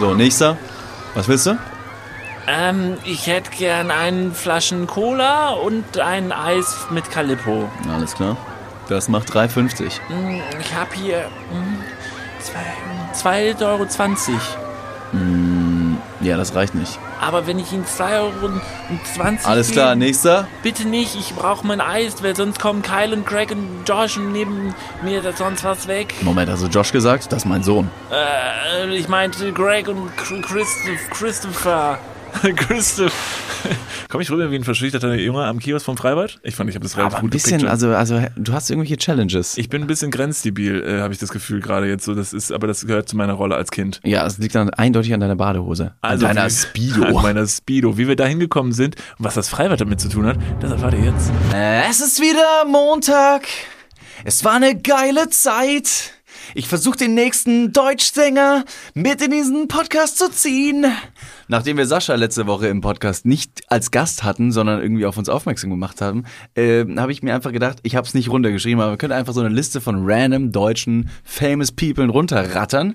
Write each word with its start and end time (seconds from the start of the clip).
So, 0.00 0.14
nächster. 0.14 0.56
Was 1.14 1.28
willst 1.28 1.46
du? 1.46 1.58
Ähm, 2.48 2.96
ich 3.04 3.26
hätte 3.26 3.50
gern 3.50 3.90
einen 3.90 4.34
Flaschen 4.34 4.86
Cola 4.86 5.50
und 5.50 5.98
ein 5.98 6.32
Eis 6.32 6.86
mit 6.90 7.10
Calippo. 7.10 7.68
Alles 7.92 8.14
klar. 8.14 8.36
Das 8.88 9.08
macht 9.08 9.30
3,50. 9.32 10.00
Hm, 10.08 10.40
Ich 10.60 10.74
hab 10.74 10.92
hier 10.94 11.28
hm, 11.52 11.78
zwei- 12.40 13.54
2,20 13.54 13.62
Euro. 13.66 13.86
Ja, 16.22 16.36
das 16.36 16.54
reicht 16.54 16.74
nicht. 16.74 16.98
Aber 17.20 17.46
wenn 17.46 17.58
ich 17.58 17.72
Ihnen 17.72 17.84
2,20 17.84 18.18
Euro 18.20 18.50
Alles 19.44 19.70
klar, 19.70 19.94
gebe, 19.94 20.04
nächster. 20.04 20.48
Bitte 20.62 20.86
nicht, 20.86 21.14
ich 21.16 21.34
brauche 21.34 21.66
mein 21.66 21.80
Eis, 21.80 22.22
weil 22.22 22.36
sonst 22.36 22.60
kommen 22.60 22.82
Kyle 22.82 23.14
und 23.14 23.26
Craig 23.26 23.50
und 23.52 23.84
Josh 23.86 24.16
und 24.18 24.32
nehmen 24.32 24.74
mir 25.02 25.22
da 25.22 25.32
sonst 25.32 25.64
was 25.64 25.86
weg. 25.88 26.14
Moment, 26.20 26.50
also 26.50 26.66
Josh 26.66 26.92
gesagt? 26.92 27.32
Das 27.32 27.38
ist 27.44 27.46
mein 27.46 27.62
Sohn. 27.62 27.90
Äh, 28.10 28.94
ich 28.96 29.08
meinte 29.08 29.52
Greg 29.52 29.88
und 29.88 30.10
Ch- 30.18 30.42
Christoph, 30.42 31.10
Christopher. 31.10 31.98
Christoph. 32.56 33.12
Komm 34.08 34.20
ich 34.22 34.30
rüber 34.30 34.50
wie 34.50 34.56
ein 34.56 34.64
verschüchterter 34.64 35.14
Junge 35.14 35.44
am 35.44 35.58
Kiosk 35.58 35.84
vom 35.84 35.96
Freibad? 35.96 36.38
Ich 36.42 36.56
fand, 36.56 36.68
ich 36.70 36.76
habe 36.76 36.82
das 36.82 36.96
relativ 36.96 37.14
Aber 37.14 37.18
ein 37.18 37.22
gut 37.26 37.30
bisschen, 37.32 37.58
gepictured. 37.58 37.70
also, 37.94 38.16
also 38.16 38.26
du 38.36 38.52
hast 38.52 38.70
irgendwelche 38.70 38.96
Challenges. 38.96 39.56
Ich 39.58 39.68
bin 39.68 39.82
ein 39.82 39.86
bisschen 39.86 40.10
grenzdebil, 40.10 40.82
äh, 40.82 41.00
habe 41.02 41.12
ich 41.12 41.18
das 41.20 41.30
Gefühl 41.30 41.60
gerade 41.60 41.86
jetzt 41.88 42.04
so. 42.04 42.14
Das 42.14 42.32
ist, 42.32 42.50
aber 42.52 42.66
das 42.66 42.86
gehört 42.86 43.08
zu 43.08 43.16
meiner 43.16 43.34
Rolle 43.34 43.54
als 43.56 43.70
Kind. 43.70 44.00
ja, 44.04 44.26
es 44.26 44.38
liegt 44.38 44.54
dann 44.54 44.70
eindeutig 44.70 45.12
an 45.14 45.20
deiner 45.20 45.36
Badehose. 45.36 45.94
Also 46.00 46.26
an 46.26 46.36
deiner 46.36 46.48
wie- 46.48 46.54
Speedo. 46.54 47.04
An 47.18 47.22
meiner 47.22 47.46
Speedo. 47.46 47.98
Wie 47.98 48.08
wir 48.08 48.16
da 48.16 48.24
hingekommen 48.26 48.72
sind 48.72 48.96
und 49.18 49.24
was 49.24 49.34
das 49.34 49.48
Freibad 49.48 49.80
damit 49.80 50.00
zu 50.00 50.08
tun 50.08 50.26
hat, 50.26 50.36
das 50.60 50.72
erfahrt 50.72 50.94
ihr 50.94 51.04
jetzt. 51.12 51.30
Es 51.88 52.00
ist 52.00 52.20
wieder 52.20 52.64
Montag. 52.66 53.46
Es 54.24 54.44
war 54.44 54.54
eine 54.54 54.74
geile 54.78 55.28
Zeit. 55.30 56.14
Ich 56.54 56.68
versuche 56.68 56.96
den 56.96 57.14
nächsten 57.14 57.72
Deutschsänger 57.72 58.64
mit 58.94 59.22
in 59.22 59.30
diesen 59.30 59.68
Podcast 59.68 60.18
zu 60.18 60.30
ziehen. 60.30 60.86
Nachdem 61.48 61.76
wir 61.76 61.86
Sascha 61.86 62.14
letzte 62.14 62.46
Woche 62.46 62.68
im 62.68 62.80
Podcast 62.80 63.26
nicht 63.26 63.62
als 63.68 63.90
Gast 63.90 64.22
hatten, 64.22 64.52
sondern 64.52 64.80
irgendwie 64.80 65.06
auf 65.06 65.16
uns 65.16 65.28
aufmerksam 65.28 65.70
gemacht 65.70 66.00
haben, 66.00 66.24
äh, 66.54 66.84
habe 66.96 67.12
ich 67.12 67.22
mir 67.22 67.34
einfach 67.34 67.52
gedacht, 67.52 67.78
ich 67.82 67.96
habe 67.96 68.06
es 68.06 68.14
nicht 68.14 68.28
runtergeschrieben, 68.30 68.80
aber 68.80 68.92
wir 68.92 68.98
können 68.98 69.12
einfach 69.12 69.32
so 69.32 69.40
eine 69.40 69.48
Liste 69.48 69.80
von 69.80 70.04
random 70.08 70.52
deutschen 70.52 71.10
famous 71.24 71.72
people 71.72 72.08
runterrattern. 72.08 72.94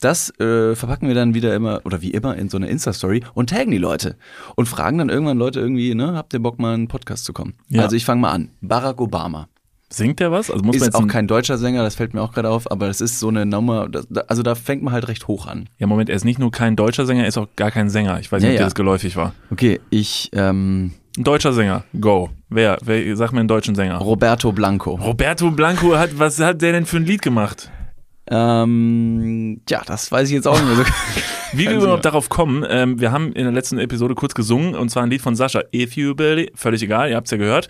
Das 0.00 0.30
äh, 0.38 0.76
verpacken 0.76 1.08
wir 1.08 1.14
dann 1.14 1.34
wieder 1.34 1.54
immer 1.54 1.80
oder 1.84 2.00
wie 2.00 2.10
immer 2.10 2.36
in 2.36 2.48
so 2.48 2.56
eine 2.56 2.68
Insta-Story 2.68 3.24
und 3.34 3.50
taggen 3.50 3.72
die 3.72 3.78
Leute 3.78 4.16
und 4.54 4.66
fragen 4.66 4.98
dann 4.98 5.08
irgendwann 5.08 5.38
Leute 5.38 5.60
irgendwie, 5.60 5.94
ne, 5.94 6.14
habt 6.14 6.32
ihr 6.32 6.40
Bock 6.40 6.58
mal 6.58 6.74
in 6.74 6.80
einen 6.80 6.88
Podcast 6.88 7.24
zu 7.24 7.32
kommen? 7.32 7.54
Ja. 7.68 7.82
Also 7.82 7.96
ich 7.96 8.04
fange 8.04 8.20
mal 8.20 8.30
an. 8.30 8.50
Barack 8.60 9.00
Obama. 9.00 9.48
Singt 9.88 10.18
der 10.18 10.32
was? 10.32 10.50
Also 10.50 10.64
muss 10.64 10.74
man 10.74 10.80
Ist 10.80 10.84
jetzt 10.86 10.94
auch 10.96 11.02
ein- 11.02 11.08
kein 11.08 11.28
deutscher 11.28 11.58
Sänger, 11.58 11.82
das 11.84 11.94
fällt 11.94 12.12
mir 12.12 12.20
auch 12.20 12.32
gerade 12.32 12.50
auf, 12.50 12.70
aber 12.70 12.88
es 12.88 13.00
ist 13.00 13.20
so 13.20 13.28
eine 13.28 13.46
Nummer, 13.46 13.88
das, 13.88 14.06
da- 14.10 14.22
also 14.26 14.42
da 14.42 14.54
fängt 14.56 14.82
man 14.82 14.92
halt 14.92 15.06
recht 15.06 15.28
hoch 15.28 15.46
an. 15.46 15.68
Ja, 15.78 15.86
Moment, 15.86 16.08
er 16.10 16.16
ist 16.16 16.24
nicht 16.24 16.38
nur 16.40 16.50
kein 16.50 16.74
deutscher 16.74 17.06
Sänger, 17.06 17.22
er 17.22 17.28
ist 17.28 17.38
auch 17.38 17.46
gar 17.54 17.70
kein 17.70 17.88
Sänger. 17.88 18.18
Ich 18.18 18.30
weiß 18.32 18.42
Ja, 18.42 18.48
nicht, 18.48 18.54
ob 18.56 18.58
dir 18.58 18.62
ja. 18.62 18.66
das 18.66 18.74
geläufig 18.74 19.14
war. 19.16 19.32
Okay, 19.50 19.80
ich, 19.90 20.30
ähm, 20.32 20.92
Ein 21.16 21.24
deutscher 21.24 21.52
Sänger, 21.52 21.84
go. 22.00 22.30
Wer? 22.48 22.78
Wer 22.84 23.16
sag 23.16 23.32
mir 23.32 23.40
einen 23.40 23.48
deutschen 23.48 23.74
Sänger. 23.74 23.96
Roberto 23.98 24.52
Blanco. 24.52 24.96
Roberto 24.96 25.50
Blanco 25.50 25.96
hat, 25.96 26.18
was 26.18 26.38
hat 26.40 26.60
der 26.62 26.72
denn 26.72 26.84
für 26.84 26.98
ein 26.98 27.04
Lied 27.06 27.22
gemacht? 27.22 27.70
Ähm, 28.28 29.60
ja, 29.68 29.82
das 29.86 30.10
weiß 30.10 30.28
ich 30.28 30.34
jetzt 30.34 30.48
auch 30.48 30.58
nicht 30.58 30.66
mehr 30.66 30.76
so. 30.76 30.82
Wie 31.52 31.66
wir 31.66 31.76
überhaupt 31.76 32.04
darauf 32.04 32.28
kommen, 32.28 32.64
ähm, 32.68 33.00
wir 33.00 33.12
haben 33.12 33.32
in 33.32 33.44
der 33.44 33.52
letzten 33.52 33.78
Episode 33.78 34.14
kurz 34.16 34.34
gesungen 34.34 34.74
und 34.74 34.90
zwar 34.90 35.04
ein 35.04 35.10
Lied 35.10 35.22
von 35.22 35.36
Sascha, 35.36 35.62
If 35.72 35.96
You 35.96 36.14
Believe, 36.14 36.50
völlig 36.54 36.82
egal, 36.82 37.08
ihr 37.08 37.16
habt's 37.16 37.30
ja 37.30 37.36
gehört 37.36 37.68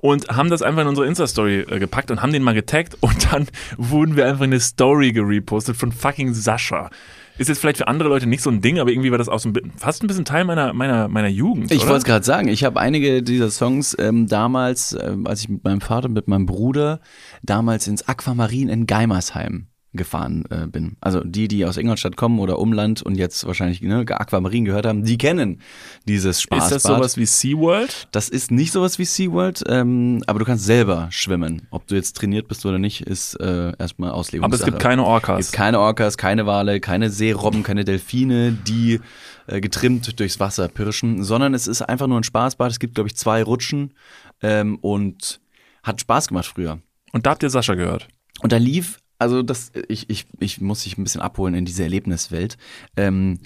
und 0.00 0.28
haben 0.28 0.48
das 0.48 0.62
einfach 0.62 0.82
in 0.82 0.88
unsere 0.88 1.08
Insta-Story 1.08 1.66
äh, 1.68 1.78
gepackt 1.80 2.12
und 2.12 2.22
haben 2.22 2.32
den 2.32 2.44
mal 2.44 2.54
getaggt 2.54 2.96
und 3.00 3.32
dann 3.32 3.48
wurden 3.76 4.16
wir 4.16 4.26
einfach 4.26 4.44
in 4.44 4.52
eine 4.52 4.60
Story 4.60 5.12
gerepostet 5.12 5.76
von 5.76 5.90
fucking 5.90 6.34
Sascha. 6.34 6.90
Ist 7.38 7.48
jetzt 7.48 7.58
vielleicht 7.58 7.78
für 7.78 7.88
andere 7.88 8.08
Leute 8.08 8.26
nicht 8.26 8.42
so 8.42 8.48
ein 8.48 8.62
Ding, 8.62 8.78
aber 8.78 8.90
irgendwie 8.90 9.10
war 9.10 9.18
das 9.18 9.28
auch 9.28 9.40
so 9.40 9.50
ein, 9.50 9.72
fast 9.76 10.02
ein 10.02 10.06
bisschen 10.06 10.24
Teil 10.24 10.44
meiner, 10.44 10.72
meiner, 10.72 11.08
meiner 11.08 11.28
Jugend, 11.28 11.70
Ich 11.70 11.82
wollte 11.82 11.96
es 11.96 12.04
gerade 12.04 12.24
sagen, 12.24 12.48
ich 12.48 12.64
habe 12.64 12.80
einige 12.80 13.22
dieser 13.22 13.50
Songs 13.50 13.94
ähm, 13.98 14.26
damals, 14.26 14.96
ähm, 14.98 15.26
als 15.26 15.40
ich 15.40 15.48
mit 15.50 15.62
meinem 15.62 15.82
Vater 15.82 16.06
und 16.06 16.14
mit 16.14 16.28
meinem 16.28 16.46
Bruder 16.46 17.00
damals 17.42 17.88
ins 17.88 18.08
Aquamarin 18.08 18.70
in 18.70 18.86
Geimersheim 18.86 19.66
gefahren 19.96 20.44
äh, 20.50 20.66
bin. 20.66 20.96
Also 21.00 21.20
die, 21.24 21.48
die 21.48 21.64
aus 21.64 21.76
Ingolstadt 21.76 22.16
kommen 22.16 22.38
oder 22.38 22.58
Umland 22.58 23.02
und 23.02 23.16
jetzt 23.16 23.46
wahrscheinlich 23.46 23.80
ne, 23.82 24.04
Aquamarin 24.08 24.64
gehört 24.64 24.86
haben, 24.86 25.04
die 25.04 25.18
kennen 25.18 25.60
dieses 26.06 26.40
Spaßbad. 26.42 26.66
Ist 26.66 26.74
das 26.74 26.82
sowas 26.94 27.16
wie 27.16 27.26
SeaWorld? 27.26 28.08
Das 28.12 28.28
ist 28.28 28.50
nicht 28.50 28.72
sowas 28.72 28.98
wie 28.98 29.04
SeaWorld, 29.04 29.64
ähm, 29.68 30.22
aber 30.26 30.38
du 30.38 30.44
kannst 30.44 30.64
selber 30.64 31.08
schwimmen. 31.10 31.66
Ob 31.70 31.86
du 31.86 31.94
jetzt 31.94 32.16
trainiert 32.16 32.48
bist 32.48 32.64
oder 32.66 32.78
nicht, 32.78 33.00
ist 33.02 33.34
äh, 33.40 33.72
erstmal 33.78 34.10
Auslegungssache. 34.12 34.44
Aber 34.44 34.54
es 34.54 34.64
gibt 34.64 34.82
keine 34.82 35.02
Es 35.02 35.08
Orcas. 35.08 35.38
gibt 35.38 35.52
keine 35.52 35.80
Orcas, 35.80 36.16
keine 36.16 36.46
Wale, 36.46 36.80
keine 36.80 37.10
Seerobben, 37.10 37.62
keine 37.62 37.84
Delfine, 37.84 38.52
die 38.52 39.00
äh, 39.46 39.60
getrimmt 39.60 40.18
durchs 40.18 40.40
Wasser 40.40 40.68
pirschen, 40.68 41.22
sondern 41.24 41.54
es 41.54 41.66
ist 41.66 41.82
einfach 41.82 42.06
nur 42.06 42.18
ein 42.20 42.24
Spaßbad. 42.24 42.70
Es 42.70 42.78
gibt, 42.78 42.94
glaube 42.94 43.08
ich, 43.08 43.16
zwei 43.16 43.42
Rutschen 43.42 43.94
ähm, 44.42 44.76
und 44.80 45.40
hat 45.82 46.00
Spaß 46.00 46.28
gemacht 46.28 46.46
früher. 46.46 46.80
Und 47.12 47.26
da 47.26 47.30
habt 47.30 47.42
ihr 47.42 47.50
Sascha 47.50 47.74
gehört. 47.74 48.08
Und 48.42 48.52
da 48.52 48.58
lief, 48.58 48.98
also 49.18 49.42
das, 49.42 49.72
ich, 49.88 50.10
ich, 50.10 50.26
ich 50.38 50.60
muss 50.60 50.82
dich 50.82 50.98
ein 50.98 51.04
bisschen 51.04 51.20
abholen 51.20 51.54
in 51.54 51.64
diese 51.64 51.82
Erlebniswelt. 51.82 52.56
Ähm, 52.96 53.38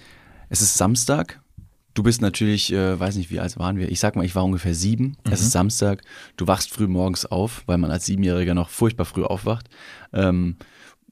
es 0.48 0.62
ist 0.62 0.76
Samstag. 0.76 1.40
Du 1.94 2.02
bist 2.02 2.22
natürlich, 2.22 2.72
äh, 2.72 2.98
weiß 2.98 3.16
nicht, 3.16 3.30
wie 3.30 3.40
alt 3.40 3.58
waren 3.58 3.76
wir? 3.76 3.90
Ich 3.90 4.00
sag 4.00 4.16
mal, 4.16 4.24
ich 4.24 4.34
war 4.34 4.44
ungefähr 4.44 4.74
sieben. 4.74 5.16
Es 5.30 5.40
ist 5.40 5.50
Samstag. 5.50 6.02
Du 6.36 6.46
wachst 6.46 6.70
früh 6.70 6.86
morgens 6.86 7.26
auf, 7.26 7.62
weil 7.66 7.78
man 7.78 7.90
als 7.90 8.06
Siebenjähriger 8.06 8.54
noch 8.54 8.68
furchtbar 8.68 9.04
früh 9.04 9.24
aufwacht. 9.24 9.68
Ähm, 10.12 10.56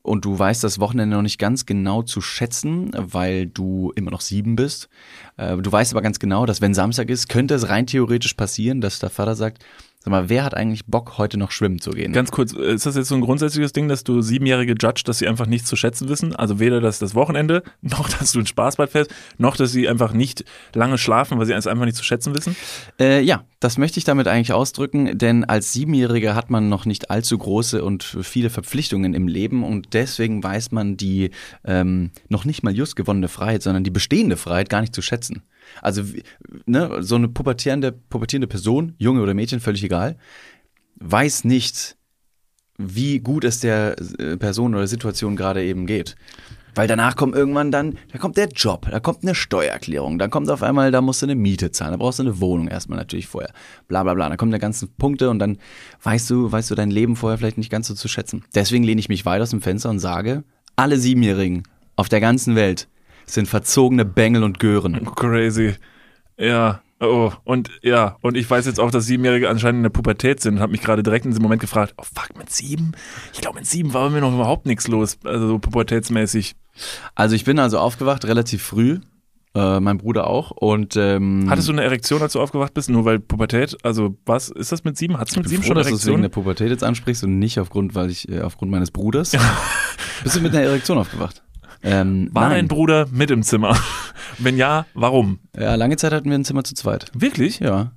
und 0.02 0.24
du 0.24 0.38
weißt 0.38 0.64
das 0.64 0.78
Wochenende 0.78 1.16
noch 1.16 1.22
nicht 1.22 1.38
ganz 1.38 1.66
genau 1.66 2.02
zu 2.02 2.20
schätzen, 2.20 2.92
weil 2.96 3.46
du 3.46 3.92
immer 3.94 4.10
noch 4.10 4.20
sieben 4.20 4.56
bist. 4.56 4.88
Äh, 5.36 5.56
du 5.56 5.70
weißt 5.70 5.92
aber 5.92 6.02
ganz 6.02 6.18
genau, 6.18 6.46
dass 6.46 6.60
wenn 6.60 6.74
Samstag 6.74 7.10
ist, 7.10 7.28
könnte 7.28 7.54
es 7.54 7.68
rein 7.68 7.86
theoretisch 7.86 8.34
passieren, 8.34 8.80
dass 8.80 9.00
der 9.00 9.10
Vater 9.10 9.34
sagt, 9.34 9.64
sag 10.08 10.22
mal, 10.22 10.28
wer 10.30 10.44
hat 10.44 10.54
eigentlich 10.54 10.86
Bock, 10.86 11.18
heute 11.18 11.36
noch 11.36 11.50
schwimmen 11.50 11.80
zu 11.80 11.90
gehen? 11.90 12.12
Ganz 12.12 12.30
kurz, 12.30 12.52
ist 12.52 12.86
das 12.86 12.96
jetzt 12.96 13.08
so 13.08 13.14
ein 13.14 13.20
grundsätzliches 13.20 13.72
Ding, 13.72 13.88
dass 13.88 14.04
du 14.04 14.22
Siebenjährige 14.22 14.74
judge, 14.80 15.02
dass 15.04 15.18
sie 15.18 15.28
einfach 15.28 15.46
nichts 15.46 15.68
zu 15.68 15.76
schätzen 15.76 16.08
wissen? 16.08 16.34
Also 16.34 16.58
weder 16.58 16.80
das, 16.80 16.98
das 16.98 17.14
Wochenende, 17.14 17.62
noch 17.82 18.08
dass 18.08 18.32
du 18.32 18.38
ein 18.38 18.46
Spaßbad 18.46 18.90
fährst, 18.90 19.14
noch 19.36 19.56
dass 19.56 19.72
sie 19.72 19.88
einfach 19.88 20.12
nicht 20.12 20.44
lange 20.74 20.96
schlafen, 20.96 21.38
weil 21.38 21.46
sie 21.46 21.52
es 21.52 21.66
einfach 21.66 21.84
nicht 21.84 21.96
zu 21.96 22.04
schätzen 22.04 22.34
wissen? 22.34 22.56
Äh, 22.98 23.20
ja, 23.22 23.44
das 23.60 23.76
möchte 23.76 23.98
ich 23.98 24.04
damit 24.04 24.28
eigentlich 24.28 24.52
ausdrücken, 24.52 25.18
denn 25.18 25.44
als 25.44 25.72
Siebenjähriger 25.72 26.34
hat 26.34 26.48
man 26.48 26.68
noch 26.68 26.86
nicht 26.86 27.10
allzu 27.10 27.36
große 27.36 27.84
und 27.84 28.02
viele 28.02 28.50
Verpflichtungen 28.50 29.14
im 29.14 29.28
Leben 29.28 29.62
und 29.62 29.88
deswegen 29.92 30.42
weiß 30.42 30.72
man 30.72 30.96
die 30.96 31.30
ähm, 31.64 32.10
noch 32.28 32.44
nicht 32.44 32.62
mal 32.62 32.74
just 32.74 32.96
gewonnene 32.96 33.28
Freiheit, 33.28 33.62
sondern 33.62 33.84
die 33.84 33.90
bestehende 33.90 34.36
Freiheit 34.36 34.70
gar 34.70 34.80
nicht 34.80 34.94
zu 34.94 35.02
schätzen. 35.02 35.42
Also 35.82 36.02
ne, 36.66 36.98
so 37.00 37.16
eine 37.16 37.28
pubertierende, 37.28 37.92
pubertierende 37.92 38.46
Person, 38.46 38.94
Junge 38.98 39.22
oder 39.22 39.34
Mädchen, 39.34 39.60
völlig 39.60 39.82
egal, 39.84 40.16
weiß 40.96 41.44
nicht, 41.44 41.96
wie 42.78 43.18
gut 43.18 43.44
es 43.44 43.60
der 43.60 43.96
äh, 44.18 44.36
Person 44.36 44.74
oder 44.74 44.86
Situation 44.86 45.36
gerade 45.36 45.64
eben 45.64 45.86
geht. 45.86 46.16
Weil 46.74 46.86
danach 46.86 47.16
kommt 47.16 47.34
irgendwann 47.34 47.72
dann, 47.72 47.98
da 48.12 48.18
kommt 48.18 48.36
der 48.36 48.48
Job, 48.50 48.86
da 48.88 49.00
kommt 49.00 49.24
eine 49.24 49.34
Steuererklärung, 49.34 50.16
dann 50.16 50.30
kommt 50.30 50.48
auf 50.48 50.62
einmal, 50.62 50.92
da 50.92 51.00
musst 51.00 51.22
du 51.22 51.26
eine 51.26 51.34
Miete 51.34 51.72
zahlen, 51.72 51.90
da 51.90 51.96
brauchst 51.96 52.20
du 52.20 52.22
eine 52.22 52.40
Wohnung 52.40 52.68
erstmal 52.68 52.98
natürlich 52.98 53.26
vorher, 53.26 53.52
bla 53.88 54.04
bla 54.04 54.14
bla. 54.14 54.28
Dann 54.28 54.38
kommen 54.38 54.52
da 54.52 54.58
ganzen 54.58 54.88
Punkte 54.96 55.28
und 55.28 55.40
dann 55.40 55.58
weißt 56.04 56.30
du, 56.30 56.52
weißt 56.52 56.70
du 56.70 56.76
dein 56.76 56.92
Leben 56.92 57.16
vorher 57.16 57.36
vielleicht 57.36 57.58
nicht 57.58 57.70
ganz 57.70 57.88
so 57.88 57.94
zu 57.94 58.06
schätzen. 58.06 58.44
Deswegen 58.54 58.84
lehne 58.84 59.00
ich 59.00 59.08
mich 59.08 59.26
weit 59.26 59.42
aus 59.42 59.50
dem 59.50 59.60
Fenster 59.60 59.90
und 59.90 59.98
sage, 59.98 60.44
alle 60.76 60.98
Siebenjährigen 60.98 61.64
auf 61.96 62.08
der 62.08 62.20
ganzen 62.20 62.54
Welt 62.54 62.86
sind 63.30 63.48
verzogene 63.48 64.04
Bengel 64.04 64.42
und 64.42 64.58
Gören. 64.58 65.04
Crazy. 65.14 65.74
Ja. 66.38 66.80
Oh, 67.00 67.30
und 67.44 67.70
ja, 67.82 68.16
und 68.22 68.36
ich 68.36 68.50
weiß 68.50 68.66
jetzt 68.66 68.80
auch, 68.80 68.90
dass 68.90 69.06
Siebenjährige 69.06 69.48
anscheinend 69.48 69.78
in 69.78 69.82
der 69.84 69.90
Pubertät 69.90 70.40
sind 70.40 70.54
und 70.54 70.60
habe 70.60 70.72
mich 70.72 70.80
gerade 70.80 71.04
direkt 71.04 71.24
in 71.26 71.30
diesem 71.30 71.44
Moment 71.44 71.60
gefragt, 71.60 71.94
oh 71.96 72.02
fuck, 72.02 72.36
mit 72.36 72.50
sieben? 72.50 72.92
Ich 73.32 73.40
glaube, 73.40 73.58
mit 73.58 73.66
sieben 73.66 73.94
war 73.94 74.08
bei 74.08 74.14
mir 74.16 74.20
noch 74.20 74.34
überhaupt 74.34 74.66
nichts 74.66 74.88
los, 74.88 75.16
also 75.24 75.46
so 75.46 75.58
pubertätsmäßig. 75.60 76.56
Also 77.14 77.36
ich 77.36 77.44
bin 77.44 77.60
also 77.60 77.78
aufgewacht 77.78 78.24
relativ 78.24 78.64
früh, 78.64 78.98
äh, 79.54 79.78
mein 79.78 79.98
Bruder 79.98 80.26
auch 80.26 80.50
und 80.50 80.96
ähm, 80.96 81.46
Hattest 81.48 81.68
du 81.68 81.72
eine 81.72 81.84
Erektion, 81.84 82.20
als 82.20 82.32
du 82.32 82.40
aufgewacht 82.40 82.74
bist? 82.74 82.90
Nur 82.90 83.04
weil 83.04 83.20
Pubertät? 83.20 83.76
Also 83.84 84.16
was 84.26 84.48
ist 84.48 84.72
das 84.72 84.82
mit 84.82 84.96
sieben? 84.96 85.18
Hattest 85.18 85.36
du 85.36 85.40
mit 85.40 85.48
sieben 85.48 85.62
froh, 85.62 85.68
schon 85.68 85.76
dass 85.76 85.86
du 85.86 85.94
es 85.94 86.04
wegen 86.04 86.14
Erektion? 86.14 86.22
der 86.22 86.28
Pubertät 86.30 86.70
jetzt 86.70 86.82
ansprichst 86.82 87.22
und 87.22 87.38
nicht 87.38 87.60
aufgrund, 87.60 87.94
weil 87.94 88.10
ich 88.10 88.28
äh, 88.28 88.40
aufgrund 88.40 88.72
meines 88.72 88.90
Bruders. 88.90 89.36
Bist 90.24 90.34
du 90.34 90.40
mit 90.40 90.52
einer 90.52 90.64
Erektion 90.64 90.98
aufgewacht? 90.98 91.44
Ähm, 91.82 92.28
War 92.32 92.48
nein. 92.48 92.58
dein 92.58 92.68
Bruder 92.68 93.06
mit 93.12 93.30
im 93.30 93.42
Zimmer? 93.42 93.76
Wenn 94.38 94.56
ja, 94.56 94.86
warum? 94.94 95.38
Ja, 95.58 95.74
lange 95.74 95.96
Zeit 95.96 96.12
hatten 96.12 96.28
wir 96.30 96.36
ein 96.38 96.44
Zimmer 96.44 96.64
zu 96.64 96.74
zweit. 96.74 97.06
Wirklich? 97.14 97.60
Ja. 97.60 97.92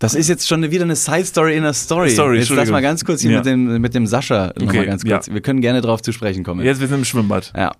Das 0.00 0.14
ist 0.14 0.28
jetzt 0.28 0.46
schon 0.46 0.62
wieder 0.70 0.84
eine 0.84 0.94
Side-Story 0.94 1.56
in 1.56 1.64
der 1.64 1.72
Story. 1.72 2.10
Sorry, 2.10 2.38
jetzt 2.38 2.50
lass 2.50 2.70
mal 2.70 2.80
ganz 2.80 3.04
kurz 3.04 3.20
hier 3.22 3.32
Ja. 3.32 3.38
mit, 3.38 3.46
dem, 3.46 3.80
mit 3.80 3.94
dem 3.96 4.06
Sascha 4.06 4.52
noch 4.56 4.68
Okay, 4.68 4.76
mal 4.76 4.86
ganz 4.86 5.04
kurz. 5.04 5.26
ja. 5.26 5.34
Wir 5.34 5.40
können 5.40 5.60
gerne 5.60 5.80
drauf 5.80 6.02
zu 6.02 6.12
sprechen 6.12 6.44
kommen. 6.44 6.64
Jetzt, 6.64 6.80
wir 6.80 6.86
sind 6.86 6.98
im 6.98 7.04
Schwimmbad. 7.04 7.52
Ja. 7.56 7.72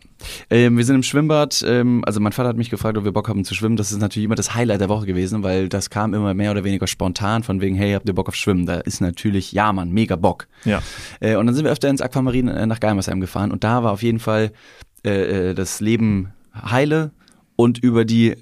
Ähm, 0.50 0.76
wir 0.76 0.84
sind 0.84 0.96
im 0.96 1.04
Schwimmbad. 1.04 1.64
Ähm, 1.64 2.02
also 2.04 2.18
mein 2.18 2.32
Vater 2.32 2.48
hat 2.48 2.56
mich 2.56 2.70
gefragt, 2.70 2.98
ob 2.98 3.04
wir 3.04 3.12
Bock 3.12 3.28
haben 3.28 3.44
zu 3.44 3.54
schwimmen. 3.54 3.76
Das 3.76 3.92
ist 3.92 4.00
natürlich 4.00 4.24
immer 4.24 4.34
das 4.34 4.52
Highlight 4.56 4.80
der 4.80 4.88
Woche 4.88 5.06
gewesen, 5.06 5.44
weil 5.44 5.68
das 5.68 5.90
kam 5.90 6.12
immer 6.12 6.34
mehr 6.34 6.50
oder 6.50 6.64
weniger 6.64 6.88
spontan 6.88 7.44
von 7.44 7.60
wegen, 7.60 7.76
hey, 7.76 7.92
habt 7.92 8.08
ihr 8.08 8.14
Bock 8.16 8.26
auf 8.26 8.34
Schwimmen? 8.34 8.66
Da 8.66 8.78
ist 8.78 9.00
natürlich, 9.00 9.52
ja 9.52 9.72
Mann, 9.72 9.92
mega 9.92 10.16
Bock. 10.16 10.48
Ja. 10.64 10.82
Äh, 11.20 11.36
und 11.36 11.46
dann 11.46 11.54
sind 11.54 11.66
wir 11.66 11.70
öfter 11.70 11.88
ins 11.88 12.00
Aquamarin 12.00 12.48
äh, 12.48 12.66
nach 12.66 12.80
Geimersheim 12.80 13.20
gefahren 13.20 13.52
und 13.52 13.62
da 13.62 13.84
war 13.84 13.92
auf 13.92 14.02
jeden 14.02 14.18
Fall 14.18 14.50
äh, 15.04 15.50
äh, 15.50 15.54
das 15.54 15.80
Leben 15.80 16.32
heile 16.54 17.12
und 17.56 17.78
über 17.78 18.04
die 18.04 18.36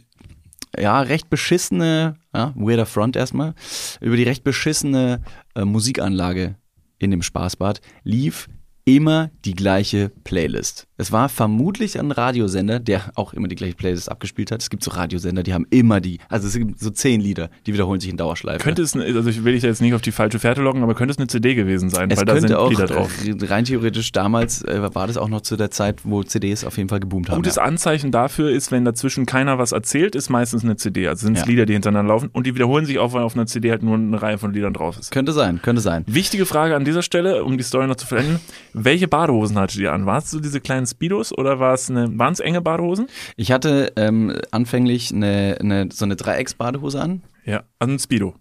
ja, 0.78 1.00
recht 1.00 1.30
beschissene, 1.30 2.16
ja, 2.34 2.52
weirder 2.54 2.86
Front 2.86 3.16
erstmal, 3.16 3.54
über 4.00 4.16
die 4.16 4.24
recht 4.24 4.44
beschissene 4.44 5.22
äh, 5.54 5.64
Musikanlage 5.64 6.56
in 6.98 7.10
dem 7.10 7.22
Spaßbad 7.22 7.80
lief 8.04 8.48
immer 8.84 9.30
die 9.44 9.54
gleiche 9.54 10.10
Playlist. 10.24 10.86
Es 10.98 11.12
war 11.12 11.28
vermutlich 11.28 11.98
ein 12.00 12.10
Radiosender, 12.10 12.80
der 12.80 13.12
auch 13.16 13.34
immer 13.34 13.48
die 13.48 13.54
gleiche 13.54 13.74
Playlist 13.74 14.10
abgespielt 14.10 14.50
hat. 14.50 14.62
Es 14.62 14.70
gibt 14.70 14.82
so 14.82 14.90
Radiosender, 14.90 15.42
die 15.42 15.52
haben 15.52 15.66
immer 15.68 16.00
die, 16.00 16.18
also 16.30 16.48
es 16.48 16.54
gibt 16.54 16.80
so 16.80 16.88
zehn 16.90 17.20
Lieder, 17.20 17.50
die 17.66 17.74
wiederholen 17.74 18.00
sich 18.00 18.08
in 18.08 18.16
Dauerschleife. 18.16 18.62
Könnte 18.62 18.80
es, 18.80 18.96
also 18.96 19.28
ich 19.28 19.44
will 19.44 19.52
dich 19.52 19.62
jetzt 19.62 19.82
nicht 19.82 19.92
auf 19.92 20.00
die 20.00 20.12
falsche 20.12 20.38
Fährte 20.38 20.62
locken, 20.62 20.82
aber 20.82 20.94
könnte 20.94 21.12
es 21.12 21.18
eine 21.18 21.26
CD 21.26 21.54
gewesen 21.54 21.90
sein, 21.90 22.10
es 22.10 22.18
weil 22.18 22.24
da 22.24 22.32
könnte 22.32 22.48
sind 22.48 22.56
auch 22.56 22.70
Lieder 22.70 22.86
drauf. 22.86 23.10
rein 23.42 23.66
theoretisch 23.66 24.10
damals 24.12 24.62
äh, 24.62 24.94
war 24.94 25.06
das 25.06 25.18
auch 25.18 25.28
noch 25.28 25.42
zu 25.42 25.56
der 25.56 25.70
Zeit, 25.70 26.00
wo 26.04 26.22
CDs 26.22 26.64
auf 26.64 26.78
jeden 26.78 26.88
Fall 26.88 27.00
geboomt 27.00 27.28
haben. 27.28 27.36
Gutes 27.36 27.56
ja. 27.56 27.62
Anzeichen 27.62 28.10
dafür 28.10 28.50
ist, 28.50 28.72
wenn 28.72 28.84
dazwischen 28.86 29.26
keiner 29.26 29.58
was 29.58 29.72
erzählt, 29.72 30.14
ist 30.14 30.30
meistens 30.30 30.64
eine 30.64 30.76
CD. 30.76 31.08
Also 31.08 31.26
sind 31.26 31.36
es 31.36 31.42
Ja. 31.42 31.46
Lieder, 31.46 31.66
die 31.66 31.74
hintereinander 31.74 32.14
laufen 32.14 32.30
und 32.32 32.46
die 32.46 32.54
wiederholen 32.54 32.86
sich 32.86 32.98
auch, 32.98 33.12
weil 33.12 33.22
auf 33.22 33.34
einer 33.34 33.46
CD 33.46 33.70
halt 33.70 33.82
nur 33.82 33.96
eine 33.96 34.20
Reihe 34.20 34.38
von 34.38 34.54
Liedern 34.54 34.72
drauf 34.72 34.98
ist. 34.98 35.10
Könnte 35.10 35.32
sein, 35.32 35.60
könnte 35.60 35.82
sein. 35.82 36.04
Wichtige 36.06 36.46
Frage 36.46 36.74
an 36.74 36.86
dieser 36.86 37.02
Stelle, 37.02 37.44
um 37.44 37.58
die 37.58 37.64
Story 37.64 37.86
noch 37.86 37.96
zu 37.96 38.06
vollenden. 38.06 38.40
Welche 38.72 39.08
Badehosen 39.08 39.58
hattet 39.58 39.78
ihr 39.78 39.92
an? 39.92 40.06
War 40.06 40.18
es 40.18 40.30
so 40.30 40.40
diese 40.40 40.60
kleinen 40.60 40.85
Speedos 40.86 41.36
oder 41.36 41.58
war 41.60 41.74
es 41.74 41.90
eine, 41.90 42.18
waren 42.18 42.32
es 42.32 42.40
enge 42.40 42.60
Badehosen? 42.60 43.06
Ich 43.36 43.52
hatte 43.52 43.92
ähm, 43.96 44.36
anfänglich 44.50 45.12
eine, 45.12 45.56
eine, 45.60 45.88
so 45.92 46.04
eine 46.04 46.16
Dreiecks-Badehose 46.16 47.00
an. 47.00 47.22
Ja, 47.44 47.64
also 47.78 47.94
ein 47.94 47.98
Speedo. 47.98 48.34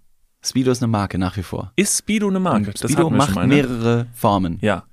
Speedo 0.44 0.72
ist 0.72 0.82
eine 0.84 0.92
Marke 0.92 1.18
nach 1.18 1.38
wie 1.38 1.44
vor. 1.44 1.72
Ist 1.76 1.98
Speedo 1.98 2.28
eine 2.28 2.40
Marke? 2.40 2.68
Und 2.68 2.78
Speedo 2.80 3.10
macht 3.10 3.34
mal, 3.36 3.48
ne? 3.48 3.56
mehrere 3.56 4.08
Formen. 4.14 4.60
Ja. 4.62 4.84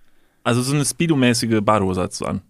Also 0.45 0.63
so 0.63 0.75
eine 0.75 0.85
Speedo-mäßige 0.85 1.61
Badehose 1.63 2.01
hast 2.03 2.21
du 2.21 2.25
an. 2.27 2.43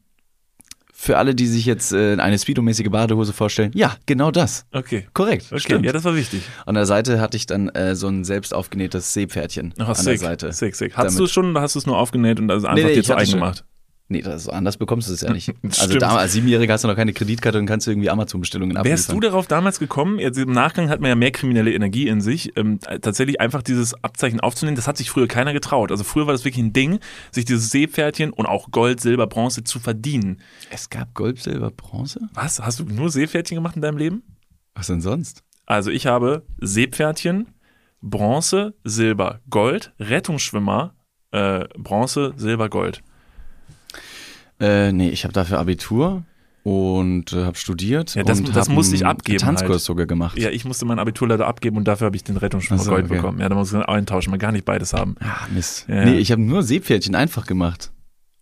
Für 0.94 1.18
alle, 1.18 1.34
die 1.34 1.48
sich 1.48 1.66
jetzt 1.66 1.92
äh, 1.92 2.16
eine 2.18 2.36
Speedo-mäßige 2.38 2.88
Badehose 2.88 3.32
vorstellen, 3.32 3.72
ja, 3.74 3.96
genau 4.06 4.30
das. 4.30 4.66
Okay. 4.72 5.08
Korrekt, 5.14 5.46
Okay, 5.50 5.58
stimmt. 5.58 5.84
ja, 5.84 5.90
das 5.92 6.04
war 6.04 6.14
wichtig. 6.14 6.42
An 6.64 6.76
der 6.76 6.86
Seite 6.86 7.20
hatte 7.20 7.36
ich 7.36 7.46
dann 7.46 7.70
äh, 7.70 7.96
so 7.96 8.06
ein 8.06 8.22
selbst 8.22 8.54
aufgenähtes 8.54 9.12
Seepferdchen 9.12 9.74
Ach, 9.78 9.88
an 9.88 9.94
sick, 9.96 10.04
der 10.04 10.18
Seite. 10.18 10.52
sick, 10.52 10.76
sick. 10.76 10.94
Damit- 10.94 11.18
du 11.18 11.24
es 11.24 11.32
schon 11.32 11.50
oder 11.50 11.60
hast 11.60 11.74
du 11.74 11.80
es 11.80 11.86
nur 11.86 11.98
aufgenäht 11.98 12.38
und 12.38 12.48
also 12.52 12.68
einfach 12.68 12.84
nee, 12.84 12.94
dir 12.94 13.00
ich 13.00 13.06
zu 13.06 13.16
eigen 13.16 13.32
gemacht? 13.32 13.64
Nee, 14.12 14.20
das, 14.20 14.46
anders 14.46 14.76
bekommst 14.76 15.08
du 15.08 15.14
es 15.14 15.22
ja 15.22 15.32
nicht. 15.32 15.54
Also 15.80 15.98
damals, 15.98 16.20
als 16.20 16.32
Siebenjähriger 16.32 16.74
hast 16.74 16.84
du 16.84 16.88
noch 16.88 16.96
keine 16.96 17.14
Kreditkarte 17.14 17.58
und 17.58 17.64
kannst 17.64 17.86
du 17.86 17.90
irgendwie 17.90 18.10
Amazon-Bestellungen 18.10 18.76
abliefern. 18.76 18.98
Wärst 18.98 19.10
du 19.10 19.20
darauf 19.20 19.46
damals 19.46 19.78
gekommen, 19.78 20.18
jetzt 20.18 20.36
im 20.36 20.52
Nachgang 20.52 20.90
hat 20.90 21.00
man 21.00 21.08
ja 21.08 21.14
mehr 21.14 21.30
kriminelle 21.30 21.72
Energie 21.72 22.08
in 22.08 22.20
sich, 22.20 22.52
ähm, 22.56 22.78
tatsächlich 22.78 23.40
einfach 23.40 23.62
dieses 23.62 23.94
Abzeichen 24.04 24.40
aufzunehmen, 24.40 24.76
das 24.76 24.86
hat 24.86 24.98
sich 24.98 25.08
früher 25.10 25.26
keiner 25.26 25.54
getraut. 25.54 25.90
Also 25.90 26.04
früher 26.04 26.26
war 26.26 26.32
das 26.32 26.44
wirklich 26.44 26.62
ein 26.62 26.74
Ding, 26.74 27.00
sich 27.30 27.46
dieses 27.46 27.70
Seepferdchen 27.70 28.32
und 28.32 28.44
auch 28.44 28.70
Gold, 28.70 29.00
Silber, 29.00 29.26
Bronze 29.26 29.64
zu 29.64 29.80
verdienen. 29.80 30.40
Es 30.70 30.90
gab 30.90 31.14
Gold, 31.14 31.38
Silber, 31.38 31.70
Bronze? 31.70 32.20
Was? 32.34 32.60
Hast 32.60 32.80
du 32.80 32.84
nur 32.84 33.10
Seepferdchen 33.10 33.56
gemacht 33.56 33.76
in 33.76 33.82
deinem 33.82 33.96
Leben? 33.96 34.22
Was 34.74 34.88
denn 34.88 35.00
sonst? 35.00 35.42
Also 35.64 35.90
ich 35.90 36.06
habe 36.06 36.44
Seepferdchen, 36.60 37.46
Bronze, 38.02 38.74
Silber, 38.84 39.40
Gold, 39.48 39.94
Rettungsschwimmer, 39.98 40.94
äh, 41.30 41.64
Bronze, 41.78 42.34
Silber, 42.36 42.68
Gold. 42.68 43.02
Äh, 44.62 44.92
nee, 44.92 45.08
ich 45.10 45.24
habe 45.24 45.32
dafür 45.32 45.58
Abitur 45.58 46.22
und 46.62 47.32
äh, 47.32 47.44
habe 47.44 47.56
studiert. 47.56 48.14
Ja, 48.14 48.22
das- 48.22 48.38
und 48.38 48.54
das 48.54 48.68
hab 48.68 48.74
musste 48.74 48.94
ich 48.94 49.02
einen 49.04 49.10
abgeben 49.10 49.38
Tanzkurs 49.38 49.70
halt. 49.70 49.80
sogar 49.80 50.06
gemacht. 50.06 50.38
Ja, 50.38 50.50
ich 50.50 50.64
musste 50.64 50.84
mein 50.84 50.98
Abitur 51.00 51.26
leider 51.28 51.46
abgeben 51.48 51.76
und 51.76 51.88
dafür 51.88 52.06
habe 52.06 52.16
ich 52.16 52.22
den 52.22 52.36
Rettungsschwimmer 52.36 52.80
Ach 52.80 52.84
so, 52.84 52.90
Gold 52.92 53.06
okay. 53.06 53.16
bekommen. 53.16 53.40
Ja, 53.40 53.48
da 53.48 53.56
muss 53.56 53.72
ich 53.72 53.78
eintauschen, 53.80 54.30
man 54.30 54.38
gar 54.38 54.52
nicht 54.52 54.64
beides 54.64 54.92
haben. 54.92 55.16
Ah, 55.20 55.46
Mist. 55.52 55.86
Ja. 55.88 56.04
Nee, 56.04 56.18
ich 56.18 56.30
habe 56.30 56.40
nur 56.40 56.62
Seepferdchen 56.62 57.14
einfach 57.16 57.46
gemacht. 57.46 57.90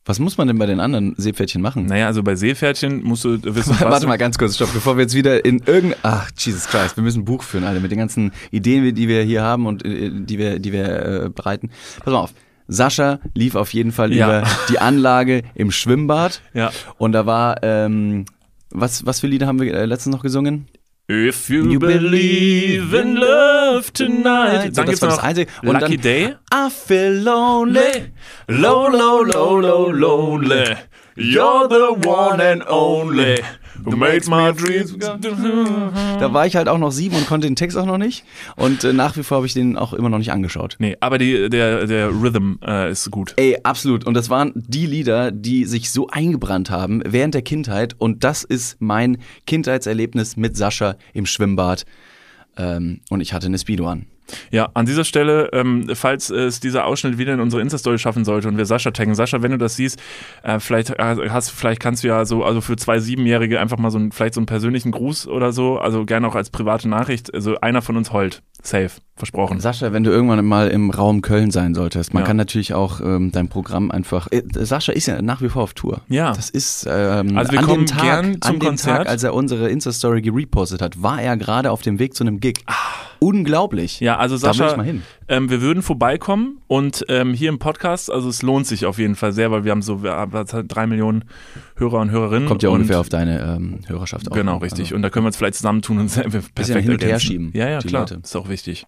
Was 0.07 0.19
muss 0.19 0.39
man 0.39 0.49
denn 0.49 0.59
bei 0.59 0.67
den 0.67 0.81
anderen 0.81 1.15
Seepferdchen 1.17 1.63
machen? 1.63 1.87
Naja, 1.87 2.07
also 2.07 2.23
bei 2.23 2.35
Seepferdchen 2.35 3.03
musst 3.03 3.25
du 3.25 3.39
wissen, 3.55 3.71
was 3.73 3.81
Warte 3.81 4.07
mal 4.07 4.19
ganz 4.19 4.37
kurz, 4.39 4.57
stopp, 4.57 4.73
bevor 4.73 4.97
wir 4.97 5.03
jetzt 5.03 5.15
wieder 5.15 5.45
in 5.45 5.63
irgendein. 5.65 6.01
Ach, 6.03 6.31
Jesus 6.37 6.67
Christ, 6.67 6.97
wir 6.97 7.05
müssen 7.05 7.21
ein 7.21 7.25
Buch 7.25 7.43
führen, 7.43 7.65
Alter, 7.65 7.81
mit 7.81 7.91
den 7.91 7.99
ganzen 7.99 8.33
Ideen, 8.51 8.95
die 8.95 9.09
wir 9.09 9.23
hier 9.23 9.43
haben 9.43 9.67
und 9.67 9.85
äh, 9.85 10.11
die 10.13 10.39
wir, 10.39 10.59
die 10.59 10.73
wir 10.73 11.25
äh, 11.25 11.29
bereiten. 11.29 11.71
Pass 12.03 12.13
mal 12.13 12.19
auf. 12.21 12.35
Sascha 12.73 13.19
lief 13.35 13.55
auf 13.57 13.73
jeden 13.75 13.93
Fall 13.93 14.13
Ja. 14.13 14.41
über 14.41 14.49
die 14.71 14.79
Anlage 14.79 15.43
im 15.55 15.71
Schwimmbad. 15.71 16.41
Ja. 16.55 16.71
Und 16.99 17.13
da 17.13 17.27
war, 17.27 17.63
ähm, 17.63 18.25
was, 18.71 19.05
was 19.05 19.21
für 19.21 19.27
Lieder 19.27 19.47
haben 19.47 19.61
wir 19.61 19.75
äh, 19.75 19.85
letztens 19.87 20.15
noch 20.15 20.23
gesungen? 20.23 20.69
If 21.11 21.51
you, 21.51 21.65
You 21.69 21.81
believe 21.81 22.97
in 22.97 23.17
love 23.17 23.93
tonight. 23.93 24.73
So, 24.77 24.83
Dann 24.83 24.87
das 24.87 25.03
war 25.03 25.09
das 25.09 25.19
Einzige. 25.19 25.51
Und 25.63 25.81
Lucky 25.81 25.97
dann- 25.97 26.03
Day. 26.03 26.35
I 26.55 26.71
feel 26.71 27.21
lonely. 27.25 28.13
Low, 28.47 28.87
low, 28.89 29.25
low, 29.25 29.59
low, 29.59 29.91
lonely. 29.91 30.77
You're 31.17 31.69
the 31.69 32.07
one 32.09 32.41
and 32.41 32.67
only. 32.69 33.41
Who 33.85 33.97
makes 33.97 34.29
my 34.29 34.53
dreams. 34.53 34.95
Da 34.99 36.33
war 36.33 36.47
ich 36.47 36.57
halt 36.57 36.69
auch 36.69 36.79
noch 36.79 36.91
sieben 36.91 37.17
und 37.17 37.27
konnte 37.27 37.47
den 37.47 37.57
Text 37.57 37.77
auch 37.77 37.87
noch 37.87 37.99
nicht. 37.99 38.25
Und 38.57 38.85
äh, 38.85 38.93
nach 38.93 39.17
wie 39.17 39.23
vor 39.23 39.37
habe 39.37 39.47
ich 39.47 39.55
den 39.55 39.77
auch 39.77 39.93
immer 39.93 40.09
noch 40.09 40.19
nicht 40.19 40.33
angeschaut. 40.33 40.77
Nee, 40.79 40.97
aber 41.01 41.19
die, 41.19 41.49
der, 41.49 41.87
der 41.87 42.11
Rhythm 42.11 42.57
äh, 42.63 42.91
ist 42.91 43.11
gut. 43.11 43.35
Ey, 43.37 43.59
absolut. 43.63 44.07
Und 44.07 44.15
das 44.15 44.29
waren 44.29 44.53
die 44.55 44.87
Lieder, 44.87 45.31
die 45.31 45.65
sich 45.65 45.91
so 45.91 46.09
eingebrannt 46.09 46.71
haben 46.71 47.03
während 47.07 47.35
der 47.35 47.43
Kindheit. 47.43 47.95
Und 47.99 48.25
das 48.25 48.45
ist 48.45 48.77
mein 48.81 49.19
Kindheitserlebnis 49.47 50.37
mit 50.37 50.57
Sascha 50.57 50.97
im 51.15 51.27
Schwimmbad. 51.27 51.87
Ähm, 52.57 53.01
und 53.09 53.21
ich 53.21 53.33
hatte 53.33 53.47
eine 53.47 53.59
Speedo 53.59 53.87
an. 53.89 54.07
Ja, 54.51 54.69
an 54.75 54.87
dieser 54.87 55.05
Stelle, 55.05 55.49
ähm, 55.53 55.89
falls 55.95 56.31
es 56.31 56.61
dieser 56.61 56.87
Ausschnitt 56.87 57.19
wieder 57.19 57.35
in 57.35 57.41
unsere 57.41 57.63
Insta-Story 57.63 57.99
schaffen 57.99 58.25
sollte 58.25 58.49
und 58.49 58.57
wir 58.57 58.67
Sascha 58.67 58.91
taggen, 58.91 59.15
Sascha, 59.15 59.43
wenn 59.43 59.51
du 59.53 59.59
das 59.59 59.77
siehst, 59.77 60.01
äh, 60.43 60.59
vielleicht 60.61 60.91
äh, 60.91 61.17
hast, 61.31 61.51
vielleicht 61.51 61.81
kannst 61.81 62.03
du 62.05 62.09
ja 62.09 62.25
so, 62.25 62.45
also 62.45 62.61
für 62.61 62.77
zwei 62.77 62.99
Siebenjährige 62.99 63.61
einfach 63.61 63.79
mal 63.79 63.91
so 63.91 63.99
einen, 63.99 64.13
vielleicht 64.13 64.35
so 64.35 64.41
einen 64.41 64.47
persönlichen 64.47 64.91
Gruß 64.93 65.27
oder 65.29 65.53
so, 65.53 65.79
also 65.79 66.05
gerne 66.05 66.27
auch 66.29 66.35
als 66.35 66.51
private 66.51 66.89
Nachricht, 66.89 67.33
also 67.35 67.61
einer 67.61 67.83
von 67.83 67.97
uns 67.97 68.13
heult. 68.13 68.43
Safe. 68.63 68.91
Versprochen. 69.17 69.59
Sascha, 69.61 69.93
wenn 69.93 70.03
du 70.05 70.11
irgendwann 70.11 70.45
mal 70.45 70.69
im 70.69 70.91
Raum 70.91 71.23
Köln 71.23 71.51
sein 71.51 71.75
solltest, 71.75 72.13
man 72.15 72.23
Ja. 72.23 72.27
kann 72.27 72.37
natürlich 72.37 72.73
auch 72.75 73.01
ähm, 73.01 73.33
dein 73.33 73.49
Programm 73.49 73.91
einfach. 73.91 74.29
Äh, 74.31 74.43
Sascha 74.55 74.93
ist 74.93 75.07
ja 75.07 75.21
nach 75.23 75.41
wie 75.43 75.49
vor 75.49 75.63
auf 75.63 75.75
Tour. 75.75 76.01
Ja. 76.09 76.33
Das 76.33 76.51
ist 76.51 76.87
ähm, 76.91 77.37
Also 77.39 77.53
wir 77.53 77.59
an 77.61 77.65
kommen 77.67 77.85
dem 77.85 77.87
Tag, 77.87 78.03
gern 78.03 78.41
zum 78.41 78.55
an 78.55 78.61
dem 78.61 78.67
Konzert. 78.67 78.97
Tag, 78.99 79.09
als 79.09 79.23
er 79.23 79.33
unsere 79.35 79.69
Insta-Story 79.71 80.21
gerepostet 80.23 80.81
hat, 80.83 81.03
war 81.03 81.21
er 81.23 81.37
gerade 81.39 81.71
auf 81.71 81.81
dem 81.83 81.99
Weg 81.99 82.15
zu 82.15 82.25
einem 82.25 82.41
Gig. 82.41 82.59
Unglaublich. 83.21 84.01
Ja, 84.01 84.17
also 84.17 84.37
Sascha, 84.37 84.71
ich 84.71 84.77
mal 84.77 84.85
hin. 84.87 85.03
Ähm, 85.29 85.51
wir 85.51 85.61
würden 85.61 85.83
vorbeikommen 85.83 86.59
und 86.67 87.05
ähm, 87.09 87.35
hier 87.35 87.51
im 87.51 87.59
Podcast, 87.59 88.11
also 88.11 88.29
es 88.29 88.43
lohnt 88.43 88.67
sich 88.67 88.87
auf 88.87 88.99
jeden 88.99 89.15
Fall 89.15 89.33
sehr, 89.33 89.51
weil 89.51 89.65
wir 89.65 89.71
haben 89.73 89.83
so 89.83 90.03
wir 90.03 90.13
haben 90.13 90.33
halt 90.33 90.53
drei 90.69 90.87
Millionen 90.87 91.25
Hörer 91.77 92.01
und 92.01 92.11
Hörerinnen. 92.11 92.49
Kommt 92.49 92.63
ja 92.63 92.71
ungefähr 92.71 92.99
auf 92.99 93.09
deine 93.11 93.41
ähm, 93.57 93.81
Hörerschaft 93.87 94.31
auch. 94.31 94.35
Genau, 94.35 94.55
an. 94.57 94.63
richtig. 94.63 94.87
Also, 94.87 94.95
Und 94.97 95.03
da 95.03 95.11
können 95.11 95.25
wir 95.25 95.29
uns 95.29 95.37
vielleicht 95.37 95.55
zusammentun 95.57 95.99
und 95.99 96.09
perfekt 96.55 96.81
hin 96.81 96.93
und 96.93 97.05
her 97.05 97.21
schieben, 97.21 97.51
Ja, 97.55 97.69
ja, 97.69 97.79
klar. 97.81 98.03
Leute. 98.03 98.21
Ist 98.25 98.35
auch 98.37 98.49
wichtig. 98.49 98.87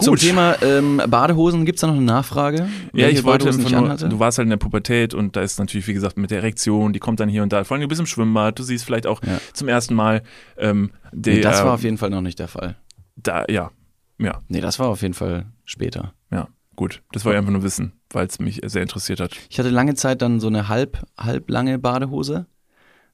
Zum 0.00 0.14
Gut. 0.14 0.20
Thema 0.20 0.56
ähm, 0.62 1.02
Badehosen, 1.06 1.66
gibt 1.66 1.76
es 1.76 1.80
da 1.82 1.86
noch 1.86 1.96
eine 1.96 2.04
Nachfrage? 2.04 2.66
Ja, 2.94 3.08
ich 3.08 3.24
wollte 3.24 3.50
ich 3.50 3.70
nur, 3.70 3.94
du 3.94 4.18
warst 4.18 4.38
halt 4.38 4.46
in 4.46 4.50
der 4.50 4.56
Pubertät 4.56 5.12
und 5.12 5.36
da 5.36 5.42
ist 5.42 5.58
natürlich, 5.58 5.86
wie 5.86 5.92
gesagt, 5.92 6.16
mit 6.16 6.30
der 6.30 6.38
Erektion, 6.38 6.94
die 6.94 6.98
kommt 6.98 7.20
dann 7.20 7.28
hier 7.28 7.42
und 7.42 7.52
da. 7.52 7.62
Vor 7.64 7.74
allem, 7.74 7.82
du 7.82 7.88
bist 7.88 8.00
im 8.00 8.06
Schwimmbad, 8.06 8.58
du 8.58 8.62
siehst 8.62 8.86
vielleicht 8.86 9.06
auch 9.06 9.20
Ja. 9.22 9.38
zum 9.52 9.68
ersten 9.68 9.94
Mal 9.94 10.22
ähm, 10.56 10.92
der, 11.12 11.34
nee, 11.34 11.40
das 11.42 11.62
war 11.62 11.74
auf 11.74 11.82
jeden 11.82 11.98
Fall 11.98 12.08
noch 12.08 12.22
nicht 12.22 12.38
der 12.38 12.48
Fall. 12.48 12.76
Da, 13.16 13.44
ja, 13.48 13.70
ja, 14.18 14.40
Nee, 14.48 14.60
das 14.60 14.78
war 14.78 14.88
auf 14.88 15.02
jeden 15.02 15.14
Fall 15.14 15.46
später. 15.64 16.14
ja, 16.30 16.48
gut. 16.76 17.02
Das 17.12 17.24
wollte 17.24 17.36
ich 17.36 17.38
einfach 17.40 17.52
nur 17.52 17.62
wissen, 17.62 17.92
weil 18.10 18.26
es 18.26 18.38
mich 18.38 18.60
sehr 18.64 18.82
interessiert 18.82 19.20
hat. 19.20 19.32
Ich 19.50 19.58
hatte 19.58 19.70
lange 19.70 19.94
Zeit 19.94 20.22
dann 20.22 20.40
so 20.40 20.46
eine 20.48 20.68
halb, 20.68 21.02
halb 21.18 21.50
lange 21.50 21.78
Badehose. 21.78 22.46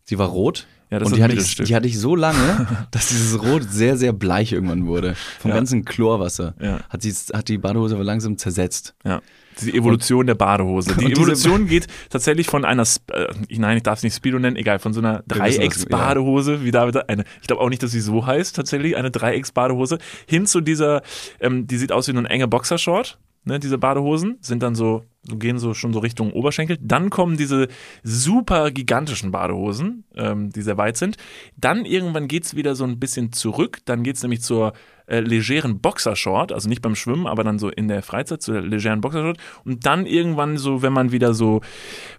Sie 0.04 0.18
war 0.18 0.28
rot. 0.28 0.66
Ja, 0.90 0.98
das 0.98 1.08
und 1.08 1.16
die 1.16 1.22
hatte, 1.22 1.34
ich, 1.34 1.54
die 1.56 1.74
hatte 1.76 1.86
ich 1.86 1.98
so 1.98 2.16
lange, 2.16 2.66
dass 2.90 3.08
dieses 3.08 3.42
Rot 3.42 3.62
sehr, 3.64 3.96
sehr 3.98 4.12
bleich 4.14 4.52
irgendwann 4.52 4.86
wurde. 4.86 5.14
Vom 5.38 5.50
Ja. 5.50 5.56
ganzen 5.56 5.84
Chlorwasser. 5.84 6.54
Ja. 6.60 6.80
Hat, 6.88 7.02
sie, 7.02 7.12
hat 7.12 7.48
die 7.48 7.58
Badehose 7.58 7.94
aber 7.94 8.04
langsam 8.04 8.38
zersetzt. 8.38 8.94
Ja. 9.04 9.20
Die 9.62 9.74
Evolution 9.74 10.26
der 10.26 10.34
Badehose. 10.34 10.94
Die 10.96 11.12
Evolution 11.12 11.66
geht 11.66 11.86
tatsächlich 12.10 12.46
von 12.46 12.64
einer, 12.64 12.84
äh, 13.12 13.26
nein, 13.50 13.76
ich 13.76 13.82
darf 13.82 13.98
es 13.98 14.02
nicht 14.02 14.14
Speedo 14.14 14.38
nennen, 14.38 14.56
egal, 14.56 14.78
von 14.78 14.92
so 14.92 15.00
einer 15.00 15.22
Dreiecks-Badehose, 15.26 16.64
wie 16.64 16.70
David 16.70 17.08
eine, 17.08 17.24
ich 17.40 17.46
glaube 17.46 17.62
auch 17.62 17.68
nicht, 17.68 17.82
dass 17.82 17.90
sie 17.90 18.00
so 18.00 18.26
heißt, 18.26 18.54
tatsächlich, 18.54 18.96
eine 18.96 19.10
Dreiecks-Badehose, 19.10 19.98
hin 20.26 20.46
zu 20.46 20.60
dieser, 20.60 21.02
ähm, 21.40 21.66
die 21.66 21.76
sieht 21.76 21.92
aus 21.92 22.08
wie 22.08 22.16
eine 22.16 22.28
enge 22.28 22.48
Boxershort. 22.48 23.18
Ne, 23.44 23.58
diese 23.58 23.78
Badehosen 23.78 24.36
sind 24.42 24.62
dann 24.62 24.74
so, 24.74 25.04
so, 25.22 25.36
gehen 25.36 25.58
so 25.58 25.72
schon 25.72 25.94
so 25.94 26.00
Richtung 26.00 26.32
Oberschenkel. 26.32 26.76
Dann 26.82 27.08
kommen 27.08 27.38
diese 27.38 27.68
super 28.02 28.70
gigantischen 28.70 29.30
Badehosen, 29.30 30.04
ähm, 30.16 30.50
die 30.50 30.60
sehr 30.60 30.76
weit 30.76 30.98
sind. 30.98 31.16
Dann 31.56 31.86
irgendwann 31.86 32.28
geht's 32.28 32.56
wieder 32.56 32.74
so 32.74 32.84
ein 32.84 32.98
bisschen 32.98 33.32
zurück. 33.32 33.78
Dann 33.86 34.02
geht's 34.02 34.22
nämlich 34.22 34.42
zur 34.42 34.74
äh, 35.08 35.20
legeren 35.20 35.80
Boxershort, 35.80 36.52
also 36.52 36.68
nicht 36.68 36.82
beim 36.82 36.94
Schwimmen, 36.94 37.26
aber 37.26 37.44
dann 37.44 37.58
so 37.58 37.68
in 37.68 37.88
der 37.88 38.02
Freizeit 38.02 38.42
zur 38.42 38.60
legeren 38.60 39.00
Boxershort. 39.00 39.38
Und 39.64 39.86
dann 39.86 40.06
irgendwann 40.06 40.56
so, 40.56 40.82
wenn 40.82 40.92
man 40.92 41.12
wieder 41.12 41.34
so, 41.34 41.60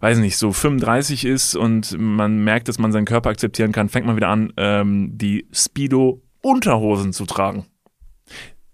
weiß 0.01 0.17
nicht, 0.19 0.37
so 0.37 0.51
35 0.51 1.25
ist 1.25 1.55
und 1.55 1.97
man 1.97 2.43
merkt, 2.43 2.67
dass 2.67 2.79
man 2.79 2.91
seinen 2.91 3.05
Körper 3.05 3.29
akzeptieren 3.29 3.71
kann, 3.71 3.89
fängt 3.89 4.07
man 4.07 4.15
wieder 4.15 4.29
an, 4.29 4.53
ähm, 4.57 5.17
die 5.17 5.47
Speedo-Unterhosen 5.51 7.13
zu 7.13 7.25
tragen. 7.25 7.65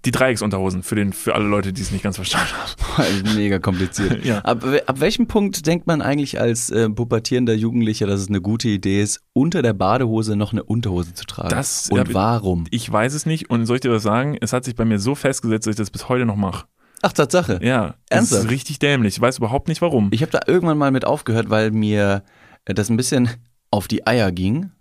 Die 0.05 0.11
Dreiecksunterhosen 0.11 0.83
für, 0.83 0.95
den, 0.95 1.11
für 1.13 1.33
alle 1.35 1.45
Leute, 1.45 1.73
die 1.73 1.81
es 1.81 1.91
nicht 1.91 2.03
ganz 2.03 2.15
verstanden 2.15 2.51
haben. 2.97 3.35
Mega 3.35 3.59
kompliziert. 3.59 4.23
Ja. 4.25 4.39
ab, 4.39 4.63
ab 4.85 4.99
welchem 4.99 5.27
Punkt 5.27 5.65
denkt 5.67 5.87
man 5.87 6.01
eigentlich 6.01 6.39
als 6.39 6.69
äh, 6.69 6.89
pubertierender 6.89 7.53
Jugendlicher, 7.53 8.07
dass 8.07 8.21
es 8.21 8.27
eine 8.29 8.39
gute 8.41 8.69
Idee 8.69 9.01
ist, 9.01 9.21
unter 9.33 9.61
der 9.61 9.73
Badehose 9.73 10.35
noch 10.35 10.51
eine 10.53 10.63
Unterhose 10.63 11.13
zu 11.13 11.25
tragen? 11.25 11.49
Das- 11.49 11.89
Und 11.89 11.97
ja, 12.07 12.13
warum? 12.13 12.65
Ich 12.71 12.91
weiß 12.91 13.13
es 13.13 13.25
nicht 13.25 13.49
und 13.49 13.65
soll 13.65 13.77
ich 13.77 13.81
dir 13.81 13.91
was 13.91 14.03
sagen? 14.03 14.37
Es 14.39 14.53
hat 14.53 14.63
sich 14.65 14.75
bei 14.75 14.85
mir 14.85 14.99
so 14.99 15.15
festgesetzt, 15.15 15.67
dass 15.67 15.71
ich 15.73 15.77
das 15.77 15.89
bis 15.91 16.07
heute 16.09 16.25
noch 16.25 16.35
mache. 16.35 16.65
Ach, 17.01 17.11
Tatsache. 17.13 17.59
Ja, 17.61 17.95
das 18.09 18.19
Ernsthaft? 18.19 18.43
ist 18.45 18.49
richtig 18.51 18.79
dämlich. 18.79 19.15
Ich 19.15 19.21
weiß 19.21 19.37
überhaupt 19.39 19.67
nicht 19.67 19.81
warum. 19.81 20.09
Ich 20.11 20.21
habe 20.21 20.31
da 20.31 20.39
irgendwann 20.47 20.77
mal 20.77 20.91
mit 20.91 21.05
aufgehört, 21.05 21.49
weil 21.49 21.71
mir 21.71 22.23
äh, 22.65 22.73
das 22.73 22.89
ein 22.89 22.97
bisschen 22.97 23.29
auf 23.71 23.87
die 23.87 24.07
Eier 24.07 24.31
ging. 24.31 24.71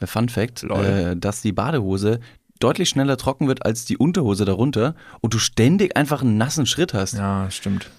Äh, 0.00 0.06
Fun 0.06 0.28
Fact, 0.28 0.62
äh, 0.64 1.16
dass 1.16 1.42
die 1.42 1.52
Badehose 1.52 2.20
deutlich 2.60 2.88
schneller 2.88 3.16
trocken 3.16 3.48
wird 3.48 3.64
als 3.64 3.84
die 3.84 3.96
Unterhose 3.96 4.44
darunter 4.44 4.94
und 5.20 5.34
du 5.34 5.38
ständig 5.38 5.96
einfach 5.96 6.22
einen 6.22 6.36
nassen 6.36 6.66
Schritt 6.66 6.94
hast. 6.94 7.14
ja, 7.14 7.50
stimmt. 7.50 7.90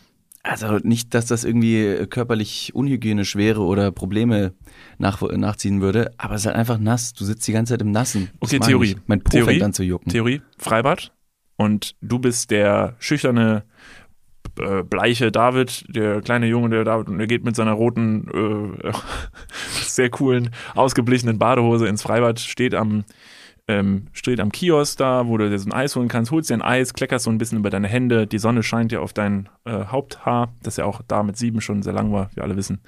Also 0.43 0.77
nicht, 0.83 1.15
dass 1.15 1.25
das 1.25 1.43
irgendwie 1.43 2.05
körperlich 2.07 2.75
unhygienisch 2.75 3.35
wäre 3.35 3.61
oder 3.61 3.91
Probleme 3.91 4.53
nach, 4.99 5.19
nachziehen 5.23 5.81
würde, 5.81 6.11
aber 6.19 6.35
es 6.35 6.41
ist 6.41 6.45
halt 6.45 6.55
einfach 6.55 6.77
nass. 6.77 7.13
Du 7.13 7.25
sitzt 7.25 7.47
die 7.47 7.51
ganze 7.51 7.73
Zeit 7.73 7.81
im 7.81 7.89
Nassen. 7.89 8.29
Das 8.39 8.53
Okay, 8.53 8.59
Theorie. 8.59 8.91
ich. 8.91 8.97
Mein 9.07 9.21
Po 9.21 9.31
Theorie. 9.31 9.53
fängt 9.53 9.63
an 9.63 9.73
zu 9.73 9.81
jucken. 9.81 10.11
Theorie, 10.11 10.43
Freibad 10.59 11.11
und 11.55 11.95
du 12.01 12.19
bist 12.19 12.51
der 12.51 12.95
schüchterne, 12.99 13.63
äh, 14.59 14.83
bleiche 14.83 15.31
David, 15.31 15.83
der 15.89 16.21
kleine 16.21 16.45
Junge, 16.45 16.69
der 16.69 16.83
David, 16.83 17.07
und 17.09 17.19
er 17.19 17.25
geht 17.25 17.43
mit 17.43 17.55
seiner 17.55 17.73
roten, 17.73 18.75
äh, 18.83 18.91
sehr 19.81 20.11
coolen, 20.11 20.51
ausgeblichenen 20.75 21.39
Badehose 21.39 21.87
ins 21.87 22.03
Freibad, 22.03 22.39
steht 22.39 22.75
am, 22.75 23.03
ähm, 23.67 24.07
steht 24.13 24.39
am 24.39 24.51
Kiosk 24.51 24.97
da, 24.97 25.27
wo 25.27 25.37
du 25.37 25.49
dir 25.49 25.57
so 25.57 25.69
ein 25.69 25.73
Eis 25.73 25.95
holen 25.95 26.07
kannst, 26.07 26.31
holst 26.31 26.49
dir 26.49 26.55
ein 26.55 26.61
Eis, 26.61 26.93
kleckerst 26.93 27.25
so 27.25 27.31
ein 27.31 27.37
bisschen 27.37 27.59
über 27.59 27.69
deine 27.69 27.87
Hände, 27.87 28.27
die 28.27 28.37
Sonne 28.37 28.63
scheint 28.63 28.91
ja 28.91 28.99
auf 28.99 29.13
dein 29.13 29.49
äh, 29.65 29.85
Haupthaar, 29.85 30.53
das 30.61 30.77
ja 30.77 30.85
auch 30.85 31.01
da 31.07 31.23
mit 31.23 31.37
sieben 31.37 31.61
schon 31.61 31.81
sehr 31.81 31.93
lang 31.93 32.11
war, 32.11 32.29
wir 32.35 32.43
alle 32.43 32.55
wissen. 32.55 32.79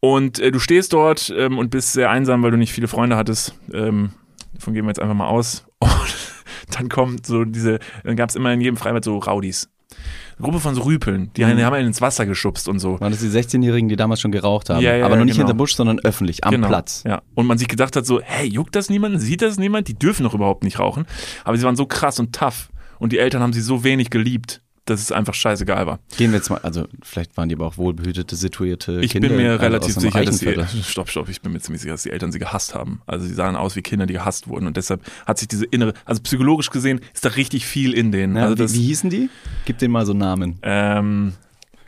Und 0.00 0.38
äh, 0.38 0.50
du 0.50 0.58
stehst 0.58 0.92
dort 0.92 1.32
ähm, 1.36 1.58
und 1.58 1.70
bist 1.70 1.92
sehr 1.92 2.10
einsam, 2.10 2.42
weil 2.42 2.50
du 2.50 2.56
nicht 2.56 2.72
viele 2.72 2.88
Freunde 2.88 3.16
hattest. 3.16 3.54
Ähm, 3.72 4.10
davon 4.54 4.74
gehen 4.74 4.84
wir 4.84 4.90
jetzt 4.90 5.00
einfach 5.00 5.14
mal 5.14 5.28
aus. 5.28 5.66
Und 5.80 6.78
dann 6.78 6.88
kommt 6.88 7.26
so 7.26 7.44
diese, 7.44 7.80
dann 8.04 8.14
gab 8.14 8.28
es 8.28 8.36
immer 8.36 8.52
in 8.52 8.60
jedem 8.60 8.76
Freibad 8.76 9.02
so 9.02 9.18
Raudis. 9.18 9.68
Eine 10.38 10.44
Gruppe 10.44 10.60
von 10.60 10.74
so 10.74 10.82
Rüpeln, 10.82 11.30
die, 11.36 11.44
Mhm. 11.44 11.60
haben 11.62 11.74
einen 11.74 11.88
ins 11.88 12.00
Wasser 12.00 12.24
geschubst 12.26 12.68
und 12.68 12.78
so. 12.78 12.98
Waren 13.00 13.10
das 13.12 13.20
die 13.20 13.28
16-Jährigen, 13.28 13.88
die 13.88 13.96
damals 13.96 14.20
schon 14.20 14.32
geraucht 14.32 14.70
haben? 14.70 14.80
Ja, 14.80 14.96
ja, 14.96 15.04
aber 15.06 15.16
noch 15.16 15.24
nicht 15.24 15.34
genau. 15.36 15.46
hinter 15.48 15.56
Busch, 15.58 15.74
sondern 15.74 15.98
öffentlich, 16.00 16.44
am 16.44 16.52
Genau, 16.52 16.68
Platz. 16.68 17.02
Ja. 17.06 17.22
Und 17.34 17.46
man 17.46 17.58
sich 17.58 17.68
gedacht 17.68 17.94
hat 17.96 18.06
so, 18.06 18.20
hey, 18.22 18.48
juckt 18.48 18.74
das 18.74 18.88
niemand? 18.90 19.20
Sieht 19.20 19.42
das 19.42 19.58
niemand? 19.58 19.88
Die 19.88 19.94
dürfen 19.98 20.22
doch 20.24 20.34
überhaupt 20.34 20.64
nicht 20.64 20.78
rauchen. 20.78 21.04
Aber 21.44 21.56
sie 21.56 21.64
waren 21.64 21.76
so 21.76 21.86
krass 21.86 22.18
und 22.20 22.34
tough. 22.34 22.70
Und 22.98 23.12
die 23.12 23.18
Eltern 23.18 23.42
haben 23.42 23.52
sie 23.52 23.60
so 23.62 23.82
wenig 23.84 24.10
geliebt, 24.10 24.62
dass 24.90 25.00
es 25.00 25.12
einfach 25.12 25.34
scheißegal 25.34 25.86
war. 25.86 26.00
Gehen 26.16 26.32
wir 26.32 26.38
jetzt 26.38 26.50
mal, 26.50 26.58
also 26.58 26.86
vielleicht 27.02 27.36
waren 27.36 27.48
die 27.48 27.54
aber 27.54 27.66
auch 27.66 27.78
wohlbehütete, 27.78 28.36
situierte 28.36 29.00
Ich 29.00 29.12
Kinder. 29.12 29.28
bin 29.28 29.36
mir 29.38 29.52
also 29.52 29.62
relativ 29.62 29.94
sicher, 29.94 30.24
dass 30.24 30.38
die, 30.38 30.82
stopp, 30.84 31.08
stopp, 31.08 31.28
ich 31.28 31.40
bin 31.40 31.52
mir 31.52 31.60
ziemlich 31.60 31.82
sicher, 31.82 31.94
dass 31.94 32.02
die 32.02 32.10
Eltern 32.10 32.32
sie 32.32 32.38
gehasst 32.38 32.74
haben. 32.74 33.00
Also 33.06 33.26
sie 33.26 33.34
sahen 33.34 33.56
aus 33.56 33.76
wie 33.76 33.82
Kinder, 33.82 34.06
die 34.06 34.14
gehasst 34.14 34.48
wurden 34.48 34.66
und 34.66 34.76
deshalb 34.76 35.02
hat 35.26 35.38
sich 35.38 35.48
diese 35.48 35.64
innere, 35.64 35.94
also 36.04 36.20
psychologisch 36.22 36.70
gesehen 36.70 37.00
ist 37.14 37.24
da 37.24 37.30
richtig 37.30 37.64
viel 37.66 37.92
in 37.94 38.12
denen. 38.12 38.36
Ja, 38.36 38.42
also 38.42 38.54
wie, 38.56 38.62
das, 38.62 38.74
wie 38.74 38.82
hießen 38.86 39.08
die? 39.10 39.30
Gib 39.64 39.78
denen 39.78 39.92
mal 39.92 40.04
so 40.04 40.12
Namen. 40.12 40.58
ähm, 40.62 41.32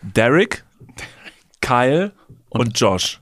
Derek, 0.02 0.64
Kyle 1.60 2.12
und, 2.48 2.78
Josh. 2.78 3.20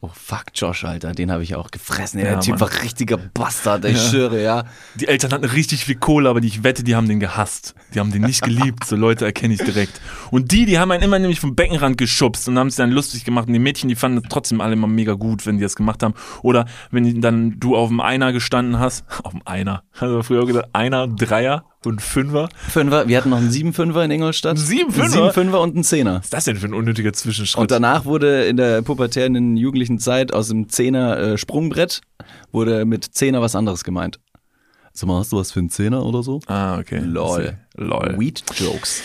Oh 0.00 0.10
fuck, 0.14 0.44
Josh, 0.54 0.84
Alter, 0.84 1.10
den 1.10 1.32
habe 1.32 1.42
ich 1.42 1.56
auch 1.56 1.72
gefressen. 1.72 2.20
Ja, 2.20 2.26
der 2.26 2.40
Typ 2.40 2.52
Mann. 2.52 2.60
war 2.60 2.82
richtiger 2.82 3.16
Bastard, 3.16 3.84
ich 3.84 4.00
schwöre, 4.00 4.40
ja. 4.40 4.64
Die 4.94 5.08
Eltern 5.08 5.32
hatten 5.32 5.44
richtig 5.44 5.84
viel 5.84 5.96
Kohle, 5.96 6.28
aber 6.28 6.40
ich 6.40 6.62
wette, 6.62 6.84
die 6.84 6.94
haben 6.94 7.08
den 7.08 7.18
gehasst. 7.18 7.74
Die 7.94 7.98
haben 7.98 8.12
den 8.12 8.22
nicht 8.22 8.42
geliebt. 8.42 8.84
So 8.84 8.94
Leute 8.94 9.24
erkenne 9.24 9.54
ich 9.54 9.60
direkt. 9.60 10.00
Und 10.30 10.52
die, 10.52 10.66
die 10.66 10.78
haben 10.78 10.92
einen 10.92 11.02
immer 11.02 11.18
nämlich 11.18 11.40
vom 11.40 11.56
Beckenrand 11.56 11.98
geschubst 11.98 12.48
und 12.48 12.56
haben 12.58 12.70
sich 12.70 12.76
dann 12.76 12.92
lustig 12.92 13.24
gemacht. 13.24 13.48
Und 13.48 13.54
die 13.54 13.58
Mädchen, 13.58 13.88
die 13.88 13.96
fanden 13.96 14.22
das 14.22 14.30
trotzdem 14.30 14.60
alle 14.60 14.74
immer 14.74 14.86
mega 14.86 15.14
gut, 15.14 15.46
wenn 15.46 15.56
die 15.56 15.62
das 15.62 15.74
gemacht 15.74 16.02
haben. 16.04 16.14
Oder 16.42 16.66
wenn 16.92 17.20
dann 17.20 17.58
du 17.58 17.74
auf 17.74 17.88
dem 17.88 18.00
Einer 18.00 18.32
gestanden 18.32 18.78
hast. 18.78 19.04
Auf 19.24 19.32
dem 19.32 19.42
Einer. 19.44 19.82
Also 19.98 20.22
früher 20.22 20.46
gesagt, 20.46 20.68
Einer, 20.74 21.08
Dreier 21.08 21.64
und 21.84 22.02
Fünfer. 22.02 22.48
Fünfer, 22.68 23.08
wir 23.08 23.16
hatten 23.16 23.30
noch 23.30 23.38
einen 23.38 23.50
Siebenfünfer 23.50 24.04
in 24.04 24.10
Ingolstadt. 24.10 24.58
Siebenfünfer? 24.58 25.02
Einen 25.02 25.12
Siebenfünfer 25.12 25.60
und 25.60 25.74
einen 25.74 25.84
Zehner. 25.84 26.16
Was 26.16 26.24
ist 26.24 26.32
das 26.34 26.44
denn 26.44 26.56
für 26.56 26.66
ein 26.66 26.74
unnötiger 26.74 27.12
Zwischenschritt? 27.12 27.60
Und 27.60 27.70
danach 27.70 28.04
wurde 28.04 28.44
in 28.44 28.56
der 28.56 28.82
pubertären 28.82 29.56
jugendlichen 29.56 29.87
Zeit 29.96 30.34
aus 30.34 30.48
dem 30.48 30.68
Zehner 30.68 31.16
äh, 31.18 31.38
Sprungbrett 31.38 32.02
wurde 32.52 32.84
mit 32.84 33.04
Zehner 33.04 33.40
was 33.40 33.56
anderes 33.56 33.84
gemeint. 33.84 34.20
Sag 34.92 35.08
mal, 35.08 35.20
hast 35.20 35.32
du 35.32 35.36
was 35.38 35.52
für 35.52 35.60
einen 35.60 35.70
Zehner 35.70 36.04
oder 36.04 36.22
so? 36.22 36.40
ah, 36.48 36.78
okay. 36.78 37.00
Lol. 37.02 37.56
Lol. 37.76 38.16
Weed 38.18 38.42
Jokes. 38.56 39.02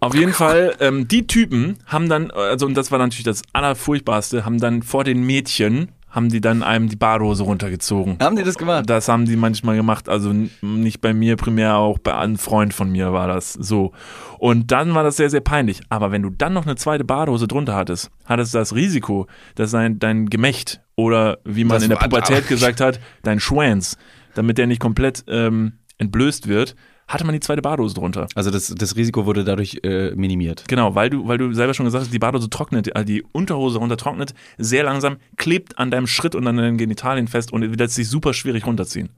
Auf 0.00 0.14
jeden 0.14 0.32
Fall, 0.32 0.76
ähm, 0.80 1.08
die 1.08 1.26
Typen 1.26 1.78
haben 1.86 2.08
dann, 2.08 2.30
also 2.30 2.66
und 2.66 2.74
das 2.74 2.90
war 2.90 2.98
natürlich 2.98 3.24
das 3.24 3.42
Allerfurchtbarste, 3.52 4.44
haben 4.44 4.58
dann 4.58 4.82
vor 4.82 5.04
den 5.04 5.24
Mädchen, 5.24 5.88
haben 6.16 6.30
die 6.30 6.40
dann 6.40 6.62
einem 6.62 6.88
die 6.88 6.96
Badehose 6.96 7.42
runtergezogen. 7.42 8.16
Haben 8.20 8.36
die 8.36 8.42
das 8.42 8.56
gemacht? 8.56 8.88
Das 8.88 9.06
haben 9.06 9.26
die 9.26 9.36
manchmal 9.36 9.76
gemacht, 9.76 10.08
also 10.08 10.32
nicht 10.62 11.02
bei 11.02 11.12
mir 11.12 11.36
primär, 11.36 11.76
auch 11.76 11.98
bei 11.98 12.16
einem 12.16 12.38
Freund 12.38 12.72
von 12.72 12.90
mir 12.90 13.12
war 13.12 13.28
das 13.28 13.52
so. 13.52 13.92
Und 14.38 14.72
dann 14.72 14.94
war 14.94 15.02
das 15.02 15.18
sehr, 15.18 15.28
sehr 15.28 15.42
peinlich. 15.42 15.82
Aber 15.90 16.12
wenn 16.12 16.22
du 16.22 16.30
dann 16.30 16.54
noch 16.54 16.64
eine 16.64 16.76
zweite 16.76 17.04
Badehose 17.04 17.46
drunter 17.46 17.74
hattest, 17.74 18.10
hattest 18.24 18.54
du 18.54 18.58
das 18.58 18.74
Risiko, 18.74 19.26
dass 19.56 19.72
dein, 19.72 19.98
dein 19.98 20.30
Gemächt 20.30 20.80
oder 20.94 21.36
wie 21.44 21.64
man 21.64 21.76
Das 21.76 21.82
in 21.82 21.90
der 21.90 21.96
Pubertät 21.96 22.48
gesagt 22.48 22.80
hat, 22.80 22.98
dein 23.22 23.38
Schwanz, 23.38 23.98
damit 24.34 24.56
der 24.56 24.66
nicht 24.66 24.80
komplett 24.80 25.22
ähm, 25.28 25.74
entblößt 25.98 26.48
wird, 26.48 26.76
hatte 27.08 27.24
man 27.24 27.34
die 27.34 27.40
zweite 27.40 27.62
Badehose 27.62 27.94
drunter. 27.94 28.26
Also 28.34 28.50
das, 28.50 28.74
das 28.76 28.96
Risiko 28.96 29.26
wurde 29.26 29.44
dadurch 29.44 29.80
äh, 29.84 30.10
minimiert. 30.16 30.64
Genau, 30.66 30.94
weil 30.94 31.10
du, 31.10 31.26
weil 31.28 31.38
du 31.38 31.52
selber 31.52 31.72
schon 31.72 31.86
gesagt 31.86 32.04
hast, 32.04 32.12
die 32.12 32.18
Badehose 32.18 32.50
trocknet, 32.50 32.94
also 32.96 33.06
die 33.06 33.24
Unterhose 33.32 33.78
runter 33.78 33.96
trocknet, 33.96 34.34
sehr 34.58 34.82
langsam, 34.82 35.18
klebt 35.36 35.78
an 35.78 35.90
deinem 35.90 36.06
Schritt 36.06 36.34
und 36.34 36.46
an 36.46 36.56
deinen 36.56 36.78
Genitalien 36.78 37.28
fest 37.28 37.52
und 37.52 37.62
lässt 37.62 37.94
sich 37.94 38.08
super 38.08 38.34
schwierig 38.34 38.66
runterziehen. 38.66 39.10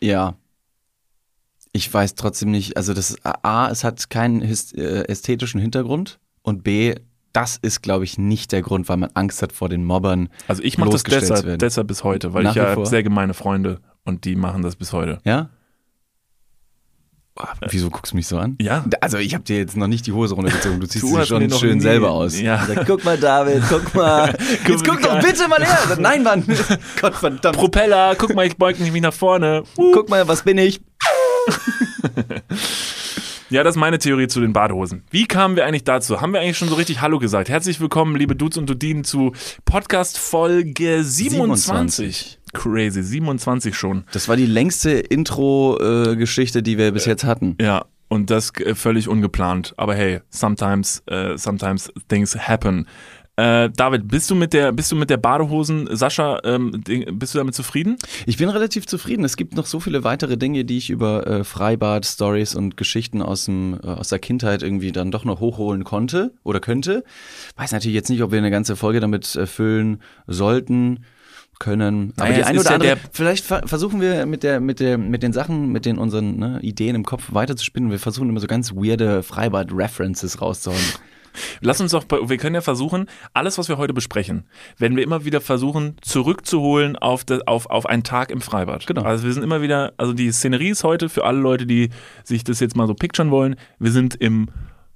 Ja. 0.00 0.36
Ich 1.72 1.92
weiß 1.92 2.14
trotzdem 2.14 2.50
nicht, 2.50 2.76
also 2.76 2.94
das 2.94 3.16
A, 3.24 3.68
es 3.70 3.84
hat 3.84 4.08
keinen 4.08 4.40
äh, 4.40 5.02
ästhetischen 5.02 5.60
Hintergrund 5.60 6.18
und 6.42 6.64
B, 6.64 6.94
das 7.34 7.58
ist, 7.58 7.82
glaube 7.82 8.04
ich, 8.04 8.16
nicht 8.16 8.52
der 8.52 8.62
Grund, 8.62 8.88
weil 8.88 8.96
man 8.96 9.10
Angst 9.12 9.42
hat 9.42 9.52
vor 9.52 9.68
den 9.68 9.84
Mobbern. 9.84 10.30
Also 10.48 10.62
ich 10.62 10.78
mache 10.78 10.90
das 10.90 11.02
deshalb, 11.02 11.58
deshalb 11.58 11.86
bis 11.86 12.02
heute, 12.04 12.32
weil 12.32 12.44
Nach 12.44 12.50
ich 12.50 12.56
ja 12.56 12.84
sehr 12.86 13.02
gemeine 13.02 13.34
Freunde 13.34 13.80
und 14.04 14.24
die 14.24 14.34
machen 14.34 14.62
das 14.62 14.76
bis 14.76 14.94
heute. 14.94 15.18
Ja? 15.24 15.50
Wieso 17.70 17.90
guckst 17.90 18.12
du 18.12 18.16
mich 18.16 18.26
so 18.26 18.38
an? 18.38 18.56
Ja. 18.60 18.84
Also 19.00 19.18
ich 19.18 19.34
habe 19.34 19.44
dir 19.44 19.58
jetzt 19.58 19.76
noch 19.76 19.86
nicht 19.86 20.06
die 20.06 20.12
Hose 20.12 20.34
runtergezogen, 20.34 20.80
du 20.80 20.86
ziehst 20.88 21.04
Du 21.04 21.08
sie 21.16 21.26
schon 21.26 21.50
schön 21.50 21.74
nie- 21.78 21.80
selber 21.82 22.10
aus. 22.10 22.38
Ja. 22.40 22.64
Sag, 22.66 22.86
guck 22.86 23.04
mal, 23.04 23.16
David, 23.18 23.62
guck 23.68 23.94
mal. 23.94 24.34
Jetzt 24.66 24.84
guck 24.84 25.00
doch 25.02 25.20
bitte 25.20 25.46
mal 25.48 25.62
her. 25.64 25.78
Sag, 25.88 25.98
Nein, 26.00 26.22
Mann. 26.22 26.44
Gott 27.00 27.14
verdammt. 27.14 27.56
Propeller, 27.56 28.14
guck 28.16 28.34
mal, 28.34 28.46
ich 28.46 28.56
beug 28.56 28.78
mich 28.80 28.92
nach 29.02 29.12
vorne. 29.14 29.62
Uh. 29.76 29.92
Guck 29.92 30.08
mal, 30.08 30.26
was 30.26 30.42
bin 30.42 30.58
ich? 30.58 30.80
Ja, 33.50 33.62
das 33.64 33.76
ist 33.76 33.80
meine 33.80 33.98
Theorie 33.98 34.26
zu 34.28 34.40
den 34.40 34.52
Badehosen. 34.52 35.04
Wie 35.10 35.26
kamen 35.26 35.56
wir 35.56 35.64
eigentlich 35.64 35.84
dazu? 35.84 36.20
Haben 36.20 36.34
wir 36.34 36.40
eigentlich 36.40 36.58
schon 36.58 36.68
so 36.68 36.74
richtig 36.74 37.00
Hallo 37.00 37.18
gesagt? 37.18 37.48
Herzlich 37.48 37.80
willkommen, 37.80 38.14
liebe 38.14 38.36
Dudes 38.36 38.58
und 38.58 38.68
Dudinen, 38.68 39.04
zu 39.04 39.32
Podcast 39.64 40.18
Folge 40.18 41.02
27. 41.02 42.38
Crazy, 42.58 43.04
27 43.04 43.76
schon. 43.76 44.02
Das 44.12 44.28
war 44.28 44.36
die 44.36 44.44
längste 44.44 44.90
Intro-Geschichte, 44.90 46.60
die 46.60 46.76
wir 46.76 46.90
bis 46.90 47.04
jetzt 47.04 47.22
hatten. 47.22 47.56
Ja, 47.60 47.84
und 48.08 48.30
das 48.30 48.52
äh, 48.56 48.74
völlig 48.74 49.08
ungeplant. 49.08 49.74
Aber 49.76 49.94
hey, 49.94 50.20
sometimes, 50.28 51.04
äh, 51.06 51.38
sometimes 51.38 51.92
things 52.08 52.36
happen. 52.36 52.88
Äh, 53.36 53.70
David, 53.70 54.08
bist 54.08 54.28
du 54.28 54.34
mit 54.34 54.52
der, 54.52 54.72
bist 54.72 54.90
du 54.90 54.96
mit 54.96 55.08
der 55.08 55.18
Badehosen, 55.18 55.88
Sascha, 55.94 56.40
ähm, 56.42 56.82
bist 57.12 57.34
du 57.34 57.38
damit 57.38 57.54
zufrieden? 57.54 57.96
Ich 58.26 58.38
bin 58.38 58.48
relativ 58.48 58.88
zufrieden. 58.88 59.24
Es 59.24 59.36
gibt 59.36 59.54
noch 59.54 59.66
so 59.66 59.78
viele 59.78 60.02
weitere 60.02 60.36
Dinge, 60.36 60.64
die 60.64 60.78
ich 60.78 60.90
über 60.90 61.24
äh, 61.28 61.44
Freibad, 61.44 62.04
Stories 62.06 62.56
und 62.56 62.76
Geschichten 62.76 63.22
aus, 63.22 63.44
dem, 63.44 63.78
äh, 63.84 63.86
aus 63.86 64.08
der 64.08 64.18
Kindheit 64.18 64.64
irgendwie 64.64 64.90
dann 64.90 65.12
doch 65.12 65.24
noch 65.24 65.38
hochholen 65.38 65.84
konnte 65.84 66.32
oder 66.42 66.58
könnte. 66.58 67.04
Weiß 67.54 67.70
natürlich 67.70 67.94
jetzt 67.94 68.08
nicht, 68.08 68.24
ob 68.24 68.32
wir 68.32 68.38
eine 68.38 68.50
ganze 68.50 68.74
Folge 68.74 68.98
damit 68.98 69.36
äh, 69.36 69.46
füllen 69.46 70.02
sollten 70.26 71.04
können. 71.58 72.12
Aber 72.16 72.28
Naja, 72.28 72.38
die 72.38 72.44
eine 72.44 72.60
oder 72.60 72.68
ja 72.70 72.74
andere, 72.74 72.96
vielleicht 73.12 73.44
ver 73.44 73.62
versuchen 73.66 74.00
wir 74.00 74.26
mit 74.26 74.42
der, 74.42 74.60
mit 74.60 74.80
der, 74.80 74.98
mit 74.98 75.22
den 75.22 75.32
Sachen, 75.32 75.70
mit 75.72 75.86
den 75.86 75.98
unseren 75.98 76.38
ne, 76.38 76.58
Ideen 76.62 76.94
im 76.94 77.04
Kopf 77.04 77.24
weiterzuspinnen. 77.32 77.90
Wir 77.90 77.98
versuchen 77.98 78.28
immer 78.28 78.40
so 78.40 78.46
ganz 78.46 78.72
weirde 78.72 79.22
Freibad-References 79.22 80.40
rauszuhauen. 80.40 80.80
Lass 81.60 81.80
uns 81.80 81.92
doch, 81.92 82.04
wir 82.08 82.36
können 82.36 82.54
ja 82.54 82.60
versuchen, 82.60 83.06
alles, 83.32 83.58
was 83.58 83.68
wir 83.68 83.78
heute 83.78 83.94
besprechen, 83.94 84.44
werden 84.76 84.96
wir 84.96 85.04
immer 85.04 85.24
wieder 85.24 85.40
versuchen, 85.40 85.96
zurückzuholen 86.00 86.96
auf, 86.96 87.24
das, 87.24 87.46
auf, 87.46 87.66
auf 87.66 87.86
einen 87.86 88.02
Tag 88.02 88.30
im 88.30 88.40
Freibad. 88.40 88.86
Genau. 88.86 89.02
Also 89.02 89.24
wir 89.24 89.32
sind 89.32 89.42
immer 89.42 89.62
wieder, 89.62 89.92
also 89.96 90.12
die 90.12 90.32
Szenerie 90.32 90.70
ist 90.70 90.84
heute 90.84 91.08
für 91.08 91.24
alle 91.24 91.38
Leute, 91.38 91.66
die 91.66 91.90
sich 92.24 92.44
das 92.44 92.60
jetzt 92.60 92.76
mal 92.76 92.86
so 92.86 92.94
picturen 92.94 93.30
wollen, 93.30 93.56
wir 93.78 93.92
sind 93.92 94.14
im 94.16 94.48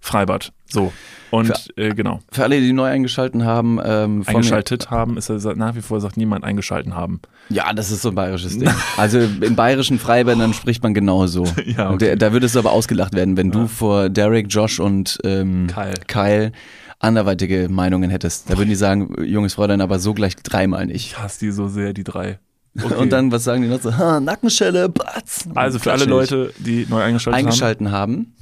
Freibad. 0.03 0.53
So. 0.69 0.93
Und 1.31 1.73
äh, 1.77 1.95
genau. 1.95 2.21
Für 2.31 2.43
alle, 2.43 2.61
die 2.61 2.73
neu 2.75 2.85
eingeschalten 2.91 3.47
haben, 3.47 3.81
ähm, 3.83 4.23
Eingeschaltet 4.27 4.91
haben, 4.91 5.17
ist 5.17 5.31
er 5.31 5.55
nach 5.55 5.75
wie 5.77 5.81
vor 5.81 6.01
sagt 6.01 6.19
niemand 6.19 6.45
eingeschalten 6.45 6.95
haben. 6.95 7.23
Mir, 7.49 7.57
ja, 7.57 7.73
das 7.73 7.91
ist 7.91 8.03
so 8.03 8.11
ein 8.11 8.15
bayerisches 8.15 8.59
Ding. 8.59 8.69
Also 8.99 9.19
in 9.19 9.57
bayerischen 9.57 9.99
Freibädern 9.99 10.53
spricht 10.53 10.83
man 10.83 10.93
genauso. 10.93 11.45
Ja, 11.65 11.91
okay. 11.91 12.11
da, 12.11 12.17
da 12.17 12.33
würdest 12.33 12.57
du 12.57 12.59
aber 12.59 12.73
ausgelacht 12.73 13.15
werden, 13.15 13.37
wenn 13.37 13.51
du 13.51 13.69
vor 13.69 14.09
Derek, 14.11 14.49
Josh 14.51 14.81
und 14.81 15.19
ähm, 15.25 15.69
Kyle. 15.69 15.95
Kyle 16.09 16.53
anderweitige 16.99 17.69
Meinungen 17.71 18.11
hättest. 18.11 18.51
Da 18.51 18.59
würden 18.59 18.69
die 18.69 18.75
sagen, 18.75 19.15
junges 19.25 19.55
Fräulein, 19.55 19.81
aber 19.81 20.01
so 20.01 20.15
gleich 20.15 20.37
dreimal 20.37 20.87
nicht. 20.87 21.07
Ich 21.07 21.19
hasse 21.19 21.39
die 21.41 21.51
so 21.51 21.69
sehr, 21.69 21.93
die 21.93 22.05
drei. 22.05 22.39
Okay. 22.83 22.95
Und 22.95 23.11
dann, 23.11 23.31
was 23.31 23.45
sagen 23.45 23.61
die 23.61 23.69
noch 23.69 23.83
so? 23.83 23.99
Ha, 23.99 24.19
Nackenschelle, 24.19 24.89
Batz. 24.89 25.47
Also 25.55 25.79
für 25.79 25.93
alle. 25.93 26.07
Leute, 26.07 26.55
die 26.59 26.87
neu 26.89 27.03
eingeschaltet, 27.03 27.39
eingeschalten 27.39 27.91
haben. 27.93 28.35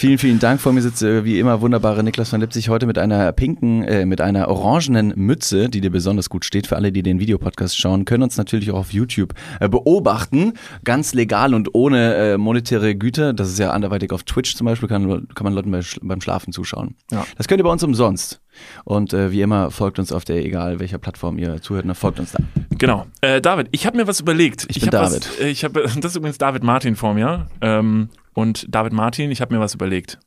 Vielen, 0.00 0.18
vielen 0.18 0.38
Dank. 0.38 0.60
Vor 0.60 0.72
mir 0.72 0.80
sitzt 0.80 1.02
äh, 1.02 1.24
wie 1.24 1.40
immer 1.40 1.60
wunderbare 1.60 2.04
Niklas 2.04 2.28
von 2.28 2.40
Lipzig 2.40 2.68
heute 2.68 2.86
mit 2.86 2.98
einer 2.98 3.32
pinken, 3.32 3.82
äh, 3.82 4.06
mit 4.06 4.20
einer 4.20 4.46
orangenen 4.46 5.12
Mütze, 5.16 5.68
die 5.68 5.80
dir 5.80 5.90
besonders 5.90 6.30
gut 6.30 6.44
steht. 6.44 6.68
Für 6.68 6.76
alle, 6.76 6.92
die 6.92 7.02
den 7.02 7.18
Videopodcast 7.18 7.76
schauen, 7.76 8.04
können 8.04 8.22
uns 8.22 8.36
natürlich 8.36 8.70
auch 8.70 8.78
auf 8.78 8.92
YouTube 8.92 9.34
äh, 9.58 9.68
beobachten. 9.68 10.52
Ganz 10.84 11.14
legal 11.14 11.52
und 11.52 11.74
ohne 11.74 12.14
äh, 12.14 12.38
monetäre 12.38 12.94
Güter. 12.94 13.32
Das 13.32 13.48
ist 13.48 13.58
ja 13.58 13.72
anderweitig 13.72 14.12
auf 14.12 14.22
Twitch 14.22 14.54
zum 14.54 14.66
Beispiel, 14.66 14.88
kann, 14.88 15.26
kann 15.34 15.42
man 15.42 15.52
Leuten 15.52 15.72
bei, 15.72 15.80
beim 16.00 16.20
Schlafen 16.20 16.52
zuschauen. 16.52 16.94
Ja. 17.10 17.26
Das 17.36 17.48
könnt 17.48 17.60
ihr 17.60 17.64
bei 17.64 17.72
uns 17.72 17.82
umsonst. 17.82 18.40
Und 18.84 19.12
äh, 19.12 19.32
wie 19.32 19.42
immer 19.42 19.72
folgt 19.72 19.98
uns 19.98 20.12
auf 20.12 20.24
der, 20.24 20.44
egal 20.46 20.78
welcher 20.78 20.98
Plattform 20.98 21.38
ihr 21.38 21.60
zuhört, 21.60 21.86
na, 21.86 21.94
folgt 21.94 22.20
uns 22.20 22.30
da. 22.30 22.38
Genau. 22.70 23.06
Äh, 23.20 23.40
David, 23.40 23.66
ich 23.72 23.84
habe 23.84 23.96
mir 23.96 24.06
was 24.06 24.20
überlegt. 24.20 24.64
Ich 24.68 24.78
bin 24.78 24.90
hab 24.90 25.10
David. 25.10 25.28
Was, 25.28 25.40
äh, 25.40 25.48
ich 25.48 25.64
habe, 25.64 25.82
das 25.96 26.12
ist 26.12 26.16
übrigens 26.16 26.38
David 26.38 26.62
Martin 26.62 26.94
vor 26.94 27.14
mir. 27.14 27.48
Ähm, 27.60 28.10
und 28.38 28.66
David 28.72 28.92
Martin, 28.92 29.32
ich 29.32 29.40
habe 29.40 29.52
mir 29.54 29.60
was 29.60 29.74
überlegt. 29.74 30.18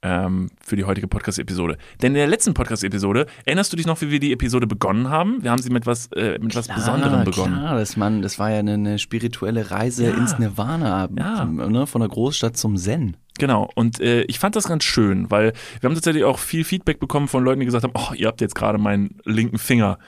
Ähm, 0.00 0.48
für 0.64 0.76
die 0.76 0.84
heutige 0.84 1.08
Podcast-Episode. 1.08 1.76
Denn 2.00 2.12
in 2.12 2.18
der 2.18 2.28
letzten 2.28 2.54
Podcast-Episode, 2.54 3.26
erinnerst 3.44 3.72
du 3.72 3.76
dich 3.76 3.84
noch, 3.84 4.00
wie 4.00 4.12
wir 4.12 4.20
die 4.20 4.32
Episode 4.32 4.68
begonnen 4.68 5.08
haben? 5.10 5.42
Wir 5.42 5.50
haben 5.50 5.60
sie 5.60 5.70
mit 5.70 5.86
was, 5.86 6.06
äh, 6.12 6.38
mit 6.40 6.54
was 6.54 6.68
Besonderem 6.68 7.24
begonnen. 7.24 7.54
Klar, 7.58 7.74
das, 7.76 7.96
das 8.22 8.38
war 8.38 8.50
ja 8.52 8.60
eine, 8.60 8.74
eine 8.74 9.00
spirituelle 9.00 9.72
Reise 9.72 10.06
Ja. 10.10 10.14
ins 10.16 10.38
Nirvana, 10.38 11.08
Ja. 11.18 11.44
ne, 11.46 11.88
von 11.88 12.00
der 12.00 12.08
Großstadt 12.10 12.56
zum 12.56 12.76
Zen. 12.76 13.16
Genau, 13.40 13.68
und 13.74 13.98
äh, 14.00 14.22
ich 14.22 14.38
fand 14.38 14.54
das 14.54 14.68
ganz 14.68 14.84
schön, 14.84 15.32
weil 15.32 15.52
wir 15.80 15.88
haben 15.88 15.94
tatsächlich 15.96 16.22
auch 16.22 16.38
viel 16.38 16.62
Feedback 16.62 17.00
bekommen 17.00 17.26
von 17.26 17.42
Leuten, 17.42 17.58
die 17.58 17.66
gesagt 17.66 17.82
haben, 17.82 17.94
oh, 17.96 18.14
ihr 18.14 18.28
habt 18.28 18.40
jetzt 18.40 18.54
gerade 18.54 18.78
meinen 18.78 19.18
linken 19.24 19.58
Finger, 19.58 19.98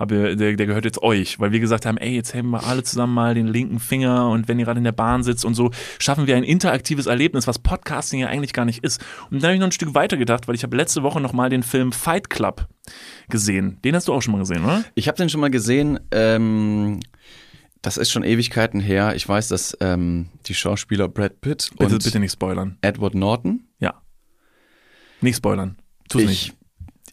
hab 0.00 0.08
der, 0.08 0.34
der 0.34 0.66
gehört 0.66 0.86
jetzt 0.86 1.02
euch, 1.02 1.38
weil 1.38 1.52
wir 1.52 1.60
gesagt 1.60 1.84
haben, 1.84 1.98
ey, 1.98 2.14
jetzt 2.14 2.32
heben 2.32 2.50
wir 2.50 2.64
alle 2.66 2.82
zusammen 2.82 3.12
mal 3.12 3.34
den 3.34 3.46
linken 3.46 3.78
Finger 3.78 4.30
und 4.30 4.48
wenn 4.48 4.58
ihr 4.58 4.64
gerade 4.64 4.78
in 4.78 4.84
der 4.84 4.92
Bahn 4.92 5.22
sitzt 5.22 5.44
und 5.44 5.54
so, 5.54 5.70
schaffen 5.98 6.26
wir 6.26 6.36
ein 6.36 6.42
interaktives 6.42 7.04
Erlebnis, 7.04 7.46
was 7.46 7.58
Podcasting 7.58 8.20
ja 8.20 8.28
eigentlich 8.28 8.54
gar 8.54 8.64
nicht 8.64 8.82
ist. 8.82 9.04
Und 9.30 9.42
dann 9.42 9.48
habe 9.48 9.54
ich 9.54 9.60
noch 9.60 9.68
ein 9.68 9.72
Stück 9.72 9.94
weiter 9.94 10.16
gedacht, 10.16 10.48
weil 10.48 10.54
ich 10.54 10.62
habe 10.62 10.74
letzte 10.74 11.02
Woche 11.02 11.20
noch 11.20 11.34
mal 11.34 11.50
den 11.50 11.62
Film 11.62 11.92
Fight 11.92 12.30
Club 12.30 12.66
gesehen. 13.28 13.78
Den 13.84 13.94
hast 13.94 14.08
du 14.08 14.14
auch 14.14 14.22
schon 14.22 14.32
mal 14.32 14.38
gesehen, 14.38 14.64
oder? 14.64 14.84
Ich 14.94 15.06
habe 15.06 15.18
den 15.18 15.28
schon 15.28 15.42
mal 15.42 15.50
gesehen. 15.50 16.00
Ähm, 16.12 17.00
das 17.82 17.98
ist 17.98 18.10
schon 18.10 18.24
Ewigkeiten 18.24 18.80
her. 18.80 19.14
Ich 19.14 19.28
weiß, 19.28 19.48
dass 19.48 19.76
ähm, 19.80 20.30
die 20.46 20.54
Schauspieler 20.54 21.08
Brad 21.08 21.42
Pitt 21.42 21.70
Bitte, 21.78 21.94
und 21.94 22.04
bitte 22.04 22.20
nicht 22.20 22.32
spoilern. 22.32 22.78
Edward 22.80 23.14
Norton. 23.14 23.68
Ja. 23.78 24.00
Nicht 25.20 25.36
spoilern. 25.36 25.76
Tu's 26.08 26.24
nicht. 26.24 26.54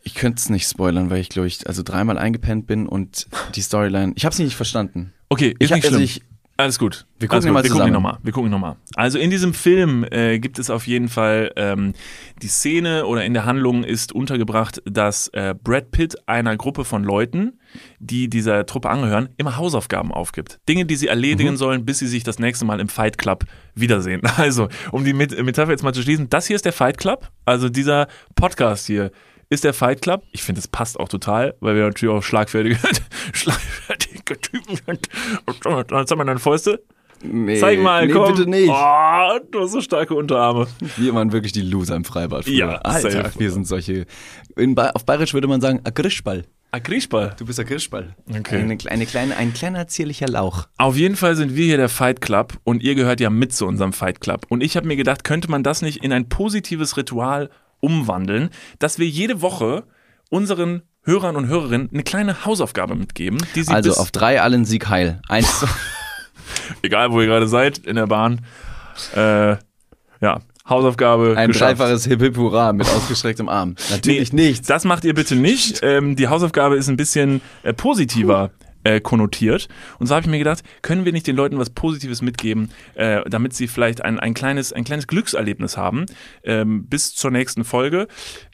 Ich, 0.08 0.16
könnte 0.16 0.40
es 0.40 0.50
nicht 0.50 0.68
spoilern, 0.68 1.10
weil 1.10 1.20
ich 1.20 1.30
glaube 1.30 1.48
ich 1.48 1.68
also 1.68 1.84
dreimal 1.84 2.18
eingepennt 2.18 2.68
bin 2.68 2.88
und 2.88 3.28
die 3.56 3.62
Storyline. 3.62 4.14
Ich 4.16 4.26
habe 4.26 4.36
sie 4.36 4.44
nicht 4.44 4.56
verstanden. 4.56 5.14
Okay, 5.30 5.50
ist 5.50 5.56
Ich, 5.60 5.72
nicht 5.72 5.86
also 5.86 5.98
schlimm. 5.98 6.04
ich, 6.06 6.22
Alles 6.60 6.80
gut. 6.80 7.06
Wir 7.20 7.28
gucken 7.28 7.56
Alles 7.56 7.68
gut. 7.70 7.76
wir 7.76 7.80
gucken 7.82 7.94
nochmal. 7.94 8.18
Wir 8.24 8.34
gucken 8.34 8.50
nochmal. 8.50 8.78
Also 8.96 9.20
in 9.20 9.30
diesem 9.30 9.54
Film 9.54 10.04
äh, 10.10 10.40
gibt 10.40 10.58
es 10.58 10.72
auf 10.72 10.88
jeden 10.88 11.08
Fall 11.08 11.52
ähm, 11.56 11.94
die 12.42 12.48
Szene 12.48 13.06
oder 13.06 13.24
in 13.26 13.34
der 13.36 13.46
Handlung 13.46 13.84
ist 13.84 14.12
untergebracht, 14.12 14.82
dass 14.86 15.28
äh, 15.30 15.54
Brad 15.64 15.92
Pitt 15.92 16.16
einer 16.28 16.58
Gruppe 16.58 16.84
von 16.84 17.04
Leuten, 17.04 17.60
die 18.00 18.28
dieser 18.28 18.66
Truppe 18.66 18.90
angehören, 18.90 19.30
immer 19.38 19.58
Hausaufgaben 19.58 20.12
aufgibt. 20.12 20.60
Dinge, 20.68 20.86
die 20.86 20.96
sie 20.96 21.08
erledigen 21.08 21.52
Mhm. 21.52 21.58
sollen, 21.58 21.86
bis 21.86 22.00
sie 22.00 22.08
sich 22.08 22.24
das 22.24 22.40
nächste 22.40 22.66
Mal 22.66 22.80
im 22.80 22.90
Fight 22.90 23.18
Club 23.20 23.44
wiedersehen. 23.76 24.22
Also, 24.38 24.68
um 24.92 25.04
die 25.06 25.14
Met 25.14 25.40
Metapher 25.44 25.72
jetzt 25.72 25.84
mal 25.84 25.94
zu 25.94 26.02
schließen, 26.02 26.28
das 26.30 26.48
hier 26.48 26.56
ist 26.56 26.66
der 26.66 26.74
Fight 26.74 26.98
Club. 26.98 27.30
Also 27.46 27.70
dieser 27.70 28.08
Podcast 28.36 28.88
hier 28.88 29.12
ist 29.50 29.64
der 29.64 29.74
Fight 29.74 30.02
Club. 30.02 30.24
Ich 30.32 30.44
finde, 30.44 30.60
es 30.60 30.68
passt 30.68 31.00
auch 31.00 31.10
total, 31.10 31.56
weil 31.60 31.76
wir 31.76 31.84
natürlich 31.86 32.14
auch 32.14 32.24
schlagfertige, 32.24 32.78
schlagfertige 33.34 34.40
Typen 34.42 34.76
sind. 34.86 35.10
Und 35.46 35.56
Jetzt 35.92 36.12
haben 36.12 36.18
wir 36.20 36.26
deine 36.26 36.40
Fäuste. 36.40 36.84
nee, 37.24 37.60
Zeig 37.60 37.80
mal, 37.80 38.06
nee, 38.08 38.14
komm. 38.14 38.34
bitte 38.36 38.50
nicht. 38.50 38.70
Oh, 38.70 39.40
du 39.52 39.62
hast 39.62 39.72
so 39.72 39.82
starke 39.82 40.14
Unterarme. 40.16 40.68
Wir 40.98 41.14
waren 41.14 41.32
wirklich 41.32 41.52
die 41.54 41.62
Loser 41.62 41.96
im 41.96 42.04
Freibad. 42.04 42.44
Früher. 42.46 42.54
Ja, 42.56 42.76
Alter, 42.80 43.12
safe. 43.12 43.40
wir 43.40 43.52
sind 43.52 43.68
solche. 43.68 44.06
Ba 44.56 44.90
auf 44.92 45.06
Bayerisch 45.06 45.34
würde 45.34 45.48
man 45.48 45.62
sagen, 45.62 45.82
a 45.84 45.90
Grischball. 45.90 46.46
Agrischball. 46.70 47.34
Du 47.40 47.46
bist 47.46 47.60
a 47.60 47.64
Grischball. 47.64 48.14
Okay. 48.30 48.58
Eine, 48.60 48.78
eine 48.88 49.06
kleine, 49.06 49.38
ein 49.38 49.54
kleiner 49.54 49.88
zierlicher 49.88 50.28
Lauch. 50.28 50.68
Auf 50.78 50.98
jeden 50.98 51.16
Fall 51.16 51.36
sind 51.38 51.56
wir 51.56 51.64
hier 51.66 51.78
der 51.78 51.88
Fight 51.88 52.20
Club 52.20 52.56
und 52.66 52.84
ihr 52.84 52.94
gehört 52.94 53.22
ja 53.22 53.30
mit 53.30 53.54
zu 53.54 53.66
unserem 53.66 53.94
Fight 53.94 54.20
Club. 54.20 54.46
Und 54.50 54.62
ich 54.62 54.76
habe 54.76 54.86
mir 54.86 54.98
gedacht, 54.98 55.24
könnte 55.24 55.50
man 55.50 55.64
das 55.64 55.82
nicht 55.82 56.04
in 56.04 56.12
ein 56.12 56.28
positives 56.28 56.98
Ritual 56.98 57.50
umwandeln, 57.80 58.50
dass 58.80 59.00
wir 59.00 59.08
jede 59.08 59.42
Woche 59.42 59.84
unseren 60.30 60.82
Hörern 61.04 61.36
und 61.38 61.48
Hörerinnen 61.48 61.90
eine 61.94 62.04
kleine 62.04 62.46
Hausaufgabe 62.46 62.96
mitgeben, 62.96 63.38
die 63.56 63.64
sie 63.64 63.74
Also 63.74 63.94
auf 63.94 64.12
drei 64.12 64.42
allen 64.42 64.66
Sieg 64.66 64.90
heil. 64.90 65.22
Eins, 65.30 65.66
egal 66.82 67.12
wo 67.12 67.22
ihr 67.22 67.28
gerade 67.28 67.48
seid, 67.48 67.78
in 67.80 67.96
der 67.96 68.08
Bahn, 68.08 68.42
äh, 69.16 69.56
ja, 70.20 70.42
Hausaufgabe 70.68 71.36
ein 71.38 71.48
geschafft. 71.48 71.80
dreifaches 71.80 72.06
Hip 72.06 72.20
Hip 72.22 72.36
Hurra 72.36 72.74
mit 72.74 72.88
ausgestrecktem 72.90 73.48
Arm. 73.48 73.76
Natürlich 73.90 74.34
nicht. 74.34 74.70
Das 74.70 74.84
macht 74.84 75.06
ihr 75.06 75.14
bitte 75.14 75.36
nicht. 75.36 75.80
Ähm, 75.82 76.18
die 76.18 76.28
Hausaufgabe 76.28 76.76
ist 76.76 76.90
ein 76.90 76.98
bisschen 76.98 77.40
äh, 77.64 77.72
positiver 77.74 78.52
äh, 78.88 79.02
konnotiert. 79.02 79.68
Und 80.00 80.08
so 80.08 80.16
habe 80.16 80.26
ich 80.26 80.32
mir 80.32 80.38
gedacht, 80.38 80.64
können 80.82 81.04
wir 81.04 81.12
nicht 81.12 81.28
den 81.28 81.36
Leuten 81.36 81.58
was 81.58 81.70
Positives 81.70 82.22
mitgeben, 82.22 82.72
äh, 82.96 83.22
damit 83.30 83.54
sie 83.54 83.68
vielleicht 83.68 84.02
ein, 84.02 84.18
ein, 84.18 84.34
kleines, 84.34 84.72
ein 84.72 84.86
kleines 84.86 85.08
Glückserlebnis 85.08 85.76
haben 85.76 86.06
ähm, 86.44 86.88
bis 86.88 87.14
zur 87.14 87.32
nächsten 87.32 87.66
Folge. 87.66 88.08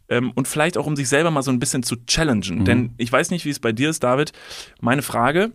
Ähm, 0.10 0.32
und 0.32 0.48
vielleicht 0.48 0.78
auch, 0.78 0.88
um 0.88 0.96
sich 0.96 1.08
selber 1.08 1.30
mal 1.30 1.44
so 1.44 1.52
ein 1.52 1.60
bisschen 1.60 1.84
zu 1.84 1.98
challengen. 2.08 2.60
Mhm. 2.60 2.66
Denn 2.66 2.94
ich 2.98 3.12
weiß 3.12 3.30
nicht, 3.30 3.46
wie 3.46 3.52
es 3.52 3.60
bei 3.60 3.72
dir 3.72 3.92
ist, 3.92 4.04
David. 4.04 4.34
Meine 4.82 5.04
Frage, 5.04 5.52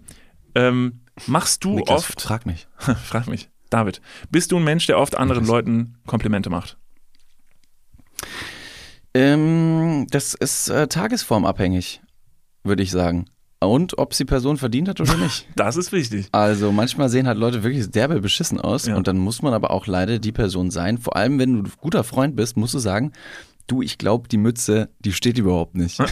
ähm, 0.54 1.00
machst 1.26 1.64
du 1.64 1.76
Niklas, 1.76 1.98
oft, 1.98 2.20
frag 2.22 2.46
mich. 2.46 2.68
frag 3.04 3.26
mich, 3.26 3.50
David, 3.70 4.00
bist 4.30 4.52
du 4.52 4.58
ein 4.58 4.64
Mensch, 4.64 4.86
der 4.86 4.98
oft 4.98 5.16
anderen 5.16 5.44
Leuten 5.44 5.96
Komplimente 6.06 6.50
macht? 6.50 6.78
Ähm, 9.12 10.06
das 10.10 10.34
ist 10.34 10.68
äh, 10.68 10.86
tagesformabhängig, 10.86 12.00
würde 12.62 12.84
ich 12.84 12.92
sagen. 12.92 13.28
Und 13.60 13.98
ob 13.98 14.14
sie 14.14 14.24
Person 14.24 14.56
verdient 14.56 14.88
hat 14.88 15.00
oder 15.00 15.16
nicht. 15.22 15.46
Das 15.56 15.76
ist 15.76 15.90
wichtig. 15.92 16.28
Also 16.32 16.70
manchmal 16.70 17.08
sehen 17.08 17.26
halt 17.26 17.38
Leute 17.38 17.64
wirklich 17.64 17.90
derbe 17.90 18.20
beschissen 18.20 18.60
aus 18.60 18.86
Ja. 18.86 18.96
und 18.96 19.08
dann 19.08 19.18
muss 19.18 19.42
man 19.42 19.52
aber 19.52 19.70
auch 19.72 19.86
leider 19.86 20.18
die 20.20 20.32
Person 20.32 20.70
sein. 20.70 20.98
Vor 20.98 21.16
allem, 21.16 21.38
wenn 21.40 21.64
du 21.64 21.70
guter 21.80 22.04
Freund 22.04 22.36
bist, 22.36 22.56
musst 22.56 22.74
du 22.74 22.78
sagen, 22.78 23.12
du, 23.66 23.82
ich 23.82 23.98
glaube, 23.98 24.28
die 24.28 24.38
Mütze, 24.38 24.90
die 25.00 25.12
steht 25.12 25.38
überhaupt 25.38 25.74
nicht. 25.76 25.98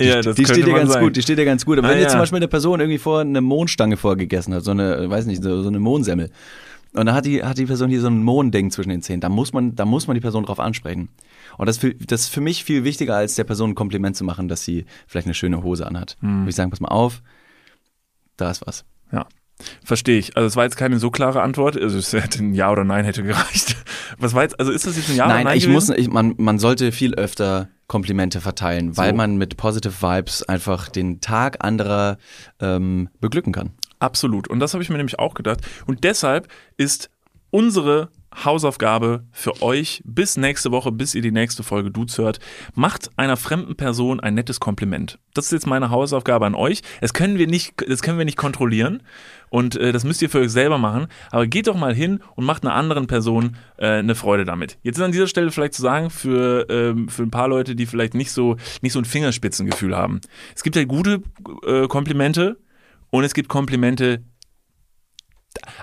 Die, 0.00 0.04
ja, 0.06 0.20
das 0.22 0.34
die 0.36 0.44
steht 0.44 0.66
dir 0.66 0.72
ganz 0.74 0.92
sagen. 0.92 1.04
gut, 1.04 1.16
die 1.16 1.22
steht 1.22 1.36
dir 1.38 1.44
ganz 1.44 1.64
gut. 1.64 1.78
Aber 1.78 1.86
Ah, 1.88 1.90
wenn 1.90 1.98
dir 1.98 2.04
ja. 2.04 2.08
zum 2.08 2.18
Beispiel 2.20 2.36
eine 2.38 2.48
Person 2.48 2.80
irgendwie 2.80 2.98
vor 2.98 3.20
eine 3.20 3.40
Mondstange 3.40 3.96
vorgegessen 3.96 4.54
hat, 4.54 4.64
so 4.64 4.70
eine, 4.72 5.08
weiß 5.10 5.26
nicht, 5.26 5.42
so, 5.42 5.62
so 5.62 5.68
eine 5.68 5.78
Mohnsemmel, 5.80 6.30
und 6.94 7.06
dann 7.06 7.14
hat 7.14 7.26
die, 7.26 7.42
hat 7.42 7.58
die 7.58 7.66
Person 7.66 7.90
hier 7.90 8.00
so 8.00 8.06
ein 8.08 8.22
Mohnding 8.22 8.70
zwischen 8.70 8.90
den 8.90 9.02
Zähnen, 9.02 9.20
da 9.20 9.28
muss 9.28 9.52
man, 9.52 9.74
da 9.74 9.84
muss 9.84 10.06
man 10.06 10.14
die 10.14 10.20
Person 10.20 10.44
drauf 10.44 10.60
ansprechen. 10.60 11.08
Und 11.58 11.66
das, 11.66 11.76
ist 11.76 11.80
für- 11.80 11.94
das 11.94 12.22
ist 12.22 12.28
für 12.28 12.40
mich 12.40 12.64
viel 12.64 12.84
wichtiger, 12.84 13.16
als 13.16 13.34
der 13.34 13.44
Person 13.44 13.70
ein 13.70 13.74
Kompliment 13.74 14.16
zu 14.16 14.24
machen, 14.24 14.48
dass 14.48 14.64
sie 14.64 14.84
vielleicht 15.06 15.26
eine 15.26 15.34
schöne 15.34 15.62
Hose 15.62 15.86
anhat. 15.86 16.16
Hm. 16.20 16.40
Würde 16.40 16.50
ich 16.50 16.56
sagen, 16.56 16.70
pass 16.70 16.80
mal 16.80 16.88
auf, 16.88 17.22
da 18.36 18.50
ist 18.50 18.66
was. 18.66 18.84
Ja. 19.12 19.26
Verstehe 19.84 20.18
ich. 20.18 20.36
Also 20.36 20.48
es 20.48 20.56
war 20.56 20.64
jetzt 20.64 20.76
keine 20.76 20.98
so 20.98 21.10
klare 21.12 21.40
Antwort. 21.42 21.80
Also 21.80 21.96
es 21.96 22.12
hätte 22.12 22.42
ein 22.42 22.54
Ja 22.54 22.72
oder 22.72 22.82
Nein 22.82 23.04
hätte 23.04 23.22
gereicht. 23.22 23.76
Was 24.18 24.34
war 24.34 24.42
jetzt, 24.42 24.58
also 24.58 24.72
ist 24.72 24.84
das 24.86 24.96
jetzt 24.96 25.10
ein 25.10 25.16
Ja 25.16 25.26
Nein, 25.28 25.36
oder 25.42 25.44
Nein 25.50 25.56
ich 25.58 25.64
gewesen? 25.64 25.74
muss, 25.92 25.96
ich, 25.98 26.08
man, 26.10 26.34
man 26.38 26.58
sollte 26.58 26.90
viel 26.90 27.14
öfter 27.14 27.68
Komplimente 27.86 28.40
verteilen, 28.40 28.96
weil 28.96 29.10
So. 29.10 29.16
man 29.16 29.36
mit 29.36 29.56
Positive 29.56 29.92
Vibes 30.02 30.42
einfach 30.42 30.88
den 30.88 31.20
Tag 31.20 31.64
anderer 31.64 32.18
ähm, 32.60 33.08
beglücken 33.20 33.52
kann. 33.52 33.70
Absolut. 33.98 34.48
Und 34.48 34.60
das 34.60 34.74
habe 34.74 34.82
ich 34.82 34.90
mir 34.90 34.96
nämlich 34.96 35.18
auch 35.18 35.34
gedacht. 35.34 35.60
Und 35.86 36.04
deshalb 36.04 36.48
ist 36.76 37.10
unsere 37.50 38.10
Hausaufgabe 38.42 39.24
für 39.30 39.62
euch 39.62 40.02
bis 40.04 40.36
nächste 40.36 40.72
Woche, 40.72 40.90
bis 40.90 41.14
ihr 41.14 41.22
die 41.22 41.30
nächste 41.30 41.62
Folge 41.62 41.90
Dudes 41.90 42.18
hört, 42.18 42.40
macht 42.74 43.10
einer 43.16 43.36
fremden 43.36 43.76
Person 43.76 44.18
ein 44.20 44.34
nettes 44.34 44.58
Kompliment. 44.58 45.18
Das 45.34 45.46
ist 45.46 45.52
jetzt 45.52 45.66
meine 45.66 45.90
Hausaufgabe 45.90 46.46
an 46.46 46.54
euch. 46.54 46.82
Das 47.00 47.14
können 47.14 47.38
wir 47.38 47.46
nicht, 47.46 47.74
das 47.88 48.02
können 48.02 48.18
wir 48.18 48.24
nicht 48.24 48.36
kontrollieren 48.36 49.02
und 49.50 49.76
äh, 49.76 49.92
das 49.92 50.04
müsst 50.04 50.20
ihr 50.22 50.30
für 50.30 50.40
euch 50.40 50.50
selber 50.50 50.78
machen. 50.78 51.06
Aber 51.30 51.46
geht 51.46 51.68
doch 51.68 51.76
mal 51.76 51.94
hin 51.94 52.20
und 52.34 52.44
macht 52.44 52.64
einer 52.64 52.74
anderen 52.74 53.06
Person 53.06 53.56
äh, 53.76 53.86
eine 53.86 54.14
Freude 54.14 54.44
damit. 54.44 54.78
Jetzt 54.82 54.98
ist 54.98 55.04
an 55.04 55.12
dieser 55.12 55.28
Stelle 55.28 55.50
vielleicht 55.50 55.74
zu 55.74 55.82
sagen 55.82 56.10
für 56.10 56.66
ähm, 56.68 57.08
für 57.08 57.22
ein 57.22 57.30
paar 57.30 57.48
Leute, 57.48 57.76
die 57.76 57.86
vielleicht 57.86 58.14
nicht 58.14 58.32
so 58.32 58.56
nicht 58.82 58.92
so 58.92 58.98
ein 58.98 59.04
Fingerspitzengefühl 59.04 59.96
haben. 59.96 60.20
Es 60.56 60.62
gibt 60.62 60.76
ja 60.76 60.84
gute 60.84 61.22
äh, 61.66 61.86
Komplimente 61.86 62.56
und 63.14 63.22
es 63.22 63.32
gibt 63.32 63.48
Komplimente, 63.48 64.24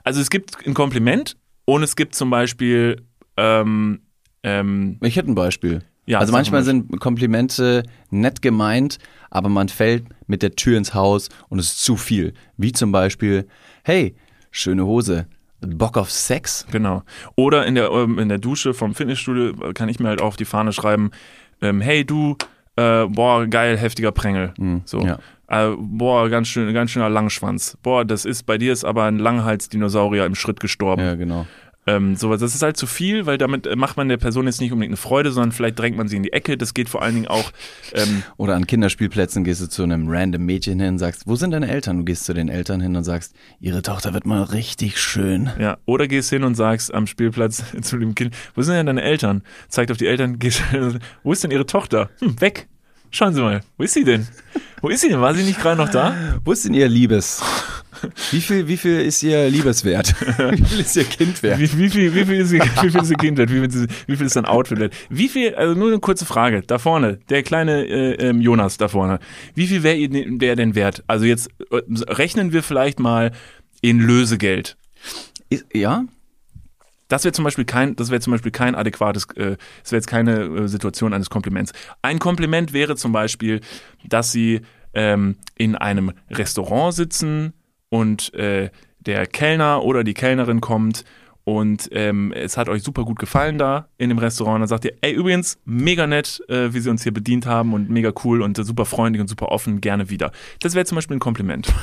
also 0.03 0.19
es 0.19 0.29
gibt 0.29 0.67
ein 0.67 0.73
Kompliment 0.73 1.37
und 1.63 1.81
es 1.81 1.95
gibt 1.95 2.13
zum 2.13 2.29
Beispiel 2.29 3.05
ähm, 3.37 4.01
Ähm, 4.43 4.97
Ich 5.01 5.15
hätte 5.15 5.31
ein 5.31 5.35
Beispiel. 5.35 5.81
Ja, 6.05 6.19
also 6.19 6.33
manchmal 6.33 6.59
mal. 6.59 6.65
sind 6.65 6.99
Komplimente 6.99 7.83
nett 8.09 8.41
gemeint, 8.41 8.97
aber 9.29 9.47
man 9.47 9.69
fällt 9.69 10.07
mit 10.27 10.41
der 10.41 10.57
Tür 10.57 10.77
ins 10.77 10.93
Haus 10.93 11.29
und 11.47 11.59
es 11.59 11.67
ist 11.67 11.85
zu 11.85 11.95
viel. 11.95 12.33
Wie 12.57 12.73
zum 12.73 12.91
Beispiel, 12.91 13.47
hey, 13.83 14.13
schöne 14.49 14.85
Hose, 14.85 15.27
Bock 15.61 15.95
auf 15.95 16.11
Sex? 16.11 16.67
Genau. 16.69 17.03
Oder 17.37 17.65
in 17.65 17.75
der, 17.75 17.91
ähm, 17.91 18.19
in 18.19 18.27
der 18.27 18.39
Dusche 18.39 18.73
vom 18.73 18.93
Fitnessstudio 18.93 19.71
kann 19.73 19.87
ich 19.87 20.01
mir 20.01 20.09
halt 20.09 20.21
auf 20.21 20.35
die 20.35 20.43
Fahne 20.43 20.73
schreiben, 20.73 21.11
ähm, 21.61 21.79
hey 21.79 22.03
du, 22.03 22.35
äh, 22.75 23.05
boah, 23.05 23.47
geil, 23.47 23.77
heftiger 23.77 24.11
Prängel. 24.11 24.53
so. 24.83 24.99
ja. 24.99 25.17
Äh, 25.51 25.75
boah, 25.77 26.29
ganz 26.29 26.47
schön, 26.47 26.73
ganz 26.73 26.91
schöner 26.91 27.09
Langschwanz. 27.09 27.77
Boah, 27.83 28.05
das 28.05 28.23
ist, 28.23 28.43
bei 28.45 28.57
dir 28.57 28.71
ist 28.71 28.85
aber 28.85 29.03
ein 29.03 29.19
Langhalsdinosaurier 29.19 30.25
im 30.25 30.33
Schritt 30.33 30.61
gestorben. 30.61 31.01
Ja, 31.01 31.15
genau. 31.15 31.45
Ähm, 31.87 32.15
sowas, 32.15 32.39
das 32.39 32.55
ist 32.55 32.61
halt 32.61 32.77
zu 32.77 32.87
viel, 32.87 33.25
weil 33.25 33.37
damit 33.37 33.67
äh, 33.67 33.75
macht 33.75 33.97
man 33.97 34.07
der 34.07 34.17
Person 34.17 34.45
jetzt 34.45 34.61
nicht 34.61 34.71
unbedingt 34.71 34.91
eine 34.91 34.97
Freude, 34.97 35.31
sondern 35.31 35.51
vielleicht 35.51 35.77
drängt 35.77 35.97
man 35.97 36.07
sie 36.07 36.15
in 36.15 36.23
die 36.23 36.31
Ecke. 36.31 36.55
Das 36.55 36.73
geht 36.73 36.87
vor 36.87 37.01
allen 37.01 37.15
Dingen 37.15 37.27
auch, 37.27 37.51
ähm, 37.93 38.23
Oder 38.37 38.55
an 38.55 38.65
Kinderspielplätzen 38.65 39.43
gehst 39.43 39.61
du 39.61 39.67
zu 39.67 39.83
einem 39.83 40.07
random 40.07 40.45
Mädchen 40.45 40.79
hin 40.79 40.89
und 40.89 40.99
sagst, 40.99 41.23
wo 41.25 41.35
sind 41.35 41.51
deine 41.51 41.69
Eltern? 41.69 41.97
Du 41.97 42.05
gehst 42.05 42.23
zu 42.23 42.33
den 42.33 42.47
Eltern 42.47 42.79
hin 42.79 42.95
und 42.95 43.03
sagst, 43.03 43.35
ihre 43.59 43.81
Tochter 43.81 44.13
wird 44.13 44.25
mal 44.25 44.43
richtig 44.43 45.01
schön. 45.01 45.49
ja, 45.59 45.79
oder 45.85 46.07
gehst 46.07 46.29
hin 46.29 46.43
und 46.43 46.55
sagst 46.55 46.93
am 46.93 47.07
Spielplatz 47.07 47.63
zu 47.81 47.97
dem 47.97 48.15
Kind, 48.15 48.35
wo 48.55 48.61
sind 48.61 48.75
denn 48.75 48.85
deine 48.85 49.01
Eltern? 49.01 49.41
Zeigt 49.67 49.91
auf 49.91 49.97
die 49.97 50.07
Eltern, 50.07 50.39
gehst, 50.39 50.61
wo 51.23 51.33
ist 51.33 51.43
denn 51.43 51.51
ihre 51.51 51.65
Tochter? 51.65 52.09
Hm, 52.19 52.39
weg. 52.39 52.69
Schauen 53.11 53.33
Sie 53.33 53.41
mal, 53.41 53.61
wo 53.77 53.83
ist 53.83 53.93
sie 53.93 54.03
denn? 54.03 54.27
Wo 54.81 54.89
ist 54.89 55.01
sie 55.01 55.09
denn? 55.09 55.21
War 55.21 55.33
sie 55.35 55.43
nicht 55.43 55.59
gerade 55.59 55.77
noch 55.77 55.89
da? 55.89 56.15
Wo 56.43 56.51
ist 56.53 56.65
denn 56.65 56.73
ihr 56.73 56.87
Liebes? 56.87 57.41
Wie 58.31 58.41
viel, 58.41 58.67
wie 58.67 58.77
viel 58.77 59.01
ist 59.01 59.21
ihr 59.21 59.47
Liebeswert? 59.49 60.15
wie 60.51 60.63
viel 60.65 60.79
ist 60.79 60.95
ihr 60.95 61.03
Kind 61.03 61.43
wert? 61.43 61.59
Wie, 61.59 61.77
wie, 61.77 61.89
viel, 61.89 62.15
wie, 62.15 62.25
viel 62.25 62.39
ist, 62.41 62.51
ihr- 62.51 62.63
wie 62.81 62.89
viel 62.89 63.01
ist 63.01 63.11
ihr 63.11 63.17
Kind 63.17 63.37
wert? 63.37 63.51
Wie 63.51 63.59
viel, 63.59 63.65
ist, 63.65 63.87
wie 64.07 64.15
viel 64.15 64.25
ist 64.25 64.33
sein 64.33 64.45
Outfit 64.45 64.79
wert? 64.79 64.93
Wie 65.09 65.27
viel, 65.27 65.53
also 65.53 65.75
nur 65.77 65.89
eine 65.89 65.99
kurze 65.99 66.25
Frage, 66.25 66.63
da 66.65 66.79
vorne, 66.79 67.19
der 67.29 67.43
kleine 67.43 67.85
äh, 67.85 68.13
ähm, 68.29 68.41
Jonas 68.41 68.77
da 68.77 68.87
vorne, 68.87 69.19
wie 69.53 69.67
viel 69.67 69.83
wäre 69.83 70.07
der 70.09 70.55
denn 70.55 70.73
wert? 70.73 71.03
Also 71.05 71.25
jetzt 71.25 71.49
äh, 71.69 71.81
rechnen 72.07 72.53
wir 72.53 72.63
vielleicht 72.63 72.99
mal 72.99 73.33
in 73.81 73.99
Lösegeld. 73.99 74.77
Ist- 75.49 75.65
Ja? 75.73 76.05
Das 77.11 77.25
wäre 77.25 77.33
zum 77.33 77.43
Beispiel 77.43 77.65
kein, 77.65 77.97
zum 77.97 78.31
Beispiel 78.31 78.51
kein 78.51 78.73
adäquates, 78.73 79.25
äh, 79.35 79.57
das 79.83 79.91
wäre 79.91 79.97
jetzt 79.97 80.07
keine 80.07 80.43
äh, 80.43 80.67
Situation 80.67 81.13
eines 81.13 81.29
Kompliments. 81.29 81.73
Ein 82.01 82.19
Kompliment 82.19 82.71
wäre 82.71 82.95
zum 82.95 83.11
Beispiel, 83.11 83.59
dass 84.07 84.31
sie 84.31 84.61
ähm, 84.93 85.35
in 85.55 85.75
einem 85.75 86.13
Restaurant 86.29 86.93
sitzen 86.93 87.53
und 87.89 88.33
äh, 88.33 88.69
der 88.99 89.27
Kellner 89.27 89.83
oder 89.83 90.05
die 90.05 90.13
Kellnerin 90.13 90.61
kommt 90.61 91.03
und 91.43 91.89
ähm, 91.91 92.31
es 92.31 92.55
hat 92.55 92.69
euch 92.69 92.81
super 92.81 93.03
gut 93.03 93.19
gefallen 93.19 93.57
da 93.57 93.89
in 93.97 94.07
dem 94.07 94.19
Restaurant. 94.19 94.61
Dann 94.61 94.67
sagt 94.67 94.85
ihr, 94.85 94.93
ey, 95.01 95.11
übrigens, 95.11 95.59
mega 95.65 96.07
nett, 96.07 96.41
äh, 96.47 96.73
wie 96.73 96.79
sie 96.79 96.89
uns 96.89 97.03
hier 97.03 97.13
bedient 97.13 97.45
haben 97.45 97.73
und 97.73 97.89
mega 97.89 98.13
cool 98.23 98.41
und 98.41 98.57
äh, 98.57 98.63
super 98.63 98.85
freundlich 98.85 99.19
und 99.19 99.27
super 99.27 99.49
offen, 99.49 99.81
gerne 99.81 100.09
wieder. 100.09 100.31
Das 100.61 100.75
wäre 100.75 100.85
zum 100.85 100.95
Beispiel 100.95 101.17
ein 101.17 101.21
Kompliment. 101.21 101.73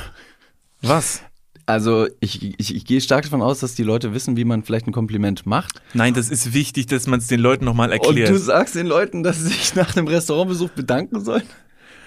Was? 0.81 1.23
Also 1.69 2.07
ich, 2.19 2.59
ich, 2.59 2.75
ich 2.75 2.83
gehe 2.85 2.99
stark 2.99 3.25
davon 3.25 3.43
aus, 3.43 3.59
dass 3.59 3.75
die 3.75 3.83
Leute 3.83 4.11
wissen, 4.11 4.35
wie 4.37 4.43
man 4.43 4.63
vielleicht 4.63 4.87
ein 4.87 4.91
Kompliment 4.91 5.45
macht. 5.45 5.83
Nein, 5.93 6.15
das 6.15 6.29
ist 6.31 6.51
wichtig, 6.53 6.87
dass 6.87 7.05
man 7.05 7.19
es 7.19 7.27
den 7.27 7.39
Leuten 7.39 7.63
nochmal 7.63 7.89
Und 7.89 7.93
erklärt. 7.93 8.29
du 8.31 8.37
sagst 8.39 8.73
den 8.73 8.87
Leuten, 8.87 9.21
dass 9.21 9.37
sie 9.37 9.49
sich 9.49 9.75
nach 9.75 9.95
einem 9.95 10.07
Restaurantbesuch 10.07 10.71
bedanken 10.71 11.23
sollen? 11.23 11.43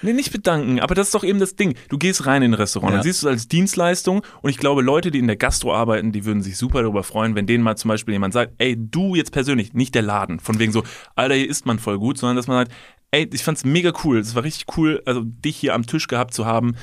Nee, 0.05 0.15
nicht 0.15 0.33
bedanken, 0.33 0.81
aber 0.81 0.97
das 0.97 1.07
ist 1.07 1.15
doch 1.15 1.23
eben 1.23 1.39
das 1.39 1.55
Ding. 1.55 1.77
Du 1.89 1.97
gehst 1.97 2.27
rein 2.27 2.43
in 2.43 2.51
ein 2.51 2.55
Restaurant, 2.55 2.91
Ja. 2.91 2.97
dann 2.97 3.05
siehst 3.05 3.23
du 3.23 3.29
es 3.29 3.33
als 3.33 3.47
Dienstleistung 3.47 4.23
und 4.41 4.51
ich 4.51 4.59
glaube, 4.59 4.83
Leute, 4.83 5.13
die 5.13 5.21
in 5.21 5.29
der 5.29 5.37
Gastro 5.37 5.73
arbeiten, 5.73 6.11
die 6.11 6.25
würden 6.25 6.43
sich 6.43 6.57
super 6.57 6.83
darüber 6.83 7.05
freuen, 7.05 7.37
wenn 7.37 7.47
denen 7.47 7.63
mal 7.63 7.77
zum 7.77 7.89
Beispiel 7.91 8.15
jemand 8.15 8.35
sagt, 8.35 8.55
ey, 8.59 8.75
du 8.77 9.15
jetzt 9.15 9.31
persönlich, 9.31 9.75
nicht 9.75 9.95
der 9.95 10.03
Laden, 10.03 10.41
von 10.41 10.59
wegen 10.59 10.73
so, 10.73 10.83
Alter, 11.15 11.37
hier 11.37 11.49
isst 11.49 11.67
man 11.67 11.79
voll 11.79 12.01
gut, 12.01 12.19
sondern 12.19 12.35
dass 12.35 12.49
man 12.49 12.57
sagt, 12.67 12.73
ey, 13.13 13.31
ich 13.33 13.45
fand's 13.45 13.65
mega 13.65 13.93
cool, 14.03 14.19
es 14.19 14.35
war 14.35 14.43
richtig 14.43 14.77
cool, 14.77 15.01
also 15.07 15.21
dich 15.23 15.57
hier 15.57 15.73
am 15.75 15.87
Tisch 15.87 16.09
gehabt 16.09 16.35
zu 16.35 16.47
haben, 16.47 16.75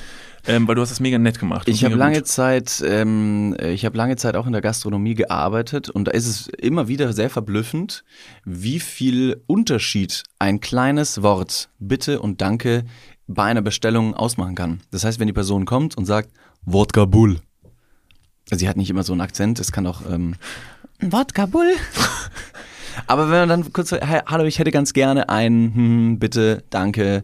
ähm, 0.49 0.67
weil 0.67 0.75
du 0.75 0.81
hast 0.81 0.89
das 0.89 0.99
mega 0.99 1.17
nett 1.17 1.39
gemacht. 1.39 1.67
Ich 1.69 1.85
habe 1.85 1.95
lange 1.95 2.17
gut. 2.17 2.27
Zeit, 2.27 2.83
ähm, 2.85 3.55
ich 3.61 3.85
habe 3.85 3.95
lange 3.95 4.15
Zeit 4.15 4.35
auch 4.35 4.47
in 4.47 4.51
der 4.51 4.61
Gastronomie 4.61 5.13
gearbeitet 5.13 5.89
und 5.89 6.05
da 6.05 6.11
ist 6.11 6.27
es 6.27 6.47
immer 6.47 6.87
wieder 6.87 7.13
sehr 7.13 7.29
verblüffend, 7.29 8.03
wie 8.45 8.79
viel 8.79 9.41
Unterschied 9.45 10.23
ein 10.39 10.59
kleines 10.59 11.21
Wort 11.21 11.69
Bitte 11.77 12.19
und 12.19 12.41
Danke 12.41 12.83
bei 13.27 13.43
einer 13.43 13.61
Bestellung 13.61 14.15
ausmachen 14.15 14.55
kann. 14.55 14.81
Das 14.89 15.03
heißt, 15.03 15.19
wenn 15.19 15.27
die 15.27 15.33
Person 15.33 15.65
kommt 15.65 15.95
und 15.95 16.05
sagt 16.05 16.31
Wodka 16.63 17.05
Bull, 17.05 17.39
also 18.49 18.59
sie 18.59 18.67
hat 18.67 18.77
nicht 18.77 18.89
immer 18.89 19.03
so 19.03 19.13
einen 19.13 19.21
Akzent, 19.21 19.59
es 19.59 19.71
kann 19.71 19.85
auch 19.85 20.01
ähm, 20.09 20.35
Wodka 20.99 21.45
Bull. 21.45 21.71
Aber 23.07 23.29
wenn 23.29 23.47
man 23.47 23.49
dann 23.49 23.73
kurz, 23.73 23.91
hallo, 23.91 24.45
ich 24.45 24.57
hätte 24.59 24.71
ganz 24.71 24.93
gerne 24.93 25.29
ein, 25.29 25.71
hm, 25.75 26.19
bitte, 26.19 26.63
danke. 26.71 27.23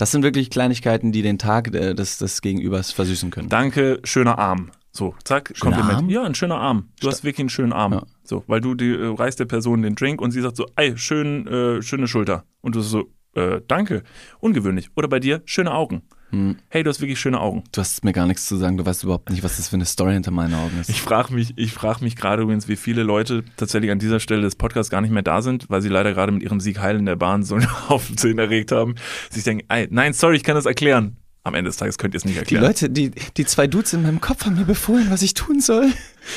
Das 0.00 0.12
sind 0.12 0.22
wirklich 0.22 0.48
Kleinigkeiten, 0.48 1.12
die 1.12 1.20
den 1.20 1.36
Tag 1.36 1.74
äh, 1.74 1.92
des, 1.92 2.16
des 2.16 2.40
Gegenübers 2.40 2.90
versüßen 2.90 3.30
können. 3.30 3.50
Danke, 3.50 4.00
schöner 4.02 4.38
Arm. 4.38 4.70
So, 4.92 5.14
zack, 5.24 5.52
Kompliment. 5.60 5.92
Arm? 5.92 6.08
Ja, 6.08 6.22
ein 6.22 6.34
schöner 6.34 6.56
Arm. 6.56 6.88
Du 7.00 7.08
hast 7.08 7.22
wirklich 7.22 7.40
einen 7.40 7.48
schönen 7.50 7.74
Arm. 7.74 7.92
Ja. 7.92 8.02
So, 8.24 8.42
weil 8.46 8.62
du 8.62 8.74
die, 8.74 8.94
äh, 8.94 9.14
reichst 9.14 9.40
der 9.40 9.44
Person 9.44 9.82
den 9.82 9.96
Drink 9.96 10.22
und 10.22 10.30
sie 10.30 10.40
sagt 10.40 10.56
so, 10.56 10.64
ey, 10.76 10.96
schön, 10.96 11.46
äh, 11.46 11.82
schöne 11.82 12.08
Schulter. 12.08 12.44
Und 12.62 12.76
du 12.76 12.80
so, 12.80 13.12
äh, 13.34 13.60
danke. 13.68 14.02
Ungewöhnlich. 14.38 14.88
Oder 14.96 15.06
bei 15.06 15.20
dir, 15.20 15.42
schöne 15.44 15.70
Augen. 15.70 16.00
Hm. 16.30 16.56
Hey, 16.68 16.82
du 16.82 16.90
hast 16.90 17.00
wirklich 17.00 17.20
schöne 17.20 17.40
Augen. 17.40 17.64
Du 17.72 17.80
hast 17.80 18.04
mir 18.04 18.12
gar 18.12 18.26
nichts 18.26 18.46
zu 18.46 18.56
sagen, 18.56 18.76
du 18.76 18.86
weißt 18.86 19.04
überhaupt 19.04 19.30
nicht, 19.30 19.42
was 19.42 19.56
das 19.56 19.68
für 19.68 19.76
eine 19.76 19.84
Story 19.84 20.12
hinter 20.12 20.30
meinen 20.30 20.54
Augen 20.54 20.78
ist. 20.80 20.90
Ich 20.90 21.02
frage 21.02 21.34
mich, 21.34 21.54
ich 21.56 21.72
frage 21.72 22.04
mich 22.04 22.16
gerade 22.16 22.42
übrigens, 22.42 22.68
wie 22.68 22.76
viele 22.76 23.02
Leute 23.02 23.44
tatsächlich 23.56 23.90
an 23.90 23.98
dieser 23.98 24.20
Stelle 24.20 24.42
des 24.42 24.56
Podcasts 24.56 24.90
gar 24.90 25.00
nicht 25.00 25.10
mehr 25.10 25.22
da 25.22 25.42
sind, 25.42 25.68
weil 25.68 25.82
sie 25.82 25.88
leider 25.88 26.12
gerade 26.12 26.32
mit 26.32 26.42
ihrem 26.42 26.60
Sieg 26.60 26.80
heil 26.80 26.96
in 26.96 27.06
der 27.06 27.16
Bahn 27.16 27.42
so 27.42 27.56
einen 27.56 27.68
Haufen 27.88 28.16
Sinn 28.16 28.38
erregt 28.38 28.72
haben. 28.72 28.94
Sich 29.30 29.44
denken, 29.44 29.64
ey, 29.68 29.88
nein, 29.90 30.12
sorry, 30.12 30.36
ich 30.36 30.44
kann 30.44 30.54
das 30.54 30.66
erklären. 30.66 31.16
Am 31.42 31.54
Ende 31.54 31.70
des 31.70 31.78
Tages 31.78 31.96
könnt 31.96 32.12
ihr 32.12 32.18
es 32.18 32.26
nicht 32.26 32.34
die 32.34 32.40
erklären. 32.40 32.64
Leute, 32.64 32.90
die, 32.90 33.12
die 33.36 33.44
zwei 33.46 33.66
Dudes 33.66 33.94
in 33.94 34.02
meinem 34.02 34.20
Kopf 34.20 34.44
haben 34.44 34.56
mir 34.56 34.66
befohlen, 34.66 35.06
was 35.10 35.22
ich 35.22 35.32
tun 35.32 35.60
soll. 35.60 35.90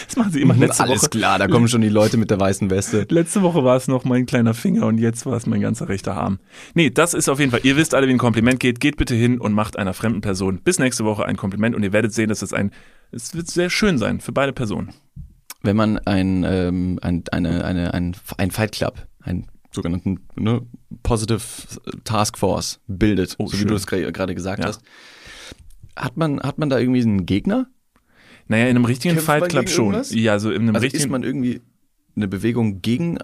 das 0.07 0.15
machen 0.15 0.31
sie 0.31 0.41
immer 0.41 0.55
letzte 0.55 0.83
Alles 0.83 1.01
Woche. 1.01 1.09
klar, 1.09 1.39
da 1.39 1.47
kommen 1.47 1.67
schon 1.67 1.81
die 1.81 1.89
Leute 1.89 2.15
mit 2.15 2.31
der 2.31 2.39
weißen 2.39 2.69
Weste. 2.69 3.05
Letzte 3.09 3.41
Woche 3.41 3.65
war 3.65 3.75
es 3.75 3.89
noch 3.89 4.05
mein 4.05 4.25
kleiner 4.25 4.53
Finger 4.53 4.85
und 4.85 4.99
jetzt 4.99 5.25
war 5.25 5.35
es 5.35 5.45
mein 5.45 5.59
ganzer 5.59 5.89
rechter 5.89 6.15
Arm. 6.15 6.39
Nee, 6.73 6.89
das 6.89 7.13
ist 7.13 7.27
auf 7.27 7.39
jeden 7.39 7.51
Fall, 7.51 7.59
ihr 7.63 7.75
wisst 7.75 7.93
alle, 7.93 8.07
wie 8.07 8.11
ein 8.11 8.17
Kompliment 8.17 8.61
geht. 8.61 8.79
Geht 8.79 8.95
bitte 8.95 9.13
hin 9.13 9.39
und 9.39 9.51
macht 9.51 9.77
einer 9.77 9.93
fremden 9.93 10.21
Person 10.21 10.59
bis 10.63 10.79
nächste 10.79 11.03
Woche 11.03 11.25
ein 11.25 11.35
Kompliment 11.35 11.75
und 11.75 11.83
ihr 11.83 11.91
werdet 11.91 12.13
sehen, 12.13 12.29
dass 12.29 12.41
es 12.41 12.53
ein, 12.53 12.71
es 13.11 13.35
wird 13.35 13.49
sehr 13.49 13.69
schön 13.69 13.97
sein 13.97 14.21
für 14.21 14.31
beide 14.31 14.53
Personen. 14.53 14.93
Wenn 15.63 15.75
man 15.75 15.97
ein, 15.99 16.45
ähm, 16.47 16.99
ein, 17.01 17.23
eine, 17.31 17.65
eine, 17.65 17.93
ein, 17.93 18.15
ein 18.37 18.51
Fight 18.51 18.71
Club, 18.71 19.05
einen 19.21 19.47
sogenannten 19.73 20.19
ne, 20.35 20.61
Positive 21.03 21.41
Task 22.03 22.37
Force 22.37 22.79
bildet, 22.87 23.35
Oh, 23.39 23.47
so 23.47 23.53
wie 23.53 23.57
schön. 23.57 23.67
du 23.69 23.75
es 23.75 23.87
gerade 23.87 24.35
gesagt 24.35 24.59
Ja. 24.61 24.67
hast, 24.69 24.81
hat 25.95 26.17
man, 26.17 26.39
hat 26.41 26.57
man 26.57 26.69
da 26.69 26.79
irgendwie 26.79 27.01
einen 27.01 27.25
Gegner? 27.25 27.67
Naja, 28.47 28.65
in 28.65 28.71
einem 28.71 28.85
richtigen 28.85 29.13
Kämpft 29.15 29.25
Fight 29.27 29.49
Club 29.49 29.69
schon. 29.69 29.85
irgendwas? 29.85 30.13
Ja, 30.13 30.33
also 30.33 30.51
in 30.51 30.63
einem 30.63 30.75
Also 30.75 30.83
richtigen. 30.83 31.03
ist 31.03 31.09
man 31.09 31.23
irgendwie 31.23 31.61
eine 32.15 32.27
Bewegung 32.27 32.81
gegen 32.81 33.17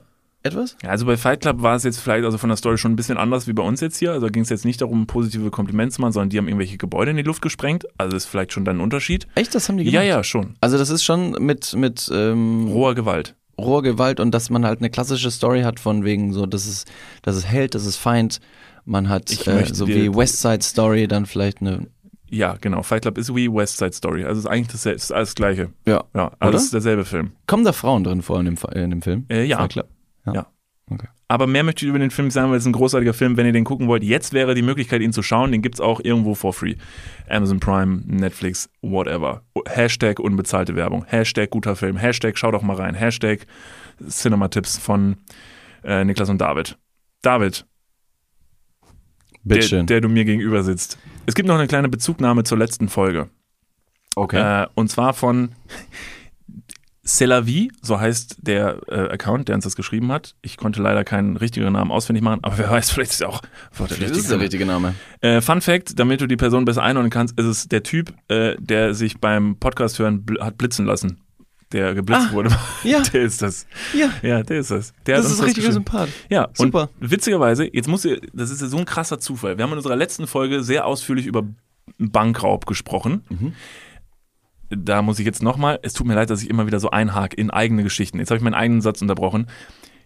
etwas? 0.43 0.77
Ja, 0.81 0.89
also 0.91 1.05
bei 1.05 1.17
Fight 1.17 1.41
Club 1.41 1.62
war 1.62 1.75
es 1.75 1.83
jetzt 1.83 1.99
vielleicht 1.99 2.23
also 2.23 2.38
von 2.38 2.47
der 2.49 2.55
Story 2.57 2.77
schon 2.77 2.93
ein 2.93 2.95
bisschen 2.95 3.17
anders 3.17 3.45
wie 3.47 3.51
bei 3.53 3.62
uns 3.63 3.81
jetzt 3.81 3.97
hier. 3.97 4.12
Also 4.13 4.27
da 4.27 4.31
ging 4.31 4.43
es 4.43 4.49
jetzt 4.49 4.63
nicht 4.63 4.79
darum, 4.79 5.05
positive 5.07 5.51
Komplimente 5.51 5.95
zu 5.95 6.01
machen, 6.01 6.13
sondern 6.13 6.29
die 6.29 6.38
haben 6.38 6.47
irgendwelche 6.47 6.77
Gebäude 6.77 7.12
in 7.12 7.17
die 7.17 7.23
Luft 7.23 7.41
gesprengt. 7.41 7.85
Also 7.97 8.15
ist 8.15 8.25
vielleicht 8.27 8.53
schon 8.53 8.63
dann 8.63 8.77
ein 8.77 8.81
Unterschied. 8.81 9.27
Echt, 9.35 9.53
das 9.53 9.67
haben 9.67 9.77
die 9.77 9.83
Ja, 9.83 9.91
gemacht? 10.01 10.07
ja, 10.07 10.23
schon. 10.23 10.55
Also 10.62 10.77
das 10.77 10.89
ist 10.89 11.03
schon 11.03 11.31
mit, 11.31 11.73
mit 11.75 12.09
ähm, 12.13 12.67
Roher 12.69 12.95
Gewalt. 12.95 13.35
Roher 13.59 13.83
Gewalt 13.83 14.19
und 14.19 14.31
dass 14.31 14.49
man 14.49 14.65
halt 14.65 14.79
eine 14.79 14.89
klassische 14.89 15.31
Story 15.31 15.61
hat 15.61 15.79
von 15.79 16.03
wegen 16.03 16.33
so, 16.33 16.45
das 16.45 16.67
ist, 16.67 16.89
das 17.21 17.35
ist 17.37 17.45
Held, 17.47 17.75
das 17.75 17.85
ist 17.85 17.97
Feind. 17.97 18.39
Man 18.85 19.09
hat 19.09 19.29
äh, 19.47 19.65
so 19.71 19.87
wie 19.87 20.13
West 20.13 20.41
Side 20.41 20.63
Story 20.63 21.07
dann 21.07 21.25
vielleicht 21.25 21.61
eine, 21.61 21.87
Ja, 22.29 22.57
genau. 22.59 22.81
Fight 22.81 23.03
Club 23.03 23.17
ist 23.17 23.33
wie 23.35 23.51
West 23.51 23.77
Side 23.77 23.93
Story. 23.93 24.23
Also 24.23 24.39
ist 24.39 24.45
eigentlich 24.47 24.71
das, 24.71 24.85
ist 24.85 25.11
alles 25.11 25.35
Gleiche. 25.35 25.69
ja. 25.85 26.03
Ja, 26.15 26.31
alles 26.39 26.71
derselbe 26.71 27.05
Film. 27.05 27.31
Kommen 27.47 27.65
da 27.65 27.73
Frauen 27.73 28.03
drin 28.03 28.21
vor 28.21 28.39
in 28.39 28.45
dem, 28.45 28.57
in 28.73 28.89
dem 28.89 29.01
Film? 29.01 29.25
Äh, 29.29 29.43
ja. 29.45 29.57
Fight 29.57 29.71
Club? 29.73 29.87
Ja. 30.25 30.31
Okay. 30.31 30.43
Aber 31.31 31.45
mehr 31.45 31.63
möchte 31.63 31.85
ich 31.85 31.89
über 31.89 31.99
den 31.99 32.09
Film 32.09 32.31
sagen, 32.31 32.49
weil 32.49 32.57
es 32.57 32.65
ein 32.65 32.73
großartiger 32.73 33.13
Film. 33.13 33.37
Wenn 33.37 33.45
ihr 33.45 33.53
den 33.53 33.63
gucken 33.63 33.87
wollt, 33.87 34.03
jetzt 34.03 34.33
wäre 34.33 34.55
die 34.55 34.63
Möglichkeit, 34.63 35.01
ihn 35.01 35.13
zu 35.13 35.21
schauen. 35.21 35.51
Den 35.51 35.61
gibt's 35.61 35.79
auch 35.79 35.99
irgendwo 36.03 36.33
for 36.33 36.53
free. 36.53 36.75
Amazon 37.29 37.59
Prime, 37.59 38.01
Netflix, 38.07 38.67
whatever. 38.81 39.43
Hashtag 39.67 40.19
unbezahlte 40.19 40.75
Werbung. 40.75 41.05
Hashtag 41.07 41.51
guter 41.51 41.75
Film. 41.75 41.97
Hashtag 41.97 42.35
schau 42.35 42.49
doch 42.51 42.63
mal 42.63 42.75
rein. 42.77 42.95
Hashtag 42.95 43.45
Cinema-Tipps 44.07 44.79
von 44.79 45.17
äh, 45.83 46.03
Niklas 46.03 46.29
und 46.29 46.41
David. 46.41 46.79
David, 47.21 47.65
der, 49.43 49.55
Bitteschön. 49.55 49.85
der 49.85 50.01
du 50.01 50.09
mir 50.09 50.25
gegenüber 50.25 50.63
sitzt. 50.63 50.97
Es 51.27 51.35
gibt 51.35 51.47
noch 51.47 51.55
eine 51.59 51.67
kleine 51.67 51.89
Bezugnahme 51.89 52.43
zur 52.43 52.57
letzten 52.57 52.89
Folge. 52.89 53.29
okay. 54.15 54.63
Äh, 54.63 54.67
und 54.73 54.89
zwar 54.89 55.13
von 55.13 55.51
Celavi, 57.09 57.71
so 57.81 57.99
heißt 57.99 58.37
der 58.41 58.81
äh, 58.87 59.09
Account, 59.11 59.47
der 59.47 59.55
uns 59.55 59.63
das 59.63 59.75
geschrieben 59.75 60.11
hat. 60.11 60.35
Ich 60.41 60.57
konnte 60.57 60.81
leider 60.81 61.03
keinen 61.03 61.37
richtigeren 61.37 61.73
Namen 61.73 61.91
ausfindig 61.91 62.23
machen, 62.23 62.39
aber 62.43 62.57
wer 62.59 62.69
weiß, 62.69 62.91
vielleicht 62.91 63.11
ist 63.11 63.21
er 63.21 63.29
auch 63.29 63.41
einfach 63.71 63.87
der 63.87 63.97
richtige 63.99 64.19
ist 64.19 64.29
der 64.31 64.39
richtige 64.39 64.65
Name. 64.65 64.93
Äh, 65.21 65.41
Fun 65.41 65.61
Fact, 65.61 65.97
damit 65.99 66.21
du 66.21 66.27
die 66.27 66.37
Person 66.37 66.65
besser 66.65 66.83
einordnen 66.83 67.09
kannst, 67.09 67.37
ist 67.39 67.45
es 67.47 67.67
der 67.67 67.83
Typ, 67.83 68.13
äh, 68.27 68.55
der 68.59 68.93
sich 68.93 69.19
beim 69.19 69.57
Podcast 69.57 69.97
hören 69.99 70.23
bl 70.23 70.39
hat 70.39 70.57
blitzen 70.57 70.85
lassen. 70.85 71.19
der 71.71 71.93
geblitzt 71.95 72.27
Ah, 72.29 72.33
wurde. 72.33 72.49
ja. 72.83 73.01
Der 73.01 73.21
ist 73.23 73.41
das. 73.41 73.65
Ja, 73.93 74.09
Ja, 74.21 74.43
der 74.43 74.59
ist 74.59 74.71
das. 74.71 74.93
Der 75.05 75.17
das 75.17 75.31
ist 75.31 75.43
richtiger. 75.43 75.71
Sympath. 75.71 76.09
Ja, 76.29 76.49
Super. 76.53 76.89
und 76.99 77.11
witzigerweise, 77.11 77.67
jetzt 77.73 77.87
muss 77.87 78.05
ihr, 78.05 78.19
das 78.33 78.49
ist 78.51 78.61
ja 78.61 78.67
so 78.67 78.77
ein 78.77 78.85
krasser 78.85 79.19
Zufall. 79.19 79.57
Wir 79.57 79.63
haben 79.63 79.71
in 79.71 79.77
unserer 79.77 79.95
letzten 79.95 80.25
Folge 80.27 80.63
sehr 80.63 80.85
ausführlich 80.85 81.25
über 81.25 81.43
Bankraub 81.97 82.65
gesprochen. 82.65 83.23
Mhm. 83.29 83.53
Da 84.69 85.01
muss 85.01 85.19
ich 85.19 85.25
jetzt 85.25 85.41
nochmal, 85.41 85.79
es 85.82 85.93
tut 85.93 86.05
mir 86.05 86.13
leid, 86.13 86.29
dass 86.29 86.43
ich 86.43 86.49
immer 86.49 86.67
wieder 86.67 86.79
so 86.79 86.91
einhake 86.91 87.36
in 87.36 87.49
eigene 87.49 87.84
Geschichten. 87.84 88.19
Jetzt 88.19 88.29
habe 88.29 88.38
ich 88.38 88.43
meinen 88.43 88.53
eigenen 88.53 88.82
Satz 88.82 89.01
unterbrochen. 89.01 89.47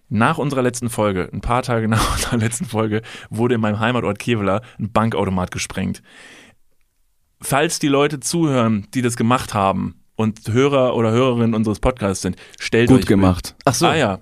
Nach 0.10 0.38
unserer 0.38 0.62
letzten 0.62 0.90
Folge, 0.90 1.30
ein 1.34 1.42
paar 1.42 1.64
Tage 1.64 1.88
nach 1.90 2.14
unserer 2.14 2.38
letzten 2.38 2.66
Folge, 2.66 3.02
wurde 3.30 3.56
in 3.56 3.62
meinem 3.62 3.80
Heimatort 3.80 4.20
Kevela 4.20 4.62
ein 4.80 4.92
Bankautomat 4.92 5.52
gesprengt. 5.52 6.02
Falls 7.42 7.80
die 7.80 7.90
Leute 7.90 8.20
zuhören, 8.22 8.88
die 8.94 9.02
das 9.02 9.18
gemacht 9.18 9.54
haben 9.54 9.96
und 10.16 10.48
Hörer 10.48 10.96
oder 10.96 11.12
Hörerinnen 11.12 11.54
unseres 11.54 11.80
Podcasts 11.80 12.22
sind, 12.22 12.38
stellt 12.58 12.90
euch 12.90 13.02
Gut 13.02 13.08
gemacht. 13.08 13.56
Ach 13.66 13.74
so. 13.74 13.88
Ah 13.88 13.96
ja. 13.96 14.20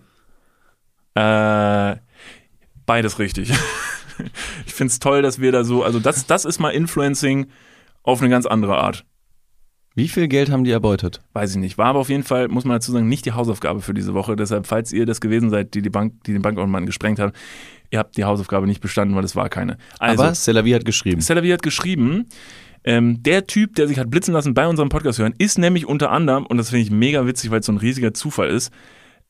Äh, 1.93 1.97
beides 2.85 3.19
richtig. 3.19 3.51
ich 4.65 4.73
finde 4.73 4.91
es 4.91 4.99
toll, 4.99 5.21
dass 5.21 5.39
wir 5.39 5.51
da 5.51 5.63
so, 5.63 5.83
also 5.83 5.99
das, 5.99 6.25
das 6.25 6.45
ist 6.45 6.59
mal 6.59 6.69
Influencing 6.69 7.47
auf 8.03 8.21
eine 8.21 8.29
ganz 8.29 8.45
andere 8.47 8.77
Art. 8.77 9.05
Wie 9.93 10.07
viel 10.07 10.27
Geld 10.27 10.49
haben 10.49 10.63
die 10.63 10.71
erbeutet? 10.71 11.21
Weiß 11.33 11.51
ich 11.51 11.57
nicht. 11.57 11.77
War 11.77 11.87
aber 11.87 11.99
auf 11.99 12.09
jeden 12.09 12.23
Fall, 12.23 12.47
muss 12.47 12.63
man 12.63 12.75
dazu 12.75 12.93
sagen, 12.93 13.09
nicht 13.09 13.25
die 13.25 13.33
Hausaufgabe 13.33 13.81
für 13.81 13.93
diese 13.93 14.13
Woche. 14.13 14.37
Deshalb, 14.37 14.65
falls 14.65 14.93
ihr 14.93 15.05
das 15.05 15.19
gewesen 15.19 15.49
seid, 15.49 15.73
die 15.73 15.81
die 15.81 15.89
Bank, 15.89 16.23
die 16.25 16.31
den 16.31 16.41
Bankautomaten 16.41 16.85
gesprengt 16.85 17.19
haben, 17.19 17.33
ihr 17.89 17.99
habt 17.99 18.15
die 18.15 18.23
Hausaufgabe 18.23 18.67
nicht 18.67 18.79
bestanden, 18.79 19.15
weil 19.15 19.25
es 19.25 19.35
war 19.35 19.49
keine. 19.49 19.77
Also, 19.99 20.23
Aber 20.23 20.35
Selavi 20.35 20.71
hat 20.71 20.85
geschrieben. 20.85 21.19
Selavi 21.19 21.49
hat 21.49 21.61
geschrieben, 21.61 22.27
ähm, 22.83 23.21
der 23.21 23.47
Typ, 23.47 23.75
der 23.75 23.87
sich 23.87 23.99
hat 23.99 24.09
blitzen 24.09 24.33
lassen 24.33 24.53
bei 24.53 24.65
unserem 24.67 24.89
Podcast 24.89 25.19
hören, 25.19 25.33
ist 25.37 25.57
nämlich 25.57 25.85
unter 25.85 26.09
anderem, 26.11 26.45
und 26.45 26.57
das 26.57 26.69
finde 26.69 26.83
ich 26.83 26.91
mega 26.91 27.27
witzig, 27.27 27.51
weil 27.51 27.59
es 27.59 27.65
so 27.65 27.73
ein 27.73 27.77
riesiger 27.77 28.13
Zufall 28.13 28.49
ist, 28.49 28.71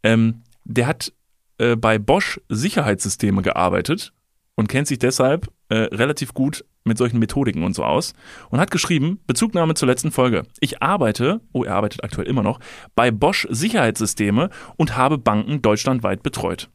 ähm, 0.04 0.43
der 0.63 0.88
hat 0.88 1.12
äh, 1.58 1.76
bei 1.76 1.97
Bosch 1.97 2.39
Sicherheitssysteme 2.50 3.41
gearbeitet 3.41 4.13
und 4.56 4.67
kennt 4.67 4.88
sich 4.88 5.00
deshalb 5.00 5.47
äh, 5.69 5.76
relativ 5.76 6.34
gut 6.34 6.65
mit 6.84 6.98
solchen 6.98 7.20
Methodiken 7.20 7.63
und 7.63 7.76
so 7.76 7.84
aus 7.84 8.13
und 8.50 8.60
hat 8.60 8.72
geschrieben, 8.72 9.20
Bezugnahme 9.28 9.76
zur 9.76 9.88
letzten 9.88 10.12
Folge. 10.12 10.44
Ich 10.60 10.82
arbeite, 10.82 11.41
oh, 11.54 11.63
er 11.63 11.76
arbeitet 11.76 12.04
aktuell 12.04 12.28
immer 12.28 12.44
noch, 12.44 12.60
bei 12.96 13.12
Bosch 13.12 13.48
Sicherheitssysteme 13.50 14.50
und 14.78 14.98
habe 14.98 15.17
Banken 15.17 15.62
deutschlandweit 15.62 16.24
betreut. 16.24 16.70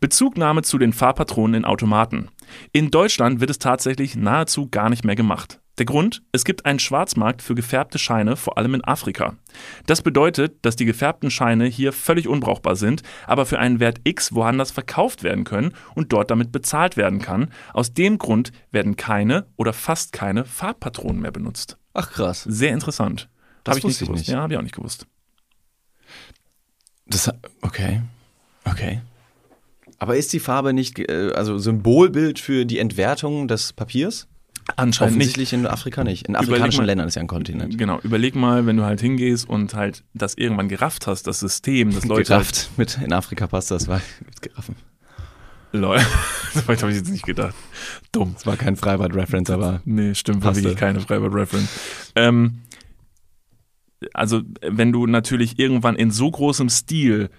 Bezugnahme 0.00 0.62
zu 0.62 0.78
den 0.78 0.92
Fahrpatronen 0.92 1.62
in 1.62 1.64
Automaten. 1.64 2.28
In 2.72 2.90
Deutschland 2.90 3.40
wird 3.40 3.50
es 3.50 3.58
tatsächlich 3.58 4.16
nahezu 4.16 4.68
gar 4.68 4.90
nicht 4.90 5.04
mehr 5.04 5.16
gemacht. 5.16 5.61
Der 5.78 5.86
Grund? 5.86 6.22
Es 6.32 6.44
gibt 6.44 6.66
einen 6.66 6.78
Schwarzmarkt 6.78 7.40
für 7.40 7.54
gefärbte 7.54 7.98
Scheine, 7.98 8.36
vor 8.36 8.58
allem 8.58 8.74
in 8.74 8.84
Afrika. 8.84 9.36
Das 9.86 10.02
bedeutet, 10.02 10.56
dass 10.62 10.76
die 10.76 10.84
gefärbten 10.84 11.30
Scheine 11.30 11.64
hier 11.64 11.92
völlig 11.94 12.28
unbrauchbar 12.28 12.76
sind, 12.76 13.02
aber 13.26 13.46
für 13.46 13.58
einen 13.58 13.80
Wert 13.80 14.00
X 14.04 14.34
woanders 14.34 14.70
verkauft 14.70 15.22
werden 15.22 15.44
können 15.44 15.72
und 15.94 16.12
dort 16.12 16.30
damit 16.30 16.52
bezahlt 16.52 16.98
werden 16.98 17.20
kann. 17.20 17.50
Aus 17.72 17.94
dem 17.94 18.18
Grund 18.18 18.52
werden 18.70 18.96
keine 18.96 19.46
oder 19.56 19.72
fast 19.72 20.12
keine 20.12 20.44
Farbpatronen 20.44 21.22
mehr 21.22 21.32
benutzt. 21.32 21.78
Ach 21.94 22.10
krass. 22.10 22.42
Sehr 22.42 22.72
interessant. 22.72 23.30
Das 23.64 23.72
Hab 23.72 23.78
ich 23.78 23.84
nicht 23.84 24.00
ich 24.00 24.06
gewusst. 24.06 24.20
nicht. 24.26 24.28
Ja, 24.28 24.42
habe 24.42 24.52
ich 24.52 24.58
auch 24.58 24.62
nicht 24.62 24.74
gewusst. 24.74 25.06
Das, 27.06 27.30
okay. 27.62 28.02
Okay. 28.64 29.00
Aber 29.98 30.16
ist 30.16 30.32
die 30.32 30.40
Farbe 30.40 30.72
nicht, 30.72 30.98
äh, 30.98 31.32
also 31.34 31.58
Symbolbild 31.58 32.38
für 32.38 32.66
die 32.66 32.78
Entwertung 32.78 33.48
des 33.48 33.72
Papiers? 33.72 34.26
Anscheinend 34.76 35.16
nicht. 35.18 35.26
Offensichtlich 35.28 35.52
in 35.52 35.66
Afrika 35.66 36.04
nicht. 36.04 36.28
In 36.28 36.36
afrikanischen 36.36 36.78
mal- 36.78 36.86
Ländern 36.86 37.08
ist 37.08 37.16
ja 37.16 37.20
ein 37.20 37.26
Kontinent. 37.26 37.76
Genau, 37.76 37.98
überleg 38.02 38.34
mal, 38.36 38.64
wenn 38.66 38.76
du 38.76 38.84
halt 38.84 39.00
hingehst 39.00 39.48
und 39.48 39.74
halt 39.74 40.04
das 40.14 40.34
irgendwann 40.34 40.68
gerafft 40.68 41.06
hast, 41.06 41.26
das 41.26 41.40
System, 41.40 41.92
das 41.92 42.04
Leute 42.04 42.34
halt 42.34 42.46
Gerafft. 42.52 42.70
Mit 42.76 42.98
in 43.04 43.12
Afrika 43.12 43.46
passt 43.46 43.70
das, 43.70 43.88
weil 43.88 44.00
gibt's 44.20 44.40
Giraffen. 44.40 44.76
Leute, 45.72 46.04
so 46.54 46.68
weit 46.68 46.82
habe 46.82 46.92
ich 46.92 46.98
jetzt 46.98 47.10
nicht 47.10 47.24
gedacht. 47.24 47.54
Dumm. 48.12 48.34
Das 48.34 48.44
war 48.46 48.56
kein 48.56 48.76
Freibad-Reference, 48.76 49.50
aber 49.50 49.80
Nee, 49.84 50.14
stimmt, 50.14 50.44
war 50.44 50.54
wirklich 50.54 50.76
keine 50.76 51.00
Freibad-Reference. 51.00 52.12
Ähm, 52.14 52.58
also, 54.14 54.42
wenn 54.60 54.92
du 54.92 55.06
natürlich 55.06 55.58
irgendwann 55.58 55.96
in 55.96 56.10
so 56.10 56.30
großem 56.30 56.68
Stil 56.68 57.30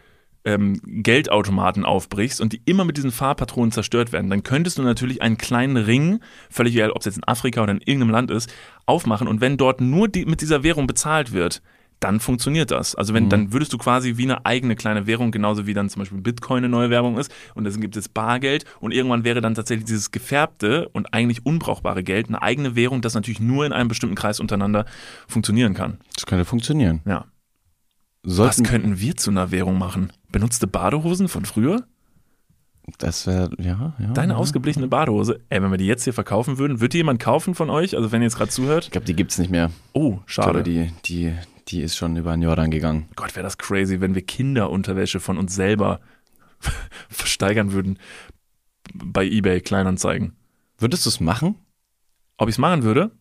ähm, 0.45 0.79
Geldautomaten 0.85 1.85
aufbrichst 1.85 2.41
und 2.41 2.53
die 2.53 2.61
immer 2.65 2.85
mit 2.85 2.97
diesen 2.97 3.11
Fahrpatronen 3.11 3.71
zerstört 3.71 4.11
werden, 4.11 4.29
dann 4.29 4.43
könntest 4.43 4.77
du 4.77 4.83
natürlich 4.83 5.21
einen 5.21 5.37
kleinen 5.37 5.77
Ring, 5.77 6.19
völlig 6.49 6.75
egal, 6.75 6.91
ob 6.91 6.99
es 6.99 7.05
jetzt 7.05 7.17
in 7.17 7.23
Afrika 7.23 7.61
oder 7.61 7.71
in 7.71 7.81
irgendeinem 7.81 8.11
Land 8.11 8.31
ist, 8.31 8.53
aufmachen 8.85 9.27
und 9.27 9.41
wenn 9.41 9.57
dort 9.57 9.81
nur 9.81 10.07
die, 10.07 10.25
mit 10.25 10.41
dieser 10.41 10.63
Währung 10.63 10.87
bezahlt 10.87 11.31
wird, 11.31 11.61
dann 12.03 12.19
funktioniert 12.19 12.71
das. 12.71 12.95
Also 12.95 13.13
wenn, 13.13 13.29
dann 13.29 13.53
würdest 13.53 13.71
du 13.71 13.77
quasi 13.77 14.17
wie 14.17 14.23
eine 14.23 14.45
eigene 14.45 14.75
kleine 14.75 15.07
Währung, 15.07 15.31
genauso 15.31 15.65
wie 15.67 15.73
dann 15.73 15.89
zum 15.89 16.01
Beispiel 16.01 16.19
Bitcoin 16.19 16.57
eine 16.57 16.69
neue 16.69 16.89
Währung 16.89 17.17
ist 17.17 17.33
und 17.55 17.63
dann 17.63 17.79
gibt 17.79 17.95
es 17.95 18.09
Bargeld 18.09 18.65
und 18.81 18.91
irgendwann 18.91 19.23
wäre 19.23 19.39
dann 19.39 19.55
tatsächlich 19.55 19.85
dieses 19.85 20.11
gefärbte 20.11 20.89
und 20.89 21.13
eigentlich 21.13 21.45
unbrauchbare 21.45 22.03
Geld 22.03 22.27
eine 22.27 22.41
eigene 22.41 22.75
Währung, 22.75 23.01
das 23.01 23.13
natürlich 23.13 23.39
nur 23.39 23.65
in 23.65 23.71
einem 23.71 23.87
bestimmten 23.87 24.15
Kreis 24.15 24.41
untereinander 24.41 24.85
funktionieren 25.27 25.73
kann. 25.73 25.97
das 26.15 26.25
könnte 26.25 26.43
funktionieren. 26.43 26.99
Ja. 27.05 27.25
Was 28.23 28.35
Sollten, 28.35 28.63
könnten 28.63 28.99
wir 28.99 29.15
zu 29.15 29.31
einer 29.31 29.51
Währung 29.51 29.77
machen? 29.77 30.11
Benutzte 30.31 30.67
Badehosen 30.67 31.27
von 31.27 31.45
früher? 31.45 31.85
das 32.97 33.27
wäre, 33.27 33.49
ja, 33.59 33.93
ja. 33.97 34.11
Deine 34.13 34.33
ja. 34.33 34.39
ausgeblichene 34.39 34.87
Badehose? 34.87 35.39
Ey, 35.49 35.61
wenn 35.61 35.71
wir 35.71 35.77
die 35.77 35.85
jetzt 35.85 36.03
hier 36.03 36.13
verkaufen 36.13 36.57
würden, 36.57 36.81
würde 36.81 36.89
die 36.89 36.97
jemand 36.97 37.21
kaufen 37.21 37.55
von 37.55 37.69
euch? 37.69 37.95
Also 37.95 38.11
wenn 38.11 38.21
ihr 38.21 38.25
jetzt 38.25 38.37
gerade 38.37 38.51
zuhört? 38.51 38.85
Ich 38.85 38.91
glaube, 38.91 39.05
die 39.05 39.15
gibt's 39.15 39.37
nicht 39.37 39.51
mehr. 39.51 39.71
Oh, 39.93 40.19
Ich 40.27 40.35
glaube, 40.35 40.51
schade. 40.59 40.63
die, 40.63 40.91
die, 41.05 41.33
die 41.69 41.81
ist 41.81 41.95
schon 41.95 42.17
über 42.17 42.31
den 42.31 42.41
Jordan 42.41 42.71
gegangen. 42.71 43.07
Gott, 43.15 43.35
wäre 43.35 43.43
das 43.43 43.57
crazy, 43.57 44.01
wenn 44.01 44.15
wir 44.15 44.21
Kinderunterwäsche 44.21 45.19
von 45.19 45.37
uns 45.37 45.55
selber 45.55 46.01
versteigern 47.09 47.71
würden 47.71 47.99
bei 48.93 49.25
eBay 49.25 49.61
Kleinanzeigen. 49.61 50.33
Würdest 50.77 51.05
du 51.05 51.09
es 51.09 51.19
machen? 51.19 51.55
Ob 52.37 52.49
ich 52.49 52.55
es 52.55 52.59
machen 52.59 52.83
würde? 52.83 53.11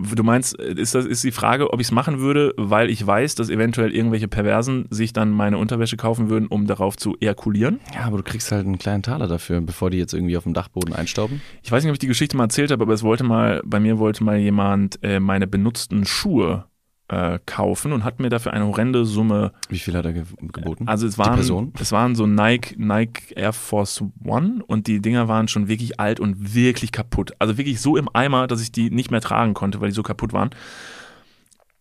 Du 0.00 0.22
meinst, 0.22 0.54
ist 0.54 0.94
das 0.94 1.06
ist 1.06 1.24
die 1.24 1.32
Frage, 1.32 1.72
ob 1.72 1.80
ich 1.80 1.88
es 1.88 1.92
machen 1.92 2.20
würde, 2.20 2.54
weil 2.56 2.88
ich 2.88 3.04
weiß, 3.04 3.34
dass 3.34 3.50
eventuell 3.50 3.92
irgendwelche 3.92 4.28
Perversen 4.28 4.86
sich 4.90 5.12
dann 5.12 5.30
meine 5.32 5.58
Unterwäsche 5.58 5.96
kaufen 5.96 6.30
würden, 6.30 6.46
um 6.46 6.68
darauf 6.68 6.96
zu 6.96 7.16
ejakulieren? 7.18 7.80
Ja, 7.92 8.02
aber 8.02 8.18
du 8.18 8.22
kriegst 8.22 8.52
halt 8.52 8.64
einen 8.64 8.78
kleinen 8.78 9.02
Taler 9.02 9.26
dafür, 9.26 9.60
bevor 9.60 9.90
die 9.90 9.98
jetzt 9.98 10.14
irgendwie 10.14 10.36
auf 10.36 10.44
dem 10.44 10.54
Dachboden 10.54 10.94
einstauben. 10.94 11.42
Ich 11.64 11.72
weiß 11.72 11.82
nicht, 11.82 11.90
ob 11.90 11.94
ich 11.94 11.98
die 11.98 12.06
Geschichte 12.06 12.36
mal 12.36 12.44
erzählt 12.44 12.70
habe, 12.70 12.84
aber 12.84 12.92
es 12.92 13.02
wollte 13.02 13.24
mal, 13.24 13.60
bei 13.64 13.80
mir 13.80 13.98
wollte 13.98 14.22
mal 14.22 14.38
jemand 14.38 15.02
äh, 15.02 15.18
meine 15.18 15.48
benutzten 15.48 16.06
Schuhe 16.06 16.66
äh, 17.08 17.38
kaufen 17.46 17.92
und 17.92 18.04
hat 18.04 18.20
mir 18.20 18.28
dafür 18.28 18.52
eine 18.52 18.66
horrende 18.66 19.04
Summe 19.04 19.52
Wie 19.68 19.78
viel 19.78 19.94
hat 19.94 20.04
er 20.04 20.12
ge 20.12 20.24
geboten? 20.40 20.86
Also 20.86 21.06
es 21.06 21.18
waren, 21.18 21.72
es 21.80 21.92
waren 21.92 22.14
so 22.14 22.26
Nike, 22.26 22.76
Nike 22.78 23.32
Air 23.34 23.52
Force 23.52 24.04
One 24.24 24.62
und 24.66 24.86
die 24.86 25.00
Dinger 25.00 25.28
waren 25.28 25.48
schon 25.48 25.68
wirklich 25.68 25.98
alt 25.98 26.20
und 26.20 26.54
wirklich 26.54 26.92
kaputt. 26.92 27.32
Also 27.38 27.56
wirklich 27.56 27.80
so 27.80 27.96
im 27.96 28.08
Eimer, 28.12 28.46
dass 28.46 28.60
ich 28.60 28.72
die 28.72 28.90
nicht 28.90 29.10
mehr 29.10 29.20
tragen 29.20 29.54
konnte, 29.54 29.80
weil 29.80 29.88
die 29.88 29.94
so 29.94 30.02
kaputt 30.02 30.32
waren. 30.32 30.50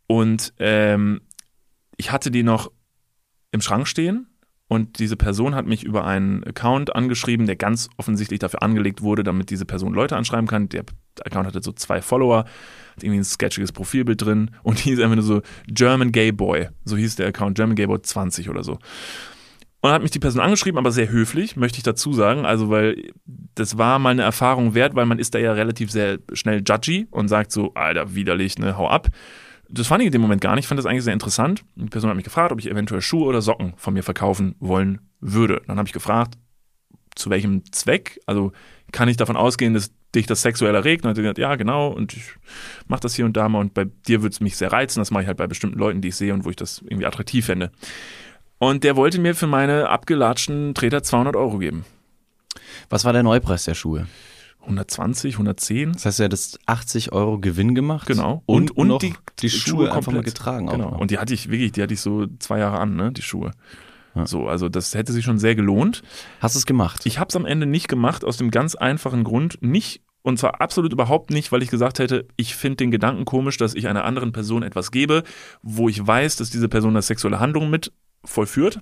Und 0.08 0.54
ähm, 0.60 1.22
ich 1.98 2.12
hatte 2.12 2.32
die 2.32 2.44
noch 2.44 2.72
im 3.52 3.62
Schrank 3.62 3.88
stehen 3.88 4.28
und 4.70 5.00
diese 5.00 5.16
Person 5.16 5.56
hat 5.56 5.66
mich 5.66 5.84
über 5.84 6.06
einen 6.06 6.44
Account 6.44 6.96
angeschrieben, 6.96 7.46
der 7.46 7.56
ganz 7.56 7.90
offensichtlich 7.98 8.40
dafür 8.40 8.64
angelegt 8.64 9.02
wurde, 9.02 9.24
damit 9.24 9.50
diese 9.50 9.66
Person 9.66 9.94
Leute 9.94 10.16
anschreiben 10.16 10.48
kann. 10.48 10.70
Der 10.70 10.84
Account 11.26 11.48
hatte 11.48 11.62
so 11.62 11.72
zwei 11.72 12.02
Follower, 12.02 12.40
hat 12.40 13.04
irgendwie 13.04 13.20
ein 13.20 13.24
sketchiges 13.24 13.72
Profilbild 13.72 14.22
drin 14.22 14.52
und 14.64 14.80
hieß 14.80 15.00
einfach 15.00 15.16
nur 15.16 15.24
so 15.24 15.42
German 15.68 16.12
Gay 16.12 16.32
Boy. 16.32 16.70
So 16.86 16.98
hieß 16.98 17.16
der 17.16 17.28
Account, 17.28 17.56
German 17.56 17.76
Gay 17.76 17.88
Boy 17.88 18.02
20 18.02 18.50
oder 18.50 18.64
so. 18.64 18.80
Und 19.80 19.90
dann 19.90 19.94
hat 19.94 20.02
mich 20.02 20.12
die 20.12 20.20
Person 20.20 20.42
angeschrieben, 20.42 20.80
aber 20.80 20.92
sehr 20.92 21.10
höflich, 21.10 21.56
möchte 21.56 21.78
ich 21.78 21.84
dazu 21.84 22.12
sagen. 22.12 22.46
Also, 22.46 22.70
weil 22.70 23.12
das 23.54 23.78
war 23.78 24.00
mal 24.00 24.10
eine 24.10 24.24
Erfahrung 24.24 24.74
wert, 24.74 24.96
weil 24.96 25.06
man 25.06 25.20
ist 25.20 25.36
da 25.36 25.40
ja 25.40 25.54
relativ 25.54 25.92
sehr 25.92 26.18
schnell 26.34 26.64
judgy 26.68 27.08
und 27.12 27.28
sagt 27.28 27.52
so, 27.52 27.74
Alter, 27.76 28.16
widerlich, 28.16 28.58
ne, 28.58 28.76
hau 28.76 28.90
ab. 28.90 29.10
Das 29.70 29.88
fand 29.88 30.02
ich 30.02 30.08
in 30.08 30.12
dem 30.12 30.22
Moment 30.22 30.42
gar 30.42 30.56
nicht, 30.56 30.64
ich 30.64 30.68
fand 30.68 30.80
das 30.80 30.86
eigentlich 30.86 31.04
sehr 31.04 31.14
interessant. 31.14 31.64
Die 31.76 31.86
Person 31.86 32.10
hat 32.10 32.16
mich 32.16 32.24
gefragt, 32.24 32.52
ob 32.52 32.60
ich 32.60 32.72
eventuell 32.72 33.02
Schuhe 33.02 33.26
oder 33.26 33.42
Socken 33.42 33.74
von 33.78 33.94
mir 33.94 34.04
verkaufen 34.04 34.56
wollen 34.60 35.00
würde. 35.20 35.62
Dann 35.68 35.78
habe 35.78 35.88
ich 35.88 35.94
gefragt, 35.94 36.38
zu 37.16 37.30
welchem 37.30 37.64
Zweck? 37.72 38.20
Also 38.26 38.54
kann 38.92 39.10
ich 39.10 39.18
davon 39.18 39.36
ausgehen, 39.36 39.74
dass 39.74 39.92
dich 40.16 40.26
das 40.26 40.42
sexuell 40.42 40.76
erregt? 40.76 41.04
Und 41.04 41.10
hat 41.10 41.18
gesagt, 41.18 41.38
ja, 41.38 41.56
genau, 41.56 41.90
und 41.90 42.14
ich 42.14 42.24
mache 42.88 43.02
das 43.02 43.16
hier 43.16 43.26
und 43.26 43.36
da 43.36 43.50
mal 43.50 43.60
und 43.60 43.74
bei 43.74 43.86
dir 43.86 44.22
würde 44.22 44.34
es 44.34 44.40
mich 44.40 44.58
sehr 44.58 44.72
reizen. 44.72 45.00
Das 45.00 45.12
mache 45.12 45.24
ich 45.24 45.28
halt 45.28 45.38
bei 45.38 45.48
bestimmten 45.48 45.80
Leuten, 45.80 46.02
die 46.02 46.10
ich 46.10 46.16
sehe 46.16 46.34
und 46.34 46.46
wo 46.46 46.50
ich 46.50 46.56
das 46.56 46.82
irgendwie 46.82 47.06
attraktiv 47.06 47.46
fände. 47.46 47.72
Und 48.60 48.84
der 48.84 48.96
wollte 48.96 49.20
mir 49.20 49.36
für 49.36 49.48
meine 49.48 49.90
abgelatschten 49.90 50.74
Treter 50.74 51.04
200 51.04 51.36
Euro 51.36 51.60
geben. 51.60 51.86
Was 52.90 53.06
war 53.06 53.14
der 53.14 53.24
Neupreis 53.24 53.66
der 53.66 53.76
Schuhe? 53.76 54.08
120, 54.62 55.36
110. 55.36 55.94
Das 55.94 56.06
heißt, 56.06 56.20
er 56.20 56.26
hat 56.26 56.34
das 56.34 56.60
80 56.66 57.14
Euro 57.14 57.40
Gewinn 57.40 57.74
gemacht. 57.74 58.08
Genau. 58.08 58.44
Und, 58.46 58.72
und, 58.72 58.88
noch 58.88 59.00
die, 59.00 59.14
die, 59.40 59.50
Schuhe, 59.50 59.94
einfach 59.94 60.12
mal 60.12 60.24
getragen. 60.24 60.68
Genau. 60.68 60.90
Auch. 60.90 61.00
Und 61.00 61.12
die 61.12 61.20
hatte 61.20 61.34
ich 61.34 61.50
wirklich, 61.50 61.72
die 61.72 61.82
hatte 61.82 61.94
ich 61.94 62.02
so 62.02 62.28
zwei 62.40 62.60
Jahre 62.60 62.80
an, 62.80 62.96
ne, 62.96 63.12
die 63.12 63.22
Schuhe. 63.22 63.52
Ja. 64.18 64.28
So, 64.28 64.48
also 64.48 64.70
das 64.70 64.94
hätte 64.96 65.14
sich 65.14 65.26
schon 65.26 65.38
sehr 65.38 65.56
gelohnt. 65.56 66.02
Hast 66.40 66.56
du 66.56 66.60
es 66.60 66.66
gemacht? 66.66 67.06
Ich 67.06 67.20
habe 67.20 67.30
es 67.30 67.36
am 67.36 67.46
Ende 67.46 67.66
nicht 67.66 67.88
gemacht, 67.88 68.26
aus 68.26 68.38
dem 68.38 68.52
ganz 68.52 68.76
einfachen 68.76 69.24
Grund, 69.24 69.60
nicht 69.62 70.02
Und 70.24 70.38
zwar 70.38 70.60
absolut 70.60 70.92
überhaupt 70.92 71.30
nicht, 71.32 71.52
weil 71.52 71.64
ich 71.64 71.70
gesagt 71.70 72.00
hätte, 72.00 72.28
ich 72.36 72.56
finde 72.56 72.78
den 72.78 72.92
Gedanken 72.92 73.24
komisch, 73.24 73.58
dass 73.58 73.76
ich 73.76 73.88
einer 73.88 74.04
anderen 74.04 74.34
Person 74.34 74.64
etwas 74.64 74.92
gebe, 74.92 75.24
wo 75.62 75.88
ich 75.88 76.06
weiß, 76.06 76.36
dass 76.36 76.50
diese 76.50 76.68
Person 76.68 76.92
eine 76.92 77.02
sexuelle 77.02 77.40
Handlung 77.40 77.70
mit 77.70 77.94
vollführt 78.26 78.80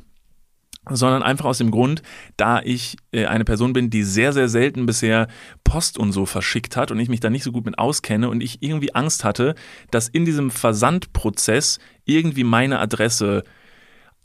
sondern 0.90 1.24
einfach 1.24 1.46
aus 1.46 1.58
dem 1.58 1.72
Grund, 1.72 2.02
da 2.38 2.62
ich 2.62 2.98
äh, 3.12 3.26
eine 3.26 3.44
Person 3.44 3.74
bin, 3.74 3.90
die 3.90 4.04
sehr, 4.04 4.34
sehr 4.34 4.50
selten 4.50 4.86
bisher 4.86 5.28
Post 5.64 5.98
und 5.98 6.12
so 6.12 6.26
verschickt 6.26 6.78
hat 6.78 6.92
und 6.92 7.00
ich 7.00 7.10
mich 7.10 7.20
da 7.20 7.30
nicht 7.30 7.44
so 7.44 7.52
gut 7.52 7.66
mit 7.66 7.80
auskenne 7.80 8.30
und 8.30 8.42
ich 8.42 8.62
irgendwie 8.62 8.94
Angst 8.94 9.24
hatte, 9.24 9.56
dass 9.92 10.08
in 10.08 10.26
diesem 10.26 10.52
Versandprozess 10.52 11.80
irgendwie 12.06 12.44
meine 12.44 12.80
Adresse 12.80 13.44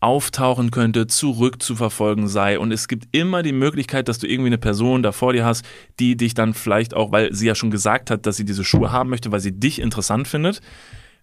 auftauchen 0.01 0.71
könnte, 0.71 1.07
zurückzuverfolgen 1.07 2.27
sei. 2.27 2.59
Und 2.59 2.73
es 2.73 2.89
gibt 2.89 3.09
immer 3.13 3.43
die 3.43 3.53
Möglichkeit, 3.53 4.09
dass 4.09 4.19
du 4.19 4.27
irgendwie 4.27 4.49
eine 4.49 4.59
Person 4.59 5.03
da 5.03 5.13
vor 5.13 5.35
dir 5.35 5.45
hast, 5.45 5.65
die 5.99 6.17
dich 6.17 6.35
dann 6.35 6.55
vielleicht 6.55 6.95
auch, 6.95 7.13
weil 7.13 7.33
sie 7.35 7.47
ja 7.47 7.55
schon 7.55 7.71
gesagt 7.71 8.11
hat, 8.11 8.27
dass 8.27 8.37
sie 8.37 8.45
diese 8.47 8.65
Schuhe 8.65 8.93
haben 8.93 9.11
möchte, 9.11 9.31
weil 9.31 9.41
sie 9.41 9.53
dich 9.53 9.79
interessant 9.79 10.27
findet, 10.27 10.61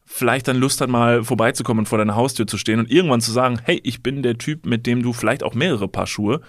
vielleicht 0.05 0.47
dann 0.47 0.57
Lust 0.57 0.79
hat, 0.79 0.89
mal 0.89 1.23
vorbeizukommen 1.23 1.79
und 1.79 1.85
vor 1.87 1.97
deiner 1.97 2.15
Haustür 2.15 2.47
zu 2.47 2.57
stehen 2.57 2.79
und 2.79 2.89
irgendwann 2.89 3.19
zu 3.19 3.31
sagen, 3.31 3.59
hey, 3.63 3.81
ich 3.83 4.03
bin 4.03 4.23
der 4.23 4.37
Typ, 4.37 4.65
mit 4.65 4.85
dem 4.85 5.01
du 5.01 5.11
vielleicht 5.11 5.43
auch 5.43 5.55
mehrere 5.55 5.87
Paar 5.87 6.07
Schuhe 6.07 6.41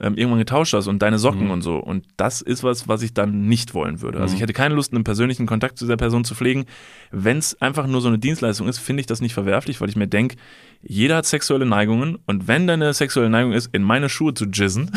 ähm, 0.00 0.16
irgendwann 0.16 0.38
getauscht 0.38 0.72
hast 0.72 0.86
und 0.86 1.02
deine 1.02 1.18
Socken 1.18 1.46
mhm. 1.46 1.50
und 1.50 1.62
so. 1.62 1.76
Und 1.76 2.04
das 2.16 2.40
ist 2.40 2.62
was, 2.62 2.88
was 2.88 3.02
ich 3.02 3.12
dann 3.12 3.46
nicht 3.46 3.74
wollen 3.74 4.00
würde. 4.00 4.20
Also 4.20 4.34
ich 4.34 4.38
mhm. 4.38 4.44
hätte 4.44 4.52
keine 4.52 4.74
Lust, 4.74 4.94
einen 4.94 5.04
persönlichen 5.04 5.46
Kontakt 5.46 5.78
zu 5.78 5.84
dieser 5.84 5.96
Person 5.96 6.24
zu 6.24 6.34
pflegen. 6.34 6.64
Wenn 7.10 7.38
es 7.38 7.60
einfach 7.60 7.86
nur 7.86 8.00
so 8.00 8.08
eine 8.08 8.18
Dienstleistung 8.18 8.68
ist, 8.68 8.78
finde 8.78 9.00
ich 9.00 9.06
das 9.06 9.20
nicht 9.20 9.34
verwerflich, 9.34 9.80
weil 9.80 9.88
ich 9.88 9.96
mir 9.96 10.08
denke, 10.08 10.36
jeder 10.82 11.16
hat 11.16 11.26
sexuelle 11.26 11.66
Neigungen 11.66 12.18
und 12.26 12.48
wenn 12.48 12.66
deine 12.66 12.92
sexuelle 12.92 13.30
Neigung 13.30 13.52
ist, 13.52 13.70
in 13.72 13.82
meine 13.82 14.08
Schuhe 14.08 14.34
zu 14.34 14.46
jizzen, 14.46 14.90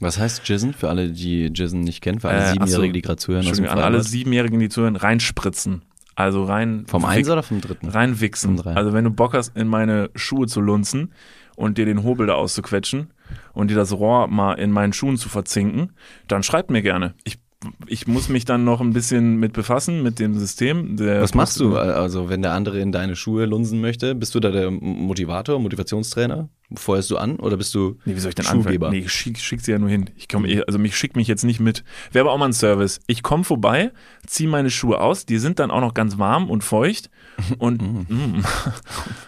Was 0.00 0.18
heißt 0.18 0.48
Jizzen? 0.48 0.72
Für 0.72 0.88
alle, 0.88 1.10
die 1.10 1.50
Jizzen 1.54 1.80
nicht 1.80 2.00
kennen, 2.00 2.20
für 2.20 2.30
alle 2.30 2.44
äh, 2.44 2.52
Siebenjährigen, 2.52 2.94
die 2.94 3.02
gerade 3.02 3.18
zuhören. 3.18 3.44
Dem 3.44 3.68
an 3.68 3.78
alle 3.78 4.02
Siebenjährigen, 4.02 4.58
die 4.58 4.68
zuhören, 4.68 4.96
reinspritzen. 4.96 5.82
Also 6.16 6.44
rein. 6.44 6.84
Vom 6.86 7.04
Eins 7.04 7.28
oder 7.30 7.42
vom 7.42 7.60
Dritten? 7.60 7.88
Rein 7.88 8.20
wichsen. 8.20 8.60
Also 8.66 8.92
wenn 8.92 9.04
du 9.04 9.10
Bock 9.10 9.34
hast, 9.34 9.56
in 9.56 9.68
meine 9.68 10.10
Schuhe 10.14 10.46
zu 10.46 10.60
lunzen 10.60 11.12
und 11.56 11.78
dir 11.78 11.86
den 11.86 12.02
Hobel 12.02 12.26
da 12.26 12.34
auszuquetschen 12.34 13.10
und 13.52 13.70
dir 13.70 13.74
das 13.74 13.92
Rohr 13.92 14.26
mal 14.28 14.54
in 14.54 14.70
meinen 14.70 14.92
Schuhen 14.92 15.16
zu 15.16 15.28
verzinken, 15.28 15.92
dann 16.28 16.42
schreib 16.42 16.70
mir 16.70 16.82
gerne. 16.82 17.14
Ich 17.24 17.38
ich 17.86 18.06
muss 18.06 18.30
mich 18.30 18.46
dann 18.46 18.64
noch 18.64 18.80
ein 18.80 18.92
bisschen 18.92 19.36
mit 19.36 19.52
befassen, 19.52 20.02
mit 20.02 20.18
dem 20.18 20.38
System. 20.38 20.98
Was 20.98 21.34
machst 21.34 21.60
du, 21.60 21.76
also 21.76 22.30
wenn 22.30 22.40
der 22.40 22.52
andere 22.52 22.80
in 22.80 22.90
deine 22.90 23.16
Schuhe 23.16 23.44
lunsen 23.44 23.80
möchte? 23.80 24.14
Bist 24.14 24.34
du 24.34 24.40
da 24.40 24.50
der 24.50 24.70
Motivator, 24.70 25.58
Motivationstrainer? 25.58 26.48
Feuerst 26.74 27.10
du 27.10 27.18
an 27.18 27.36
oder 27.36 27.58
bist 27.58 27.74
du 27.74 27.98
Nee, 28.06 28.14
wie 28.14 28.20
soll 28.20 28.30
ich 28.30 28.34
denn 28.34 28.46
Schuhgeber? 28.46 28.86
anfangen? 28.86 29.00
Nee, 29.00 29.06
ich 29.06 29.12
schick, 29.12 29.38
schick 29.38 29.60
sie 29.60 29.72
ja 29.72 29.78
nur 29.78 29.90
hin. 29.90 30.08
Ich 30.16 30.28
komm, 30.28 30.46
also 30.66 30.78
mich 30.78 30.96
schickt 30.96 31.16
mich 31.16 31.28
jetzt 31.28 31.44
nicht 31.44 31.60
mit. 31.60 31.84
Wäre 32.12 32.24
aber 32.24 32.32
auch 32.32 32.38
mal 32.38 32.46
ein 32.46 32.54
Service. 32.54 33.00
Ich 33.06 33.22
komme 33.22 33.44
vorbei, 33.44 33.92
ziehe 34.26 34.48
meine 34.48 34.70
Schuhe 34.70 35.00
aus, 35.00 35.26
die 35.26 35.38
sind 35.38 35.58
dann 35.58 35.70
auch 35.70 35.80
noch 35.80 35.92
ganz 35.92 36.18
warm 36.18 36.48
und 36.48 36.64
feucht 36.64 37.10
und, 37.58 37.82
mm. 37.82 38.42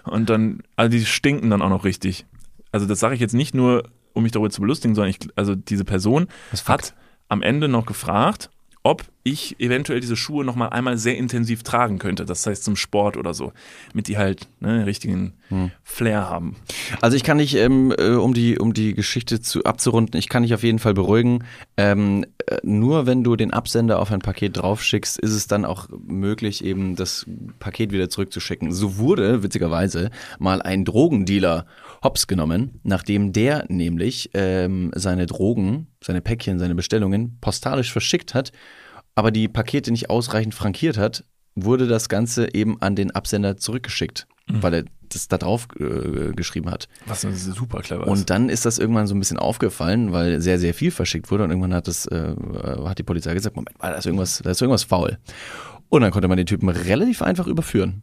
und 0.05 0.31
dann, 0.31 0.63
also 0.77 0.91
die 0.91 1.05
stinken 1.05 1.51
dann 1.51 1.61
auch 1.61 1.69
noch 1.69 1.85
richtig. 1.85 2.25
Also 2.71 2.87
das 2.87 3.01
sage 3.01 3.15
ich 3.15 3.21
jetzt 3.21 3.35
nicht 3.35 3.55
nur, 3.55 3.91
um 4.15 4.23
mich 4.23 4.33
darüber 4.33 4.51
zu 4.51 4.63
belustigen, 4.63 4.95
sondern 4.95 5.11
ich, 5.11 5.19
also 5.37 5.55
diese 5.55 5.85
Person 5.85 6.29
hat 6.67 6.95
am 7.33 7.43
Ende 7.43 7.67
noch 7.67 7.87
gefragt, 7.87 8.51
ob 8.83 9.05
ich 9.25 9.61
eventuell 9.61 10.01
diese 10.01 10.17
Schuhe 10.17 10.45
noch 10.45 10.57
mal 10.57 10.69
einmal 10.69 10.99
sehr 10.99 11.17
intensiv 11.17 11.63
tragen 11.63 11.99
könnte. 11.99 12.25
Das 12.25 12.47
heißt 12.47 12.65
zum 12.65 12.77
Sport 12.77 13.17
oder 13.17 13.35
so, 13.35 13.53
mit 13.95 14.09
die 14.09 14.19
halt 14.19 14.49
ne, 14.61 14.85
richtigen 14.85 15.35
hm. 15.49 15.71
Flair 15.85 16.29
haben. 16.29 16.57
Also 17.01 17.17
ich 17.17 17.23
kann 17.23 17.39
dich, 17.39 17.57
ähm, 17.57 17.95
äh, 17.97 18.11
um 18.11 18.35
die 18.35 18.59
um 18.59 18.75
die 18.75 18.95
Geschichte 18.95 19.41
zu 19.41 19.65
abzurunden, 19.65 20.19
ich 20.19 20.29
kann 20.29 20.43
dich 20.43 20.55
auf 20.55 20.65
jeden 20.65 20.81
Fall 20.81 20.95
beruhigen. 20.95 21.45
Ähm, 21.77 22.25
äh, 22.47 22.57
nur 22.65 23.07
wenn 23.07 23.23
du 23.23 23.37
den 23.37 23.53
Absender 23.53 24.01
auf 24.01 24.11
ein 24.11 24.21
Paket 24.21 24.57
draufschickst, 24.57 25.19
ist 25.19 25.33
es 25.33 25.47
dann 25.47 25.65
auch 25.65 25.89
möglich, 26.05 26.65
eben 26.65 26.97
das 26.97 27.27
Paket 27.61 27.93
wieder 27.93 28.09
zurückzuschicken. 28.09 28.73
So 28.73 28.99
wurde 28.99 29.43
witzigerweise 29.45 30.11
mal 30.41 30.61
ein 30.63 30.85
Drogendealer 30.85 31.67
hops 32.03 32.27
genommen, 32.27 32.81
nachdem 32.83 33.33
der 33.33 33.67
nämlich 33.69 34.31
ähm, 34.35 34.91
seine 34.97 35.27
Drogen, 35.27 35.87
seine 36.03 36.21
Päckchen, 36.21 36.59
seine 36.59 36.75
Bestellungen 36.75 37.39
postalisch 37.41 37.93
verschickt 37.93 38.35
hat 38.35 38.53
aber 39.15 39.31
die 39.31 39.49
Pakete 39.49 39.91
nicht 39.91 40.11
ausreichend 40.11 40.55
frankiert 40.55 40.99
hat, 40.99 41.25
wurde 41.55 41.87
das 41.87 42.09
Ganze 42.09 42.55
eben 42.55 42.81
an 42.81 42.97
den 42.97 43.11
Absender 43.11 43.57
zurückgeschickt, 43.57 44.27
mhm. 44.49 44.63
weil 44.63 44.75
er 44.75 44.85
das 45.11 45.29
da 45.29 45.37
drauf 45.37 45.69
äh, 45.79 46.33
geschrieben 46.33 46.71
hat. 46.71 46.89
Was 47.07 47.21
super 47.21 47.81
clever 47.81 48.05
ist. 48.05 48.09
Und 48.09 48.31
dann 48.31 48.49
ist 48.49 48.65
das 48.65 48.79
irgendwann 48.79 49.07
so 49.07 49.15
ein 49.15 49.19
bisschen 49.19 49.39
aufgefallen, 49.39 50.13
weil 50.13 50.41
sehr, 50.41 50.59
sehr 50.59 50.73
viel 50.73 50.91
verschickt 50.91 51.31
wurde 51.31 51.45
und 51.45 51.51
irgendwann 51.51 51.75
hat 51.75 51.89
das, 51.89 52.07
äh, 52.07 52.35
hat 52.85 52.99
die 52.99 53.03
Polizei 53.03 53.35
gesagt, 53.35 53.57
Moment 53.57 53.79
mal, 53.79 53.91
da 53.91 53.99
ist 53.99 54.07
irgendwas, 54.07 54.41
da 54.43 54.51
ist 54.51 54.63
irgendwas 54.63 54.85
faul. 54.85 55.19
Und 55.91 56.01
dann 56.01 56.11
konnte 56.11 56.29
man 56.29 56.39
den 56.39 56.47
Typen 56.47 56.71
relativ 56.71 57.21
einfach 57.21 57.47
überführen. 57.47 58.03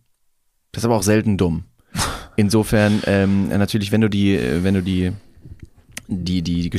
Das 0.71 0.83
ist 0.83 0.85
aber 0.85 0.95
auch 0.95 1.03
selten 1.03 1.37
dumm. 1.37 1.63
Insofern, 2.35 3.01
ähm, 3.07 3.47
natürlich, 3.47 3.91
wenn 3.91 4.01
du 4.01 4.09
die, 4.09 4.39
wenn 4.61 4.75
du 4.75 4.83
die 4.83 5.11
die, 6.09 6.41
die 6.41 6.69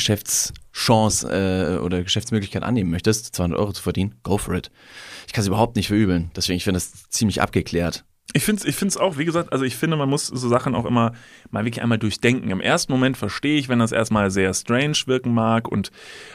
Geschäftschance 0.72 1.28
äh, 1.28 1.78
oder 1.78 2.02
Geschäftsmöglichkeit 2.02 2.62
annehmen 2.62 2.90
möchtest, 2.90 3.35
200 3.35 3.59
Euro 3.59 3.72
zu 3.72 3.83
verdienen, 3.83 4.14
go 4.22 4.38
for 4.38 4.54
it. 4.54 4.70
Ich 5.26 5.33
kann 5.33 5.42
es 5.42 5.48
überhaupt 5.48 5.76
nicht 5.76 5.88
verübeln. 5.88 6.30
Deswegen, 6.37 6.56
ich 6.56 6.64
finde 6.64 6.76
das 6.76 7.09
ziemlich 7.11 7.42
abgeklärt. 7.42 8.04
Ich 8.33 8.44
finde 8.44 8.62
es 8.62 8.68
ich 8.68 8.76
find's 8.76 8.96
auch, 8.96 9.18
wie 9.18 9.24
gesagt, 9.24 9.52
also 9.52 9.64
ich 9.64 9.74
finde, 9.74 9.96
man 9.96 10.09
muss 10.09 10.28
so 10.28 10.48
Sachen 10.48 10.76
auch 10.76 10.85
immer 10.85 11.14
mal 11.50 11.64
wirklich 11.64 11.83
einmal 11.83 11.98
durchdenken. 11.98 12.50
Im 12.50 12.61
ersten 12.61 12.92
Moment 12.92 13.16
verstehe 13.16 13.59
ich, 13.59 13.68
wenn 13.68 13.80
das 13.80 13.90
erstmal 13.90 14.30
sehr 14.30 14.54
strange 14.54 14.96
wirken 15.06 15.35
mag 15.35 15.66
und 15.66 15.90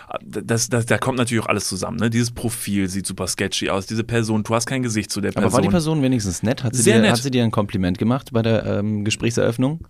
äh, 0.09 0.41
das, 0.43 0.67
das, 0.67 0.85
da 0.85 0.97
kommt 0.97 1.17
natürlich 1.17 1.45
auch 1.45 1.49
alles 1.49 1.69
zusammen. 1.69 1.97
Ne? 1.97 2.09
Dieses 2.09 2.31
Profil 2.31 2.89
sieht 2.89 3.05
super 3.05 3.27
sketchy 3.27 3.69
aus, 3.69 3.85
diese 3.85 4.03
Person, 4.03 4.43
du 4.43 4.53
hast 4.53 4.65
kein 4.65 4.83
Gesicht 4.83 5.09
zu 5.09 5.21
der 5.21 5.31
Person. 5.31 5.45
Aber 5.45 5.53
war 5.53 5.61
die 5.61 5.69
Person 5.69 6.01
wenigstens 6.01 6.43
nett? 6.43 6.65
Hat 6.65 6.75
sie, 6.75 6.81
sehr 6.81 6.97
dir, 6.97 7.03
nett. 7.03 7.11
Hat 7.11 7.21
sie 7.21 7.31
dir 7.31 7.43
ein 7.43 7.51
Kompliment 7.51 7.97
gemacht 7.97 8.31
bei 8.33 8.41
der 8.41 8.65
ähm, 8.65 9.05
Gesprächseröffnung? 9.05 9.87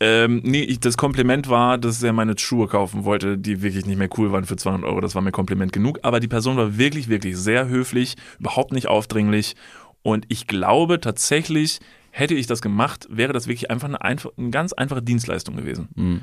Ähm, 0.00 0.40
nee, 0.44 0.62
ich, 0.62 0.80
das 0.80 0.96
Kompliment 0.96 1.48
war, 1.48 1.78
dass 1.78 2.02
er 2.02 2.12
meine 2.12 2.38
Schuhe 2.38 2.68
kaufen 2.68 3.04
wollte, 3.04 3.38
die 3.38 3.62
wirklich 3.62 3.86
nicht 3.86 3.98
mehr 3.98 4.08
cool 4.16 4.32
waren 4.32 4.44
für 4.44 4.56
200 4.56 4.88
Euro. 4.88 5.00
Das 5.00 5.14
war 5.14 5.22
mir 5.22 5.32
Kompliment 5.32 5.72
genug. 5.72 5.98
Aber 6.02 6.20
die 6.20 6.28
Person 6.28 6.56
war 6.56 6.78
wirklich, 6.78 7.08
wirklich 7.08 7.36
sehr 7.36 7.68
höflich, 7.68 8.16
überhaupt 8.38 8.72
nicht 8.72 8.88
aufdringlich. 8.88 9.56
Und 10.02 10.26
ich 10.28 10.46
glaube 10.46 11.00
tatsächlich, 11.00 11.80
hätte 12.10 12.34
ich 12.34 12.46
das 12.46 12.62
gemacht, 12.62 13.06
wäre 13.10 13.32
das 13.32 13.46
wirklich 13.46 13.70
einfach 13.70 13.88
eine, 13.88 14.00
einfach, 14.02 14.30
eine 14.36 14.50
ganz 14.50 14.72
einfache 14.72 15.02
Dienstleistung 15.02 15.56
gewesen. 15.56 15.88
Mhm. 15.94 16.20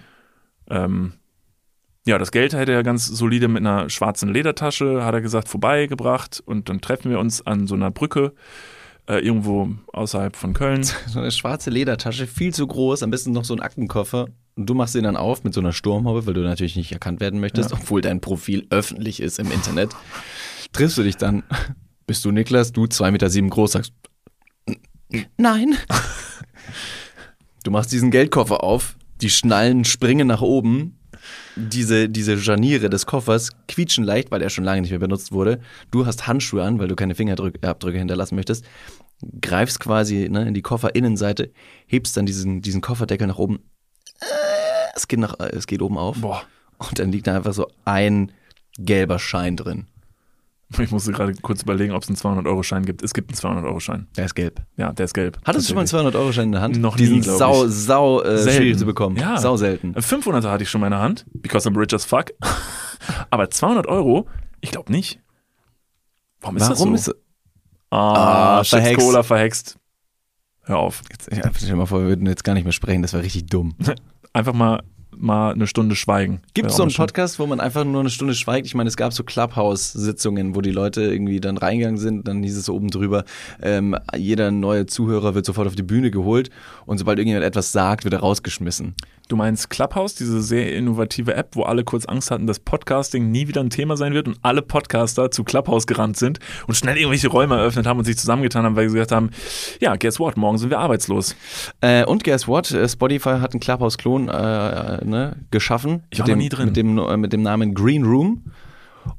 Ähm, 0.69 1.13
ja, 2.07 2.17
das 2.17 2.31
Geld 2.31 2.53
hätte 2.53 2.71
er 2.71 2.83
ganz 2.83 3.07
solide 3.07 3.47
mit 3.47 3.61
einer 3.61 3.89
schwarzen 3.89 4.29
Ledertasche, 4.29 5.03
hat 5.03 5.15
er 5.15 5.21
gesagt, 5.21 5.49
vorbeigebracht. 5.49 6.41
Und 6.45 6.69
dann 6.69 6.81
treffen 6.81 7.09
wir 7.09 7.19
uns 7.19 7.45
an 7.45 7.65
so 7.65 7.75
einer 7.75 7.91
Brücke 7.91 8.33
äh, 9.07 9.19
irgendwo 9.19 9.69
außerhalb 9.93 10.35
von 10.35 10.53
Köln. 10.53 10.85
So 11.07 11.19
eine 11.19 11.31
schwarze 11.31 11.69
Ledertasche, 11.69 12.27
viel 12.27 12.53
zu 12.53 12.65
groß, 12.65 13.03
am 13.03 13.11
besten 13.11 13.31
noch 13.31 13.45
so 13.45 13.53
ein 13.53 13.61
Aktenkoffer. 13.61 14.27
Und 14.55 14.69
du 14.69 14.73
machst 14.73 14.95
ihn 14.95 15.03
dann 15.03 15.17
auf 15.17 15.43
mit 15.43 15.53
so 15.53 15.59
einer 15.59 15.73
Sturmhaube, 15.73 16.25
weil 16.25 16.33
du 16.33 16.41
natürlich 16.41 16.75
nicht 16.75 16.91
erkannt 16.91 17.19
werden 17.19 17.39
möchtest, 17.39 17.71
ja. 17.71 17.77
obwohl 17.77 18.01
dein 18.01 18.21
Profil 18.21 18.65
öffentlich 18.69 19.21
ist 19.21 19.39
im 19.39 19.51
Internet. 19.51 19.93
Triffst 20.71 20.97
du 20.97 21.03
dich 21.03 21.17
dann, 21.17 21.43
bist 22.07 22.23
du 22.23 22.31
Niklas, 22.31 22.71
du 22.71 22.87
zwei 22.87 23.11
Meter 23.11 23.29
sieben 23.29 23.49
groß, 23.49 23.73
sagst, 23.73 23.93
nein. 25.37 25.75
Du 27.63 27.71
machst 27.71 27.91
diesen 27.91 28.11
Geldkoffer 28.11 28.63
auf, 28.63 28.95
die 29.21 29.29
Schnallen 29.31 29.85
springen 29.85 30.27
nach 30.27 30.41
oben, 30.41 30.99
diese, 31.55 32.09
diese 32.09 32.37
Scharniere 32.37 32.89
des 32.89 33.05
Koffers 33.05 33.51
quietschen 33.67 34.03
leicht, 34.03 34.31
weil 34.31 34.41
er 34.41 34.49
schon 34.49 34.63
lange 34.63 34.81
nicht 34.81 34.91
mehr 34.91 34.99
benutzt 34.99 35.31
wurde. 35.31 35.59
Du 35.91 36.05
hast 36.05 36.27
Handschuhe 36.27 36.63
an, 36.63 36.79
weil 36.79 36.87
du 36.87 36.95
keine 36.95 37.15
Fingerabdrücke 37.15 37.97
hinterlassen 37.97 38.35
möchtest. 38.35 38.65
Greifst 39.41 39.79
quasi 39.79 40.27
ne, 40.29 40.47
in 40.47 40.53
die 40.53 40.61
Kofferinnenseite, 40.61 41.51
hebst 41.87 42.17
dann 42.17 42.25
diesen, 42.25 42.61
diesen 42.61 42.81
Kofferdeckel 42.81 43.27
nach 43.27 43.37
oben. 43.37 43.59
Es 44.95 45.07
geht, 45.07 45.19
nach, 45.19 45.39
es 45.39 45.67
geht 45.67 45.81
oben 45.81 45.97
auf. 45.97 46.19
Boah. 46.19 46.43
Und 46.77 46.99
dann 46.99 47.11
liegt 47.11 47.27
da 47.27 47.35
einfach 47.35 47.53
so 47.53 47.67
ein 47.85 48.31
gelber 48.77 49.19
Schein 49.19 49.55
drin. 49.55 49.87
Ich 50.79 50.91
musste 50.91 51.11
gerade 51.11 51.33
kurz 51.41 51.61
überlegen, 51.61 51.93
ob 51.93 52.03
es 52.03 52.09
einen 52.09 52.17
200-Euro-Schein 52.17 52.85
gibt. 52.85 53.03
Es 53.03 53.13
gibt 53.13 53.29
einen 53.29 53.57
200-Euro-Schein. 53.57 54.07
Der 54.17 54.25
ist 54.25 54.35
gelb. 54.35 54.61
Ja, 54.77 54.91
der 54.93 55.05
ist 55.05 55.13
gelb. 55.13 55.37
Hattest 55.45 55.69
du 55.69 55.73
schon 55.73 55.75
mal 55.75 56.03
einen 56.03 56.13
200-Euro-Schein 56.13 56.45
in 56.45 56.51
der 56.53 56.61
Hand? 56.61 56.77
Noch 56.77 56.97
Die 56.97 57.07
nie, 57.07 57.21
sau, 57.21 57.67
sau 57.67 58.21
äh, 58.21 58.51
schwierig 58.51 58.77
zu 58.77 58.85
bekommen. 58.85 59.15
Ja. 59.17 59.37
Sau 59.37 59.57
selten. 59.57 59.93
500er 59.93 60.49
hatte 60.49 60.63
ich 60.63 60.69
schon 60.69 60.79
in 60.79 60.89
meiner 60.89 61.01
Hand, 61.01 61.25
because 61.33 61.69
I'm 61.69 61.77
rich 61.77 61.93
as 61.93 62.05
fuck. 62.05 62.31
Aber 63.29 63.49
200 63.49 63.87
Euro, 63.87 64.27
ich 64.61 64.71
glaube 64.71 64.91
nicht. 64.91 65.19
Warum 66.41 66.57
ist 66.57 66.69
Warum 66.69 66.93
das 66.93 67.05
so? 67.05 67.11
Ist, 67.11 67.17
ah, 67.91 68.59
ah 68.59 68.63
verhext. 68.63 69.05
Cola 69.05 69.23
verhext. 69.23 69.77
Hör 70.63 70.79
auf. 70.79 71.01
Jetzt, 71.11 71.31
ja, 71.31 71.51
stell 71.55 71.69
dir 71.69 71.75
mal 71.75 71.85
vor, 71.85 72.01
wir 72.01 72.07
würden 72.07 72.25
jetzt 72.27 72.43
gar 72.43 72.53
nicht 72.53 72.63
mehr 72.63 72.73
sprechen, 72.73 73.01
das 73.01 73.13
war 73.13 73.21
richtig 73.21 73.45
dumm. 73.47 73.75
Einfach 74.33 74.53
mal 74.53 74.81
mal 75.17 75.53
eine 75.53 75.67
Stunde 75.67 75.95
schweigen. 75.95 76.41
Gibt 76.53 76.69
es 76.69 76.77
so 76.77 76.83
einen. 76.83 76.93
Podcast, 76.93 77.39
wo 77.39 77.45
man 77.45 77.59
einfach 77.59 77.83
nur 77.83 77.99
eine 77.99 78.09
Stunde 78.09 78.33
schweigt? 78.33 78.67
Ich 78.67 78.75
meine, 78.75 78.87
es 78.87 78.97
gab 78.97 79.13
so 79.13 79.23
Clubhouse-Sitzungen, 79.23 80.55
wo 80.55 80.61
die 80.61 80.71
Leute 80.71 81.01
irgendwie 81.01 81.39
dann 81.39 81.57
reingegangen 81.57 81.97
sind, 81.97 82.27
dann 82.27 82.41
hieß 82.41 82.57
es 82.57 82.65
so 82.65 82.73
oben 82.73 82.89
drüber, 82.89 83.25
ähm, 83.61 83.97
jeder 84.15 84.51
neue 84.51 84.85
Zuhörer 84.85 85.35
wird 85.35 85.45
sofort 85.45 85.67
auf 85.67 85.75
die 85.75 85.83
Bühne 85.83 86.11
geholt 86.11 86.49
und 86.85 86.97
sobald 86.97 87.19
irgendjemand 87.19 87.45
etwas 87.45 87.71
sagt, 87.71 88.05
wird 88.05 88.13
er 88.13 88.21
rausgeschmissen. 88.21 88.95
Du 89.27 89.35
meinst 89.35 89.71
Clubhouse, 89.71 90.13
diese 90.13 90.39
sehr 90.43 90.75
innovative 90.75 91.33
App, 91.33 91.55
wo 91.55 91.63
alle 91.63 91.83
kurz 91.83 92.05
Angst 92.05 92.29
hatten, 92.29 92.45
dass 92.45 92.59
Podcasting 92.59 93.31
nie 93.31 93.47
wieder 93.47 93.59
ein 93.59 93.71
Thema 93.71 93.97
sein 93.97 94.13
wird 94.13 94.27
und 94.27 94.37
alle 94.43 94.61
Podcaster 94.61 95.31
zu 95.31 95.43
Clubhouse 95.43 95.87
gerannt 95.87 96.15
sind 96.17 96.37
und 96.67 96.75
schnell 96.75 96.95
irgendwelche 96.95 97.29
Räume 97.29 97.55
eröffnet 97.55 97.87
haben 97.87 97.97
und 97.97 98.05
sich 98.05 98.19
zusammengetan 98.19 98.65
haben, 98.65 98.75
weil 98.75 98.87
sie 98.87 98.93
gesagt 98.93 99.11
haben, 99.11 99.31
ja, 99.79 99.95
guess 99.95 100.19
what, 100.19 100.37
morgen 100.37 100.59
sind 100.59 100.69
wir 100.69 100.77
arbeitslos. 100.77 101.35
Äh, 101.81 102.05
und 102.05 102.23
guess 102.23 102.47
what? 102.47 102.69
Äh, 102.69 102.87
Spotify 102.87 103.39
hat 103.39 103.53
einen 103.53 103.61
Clubhouse-Klon 103.61 104.29
äh, 104.29 105.03
ne, 105.05 105.37
geschaffen. 105.51 106.03
Ich 106.09 106.19
war 106.19 106.25
dem, 106.25 106.39
nie 106.39 106.49
drin. 106.49 106.65
Mit 106.67 106.77
dem, 106.77 106.97
äh, 106.97 107.17
mit 107.17 107.33
dem 107.33 107.41
Namen 107.43 107.73
Green 107.73 108.03
Room. 108.03 108.43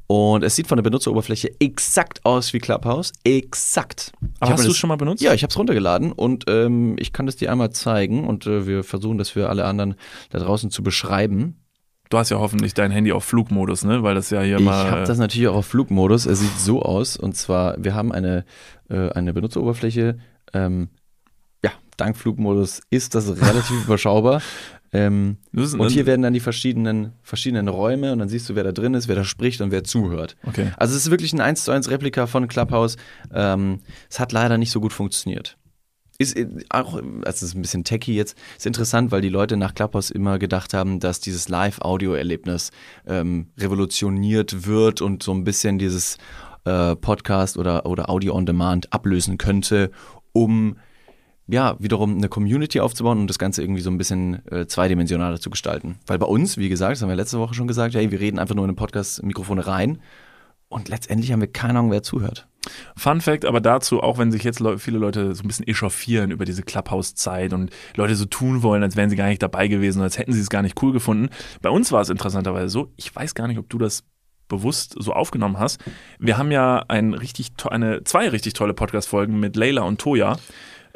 Und 0.09 0.43
es 0.43 0.57
sieht 0.57 0.67
von 0.67 0.77
der 0.77 0.83
Benutzeroberfläche 0.83 1.51
exakt 1.61 2.25
aus 2.25 2.53
wie 2.53 2.59
Clubhouse. 2.59 3.13
Exakt. 3.23 4.13
Ich 4.21 4.29
Aber 4.43 4.53
hast 4.55 4.65
du 4.65 4.69
das- 4.69 4.77
schon 4.77 4.89
mal 4.89 4.97
benutzt? 4.97 5.23
Ja, 5.23 5.33
ich 5.33 5.43
habe 5.45 5.51
es 5.51 5.59
runtergeladen 5.59 6.11
und 6.13 6.45
ähm, 6.49 6.97
ich 6.99 7.13
kann 7.13 7.27
das 7.27 7.37
dir 7.37 7.53
einmal 7.53 7.71
zeigen 7.71 8.27
und 8.27 8.47
äh, 8.47 8.67
wir 8.67 8.83
versuchen 8.83 9.17
das 9.19 9.31
für 9.31 9.49
alle 9.49 9.65
anderen 9.65 9.95
da 10.31 10.41
draußen 10.41 10.71
zu 10.73 10.83
beschreiben. 10.83 11.61
Du 12.11 12.19
hast 12.19 12.31
ja 12.31 12.39
hoffentlich 12.39 12.75
dein 12.75 12.91
Handy 12.93 13.11
auf 13.13 13.25
Flugmodus, 13.25 13.85
ne? 13.85 14.03
Weil 14.05 14.15
das 14.15 14.31
ja 14.31 14.41
hier 14.43 14.59
Ich 14.59 14.65
mal. 14.65 14.91
habe 14.91 15.05
das 15.05 15.19
natürlich 15.19 15.49
auch 15.49 15.57
auf 15.57 15.67
Flugmodus. 15.67 16.27
Es 16.27 16.39
sieht 16.41 16.57
so 16.59 16.83
aus 16.83 17.17
und 17.17 17.37
zwar, 17.37 17.77
wir 17.83 17.95
haben 17.95 18.13
eine, 18.13 18.45
äh, 18.89 19.11
eine 19.11 19.33
Benutzeroberfläche. 19.33 20.19
Ähm, 20.53 20.89
dank 21.97 22.17
Flugmodus 22.17 22.81
ist 22.91 23.15
das 23.15 23.29
relativ 23.29 23.85
überschaubar. 23.85 24.43
Ähm, 24.93 25.39
und 25.53 25.91
hier 25.91 26.07
werden 26.07 26.23
dann 26.23 26.33
die 26.33 26.41
verschiedenen, 26.41 27.13
verschiedenen 27.23 27.69
Räume 27.69 28.13
und 28.13 28.21
dann 28.21 28.29
siehst 28.29 28.49
du, 28.49 28.55
wer 28.55 28.65
da 28.65 28.73
drin 28.73 28.95
ist, 28.95 29.09
wer 29.09 29.17
da 29.17 29.25
spricht 29.25 29.61
und 29.61 29.71
wer 29.71 29.85
zuhört. 29.85 30.37
Okay. 30.47 30.73
Also 30.77 30.95
es 30.95 31.05
ist 31.05 31.11
wirklich 31.11 31.33
ein 31.33 31.41
1 31.41 31.65
zu 31.65 31.73
1 31.73 31.91
Replika 31.91 32.27
von 32.27 32.49
Clubhouse. 32.49 32.97
Ähm, 33.35 33.81
es 34.09 34.21
hat 34.21 34.33
leider 34.33 34.57
nicht 34.57 34.71
so 34.71 34.81
gut 34.81 34.93
funktioniert. 34.93 35.59
Ist 36.19 36.37
äh, 36.37 36.47
auch, 36.71 36.95
also 36.95 37.05
es 37.25 37.43
ist 37.43 37.55
ein 37.55 37.63
bisschen 37.63 37.85
techy 37.85 38.15
jetzt, 38.15 38.39
ist 38.57 38.65
interessant, 38.65 39.11
weil 39.11 39.21
die 39.21 39.29
Leute 39.29 39.57
nach 39.57 39.75
Clubhouse 39.75 40.11
immer 40.11 40.39
gedacht 40.39 40.73
haben, 40.73 41.01
dass 41.01 41.21
dieses 41.21 41.49
Live-Audio-Erlebnis 41.49 42.71
ähm, 43.07 43.49
revolutioniert 43.59 44.67
wird 44.67 45.03
und 45.03 45.23
so 45.23 45.33
ein 45.33 45.45
bisschen 45.45 45.79
dieses 45.79 46.17
äh, 46.65 46.97
Podcast 46.97 47.59
oder, 47.59 47.87
oder 47.87 48.09
Audio-on-Demand 48.09 48.93
ablösen 48.93 49.37
könnte, 49.37 49.91
um 50.33 50.77
ja, 51.49 51.77
wiederum 51.79 52.17
eine 52.17 52.29
Community 52.29 52.81
aufzubauen 52.81 53.21
und 53.21 53.29
das 53.29 53.39
Ganze 53.39 53.63
irgendwie 53.63 53.81
so 53.81 53.91
ein 53.91 53.99
bisschen 53.99 54.45
äh, 54.51 54.67
zweidimensionaler 54.67 55.41
zu 55.41 55.51
gestalten. 55.51 55.99
Weil 56.07 56.19
bei 56.19 56.27
uns, 56.27 56.57
wie 56.57 56.69
gesagt, 56.69 56.93
das 56.93 57.03
haben 57.03 57.09
wir 57.09 57.17
letzte 57.17 57.39
Woche 57.39 57.55
schon 57.55 57.69
gesagt, 57.69 57.95
hey, 57.95 58.11
wir 58.11 58.21
reden 58.21 58.39
einfach 58.39 58.55
nur 58.55 58.65
in 58.65 58.71
den 58.73 58.77
Podcast-Mikrofone 58.77 59.67
rein 59.67 60.01
und 60.69 60.89
letztendlich 60.89 61.33
haben 61.33 61.41
wir 61.41 61.53
keine 61.53 61.79
Ahnung, 61.79 61.93
wer 61.93 62.03
zuhört. 62.03 62.49
Fun 62.97 63.21
Fact, 63.21 63.45
aber 63.45 63.61
dazu, 63.61 64.03
auch 64.03 64.19
wenn 64.19 64.33
sich 64.33 64.43
jetzt 64.43 64.59
Leu 64.59 64.79
viele 64.79 64.99
Leute 64.99 65.37
so 65.37 65.45
ein 65.45 65.47
bisschen 65.47 65.69
echauffieren 65.69 66.33
über 66.33 66.45
diese 66.45 66.65
Clubhouse-Zeit 66.65 67.53
und 67.53 67.71
Leute 67.95 68.17
so 68.17 68.25
tun 68.25 68.65
wollen, 68.65 68.83
als 68.83 68.97
wären 68.97 69.09
sie 69.09 69.15
gar 69.15 69.29
nicht 69.29 69.43
dabei 69.43 69.69
gewesen, 69.69 70.03
als 70.03 70.19
hätten 70.19 70.33
sie 70.33 70.41
es 70.41 70.51
gar 70.51 70.63
nicht 70.63 70.83
cool 70.83 70.93
gefunden. 70.93 71.29
Bei 71.63 71.71
uns 71.71 71.93
war 71.93 72.01
es 72.01 72.11
interessanterweise 72.11 72.69
so, 72.69 72.93
ich 72.97 73.15
weiß 73.15 73.37
gar 73.37 73.47
nicht, 73.47 73.59
ob 73.59 73.69
du 73.69 73.79
das 73.79 74.03
bewusst 74.49 74.97
so 74.99 75.13
aufgenommen 75.13 75.59
hast. 75.59 75.81
Wir 76.19 76.39
haben 76.39 76.51
ja 76.51 76.85
ein 76.89 77.15
richtig 77.15 77.53
eine, 77.69 78.05
zwei 78.05 78.29
richtig 78.29 78.53
tolle 78.55 78.75
Podcast-Folgen 78.75 79.39
mit 79.39 79.57
Leila 79.57 79.83
und 79.83 80.01
Toya 80.01 80.37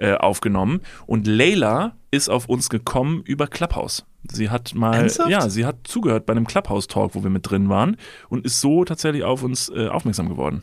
äh, 0.01 0.15
aufgenommen 0.15 0.81
und 1.07 1.27
Leila 1.27 1.97
ist 2.11 2.29
auf 2.29 2.49
uns 2.49 2.69
gekommen 2.69 3.23
über 3.25 3.47
Clubhouse. 3.47 4.05
Sie 4.31 4.51
hat 4.51 4.75
mal, 4.75 4.95
Ernsthaft? 4.95 5.31
ja, 5.31 5.49
sie 5.49 5.65
hat 5.65 5.77
zugehört 5.85 6.27
bei 6.27 6.33
einem 6.33 6.47
Clubhouse-Talk, 6.47 7.15
wo 7.15 7.23
wir 7.23 7.31
mit 7.31 7.49
drin 7.49 7.69
waren 7.69 7.97
und 8.29 8.45
ist 8.45 8.61
so 8.61 8.85
tatsächlich 8.85 9.25
auf 9.25 9.43
uns 9.43 9.69
äh, 9.71 9.89
aufmerksam 9.89 10.29
geworden. 10.29 10.63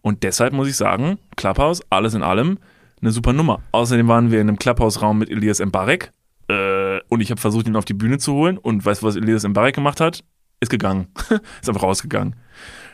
Und 0.00 0.22
deshalb 0.22 0.52
muss 0.52 0.68
ich 0.68 0.76
sagen, 0.76 1.18
Clubhouse, 1.36 1.82
alles 1.90 2.14
in 2.14 2.22
allem, 2.22 2.58
eine 3.00 3.10
super 3.10 3.32
Nummer. 3.32 3.60
Außerdem 3.72 4.08
waren 4.08 4.30
wir 4.30 4.40
in 4.40 4.48
einem 4.48 4.58
Clubhouse-Raum 4.58 5.18
mit 5.18 5.30
Elias 5.30 5.58
Mbarek 5.60 6.12
äh, 6.48 7.00
und 7.08 7.20
ich 7.20 7.30
habe 7.30 7.40
versucht, 7.40 7.66
ihn 7.66 7.76
auf 7.76 7.84
die 7.84 7.94
Bühne 7.94 8.18
zu 8.18 8.32
holen 8.32 8.56
und 8.56 8.84
weißt 8.84 9.02
du, 9.02 9.06
was 9.06 9.16
Elias 9.16 9.46
Mbarek 9.46 9.74
gemacht 9.74 10.00
hat? 10.00 10.24
Ist 10.60 10.70
gegangen. 10.70 11.08
ist 11.60 11.68
einfach 11.68 11.82
rausgegangen. 11.82 12.36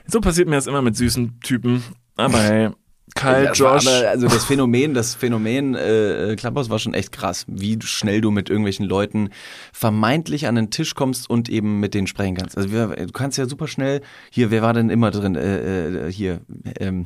So 0.07 0.21
passiert 0.21 0.49
mir 0.49 0.57
das 0.57 0.67
immer 0.67 0.83
mit 0.83 0.97
süßen 0.97 1.41
Typen. 1.41 1.83
Aber 2.17 2.39
hey, 2.39 2.71
Kyle, 3.15 3.47
Das 3.49 3.59
Josh. 3.59 3.87
aber, 3.87 4.09
also 4.09 4.27
das 4.29 4.45
Phänomen, 4.45 4.95
das 4.95 5.15
Phänomen 5.15 5.75
äh, 5.75 6.35
Clubhouse 6.39 6.71
war 6.71 6.79
schon 6.79 6.95
echt 6.95 7.13
krass, 7.13 7.45
wie 7.49 7.79
schnell 7.83 8.21
du 8.21 8.31
mit 8.31 8.49
irgendwelchen 8.51 8.87
Leuten 8.87 9.31
vermeintlich 9.73 10.47
an 10.47 10.55
den 10.55 10.71
Tisch 10.71 10.95
kommst 10.95 11.29
und 11.29 11.49
eben 11.49 11.81
mit 11.81 11.95
denen 11.95 12.07
sprechen 12.07 12.37
kannst. 12.37 12.57
Also 12.57 12.73
wir, 12.73 12.89
du 12.89 13.13
kannst 13.13 13.39
ja 13.39 13.47
super 13.47 13.69
schnell, 13.69 14.01
hier, 14.31 14.51
wer 14.51 14.63
war 14.63 14.73
denn 14.73 14.91
immer 14.91 15.11
drin? 15.11 15.35
Äh, 15.37 16.07
äh, 16.09 16.13
hier, 16.13 16.41
ähm, 16.81 17.05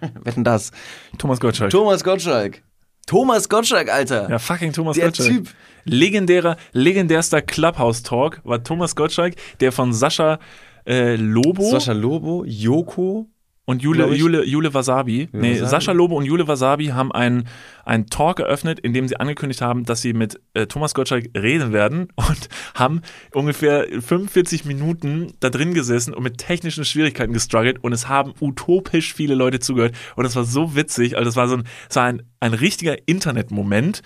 wetten 0.22 0.44
das? 0.44 0.70
Thomas 1.18 1.40
Gottschalk. 1.40 1.70
Thomas 1.70 2.04
Gottschalk. 2.04 2.62
Thomas 3.06 3.48
Gottschalk, 3.48 3.92
Alter. 3.92 4.30
ja, 4.30 4.38
fucking 4.38 4.72
Thomas 4.72 4.96
Der 4.96 5.06
Gottschalk. 5.06 5.28
Typ. 5.28 5.48
Legendärer, 5.84 6.56
legendärster 6.72 7.42
Clubhouse-Talk 7.42 8.40
war 8.44 8.62
Thomas 8.62 8.94
Gottschalk, 8.94 9.34
der 9.60 9.72
von 9.72 9.92
Sascha 9.92 10.38
äh, 10.86 11.16
Lobo 11.16 11.68
Sascha 11.70 11.92
Lobo, 11.92 12.44
Joko. 12.46 13.28
Und 13.64 13.80
Jule. 13.80 14.12
Jule, 14.14 14.44
Jule 14.44 14.74
Wasabi. 14.74 15.28
Jule 15.32 15.42
nee, 15.42 15.52
Wasabi. 15.52 15.70
Sascha 15.70 15.92
Lobo 15.92 16.16
und 16.16 16.24
Jule 16.24 16.48
Wasabi 16.48 16.86
haben 16.86 17.12
einen, 17.12 17.48
einen 17.84 18.06
Talk 18.06 18.40
eröffnet, 18.40 18.80
in 18.80 18.92
dem 18.92 19.06
sie 19.06 19.16
angekündigt 19.18 19.60
haben, 19.60 19.84
dass 19.84 20.02
sie 20.02 20.14
mit 20.14 20.40
äh, 20.54 20.66
Thomas 20.66 20.94
Gottschalk 20.94 21.30
reden 21.36 21.72
werden 21.72 22.08
und 22.16 22.48
haben 22.74 23.02
ungefähr 23.32 23.86
45 23.88 24.64
Minuten 24.64 25.34
da 25.38 25.48
drin 25.48 25.74
gesessen 25.74 26.12
und 26.12 26.24
mit 26.24 26.38
technischen 26.38 26.84
Schwierigkeiten 26.84 27.32
gestruggelt 27.32 27.82
und 27.82 27.92
es 27.92 28.08
haben 28.08 28.34
utopisch 28.40 29.14
viele 29.14 29.34
Leute 29.34 29.60
zugehört 29.60 29.94
und 30.16 30.24
es 30.24 30.34
war 30.34 30.44
so 30.44 30.74
witzig, 30.74 31.16
also 31.16 31.26
das 31.26 31.36
war 31.36 31.46
so 31.46 31.56
ein, 31.56 31.64
es 31.88 31.96
war 31.96 32.04
ein, 32.04 32.22
ein 32.40 32.54
richtiger 32.54 32.96
Internetmoment. 33.06 34.02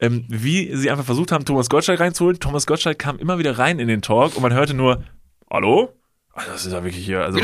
Ähm, 0.00 0.24
wie 0.28 0.74
sie 0.74 0.90
einfach 0.90 1.04
versucht 1.04 1.30
haben, 1.30 1.44
Thomas 1.44 1.68
Gottschalk 1.68 2.00
reinzuholen. 2.00 2.40
Thomas 2.40 2.66
Gottschalk 2.66 2.98
kam 2.98 3.20
immer 3.20 3.38
wieder 3.38 3.56
rein 3.56 3.78
in 3.78 3.86
den 3.86 4.02
Talk 4.02 4.34
und 4.34 4.42
man 4.42 4.52
hörte 4.52 4.74
nur, 4.74 5.04
hallo? 5.48 5.90
Also 6.34 6.50
das 6.50 6.64
ist 6.64 6.72
ja 6.72 6.82
wirklich 6.82 7.04
hier, 7.04 7.22
also 7.22 7.38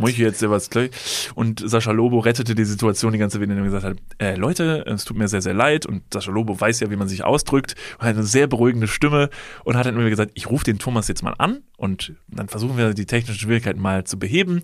muss 0.00 0.10
ich 0.10 0.18
jetzt 0.18 0.42
was 0.50 0.68
gleich. 0.68 0.90
Und 1.36 1.62
Sascha 1.64 1.92
Lobo 1.92 2.18
rettete 2.18 2.56
die 2.56 2.64
Situation 2.64 3.12
die 3.12 3.18
ganze 3.18 3.38
Zeit, 3.38 3.44
indem 3.44 3.58
er 3.58 3.64
gesagt 3.64 3.84
hat, 3.84 3.96
äh, 4.18 4.34
Leute, 4.34 4.84
es 4.86 5.04
tut 5.04 5.16
mir 5.16 5.28
sehr, 5.28 5.42
sehr 5.42 5.54
leid 5.54 5.86
und 5.86 6.02
Sascha 6.12 6.32
Lobo 6.32 6.60
weiß 6.60 6.80
ja, 6.80 6.90
wie 6.90 6.96
man 6.96 7.06
sich 7.06 7.22
ausdrückt 7.22 7.76
und 7.98 8.06
hat 8.06 8.16
eine 8.16 8.24
sehr 8.24 8.48
beruhigende 8.48 8.88
Stimme 8.88 9.30
und 9.62 9.76
hat 9.76 9.86
dann 9.86 9.94
immer 9.94 10.10
gesagt, 10.10 10.32
ich 10.34 10.50
rufe 10.50 10.64
den 10.64 10.80
Thomas 10.80 11.06
jetzt 11.06 11.22
mal 11.22 11.34
an 11.38 11.62
und 11.76 12.14
dann 12.26 12.48
versuchen 12.48 12.76
wir 12.76 12.94
die 12.94 13.06
technischen 13.06 13.38
Schwierigkeiten 13.38 13.80
mal 13.80 14.02
zu 14.04 14.18
beheben. 14.18 14.62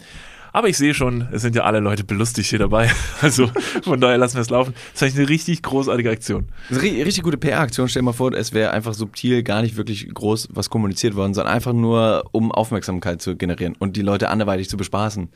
Aber 0.53 0.69
ich 0.69 0.77
sehe 0.79 0.95
schon, 0.95 1.29
es 1.33 1.43
sind 1.43 1.55
ja 1.55 1.65
alle 1.65 1.81
Leute 1.81 2.05
belustigt 2.05 2.49
hier 2.51 2.59
dabei. 2.59 2.91
Also 3.21 3.51
von 3.83 4.01
daher 4.01 4.17
lassen 4.19 4.37
wir 4.37 4.43
es 4.43 4.51
laufen. 4.51 4.75
Das 4.93 4.95
ist 4.95 5.03
eigentlich 5.03 5.19
eine 5.19 5.29
richtig 5.29 5.63
großartige 5.63 6.11
Aktion. 6.11 6.49
Das 6.69 6.79
ist 6.79 6.85
eine 6.85 6.93
ri- 6.93 7.05
richtig 7.05 7.25
gute 7.25 7.37
PR-Aktion. 7.37 7.89
Stell 7.89 8.01
dir 8.01 8.05
mal 8.05 8.13
vor, 8.13 8.33
es 8.33 8.53
wäre 8.53 8.71
einfach 8.71 8.95
subtil, 8.95 9.43
gar 9.43 9.63
nicht 9.63 9.77
wirklich 9.77 10.09
groß 10.13 10.49
was 10.53 10.71
kommuniziert 10.71 11.15
worden, 11.17 11.35
sondern 11.35 11.53
einfach 11.53 11.73
nur, 11.73 12.25
um 12.33 12.53
Aufmerksamkeit 12.53 13.21
zu 13.21 13.37
generieren 13.37 13.75
und 13.79 13.97
die 13.97 14.03
Leute 14.03 14.29
anderweitig 14.29 14.69
zu 14.69 14.77
bespaßen. 14.77 15.29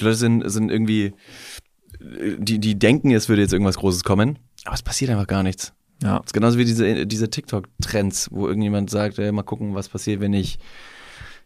Die 0.00 0.04
Leute 0.04 0.16
sind, 0.16 0.50
sind 0.50 0.70
irgendwie, 0.70 1.12
die, 2.00 2.58
die 2.58 2.78
denken, 2.78 3.10
es 3.12 3.28
würde 3.28 3.42
jetzt 3.42 3.52
irgendwas 3.52 3.76
Großes 3.78 4.02
kommen, 4.04 4.38
aber 4.64 4.74
es 4.74 4.82
passiert 4.82 5.10
einfach 5.10 5.26
gar 5.26 5.42
nichts. 5.42 5.72
Ja. 6.02 6.18
Das 6.18 6.26
ist 6.26 6.32
genauso 6.34 6.58
wie 6.58 6.64
diese, 6.64 7.06
diese 7.06 7.30
TikTok-Trends, 7.30 8.28
wo 8.30 8.46
irgendjemand 8.48 8.90
sagt, 8.90 9.18
ey, 9.18 9.32
mal 9.32 9.42
gucken, 9.42 9.74
was 9.74 9.88
passiert, 9.88 10.20
wenn 10.20 10.32
ich 10.34 10.58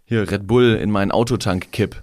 hier 0.04 0.28
Red 0.30 0.46
Bull 0.46 0.74
in 0.80 0.90
meinen 0.90 1.10
Autotank 1.12 1.70
kipp. 1.72 2.02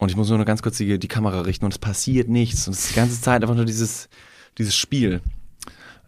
Und 0.00 0.08
ich 0.08 0.16
muss 0.16 0.30
nur 0.30 0.38
noch 0.38 0.46
ganz 0.46 0.62
kurz 0.62 0.78
die, 0.78 0.98
die 0.98 1.08
Kamera 1.08 1.42
richten 1.42 1.66
und 1.66 1.72
es 1.72 1.78
passiert 1.78 2.28
nichts. 2.28 2.66
Und 2.66 2.72
es 2.72 2.84
ist 2.84 2.90
die 2.90 2.94
ganze 2.96 3.20
Zeit 3.20 3.42
einfach 3.42 3.54
nur 3.54 3.66
dieses, 3.66 4.08
dieses 4.56 4.74
Spiel. 4.74 5.20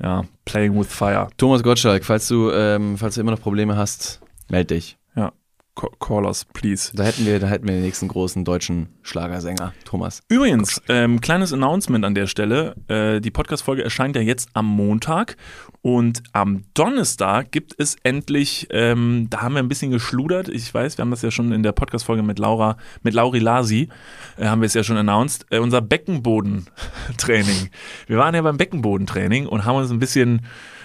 Ja, 0.03 0.25
Playing 0.47 0.79
with 0.79 0.89
Fire. 0.89 1.29
Thomas 1.37 1.63
Gottschalk, 1.63 2.03
falls 2.03 2.27
du, 2.27 2.51
ähm, 2.51 2.97
falls 2.97 3.15
du 3.15 3.21
immer 3.21 3.33
noch 3.33 3.41
Probleme 3.41 3.77
hast, 3.77 4.21
meld 4.49 4.71
dich. 4.71 4.97
Ja. 5.15 5.33
Call 5.75 6.27
us, 6.27 6.45
please. 6.45 6.91
Da 6.95 7.05
hätten 7.05 7.25
wir, 7.25 7.41
da 7.41 7.47
hätten 7.47 7.67
wir 7.67 7.73
den 7.73 7.83
nächsten 7.83 8.07
großen 8.07 8.45
deutschen 8.45 8.89
Schlagersänger, 9.01 9.73
Thomas. 9.87 10.21
Übrigens, 10.29 10.83
ähm, 10.91 11.23
kleines 11.23 11.51
Announcement 11.55 12.05
an 12.05 12.15
der 12.15 12.27
Stelle. 12.27 12.75
Äh, 12.89 13.21
die 13.21 13.31
Podcast-Folge 13.31 13.83
erscheint 13.83 14.15
ja 14.15 14.21
jetzt 14.21 14.51
am 14.53 14.67
Montag 14.67 15.39
und 15.81 16.23
am 16.33 16.65
Donnerstag 16.75 17.53
gibt 17.53 17.75
es 17.79 17.97
endlich, 18.03 18.69
ähm, 18.71 19.29
da 19.31 19.41
haben 19.41 19.55
wir 19.55 19.63
ein 19.63 19.69
bisschen 19.69 19.91
geschludert. 19.91 20.51
Ich 20.51 20.73
weiß, 20.73 20.99
wir 20.99 21.03
haben 21.03 21.11
das 21.11 21.23
ja 21.23 21.31
schon 21.31 21.53
in 21.53 21.63
der 21.63 21.73
Podcast-Folge 21.73 22.23
mit 22.23 22.39
Laura, 22.39 22.77
mit 23.03 23.15
Lauri 23.15 23.39
Lasi, 23.39 23.89
äh, 24.37 24.45
haben 24.45 24.61
wir 24.61 24.67
es 24.67 24.75
ja 24.75 24.85
schon 24.85 24.99
announced, 24.99 25.47
äh, 25.51 25.59
unser 25.59 25.81
Beckenbodentraining. 25.81 27.71
wir 28.07 28.19
waren 28.19 28.35
ja 28.35 28.43
beim 28.43 28.59
Beckenbodentraining 28.59 29.47
und 29.47 29.65
haben 29.65 29.77
uns 29.77 29.91
ein 29.91 29.99
bisschen, 29.99 30.43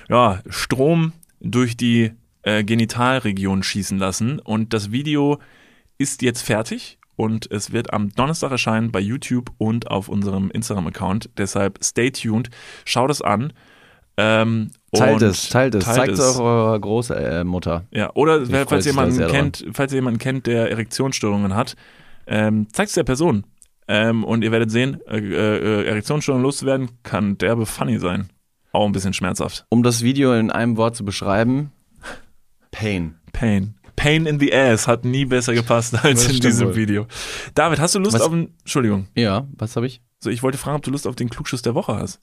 ja, 0.07 0.39
Strom 0.47 1.11
durch 1.41 1.75
die 1.75 2.13
äh, 2.47 2.63
Genitalregion 2.63 3.61
schießen 3.61 3.97
lassen 3.97 4.39
und 4.39 4.73
das 4.73 4.91
Video 4.91 5.39
ist 5.97 6.21
jetzt 6.21 6.41
fertig 6.43 6.97
und 7.17 7.51
es 7.51 7.73
wird 7.73 7.91
am 7.91 8.09
Donnerstag 8.11 8.51
erscheinen 8.51 8.91
bei 8.91 9.01
YouTube 9.01 9.51
und 9.57 9.91
auf 9.91 10.07
unserem 10.07 10.49
Instagram-Account. 10.51 11.31
Deshalb 11.37 11.83
stay 11.83 12.09
tuned, 12.09 12.49
schau 12.85 13.05
das 13.07 13.21
an. 13.21 13.51
Ähm, 14.15 14.71
Teilt 14.95 15.21
es, 15.23 15.49
teilt 15.49 15.75
es. 15.75 15.83
Zeigt 15.83 16.13
es 16.13 16.19
es. 16.19 16.37
auch 16.37 16.39
eurer 16.39 16.79
Großmutter. 16.79 17.85
Ja, 17.91 18.11
oder 18.13 18.45
Die 18.45 18.53
falls 18.53 18.85
da 18.85 18.91
jemanden 18.91 19.27
kennt, 19.27 19.65
falls 19.73 19.91
ihr 19.91 19.97
jemanden 19.97 20.19
kennt, 20.19 20.47
der 20.47 20.71
Erektionsstörungen 20.71 21.53
hat, 21.53 21.75
ähm, 22.27 22.67
zeigt 22.71 22.89
es 22.89 22.95
der 22.95 23.03
Person. 23.03 23.43
Ähm, 23.89 24.23
und 24.23 24.43
ihr 24.43 24.51
werdet 24.51 24.71
sehen, 24.71 24.99
äh, 25.07 25.17
äh, 25.17 25.85
Erektionsstörungen 25.85 26.43
loszuwerden, 26.43 26.91
kann 27.03 27.37
derbe 27.37 27.65
funny 27.65 27.99
sein. 27.99 28.29
Auch 28.71 28.85
ein 28.85 28.91
bisschen 28.93 29.13
schmerzhaft. 29.13 29.65
Um 29.69 29.83
das 29.83 30.01
Video 30.01 30.33
in 30.33 30.49
einem 30.49 30.77
Wort 30.77 30.95
zu 30.95 31.03
beschreiben, 31.03 31.71
Pain. 32.71 33.15
Pain. 33.33 33.75
Pain 33.95 34.25
in 34.27 34.39
the 34.39 34.53
ass 34.53 34.87
hat 34.87 35.05
nie 35.05 35.25
besser 35.25 35.53
gepasst 35.53 35.95
als 36.03 36.27
in 36.29 36.39
diesem 36.39 36.67
wohl. 36.69 36.75
Video. 36.75 37.07
David, 37.55 37.79
hast 37.79 37.95
du 37.95 37.99
Lust 37.99 38.13
Was- 38.15 38.21
auf 38.21 38.31
ein. 38.31 38.53
Entschuldigung. 38.59 39.07
Ja, 39.15 39.47
was 39.57 39.75
habe 39.75 39.87
ich? 39.87 40.01
So, 40.19 40.29
ich 40.29 40.43
wollte 40.43 40.57
fragen, 40.57 40.77
ob 40.77 40.83
du 40.83 40.91
Lust 40.91 41.07
auf 41.07 41.15
den 41.15 41.29
Klugschuss 41.29 41.61
der 41.61 41.73
Woche 41.75 41.95
hast. 41.95 42.19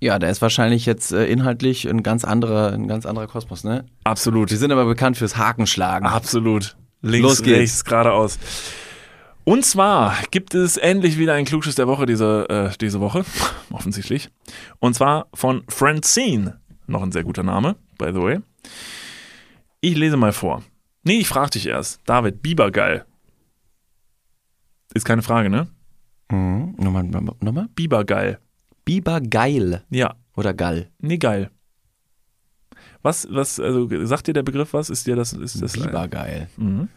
Ja, 0.00 0.18
der 0.18 0.30
ist 0.30 0.42
wahrscheinlich 0.42 0.84
jetzt 0.84 1.12
äh, 1.12 1.24
inhaltlich 1.26 1.88
ein 1.88 2.02
ganz 2.02 2.24
anderer, 2.24 2.72
ein 2.72 2.86
ganz 2.88 3.06
anderer 3.06 3.26
Kosmos, 3.26 3.64
ne? 3.64 3.86
Absolut. 4.04 4.50
Die 4.50 4.56
sind 4.56 4.70
aber 4.70 4.84
bekannt 4.84 5.16
fürs 5.16 5.36
Hakenschlagen. 5.38 6.06
Absolut. 6.06 6.76
Links, 7.02 7.22
Los 7.22 7.42
geht's. 7.42 7.58
rechts, 7.58 7.84
geradeaus. 7.84 8.38
Und 9.44 9.64
zwar 9.64 10.14
gibt 10.30 10.54
es 10.54 10.76
endlich 10.76 11.18
wieder 11.18 11.34
einen 11.34 11.46
Klugschuss 11.46 11.76
der 11.76 11.86
Woche 11.86 12.04
diese, 12.04 12.46
äh, 12.48 12.76
diese 12.78 13.00
Woche, 13.00 13.24
offensichtlich. 13.70 14.28
Und 14.80 14.94
zwar 14.94 15.28
von 15.32 15.62
Francine. 15.68 16.60
Noch 16.86 17.02
ein 17.02 17.12
sehr 17.12 17.24
guter 17.24 17.42
Name, 17.42 17.76
by 17.98 18.06
the 18.12 18.20
way. 18.20 18.38
Ich 19.86 19.94
lese 19.96 20.16
mal 20.16 20.32
vor. 20.32 20.64
Nee, 21.04 21.18
ich 21.20 21.28
frage 21.28 21.50
dich 21.50 21.66
erst. 21.66 22.00
David, 22.06 22.42
Bibergeil. 22.42 23.04
Ist 24.94 25.04
keine 25.04 25.22
Frage, 25.22 25.48
ne? 25.48 25.68
Mhm. 26.28 26.74
Nochmal, 26.76 27.04
nochmal, 27.04 27.36
nochmal? 27.40 27.68
Bibergeil. 27.76 28.40
Biber 28.84 29.20
geil 29.20 29.84
Ja, 29.90 30.16
oder 30.34 30.54
Gall. 30.54 30.90
nee, 30.98 31.18
geil. 31.18 31.50
Was, 33.02 33.28
was, 33.30 33.60
also 33.60 33.88
sagt 34.06 34.26
dir 34.26 34.32
der 34.32 34.42
Begriff 34.42 34.72
was? 34.72 34.90
Ist 34.90 35.06
dir 35.06 35.14
das, 35.14 35.32
ist 35.32 35.62
das 35.62 35.74
Biber 35.74 36.08
geil. 36.08 36.48
Mhm. 36.56 36.88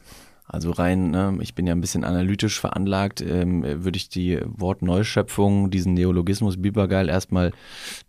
Also 0.51 0.71
rein, 0.71 1.11
ne, 1.11 1.37
ich 1.41 1.53
bin 1.53 1.67
ja 1.67 1.75
ein 1.75 1.81
bisschen 1.81 2.03
analytisch 2.03 2.59
veranlagt, 2.59 3.21
ähm, 3.21 3.63
würde 3.63 3.97
ich 3.97 4.09
die 4.09 4.39
Wortneuschöpfung, 4.43 5.69
diesen 5.69 5.93
Neologismus 5.93 6.59
Bibergeil 6.59 7.07
erstmal 7.07 7.51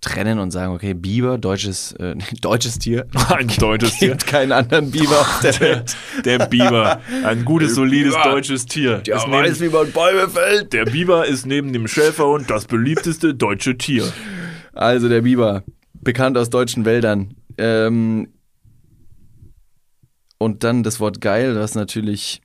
trennen 0.01 0.39
und 0.39 0.51
sagen, 0.51 0.73
okay, 0.73 0.95
Biber, 0.95 1.37
deutsches, 1.37 1.93
äh, 1.93 2.17
deutsches 2.41 2.79
Tier. 2.79 3.07
Ein 3.29 3.49
deutsches 3.49 3.99
Tier. 3.99 4.09
Gibt 4.13 4.27
keinen 4.27 4.53
anderen 4.53 4.91
Biber 4.91 5.21
auf 5.21 5.41
der 5.43 5.61
Welt. 5.61 5.97
Der 6.25 6.47
Biber. 6.47 7.03
Ein 7.25 7.45
gutes, 7.45 7.75
solides 7.75 8.15
Biber. 8.15 8.31
deutsches 8.31 8.65
Tier. 8.65 8.99
Der 9.01 9.17
Ist 9.17 9.31
weiß, 9.31 9.61
neben, 9.61 9.73
wie 9.73 9.77
man 9.77 9.93
Bäume 9.93 10.27
fällt. 10.27 10.73
der 10.73 10.87
Biber 10.87 11.27
ist 11.27 11.45
neben 11.45 11.75
dem 11.75 11.87
Schäferhund 11.89 12.49
das 12.49 12.65
beliebteste 12.65 13.35
deutsche 13.35 13.77
Tier. 13.77 14.11
Also 14.73 15.11
der 15.11 15.21
Biber, 15.21 15.63
bekannt 15.93 16.39
aus 16.39 16.49
deutschen 16.49 16.87
Wäldern. 16.87 17.35
Ähm, 17.59 18.29
und 20.41 20.65
dann 20.65 20.83
das 20.83 21.01
Wort 21.01 21.21
geil, 21.21 21.55
was 21.55 21.75
natürlich. 21.75 22.41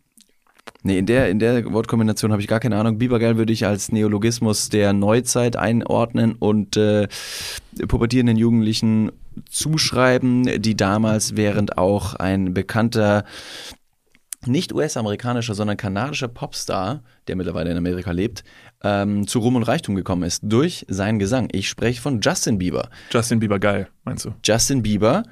Nee, 0.83 0.99
in 0.99 1.05
der, 1.05 1.29
in 1.29 1.39
der 1.39 1.71
Wortkombination 1.71 2.31
habe 2.31 2.41
ich 2.41 2.47
gar 2.47 2.59
keine 2.59 2.75
Ahnung. 2.75 2.97
Bibergeil 2.97 3.37
würde 3.37 3.53
ich 3.53 3.65
als 3.65 3.91
Neologismus 3.91 4.69
der 4.69 4.93
Neuzeit 4.93 5.55
einordnen 5.55 6.33
und 6.33 6.75
äh, 6.75 7.07
pubertierenden 7.87 8.37
Jugendlichen 8.37 9.11
zuschreiben, 9.49 10.61
die 10.61 10.75
damals, 10.75 11.35
während 11.35 11.77
auch 11.77 12.15
ein 12.15 12.53
bekannter, 12.53 13.23
nicht 14.45 14.73
US-amerikanischer, 14.73 15.55
sondern 15.55 15.77
kanadischer 15.77 16.27
Popstar, 16.27 17.01
der 17.27 17.35
mittlerweile 17.35 17.71
in 17.71 17.77
Amerika 17.77 18.11
lebt, 18.11 18.43
ähm, 18.83 19.27
zu 19.27 19.39
Ruhm 19.39 19.55
und 19.55 19.63
Reichtum 19.63 19.95
gekommen 19.95 20.23
ist 20.23 20.41
durch 20.43 20.85
seinen 20.89 21.19
Gesang. 21.19 21.47
Ich 21.51 21.69
spreche 21.69 22.01
von 22.01 22.21
Justin 22.21 22.57
Bieber. 22.57 22.89
Justin 23.11 23.39
Bieber 23.39 23.59
geil, 23.59 23.87
meinst 24.03 24.25
du? 24.25 24.33
Justin 24.43 24.83
Bieber 24.83 25.23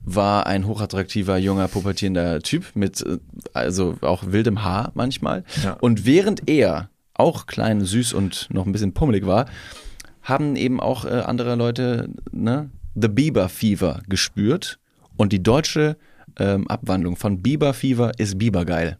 war 0.00 0.46
ein 0.46 0.66
hochattraktiver, 0.66 1.36
junger, 1.38 1.68
pubertierender 1.68 2.40
Typ 2.40 2.64
mit 2.74 3.02
äh, 3.02 3.18
also 3.52 3.96
auch 4.00 4.24
wildem 4.26 4.64
Haar 4.64 4.92
manchmal. 4.94 5.44
Ja. 5.62 5.74
Und 5.80 6.06
während 6.06 6.48
er 6.48 6.90
auch 7.14 7.46
klein, 7.46 7.84
süß 7.84 8.12
und 8.12 8.48
noch 8.50 8.66
ein 8.66 8.72
bisschen 8.72 8.94
pummelig 8.94 9.26
war, 9.26 9.46
haben 10.22 10.56
eben 10.56 10.80
auch 10.80 11.04
äh, 11.04 11.08
andere 11.08 11.56
Leute 11.56 12.10
ne, 12.30 12.70
The 12.94 13.08
Bieber 13.08 13.48
Fever 13.48 14.02
gespürt. 14.08 14.78
Und 15.16 15.32
die 15.32 15.42
deutsche 15.42 15.96
ähm, 16.38 16.68
Abwandlung 16.68 17.16
von 17.16 17.42
Bieber 17.42 17.74
Fever 17.74 18.12
ist 18.18 18.38
Biebergeil. 18.38 18.98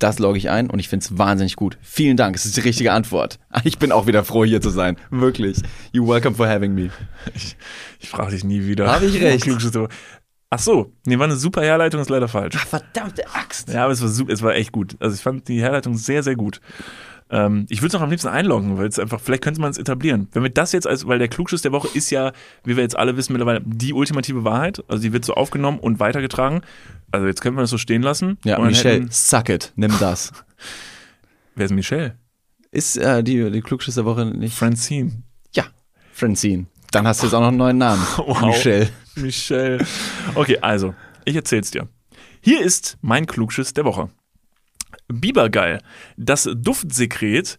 Das 0.00 0.18
logge 0.18 0.38
ich 0.38 0.48
ein 0.48 0.70
und 0.70 0.78
ich 0.78 0.88
finde 0.88 1.04
es 1.04 1.18
wahnsinnig 1.18 1.56
gut. 1.56 1.76
Vielen 1.82 2.16
Dank, 2.16 2.34
es 2.34 2.46
ist 2.46 2.56
die 2.56 2.62
richtige 2.62 2.92
Antwort. 2.92 3.38
Ich 3.64 3.78
bin 3.78 3.92
auch 3.92 4.06
wieder 4.06 4.24
froh, 4.24 4.44
hier 4.44 4.62
zu 4.62 4.70
sein. 4.70 4.96
Wirklich. 5.10 5.58
You 5.92 6.08
welcome 6.08 6.34
for 6.34 6.48
having 6.48 6.74
me. 6.74 6.90
Ich, 7.34 7.56
ich 7.98 8.08
frage 8.08 8.30
dich 8.30 8.42
nie 8.42 8.66
wieder. 8.66 8.90
Hab 8.90 9.02
ich 9.02 9.20
recht. 9.22 9.46
Ach 10.52 10.58
so, 10.58 10.92
nee, 11.04 11.18
war 11.18 11.26
eine 11.26 11.36
super 11.36 11.62
Herleitung, 11.62 12.00
ist 12.00 12.08
leider 12.08 12.26
falsch. 12.26 12.56
Verdammte 12.56 13.24
Axt. 13.34 13.68
Ja, 13.68 13.84
aber 13.84 13.92
es 13.92 14.00
war 14.00 14.08
super, 14.08 14.32
es 14.32 14.42
war 14.42 14.54
echt 14.54 14.72
gut. 14.72 14.96
Also 14.98 15.14
ich 15.14 15.22
fand 15.22 15.46
die 15.46 15.60
Herleitung 15.60 15.96
sehr, 15.96 16.22
sehr 16.22 16.34
gut. 16.34 16.60
Ähm, 17.32 17.66
ich 17.68 17.80
würde 17.80 17.88
es 17.88 17.92
noch 17.94 18.00
am 18.02 18.10
liebsten 18.10 18.28
einloggen, 18.28 18.76
weil 18.76 18.88
es 18.88 18.98
einfach, 18.98 19.20
vielleicht 19.20 19.42
könnte 19.44 19.60
man 19.60 19.70
es 19.70 19.78
etablieren. 19.78 20.28
Wenn 20.32 20.42
wir 20.42 20.50
das 20.50 20.72
jetzt 20.72 20.86
als, 20.86 21.06
weil 21.06 21.18
der 21.18 21.28
Klugschuss 21.28 21.62
der 21.62 21.70
Woche 21.72 21.88
ist 21.94 22.10
ja, 22.10 22.32
wie 22.64 22.76
wir 22.76 22.82
jetzt 22.82 22.96
alle 22.96 23.16
wissen 23.16 23.32
mittlerweile, 23.32 23.60
die 23.64 23.92
ultimative 23.92 24.42
Wahrheit. 24.44 24.82
Also 24.88 25.02
die 25.02 25.12
wird 25.12 25.24
so 25.24 25.34
aufgenommen 25.34 25.78
und 25.78 26.00
weitergetragen. 26.00 26.62
Also 27.12 27.26
jetzt 27.26 27.40
können 27.40 27.56
wir 27.56 27.60
das 27.62 27.70
so 27.70 27.78
stehen 27.78 28.02
lassen. 28.02 28.38
Ja, 28.44 28.58
und 28.58 28.66
Michelle, 28.66 28.96
hätten- 29.02 29.10
suck 29.10 29.48
it, 29.48 29.72
nimm 29.76 29.92
das. 30.00 30.32
Wer 31.54 31.66
ist 31.66 31.72
Michelle? 31.72 32.16
Ist 32.72 32.96
äh, 32.96 33.22
die, 33.22 33.50
die 33.50 33.60
Klugschiss 33.62 33.94
der 33.96 34.04
Woche 34.04 34.24
nicht? 34.26 34.56
Francine. 34.56 35.22
Ja, 35.54 35.64
Francine. 36.12 36.66
Dann 36.92 37.06
hast 37.06 37.22
du 37.22 37.26
jetzt 37.26 37.34
auch 37.34 37.40
noch 37.40 37.48
einen 37.48 37.56
neuen 37.56 37.78
Namen. 37.78 38.02
Wow. 38.18 38.42
Michelle. 38.46 38.88
Michelle. 39.16 39.84
Okay, 40.34 40.58
also, 40.60 40.94
ich 41.24 41.34
erzähl's 41.36 41.70
dir. 41.70 41.88
Hier 42.40 42.62
ist 42.62 42.96
mein 43.02 43.26
Klugschiss 43.26 43.74
der 43.74 43.84
Woche. 43.84 44.08
Bibergeil. 45.10 45.80
Das 46.16 46.48
Duftsekret. 46.54 47.58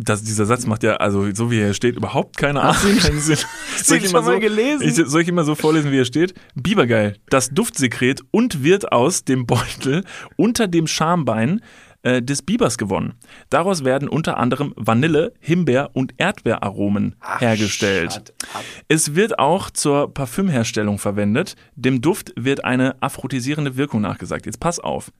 Das, 0.00 0.22
dieser 0.22 0.46
Satz 0.46 0.64
macht 0.64 0.84
ja, 0.84 0.94
also 0.98 1.28
so 1.34 1.50
wie 1.50 1.58
er 1.58 1.74
steht, 1.74 1.96
überhaupt 1.96 2.36
keine 2.36 2.60
Ahnung, 2.60 2.98
keinen 2.98 3.18
Sinn. 3.18 3.36
Soll 3.82 3.96
ich, 3.96 4.04
schon 4.04 4.12
mal 4.12 4.22
so, 4.22 4.38
gelesen? 4.38 4.82
ich, 4.86 4.94
soll 4.94 5.22
ich 5.22 5.28
immer 5.28 5.42
so 5.42 5.56
vorlesen, 5.56 5.90
wie 5.90 5.98
er 5.98 6.04
steht? 6.04 6.34
Bibergeil. 6.54 7.16
Das 7.30 7.50
Duftsekret 7.50 8.22
und 8.30 8.62
wird 8.62 8.92
aus 8.92 9.24
dem 9.24 9.44
Beutel 9.44 10.04
unter 10.36 10.68
dem 10.68 10.86
Schambein 10.86 11.62
äh, 12.02 12.22
des 12.22 12.42
Bibers 12.42 12.78
gewonnen. 12.78 13.14
Daraus 13.50 13.84
werden 13.84 14.08
unter 14.08 14.36
anderem 14.36 14.72
Vanille, 14.76 15.32
Himbeer 15.40 15.90
und 15.94 16.14
Erdbeeraromen 16.16 17.16
hergestellt. 17.38 18.12
shut 18.12 18.32
up. 18.54 18.64
Es 18.86 19.16
wird 19.16 19.40
auch 19.40 19.68
zur 19.70 20.14
Parfümherstellung 20.14 20.98
verwendet. 20.98 21.56
Dem 21.74 22.00
Duft 22.00 22.32
wird 22.36 22.64
eine 22.64 23.02
aphrodisierende 23.02 23.76
Wirkung 23.76 24.00
nachgesagt. 24.02 24.46
Jetzt 24.46 24.60
pass 24.60 24.78
auf. 24.78 25.10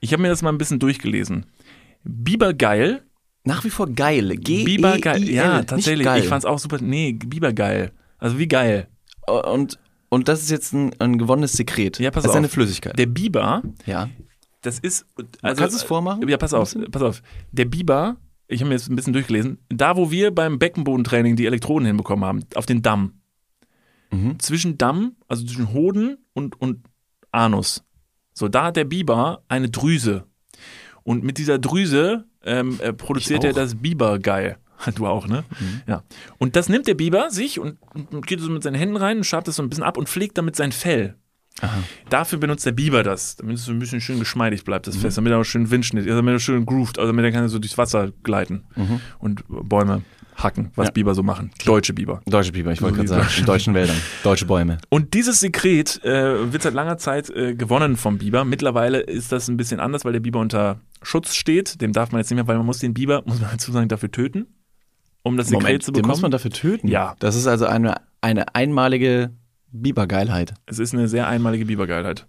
Ich 0.00 0.12
habe 0.12 0.22
mir 0.22 0.28
das 0.28 0.42
mal 0.42 0.50
ein 0.50 0.58
bisschen 0.58 0.78
durchgelesen. 0.78 1.46
Bibergeil. 2.04 3.02
Nach 3.44 3.64
wie 3.64 3.70
vor 3.70 3.88
geil. 3.88 4.36
G 4.36 4.64
Bibergeil. 4.64 5.28
E 5.28 5.32
Ja, 5.32 5.58
Nicht 5.58 5.68
tatsächlich. 5.68 6.06
Ich 6.16 6.28
fand's 6.28 6.44
auch 6.44 6.58
super. 6.58 6.78
Nee, 6.80 7.12
Bibergeil. 7.12 7.92
Also 8.18 8.38
wie 8.38 8.48
geil. 8.48 8.88
und, 9.26 9.78
und 10.08 10.28
das 10.28 10.42
ist 10.42 10.50
jetzt 10.50 10.72
ein, 10.72 10.92
ein 10.98 11.18
gewonnenes 11.18 11.52
Sekret. 11.52 11.98
Ja, 11.98 12.10
pass 12.10 12.22
das 12.22 12.30
ist 12.30 12.36
auf. 12.36 12.36
eine 12.38 12.48
Flüssigkeit. 12.48 12.98
Der 12.98 13.06
Biber, 13.06 13.62
ja. 13.86 14.08
das 14.62 14.78
ist. 14.78 15.06
Also, 15.40 15.60
Kannst 15.60 15.74
du 15.74 15.78
es 15.78 15.82
vormachen? 15.82 16.28
Ja, 16.28 16.36
pass 16.36 16.52
auf, 16.52 16.74
pass 16.90 17.02
auf. 17.02 17.22
Der 17.52 17.64
Biber, 17.64 18.16
ich 18.48 18.60
habe 18.60 18.68
mir 18.68 18.74
jetzt 18.74 18.90
ein 18.90 18.96
bisschen 18.96 19.12
durchgelesen, 19.12 19.58
da 19.68 19.96
wo 19.96 20.10
wir 20.10 20.34
beim 20.34 20.58
Beckenbodentraining 20.58 21.36
die 21.36 21.46
Elektroden 21.46 21.86
hinbekommen 21.86 22.24
haben, 22.24 22.44
auf 22.54 22.66
den 22.66 22.82
Damm. 22.82 23.20
Mhm. 24.10 24.38
Zwischen 24.38 24.76
Damm, 24.76 25.16
also 25.28 25.44
zwischen 25.44 25.72
Hoden 25.72 26.18
und, 26.34 26.60
und 26.60 26.84
Anus. 27.30 27.84
So, 28.32 28.48
da 28.48 28.64
hat 28.66 28.76
der 28.76 28.84
Biber 28.84 29.42
eine 29.48 29.68
Drüse. 29.70 30.24
Und 31.02 31.24
mit 31.24 31.38
dieser 31.38 31.58
Drüse 31.58 32.24
ähm, 32.44 32.78
äh, 32.82 32.92
produziert 32.92 33.44
er. 33.44 33.50
Mhm. 33.52 33.56
das 33.56 33.74
Bibergeil. 33.76 34.56
Du 34.94 35.06
auch, 35.06 35.26
ne? 35.26 35.44
Ja. 35.86 36.04
Und 36.38 36.56
das 36.56 36.70
nimmt 36.70 36.86
der 36.86 36.94
Biber 36.94 37.30
sich 37.30 37.58
und, 37.60 37.76
und 38.12 38.26
geht 38.26 38.40
so 38.40 38.48
mit 38.50 38.62
seinen 38.62 38.76
Händen 38.76 38.96
rein 38.96 39.18
und 39.18 39.24
schabt 39.24 39.46
das 39.46 39.56
so 39.56 39.62
ein 39.62 39.68
bisschen 39.68 39.84
ab 39.84 39.98
und 39.98 40.08
pflegt 40.08 40.38
damit 40.38 40.56
sein 40.56 40.72
Fell. 40.72 41.16
Dafür 42.08 42.38
benutzt 42.38 42.64
der 42.64 42.72
Biber 42.72 43.02
das, 43.02 43.36
damit 43.36 43.56
es 43.56 43.66
so 43.66 43.72
ein 43.72 43.78
bisschen 43.78 44.00
schön 44.00 44.18
geschmeidig 44.18 44.64
bleibt, 44.64 44.86
Mhm. 44.86 44.92
das 44.92 45.00
Fest, 45.00 45.18
damit 45.18 45.32
er 45.32 45.38
auch 45.38 45.44
schön 45.44 45.70
Windschnitt, 45.70 46.04
also 46.06 46.16
damit 46.16 46.32
er 46.34 46.38
schön 46.40 46.64
grooved, 46.64 46.98
also 46.98 47.12
damit 47.12 47.26
er 47.26 47.32
kann 47.32 47.46
so 47.50 47.58
durchs 47.58 47.76
Wasser 47.76 48.12
gleiten 48.22 48.64
und 49.18 49.44
Bäume 49.48 50.00
hacken, 50.42 50.70
was. 50.74 50.88
Ja. 50.88 50.92
Biber 50.92 51.14
so 51.14 51.22
machen. 51.22 51.50
Deutsche 51.64 51.92
Biber. 51.92 52.20
Deutsche 52.26 52.52
Biber, 52.52 52.72
ich 52.72 52.82
wollte 52.82 52.96
So 53.06 53.14
gerade 53.14 53.24
sagen. 53.26 53.40
In 53.40 53.46
deutschen 53.46 53.74
Wäldern. 53.74 53.96
Deutsche 54.22 54.46
Bäume. 54.46 54.78
Und 54.88 55.14
dieses 55.14 55.40
Sekret 55.40 56.02
äh, 56.04 56.52
wird 56.52 56.62
seit 56.62 56.74
langer 56.74 56.98
Zeit 56.98 57.30
äh, 57.30 57.54
gewonnen 57.54 57.96
vom 57.96 58.18
Biber. 58.18 58.44
Mittlerweile 58.44 59.00
ist 59.00 59.32
das 59.32 59.48
ein 59.48 59.56
bisschen 59.56 59.80
anders, 59.80 60.04
weil 60.04 60.12
der 60.12 60.20
Biber 60.20 60.40
unter 60.40 60.80
Schutz 61.02 61.34
steht. 61.34 61.80
Dem 61.80 61.92
darf 61.92 62.12
man 62.12 62.20
jetzt 62.20 62.30
nicht 62.30 62.36
mehr, 62.36 62.46
weil 62.48 62.56
man 62.56 62.66
muss 62.66 62.78
den 62.78 62.94
Biber, 62.94 63.22
muss 63.26 63.40
man 63.40 63.50
dazu 63.50 63.72
sagen, 63.72 63.88
dafür 63.88 64.10
töten, 64.10 64.46
um 65.22 65.36
das 65.36 65.48
Sekret 65.48 65.62
Moment, 65.62 65.82
zu 65.82 65.90
den 65.92 66.02
bekommen. 66.02 66.10
muss 66.10 66.22
man 66.22 66.30
dafür 66.30 66.50
töten? 66.50 66.88
Ja. 66.88 67.14
Das 67.18 67.36
ist 67.36 67.46
also 67.46 67.66
eine, 67.66 67.94
eine 68.20 68.54
einmalige 68.54 69.30
Bibergeilheit. 69.72 70.54
Es 70.66 70.78
ist 70.78 70.94
eine 70.94 71.08
sehr 71.08 71.28
einmalige 71.28 71.66
Bibergeilheit. 71.66 72.26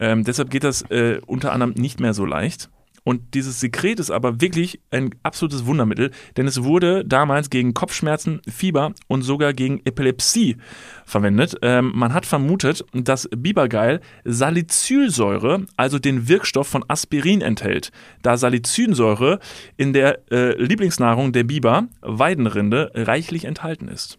Ähm, 0.00 0.24
deshalb 0.24 0.50
geht 0.50 0.64
das 0.64 0.82
äh, 0.90 1.20
unter 1.26 1.52
anderem 1.52 1.74
nicht 1.74 2.00
mehr 2.00 2.14
so 2.14 2.24
leicht. 2.24 2.68
Und 3.04 3.34
dieses 3.34 3.60
Sekret 3.60 4.00
ist 4.00 4.10
aber 4.10 4.40
wirklich 4.40 4.80
ein 4.90 5.14
absolutes 5.22 5.66
Wundermittel, 5.66 6.10
denn 6.36 6.46
es 6.46 6.64
wurde 6.64 7.04
damals 7.04 7.50
gegen 7.50 7.74
Kopfschmerzen, 7.74 8.40
Fieber 8.50 8.92
und 9.08 9.22
sogar 9.22 9.52
gegen 9.52 9.80
Epilepsie 9.84 10.56
verwendet. 11.04 11.56
Ähm, 11.60 11.92
man 11.94 12.14
hat 12.14 12.24
vermutet, 12.24 12.84
dass 12.92 13.28
Bibergeil 13.30 14.00
Salicylsäure, 14.24 15.66
also 15.76 15.98
den 15.98 16.28
Wirkstoff 16.28 16.66
von 16.66 16.84
Aspirin 16.88 17.42
enthält, 17.42 17.92
da 18.22 18.38
Salicylsäure 18.38 19.38
in 19.76 19.92
der 19.92 20.30
äh, 20.32 20.60
Lieblingsnahrung 20.60 21.32
der 21.32 21.44
Biber, 21.44 21.88
Weidenrinde, 22.00 22.90
reichlich 22.94 23.44
enthalten 23.44 23.88
ist. 23.88 24.18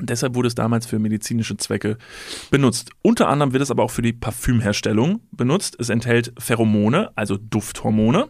Deshalb 0.00 0.34
wurde 0.34 0.48
es 0.48 0.54
damals 0.54 0.86
für 0.86 0.98
medizinische 0.98 1.56
Zwecke 1.56 1.98
benutzt. 2.50 2.90
Unter 3.02 3.28
anderem 3.28 3.52
wird 3.52 3.62
es 3.62 3.70
aber 3.70 3.82
auch 3.82 3.90
für 3.90 4.02
die 4.02 4.14
Parfümherstellung 4.14 5.20
benutzt. 5.30 5.76
Es 5.78 5.90
enthält 5.90 6.32
Pheromone, 6.38 7.10
also 7.14 7.36
Dufthormone. 7.36 8.28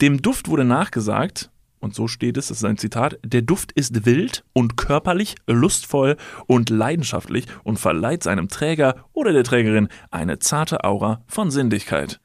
Dem 0.00 0.20
Duft 0.20 0.48
wurde 0.48 0.64
nachgesagt, 0.64 1.50
und 1.80 1.94
so 1.94 2.06
steht 2.06 2.36
es, 2.36 2.48
das 2.48 2.58
ist 2.58 2.64
ein 2.64 2.76
Zitat, 2.76 3.18
der 3.24 3.40
Duft 3.40 3.72
ist 3.72 4.04
wild 4.04 4.44
und 4.52 4.76
körperlich, 4.76 5.34
lustvoll 5.46 6.16
und 6.46 6.68
leidenschaftlich 6.68 7.46
und 7.64 7.78
verleiht 7.78 8.22
seinem 8.22 8.48
Träger 8.48 9.06
oder 9.14 9.32
der 9.32 9.44
Trägerin 9.44 9.88
eine 10.10 10.38
zarte 10.38 10.84
Aura 10.84 11.22
von 11.26 11.50
Sinnlichkeit. 11.50 12.20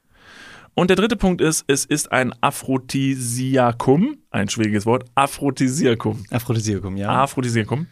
Und 0.74 0.90
der 0.90 0.96
dritte 0.96 1.16
Punkt 1.16 1.40
ist, 1.40 1.64
es 1.68 1.86
ist 1.86 2.12
ein 2.12 2.34
Aphrodisiakum, 2.42 4.18
ein 4.30 4.50
schwieriges 4.50 4.84
Wort, 4.84 5.06
Aphrodisiakum. 5.14 6.26
Aphrodisiakum, 6.30 6.98
ja. 6.98 7.08
Aphrodisiakum. 7.22 7.86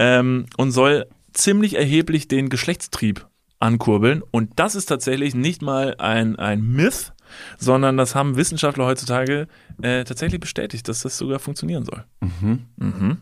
Ähm, 0.00 0.46
und 0.56 0.70
soll 0.72 1.06
ziemlich 1.34 1.76
erheblich 1.76 2.26
den 2.26 2.48
Geschlechtstrieb 2.48 3.26
ankurbeln. 3.58 4.22
Und 4.30 4.58
das 4.58 4.74
ist 4.74 4.86
tatsächlich 4.86 5.34
nicht 5.34 5.60
mal 5.60 5.94
ein, 5.98 6.36
ein 6.36 6.62
Myth, 6.62 7.12
sondern 7.58 7.96
das 7.98 8.14
haben 8.14 8.36
Wissenschaftler 8.36 8.86
heutzutage 8.86 9.46
äh, 9.82 10.04
tatsächlich 10.04 10.40
bestätigt, 10.40 10.88
dass 10.88 11.02
das 11.02 11.18
sogar 11.18 11.38
funktionieren 11.38 11.84
soll. 11.84 12.04
Mhm. 12.20 12.60
Mhm. 12.76 13.18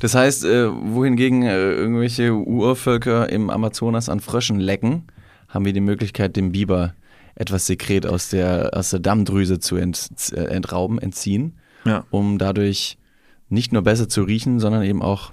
Das 0.00 0.16
heißt, 0.16 0.44
äh, 0.44 0.68
wohingegen 0.68 1.42
äh, 1.44 1.56
irgendwelche 1.72 2.32
Urvölker 2.34 3.28
im 3.30 3.48
Amazonas 3.48 4.08
an 4.08 4.18
Fröschen 4.18 4.58
lecken, 4.58 5.04
haben 5.48 5.64
wir 5.64 5.72
die 5.72 5.80
Möglichkeit, 5.80 6.34
dem 6.36 6.50
Biber 6.50 6.94
etwas 7.36 7.66
Sekret 7.66 8.04
aus 8.04 8.30
der, 8.30 8.70
aus 8.74 8.90
der 8.90 8.98
Dammdrüse 8.98 9.60
zu 9.60 9.76
ent, 9.76 10.10
äh, 10.32 10.46
entrauben, 10.46 10.98
entziehen, 10.98 11.58
Ja. 11.84 12.04
um 12.10 12.38
dadurch 12.38 12.98
nicht 13.48 13.72
nur 13.72 13.82
besser 13.82 14.08
zu 14.08 14.24
riechen, 14.24 14.58
sondern 14.58 14.82
eben 14.82 15.00
auch 15.00 15.32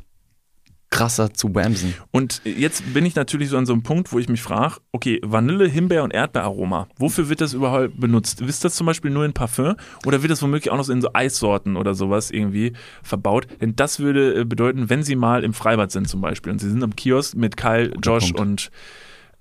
krasser 0.95 1.33
zu 1.33 1.53
wamsen. 1.53 1.93
Und 2.11 2.41
jetzt 2.45 2.93
bin 2.93 3.05
ich 3.05 3.15
natürlich 3.15 3.49
so 3.49 3.57
an 3.57 3.65
so 3.65 3.73
einem 3.73 3.83
Punkt, 3.83 4.13
wo 4.13 4.19
ich 4.19 4.29
mich 4.29 4.41
frage, 4.41 4.77
okay, 4.93 5.19
Vanille, 5.23 5.67
Himbeer 5.67 6.03
und 6.03 6.11
Erdbeeraroma, 6.11 6.87
wofür 6.97 7.27
wird 7.27 7.41
das 7.41 7.53
überhaupt 7.53 7.99
benutzt? 7.99 8.39
Ist 8.39 8.63
das 8.63 8.75
zum 8.75 8.87
Beispiel 8.87 9.11
nur 9.11 9.25
in 9.25 9.33
Parfum 9.33 9.75
oder 10.05 10.21
wird 10.21 10.31
das 10.31 10.41
womöglich 10.41 10.71
auch 10.71 10.77
noch 10.77 10.87
in 10.87 11.01
so 11.01 11.09
Eissorten 11.13 11.75
oder 11.75 11.95
sowas 11.95 12.31
irgendwie 12.31 12.73
verbaut? 13.03 13.47
Denn 13.59 13.75
das 13.75 13.99
würde 13.99 14.41
äh, 14.41 14.45
bedeuten, 14.45 14.89
wenn 14.89 15.03
Sie 15.03 15.17
mal 15.17 15.43
im 15.43 15.53
Freibad 15.53 15.91
sind 15.91 16.07
zum 16.07 16.21
Beispiel 16.21 16.53
und 16.53 16.59
Sie 16.59 16.69
sind 16.69 16.81
am 16.81 16.95
Kiosk 16.95 17.35
mit 17.35 17.57
Kyle, 17.57 17.91
Josh 18.01 18.31
Punkt. 18.31 18.39
und 18.39 18.71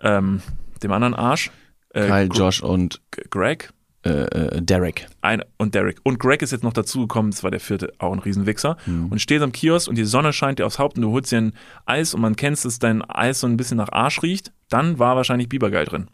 ähm, 0.01 0.43
dem 0.83 0.91
anderen 0.91 1.15
Arsch, 1.15 1.53
äh, 1.91 2.07
Kyle, 2.07 2.29
Josh 2.33 2.63
und 2.63 3.01
Greg, 3.31 3.71
äh, 4.05 4.09
äh, 4.11 4.63
Derek. 4.63 5.07
ein, 5.23 5.43
und 5.59 5.75
Derek. 5.75 5.99
Und 6.03 6.19
Greg 6.19 6.43
ist 6.43 6.53
jetzt 6.53 6.65
noch 6.65 6.73
dazugekommen, 6.73 7.31
das 7.31 7.43
war 7.43 7.51
der 7.51 7.61
vierte, 7.61 7.93
auch 7.99 8.13
ein 8.13 8.19
Riesenwichser. 8.19 8.77
Und 9.11 9.21
steht 9.21 9.43
am 9.43 9.53
Kiosk 9.53 9.89
und 9.89 9.97
die 9.97 10.05
Sonne 10.05 10.33
scheint 10.33 10.59
dir 10.59 10.67
aufs 10.67 10.79
Haupt 10.79 10.97
und 10.97 11.03
du 11.03 11.13
holst 11.13 11.33
dir 11.33 11.39
ein 11.39 11.53
Eis 11.87 12.15
und 12.15 12.21
man 12.21 12.37
kennt, 12.37 12.63
dass 12.65 12.79
dein 12.79 13.03
Eis 13.03 13.41
so 13.41 13.47
ein 13.47 13.57
bisschen 13.57 13.79
nach 13.79 13.91
Arsch 13.91 14.23
riecht. 14.23 14.53
Dann 14.69 14.99
war 14.99 15.17
wahrscheinlich 15.17 15.49
Bibergeil 15.49 15.85
drin. 15.87 16.09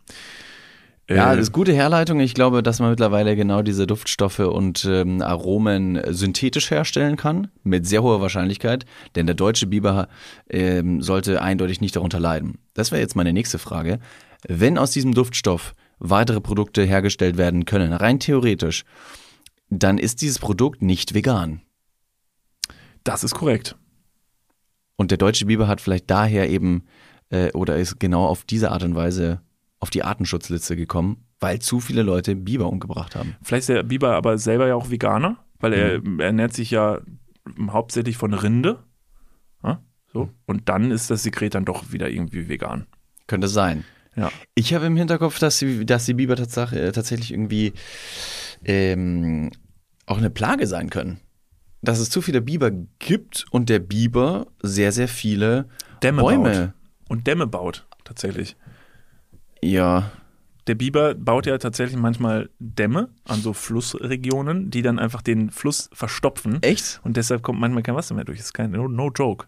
Ja, 1.09 1.33
Äh, 1.33 1.37
das 1.37 1.49
ist 1.49 1.53
gute 1.53 1.73
Herleitung. 1.73 2.21
Ich 2.21 2.35
glaube, 2.35 2.63
dass 2.63 2.79
man 2.79 2.91
mittlerweile 2.91 3.35
genau 3.35 3.63
diese 3.63 3.87
Duftstoffe 3.87 4.39
und 4.39 4.85
ähm, 4.89 5.21
Aromen 5.23 6.01
synthetisch 6.11 6.71
herstellen 6.71 7.17
kann, 7.17 7.49
mit 7.65 7.87
sehr 7.87 8.03
hoher 8.03 8.21
Wahrscheinlichkeit, 8.21 8.87
denn 9.17 9.27
der 9.27 9.35
deutsche 9.35 9.67
Biber 9.67 10.09
ähm, 10.49 11.03
sollte 11.03 11.43
eindeutig 11.43 11.81
nicht 11.81 11.97
darunter 11.97 12.21
leiden. 12.21 12.59
Das 12.75 12.93
wäre 12.93 13.01
jetzt 13.01 13.17
meine 13.17 13.33
nächste 13.33 13.59
Frage. 13.59 13.99
Wenn 14.47 14.79
aus 14.79 14.93
diesem 14.93 15.13
Duftstoff 15.13 15.75
weitere 16.01 16.41
Produkte 16.41 16.83
hergestellt 16.83 17.37
werden 17.39 17.65
können, 17.67 17.93
rein 17.93 18.19
theoretisch, 18.19 18.85
dann 19.69 19.99
ist 19.99 20.21
dieses 20.23 20.39
Produkt 20.41 20.83
nicht 20.83 21.15
vegan. 21.15 21.61
das 23.05 23.25
ist 23.25 23.35
korrekt. 23.35 23.77
Und 24.97 25.11
der 25.11 25.19
deutsche 25.19 25.47
Biber 25.47 25.67
hat 25.69 25.81
vielleicht 25.81 26.11
daher 26.11 26.51
eben 26.51 26.85
äh, 27.31 27.51
oder 27.53 27.77
ist 27.79 27.99
genau 28.01 28.27
auf 28.27 28.45
diese 28.45 28.71
Art 28.73 28.83
und 28.83 28.95
Weise 28.95 29.41
auf 29.79 29.89
die 29.89 30.03
Artenschutzliste 30.03 30.77
gekommen, 30.77 31.25
weil 31.39 31.61
zu 31.61 31.81
viele 31.81 32.03
Leute 32.03 32.37
Biber 32.37 32.67
umgebracht 32.69 33.17
haben. 33.17 33.37
Vielleicht 33.43 33.61
ist 33.63 33.69
der 33.71 33.83
Biber 33.83 34.15
aber 34.17 34.37
selber 34.37 34.67
ja 34.69 34.75
auch 34.75 34.91
Veganer, 34.91 35.39
weil 35.59 35.73
er, 35.73 36.01
Mhm. 36.03 36.21
er 36.21 36.27
ernährt 36.27 36.53
sich 36.53 36.71
ja 36.73 37.01
hauptsächlich 37.71 38.19
von 38.19 38.35
Rinde. 38.35 38.85
Ja, 39.65 39.81
so. 40.13 40.29
Und 40.47 40.69
dann 40.69 40.91
ist 40.91 41.11
das 41.11 41.23
Sekret 41.23 41.55
dann 41.55 41.65
doch 41.65 41.93
wieder 41.93 42.11
irgendwie 42.11 42.49
vegan. 42.49 42.87
Könnte 43.27 43.49
sein. 43.49 43.85
Ja. 44.17 44.31
Ich 44.55 44.75
habe 44.75 44.87
im 44.87 44.97
Hinterkopf, 44.97 45.39
dass 45.39 45.59
die, 45.59 45.87
dass 45.87 46.05
die 46.07 46.15
Biber 46.15 46.37
tatsächlich, 46.37 46.81
äh, 46.81 46.93
tatsächlich 46.93 47.33
irgendwie 47.33 47.73
ähm, 48.65 49.51
auch 50.07 50.19
eine 50.19 50.31
Plage 50.31 50.67
sein 50.67 50.91
können. 50.91 51.21
Dass 51.83 51.99
es 51.99 52.11
zu 52.11 52.21
viele 52.21 52.43
Biber 52.43 52.71
gibt 52.99 53.47
und 53.51 53.69
der 53.69 53.79
Biber 53.79 54.49
sehr, 54.63 54.93
sehr 54.93 55.09
viele 55.09 55.67
Dämme 56.03 56.23
Bäume. 56.23 56.51
baut. 56.51 57.09
Und 57.09 57.27
Dämme 57.27 57.47
baut, 57.47 57.87
tatsächlich. 58.05 58.57
Ja, 59.63 60.11
Der 60.67 60.75
Biber 60.75 61.15
baut 61.15 61.47
ja 61.47 61.57
tatsächlich 61.59 61.99
manchmal 61.99 62.51
Dämme 62.59 63.09
an 63.25 63.41
so 63.41 63.53
Flussregionen, 63.53 64.71
die 64.71 64.83
dann 64.83 64.99
einfach 64.99 65.23
den 65.23 65.51
Fluss 65.51 65.89
verstopfen. 65.93 66.63
echt? 66.63 67.01
Und 67.03 67.17
deshalb 67.17 67.43
kommt 67.43 67.59
manchmal 67.61 67.83
kein 67.83 67.95
Wasser 67.95 68.15
mehr 68.15 68.25
durch. 68.25 68.39
Das 68.39 68.47
ist 68.49 68.53
kein 68.53 68.71
no, 68.73 68.87
no 68.89 69.11
joke. 69.11 69.47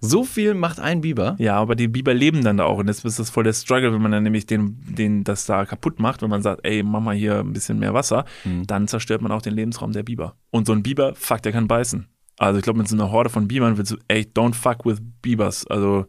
So 0.00 0.24
viel 0.24 0.54
macht 0.54 0.78
ein 0.78 1.00
Biber? 1.00 1.34
Ja, 1.38 1.56
aber 1.56 1.74
die 1.74 1.88
Biber 1.88 2.14
leben 2.14 2.44
dann 2.44 2.58
da 2.58 2.64
auch. 2.64 2.78
Und 2.78 2.86
das 2.86 3.04
ist 3.04 3.18
das 3.18 3.30
voll 3.30 3.44
der 3.44 3.52
Struggle, 3.52 3.92
wenn 3.92 4.02
man 4.02 4.12
dann 4.12 4.22
nämlich 4.22 4.46
den, 4.46 4.78
den 4.86 5.24
das 5.24 5.46
da 5.46 5.64
kaputt 5.64 5.98
macht, 5.98 6.22
wenn 6.22 6.30
man 6.30 6.42
sagt, 6.42 6.60
ey, 6.64 6.82
mach 6.82 7.00
mal 7.00 7.16
hier 7.16 7.40
ein 7.40 7.52
bisschen 7.52 7.78
mehr 7.78 7.94
Wasser, 7.94 8.24
dann 8.66 8.86
zerstört 8.86 9.22
man 9.22 9.32
auch 9.32 9.42
den 9.42 9.54
Lebensraum 9.54 9.92
der 9.92 10.04
Biber. 10.04 10.36
Und 10.50 10.66
so 10.66 10.72
ein 10.72 10.82
Biber, 10.82 11.14
fuck, 11.16 11.42
der 11.42 11.52
kann 11.52 11.66
beißen. 11.66 12.06
Also 12.38 12.58
ich 12.58 12.64
glaube, 12.64 12.78
mit 12.78 12.88
so 12.88 12.94
einer 12.94 13.10
Horde 13.10 13.30
von 13.30 13.48
Bibern 13.48 13.76
willst 13.76 13.92
du, 13.92 13.96
ey, 14.06 14.22
don't 14.22 14.54
fuck 14.54 14.86
with 14.86 14.98
Bibers. 15.22 15.66
Also 15.66 16.06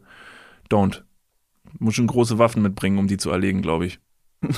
don't. 0.70 1.02
Muss 1.78 1.94
schon 1.94 2.06
große 2.06 2.38
Waffen 2.38 2.62
mitbringen, 2.62 2.98
um 2.98 3.08
die 3.08 3.16
zu 3.16 3.30
erlegen, 3.30 3.62
glaube 3.62 3.86
ich. 3.86 3.98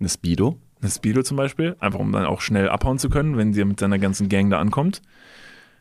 Eine 0.00 0.08
Speedo? 0.08 0.60
Eine 0.80 0.90
Speedo 0.90 1.22
zum 1.22 1.36
Beispiel, 1.36 1.76
einfach 1.80 1.98
um 1.98 2.12
dann 2.12 2.24
auch 2.24 2.40
schnell 2.40 2.68
abhauen 2.68 2.98
zu 2.98 3.08
können, 3.08 3.36
wenn 3.36 3.52
sie 3.52 3.64
mit 3.64 3.80
seiner 3.80 3.98
ganzen 3.98 4.28
Gang 4.28 4.50
da 4.50 4.58
ankommt. 4.58 5.02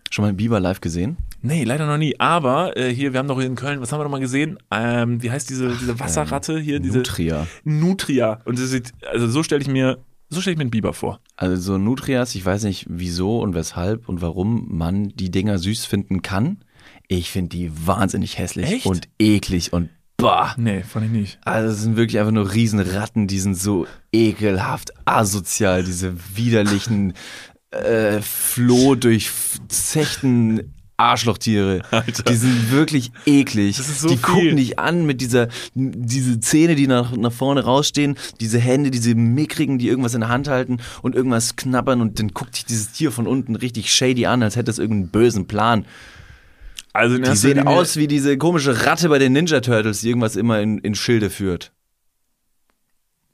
Schon 0.10 0.26
mal 0.26 0.34
Biber 0.34 0.60
live 0.60 0.82
gesehen? 0.82 1.18
Nee, 1.42 1.64
leider 1.64 1.86
noch 1.86 1.98
nie. 1.98 2.20
Aber 2.20 2.76
äh, 2.78 2.94
hier, 2.94 3.14
wir 3.14 3.20
haben 3.20 3.28
doch 3.28 3.38
hier 3.38 3.48
in 3.48 3.56
Köln, 3.56 3.82
was 3.82 3.92
haben 3.92 4.00
wir 4.00 4.04
noch 4.04 4.12
mal 4.12 4.20
gesehen? 4.20 4.58
Ähm, 4.72 5.22
wie 5.22 5.32
heißt 5.32 5.50
diese, 5.50 5.70
diese 5.70 6.00
Wasserratte 6.00 6.60
hier? 6.60 6.80
Diese 6.80 7.00
Nutria. 7.00 7.48
Nutria. 7.64 8.40
Und 8.46 8.60
das 8.60 8.70
sieht, 8.70 8.94
also 9.12 9.28
so 9.28 9.44
stelle 9.44 9.62
ich 9.62 9.68
mir, 9.68 10.00
so 10.30 10.42
stelle 10.42 10.54
ich 10.54 10.58
mir 10.58 10.64
einen 10.64 10.72
Biber 10.72 10.94
vor. 10.94 11.20
Also 11.36 11.56
so 11.62 11.78
Nutrias, 11.78 12.36
ich 12.36 12.46
weiß 12.46 12.64
nicht 12.64 12.86
wieso 12.90 13.40
und 13.40 13.54
weshalb 13.54 14.10
und 14.10 14.22
warum 14.22 14.66
man 14.70 15.10
die 15.10 15.32
Dinger 15.32 15.58
süß 15.58 15.86
finden 15.86 16.22
kann. 16.22 16.60
Ich 17.08 17.32
finde 17.32 17.50
die 17.50 17.72
wahnsinnig 17.88 18.38
hässlich 18.38 18.72
Echt? 18.72 18.86
und 18.86 19.08
eklig 19.20 19.72
und 19.72 19.90
bah. 20.18 20.56
Nee, 20.58 20.84
fand 20.84 21.06
ich 21.06 21.12
nicht. 21.12 21.40
Also 21.46 21.74
es 21.74 21.82
sind 21.82 21.96
wirklich 21.96 22.20
einfach 22.20 22.34
nur 22.34 22.54
Riesenratten, 22.54 23.28
die 23.28 23.40
sind 23.40 23.56
so 23.56 23.88
ekelhaft 24.12 24.92
asozial, 25.06 25.84
diese 25.84 26.16
widerlichen 26.36 27.14
äh, 27.72 28.22
Floh 28.22 28.96
durchzechten 28.96 30.74
Arschlochtiere. 30.98 31.84
Alter. 31.92 32.24
Die 32.24 32.36
sind 32.36 32.72
wirklich 32.72 33.12
eklig. 33.26 33.78
Das 33.78 33.88
ist 33.88 34.02
so 34.02 34.08
die 34.10 34.18
viel. 34.18 34.24
gucken 34.24 34.58
dich 34.58 34.80
an 34.80 35.06
mit 35.06 35.22
dieser, 35.22 35.48
diese 35.76 36.40
Zähne, 36.40 36.76
die 36.76 36.88
nach, 36.88 37.16
nach 37.16 37.32
vorne 37.32 37.64
rausstehen, 37.64 38.18
diese 38.40 38.58
Hände, 38.58 38.90
diese 38.90 39.14
mickrigen, 39.14 39.78
die 39.78 39.88
irgendwas 39.88 40.16
in 40.16 40.22
der 40.22 40.30
Hand 40.30 40.48
halten 40.48 40.80
und 41.04 41.14
irgendwas 41.14 41.56
knabbern 41.56 42.02
und 42.02 42.20
dann 42.20 42.30
guckt 42.30 42.56
dich 42.56 42.66
dieses 42.66 42.92
Tier 42.92 43.12
von 43.12 43.28
unten 43.28 43.56
richtig 43.56 43.94
shady 43.94 44.26
an, 44.26 44.42
als 44.42 44.56
hätte 44.56 44.72
es 44.72 44.80
irgendeinen 44.80 45.10
bösen 45.10 45.48
Plan. 45.48 45.86
Also 46.94 47.20
Die 47.20 47.36
sehen 47.36 47.68
aus 47.68 47.98
wie 47.98 48.08
diese 48.08 48.40
komische 48.40 48.88
Ratte 48.88 49.10
bei 49.10 49.20
den 49.20 49.34
Ninja 49.34 49.60
Turtles, 49.60 50.02
die 50.02 50.08
irgendwas 50.08 50.36
immer 50.36 50.62
in, 50.62 50.80
in 50.80 50.96
Schilde 50.96 51.30
führt. 51.30 51.72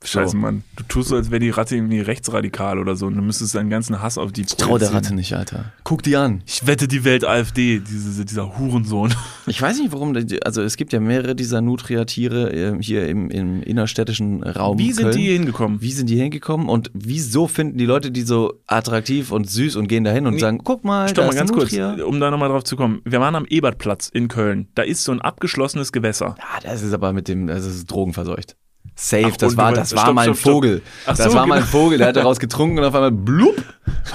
Scheiße, 0.03 0.31
So. 0.31 0.37
Mann. 0.37 0.63
Du 0.75 0.83
tust 0.83 1.09
so, 1.09 1.15
als 1.15 1.31
wäre 1.31 1.39
die 1.39 1.49
Ratte 1.49 1.75
irgendwie 1.75 2.01
rechtsradikal 2.01 2.77
oder 2.79 2.95
so 2.95 3.07
und 3.07 3.15
du 3.15 3.21
müsstest 3.21 3.55
deinen 3.55 3.69
ganzen 3.69 4.01
Hass 4.01 4.17
auf 4.17 4.31
die 4.31 4.41
Ich 4.41 4.47
trau 4.55 4.77
der. 4.77 4.93
Ratte 4.93 5.15
nicht, 5.15 5.33
Alter. 5.33 5.71
Guck 5.83 6.03
die 6.03 6.15
an. 6.17 6.41
Ich 6.45 6.67
wette 6.67 6.87
die 6.87 7.03
Welt 7.03 7.25
AfD, 7.25 7.79
diese, 7.79 8.25
dieser 8.25 8.57
Hurensohn. 8.57 9.13
Ich 9.45 9.61
weiß 9.61 9.77
nicht, 9.79 9.91
warum, 9.91 10.15
also 10.45 10.61
es 10.61 10.77
gibt 10.77 10.93
ja 10.93 11.01
mehrere 11.01 11.35
dieser 11.35 11.59
Nutria-Tiere 11.59 12.53
äh, 12.53 12.81
hier 12.81 13.09
im, 13.09 13.29
im 13.29 13.61
innerstädtischen 13.61 14.41
Raum. 14.41 14.77
Wie 14.79 14.93
sind 14.93 15.03
Köln. 15.03 15.17
die 15.17 15.23
hier 15.23 15.33
hingekommen? 15.33 15.81
Wie 15.81 15.91
sind 15.91 16.09
die 16.09 16.15
hingekommen 16.15 16.69
und 16.69 16.89
wieso 16.93 17.47
finden 17.49 17.77
die 17.77 17.85
Leute 17.85 18.09
die 18.11 18.21
so 18.21 18.53
attraktiv 18.67 19.31
und 19.33 19.49
süß 19.49 19.75
und 19.75 19.87
gehen 19.87 20.05
da 20.05 20.11
hin 20.11 20.27
und 20.27 20.35
Nee, 20.35 20.39
sagen, 20.39 20.59
guck 20.63 20.85
mal, 20.85 21.09
Stopp 21.09 21.25
da 21.25 21.31
mal 21.31 21.37
ganz 21.37 21.51
kurz, 21.51 21.73
um 21.73 22.19
da 22.21 22.31
nochmal 22.31 22.47
drauf 22.49 22.63
zu 22.63 22.77
kommen. 22.77 23.01
Wir 23.03 23.19
waren 23.19 23.35
am 23.35 23.45
Ebertplatz 23.45 24.07
in 24.07 24.29
Köln. 24.29 24.67
Da 24.75 24.83
ist 24.83 25.03
so 25.03 25.11
ein 25.11 25.19
abgeschlossenes 25.19 25.91
Gewässer. 25.91 26.35
Ja, 26.39 26.61
das 26.71 26.81
ist 26.81 26.93
aber 26.93 27.11
mit 27.11 27.27
dem, 27.27 27.47
das 27.47 27.65
ist 27.65 27.91
drogenverseucht. 27.91 28.55
Safe, 28.95 29.29
Ach, 29.31 29.37
das 29.37 29.57
war, 29.57 29.73
das 29.73 29.95
war 29.95 30.03
stopp, 30.03 30.15
mal 30.15 30.21
ein 30.21 30.25
stopp, 30.35 30.37
stopp. 30.37 30.53
Vogel. 30.53 30.81
Ach 31.05 31.17
das 31.17 31.31
so, 31.31 31.37
war 31.37 31.47
mal 31.47 31.55
ein 31.55 31.61
genau. 31.61 31.71
Vogel, 31.71 31.97
der 31.97 32.07
hat 32.07 32.15
daraus 32.15 32.39
getrunken 32.39 32.77
und 32.77 32.85
auf 32.85 32.93
einmal 32.93 33.11
blub, 33.11 33.55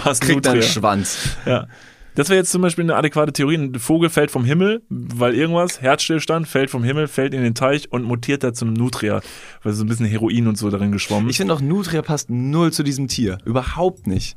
Was 0.05 0.21
kriegt 0.21 0.47
einen. 0.47 0.63
Schwanz. 0.63 1.19
Ja. 1.47 1.67
Das 2.15 2.29
wäre 2.31 2.39
jetzt 2.39 2.51
zum 2.51 2.63
Beispiel 2.63 2.83
eine 2.83 2.97
adäquate 2.97 3.33
Theorie. 3.33 3.55
Ein 3.55 3.79
Vogel 3.79 4.11
fällt 4.11 4.33
vom 4.33 4.45
Himmel, 4.45 4.83
weil 4.89 5.35
irgendwas, 5.35 5.81
Herzstillstand, 5.81 6.49
fällt 6.49 6.69
vom 6.69 6.83
Himmel, 6.83 7.07
fällt 7.07 7.33
in 7.33 7.45
den 7.45 7.55
Teich 7.55 7.93
und 7.93 8.03
mutiert 8.03 8.43
da 8.43 8.53
zum 8.53 8.73
Nutria. 8.73 9.21
Weil 9.63 9.73
so 9.73 9.85
ein 9.85 9.89
bisschen 9.89 10.07
Heroin 10.07 10.49
und 10.49 10.59
so 10.59 10.69
darin 10.69 10.91
geschwommen. 10.91 11.31
Ich 11.31 11.37
finde 11.37 11.55
auch 11.55 11.61
Nutria 11.61 12.03
passt 12.03 12.29
null 12.29 12.73
zu 12.73 12.83
diesem 12.83 13.07
Tier. 13.07 13.39
Überhaupt 13.45 14.09
nicht. 14.09 14.37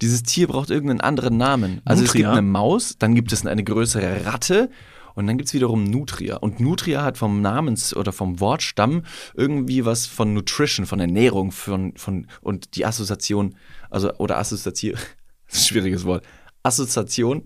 Dieses 0.00 0.22
Tier 0.22 0.46
braucht 0.46 0.70
irgendeinen 0.70 1.02
anderen 1.02 1.36
Namen. 1.36 1.82
Also 1.84 2.04
es 2.04 2.08
Nutria? 2.08 2.28
gibt 2.28 2.38
eine 2.38 2.46
Maus, 2.46 2.96
dann 2.98 3.14
gibt 3.14 3.32
es 3.32 3.44
eine 3.44 3.64
größere 3.64 4.24
Ratte 4.24 4.70
und 5.14 5.26
dann 5.26 5.36
gibt 5.38 5.48
es 5.48 5.54
wiederum 5.54 5.84
Nutria. 5.84 6.36
Und 6.36 6.60
Nutria 6.60 7.02
hat 7.02 7.18
vom 7.18 7.42
Namens- 7.42 7.94
oder 7.94 8.12
vom 8.12 8.40
Wortstamm 8.40 9.02
irgendwie 9.34 9.84
was 9.84 10.06
von 10.06 10.34
Nutrition, 10.34 10.86
von 10.86 11.00
Ernährung 11.00 11.52
von, 11.52 11.94
von, 11.96 12.26
und 12.40 12.76
die 12.76 12.86
Assoziation, 12.86 13.54
also 13.90 14.12
oder 14.14 14.38
Assoziation, 14.38 14.98
schwieriges 15.48 16.04
Wort, 16.04 16.24
Assoziation, 16.62 17.44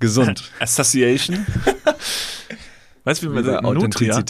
gesund. 0.00 0.50
Association. 0.60 1.38
weißt 3.04 3.22
du, 3.22 3.30
wie 3.30 3.34
man 3.34 3.44
sagt? 3.44 3.62
Nutria. 3.62 4.22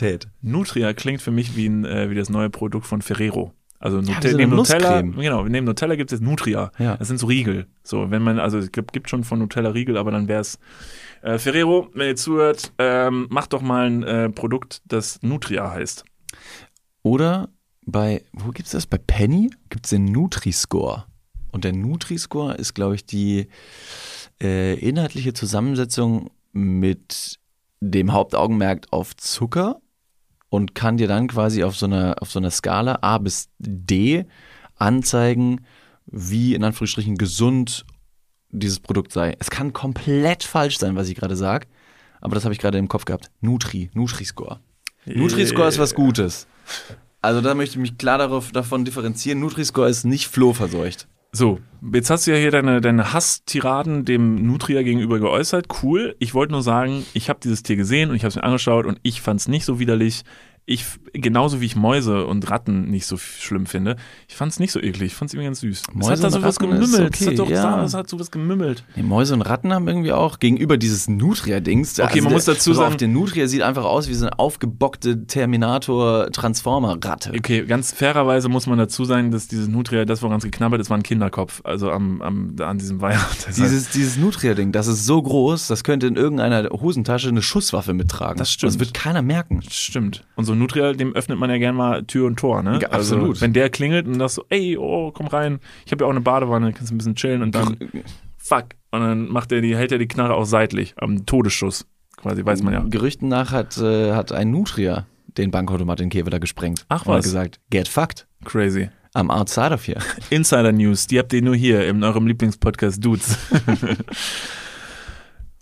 Nutria 0.43 0.93
klingt 0.93 1.23
für 1.23 1.31
mich 1.31 1.57
wie, 1.57 1.69
ein, 1.69 1.85
äh, 1.85 2.11
wie 2.11 2.15
das 2.15 2.29
neue 2.29 2.51
Produkt 2.51 2.87
von 2.87 3.03
Ferrero. 3.03 3.53
Also 3.81 3.99
eine 3.99 4.37
neben 4.37 4.57
Nutella, 4.57 5.03
genau, 5.03 5.45
neben 5.45 5.65
Nutella 5.65 5.95
gibt 5.95 6.11
es 6.11 6.19
jetzt 6.19 6.27
Nutria. 6.27 6.73
Ja. 6.79 6.97
Das 6.97 7.07
sind 7.07 7.19
so 7.19 7.29
Riegel. 7.29 7.67
So, 7.85 8.11
wenn 8.11 8.23
man, 8.23 8.41
also 8.41 8.59
es 8.59 8.73
gibt, 8.73 8.93
gibt 8.93 9.09
schon 9.09 9.23
von 9.23 9.39
Nutella 9.39 9.71
Riegel, 9.71 9.97
aber 9.97 10.11
dann 10.11 10.27
wäre 10.27 10.41
es 10.41 10.59
äh, 11.23 11.39
Ferrero, 11.39 11.89
wenn 11.95 12.09
ihr 12.09 12.17
zuhört, 12.17 12.73
ähm, 12.79 13.27
macht 13.31 13.53
doch 13.53 13.63
mal 13.63 13.87
ein 13.87 14.03
äh, 14.03 14.31
Produkt, 14.31 14.83
das 14.87 15.21
Nutria 15.23 15.71
heißt. 15.71 16.05
Oder 17.03 17.49
bei, 17.87 18.25
wo 18.33 18.51
gibt's 18.51 18.73
das? 18.73 18.87
Bei 18.87 18.99
Penny 18.99 19.51
gibt's 19.71 19.91
den 19.91 20.05
Nutri-Score. 20.05 21.05
Und 21.51 21.65
der 21.65 21.73
Nutri-Score 21.73 22.55
ist, 22.55 22.75
glaube 22.75 22.95
ich, 22.95 23.07
die 23.07 23.49
äh, 24.41 24.79
inhaltliche 24.79 25.33
Zusammensetzung 25.33 26.31
mit 26.53 27.39
dem 27.81 28.13
Hauptaugenmerk 28.13 28.87
auf 28.91 29.17
Zucker 29.17 29.81
und 30.51 30.75
kann 30.75 30.97
dir 30.97 31.09
dann 31.09 31.29
quasi 31.29 31.65
auf 31.65 31.77
so 31.77 31.87
einer, 31.87 32.17
auf 32.21 32.31
so 32.31 32.39
einer 32.39 32.51
Skala 32.51 32.99
A 33.03 33.19
bis 33.19 33.49
D 33.59 34.27
anzeigen, 34.77 35.65
wie 36.07 36.55
in 36.55 36.65
Anführungsstrichen 36.65 37.17
gesund 37.17 37.85
dieses 38.51 38.81
Produkt 38.81 39.13
sei. 39.13 39.37
Es 39.39 39.51
kann 39.51 39.73
komplett 39.73 40.45
falsch 40.45 40.79
sein, 40.79 40.97
was 40.97 41.09
ich 41.09 41.17
gerade 41.17 41.37
sage, 41.37 41.67
aber 42.21 42.35
das 42.35 42.45
habe 42.45 42.53
ich 42.53 42.61
gerade 42.61 42.79
im 42.79 42.89
Kopf 42.89 43.05
gehabt. 43.05 43.31
Nutri, 43.41 43.91
Nutri-Score. 43.95 44.61
Nutri-Score 45.07 45.69
ist 45.69 45.79
was 45.79 45.95
Gutes. 45.95 46.47
Also 47.21 47.41
da 47.41 47.55
möchte 47.55 47.75
ich 47.75 47.81
mich 47.81 47.99
klar 47.99 48.19
darauf, 48.19 48.53
davon 48.53 48.85
differenzieren. 48.85 49.41
Nutri-Score 49.41 49.89
ist 49.89 50.05
nicht 50.05 50.29
flohverseucht. 50.29 51.09
So, 51.31 51.61
jetzt 51.93 52.09
hast 52.09 52.27
du 52.27 52.31
ja 52.31 52.39
hier 52.39 52.51
deine, 52.51 52.81
deine 52.81 53.13
Hasstiraden 53.13 54.05
dem 54.05 54.47
Nutria 54.47 54.83
gegenüber 54.83 55.19
geäußert. 55.19 55.67
Cool. 55.83 56.17
Ich 56.19 56.33
wollte 56.33 56.53
nur 56.53 56.63
sagen, 56.63 57.05
ich 57.13 57.29
habe 57.29 57.41
dieses 57.43 57.63
Tier 57.63 57.77
gesehen 57.77 58.11
und 58.11 58.17
ich 58.17 58.23
habe 58.23 58.31
es 58.31 58.37
mir 58.37 58.45
angeschaut 58.45 58.87
und 58.87 58.99
ich 59.03 59.21
fand 59.21 59.41
es 59.41 59.49
nicht 59.49 59.65
so 59.65 59.79
widerlich. 59.79 60.23
Ich, 60.65 60.87
genauso 61.13 61.61
wie 61.61 61.67
ich 61.67 61.77
Mäuse 61.77 62.27
und 62.27 62.51
Ratten 62.51 62.91
nicht 62.91 63.07
so 63.07 63.17
schlimm 63.19 63.67
finde, 63.67 63.97
ich 64.29 64.37
fand 64.37 64.53
es 64.53 64.61
nicht 64.61 64.73
so 64.73 64.81
eklig. 64.81 65.13
Ich 65.13 65.15
fand 65.15 65.31
es 65.31 65.35
irgendwie 65.35 65.47
ganz 65.47 65.61
süß. 65.61 65.83
es 65.89 65.95
Mäuse 65.95 66.11
hat 66.13 66.23
da 66.23 66.27
und 66.27 66.33
so 66.33 66.43
was 66.43 66.61
Ratten 66.61 66.73
ist 66.73 66.81
gemümmelt. 66.93 67.15
es 67.15 67.21
okay, 67.23 67.31
hat 67.31 67.39
doch 67.39 67.51
ja. 67.51 67.85
es 67.85 67.95
hat 67.95 68.09
so 68.09 68.21
was 68.21 68.31
gemümmelt. 68.31 68.85
Nee, 68.97 69.03
Mäuse 69.03 69.35
und 69.35 69.43
Ratten 69.43 69.73
haben 69.73 69.89
irgendwie 69.89 70.13
auch 70.13 70.39
gegenüber 70.39 70.77
dieses 70.77 71.09
Nutria-Dings. 71.09 71.99
Okay, 72.01 72.21
man 72.21 72.33
muss 72.33 72.45
dazu 72.45 72.71
pass 72.71 72.79
auf, 72.79 72.85
sagen- 72.87 72.99
der 72.99 73.09
Nutria 73.09 73.47
sieht 73.47 73.63
einfach 73.63 73.85
aus 73.85 74.09
wie 74.09 74.15
so 74.15 74.27
eine 74.27 74.39
aufgebockte 74.39 75.27
Terminator-Transformer-Ratte. 75.27 77.33
Okay, 77.37 77.65
ganz 77.65 77.93
fairerweise 77.93 78.49
muss 78.49 78.67
man 78.67 78.79
dazu 78.79 79.05
sagen, 79.05 79.31
dass 79.31 79.49
dieses 79.49 79.69
Nutria, 79.69 80.05
das 80.05 80.23
woran 80.23 80.39
es 80.39 80.45
geknabbert 80.45 80.81
ist, 80.81 80.91
war 80.91 80.97
ein 80.99 81.03
Kinderkopf. 81.03 81.61
Also 81.65 81.91
am, 81.91 82.21
am, 82.23 82.55
an 82.61 82.79
diesem. 82.79 82.99
Deshalb- 83.09 83.55
Dieses, 83.57 83.91
dieses 83.91 84.17
Nutria-Ding, 84.17 84.73
das 84.73 84.87
ist 84.87 85.07
so 85.07 85.21
groß, 85.23 85.69
das 85.69 85.85
könnte 85.85 86.07
in 86.07 86.17
irgendeiner 86.17 86.69
Hosentasche 86.71 87.29
eine 87.29 87.43
Schusswaffe 87.43 87.95
mittragen. 87.95 88.39
Das 88.39 88.53
stimmt. 88.53 88.73
Das 88.73 88.79
wird 88.81 88.95
keiner 88.95 89.23
merken. 89.23 89.61
Stimmt. 89.71 90.25
Und 90.37 90.45
so 90.45 90.53
ein 90.53 90.59
Nutria, 90.59 90.93
dem 90.99 91.15
öffnet 91.15 91.39
man 91.39 91.51
ja 91.51 91.59
gern 91.59 91.75
mal 91.75 92.05
Tür 92.05 92.27
und 92.27 92.39
Tor, 92.39 92.63
ne? 92.63 92.79
Ja, 92.83 92.91
absolut. 92.91 93.31
Also, 93.31 93.41
wenn 93.41 93.53
der 93.53 93.71
klingelt 93.71 94.07
und 94.07 94.19
das 94.19 94.35
so, 94.35 94.45
ey, 94.49 94.77
oh, 94.77 95.11
komm 95.13 95.27
rein. 95.29 95.61
Ich 95.87 95.93
habe 95.93 96.05
ja 96.05 96.07
auch 96.07 96.13
eine 96.13 96.21
Badewanne, 96.21 96.73
kannst 96.73 96.93
ein 96.93 96.99
bisschen 96.99 97.15
chillen 97.15 97.43
und 97.43 97.55
dann, 97.55 97.77
fuck. 98.37 98.67
Und 98.91 99.01
dann 99.01 99.29
macht 99.29 99.53
er 99.53 99.61
die, 99.61 99.77
hält 99.77 99.93
er 99.93 99.99
die 99.99 100.09
Knarre 100.09 100.35
auch 100.35 100.45
seitlich, 100.45 100.95
am 100.97 101.27
Todesschuss. 101.27 101.87
Quasi, 102.17 102.45
weiß 102.45 102.63
man 102.63 102.75
ja. 102.75 102.85
Gerüchten 102.89 103.29
nach 103.29 103.53
hat, 103.53 103.79
äh, 103.79 104.13
hat 104.13 104.33
ein 104.33 104.51
Nutria 104.51 105.07
den 105.37 105.51
Bankautomat 105.51 106.01
in 106.01 106.11
Keveler 106.11 106.41
gesprengt. 106.41 106.85
Ach 106.89 107.07
Und 107.07 107.13
hat 107.13 107.19
was. 107.19 107.25
gesagt, 107.25 107.61
get 107.71 107.87
fucked. 107.87 108.27
Crazy. 108.45 108.91
I'm 109.15 109.31
outside 109.31 109.73
of 109.73 109.87
here. 109.87 110.01
Insider 110.31 110.73
News, 110.73 111.07
die 111.07 111.19
habt 111.19 111.33
ihr 111.33 111.43
nur 111.43 111.57
hier 111.57 111.87
in 111.87 112.03
eurem 112.05 112.27
Lieblingspodcast 112.27 113.05
Dudes. 113.05 113.37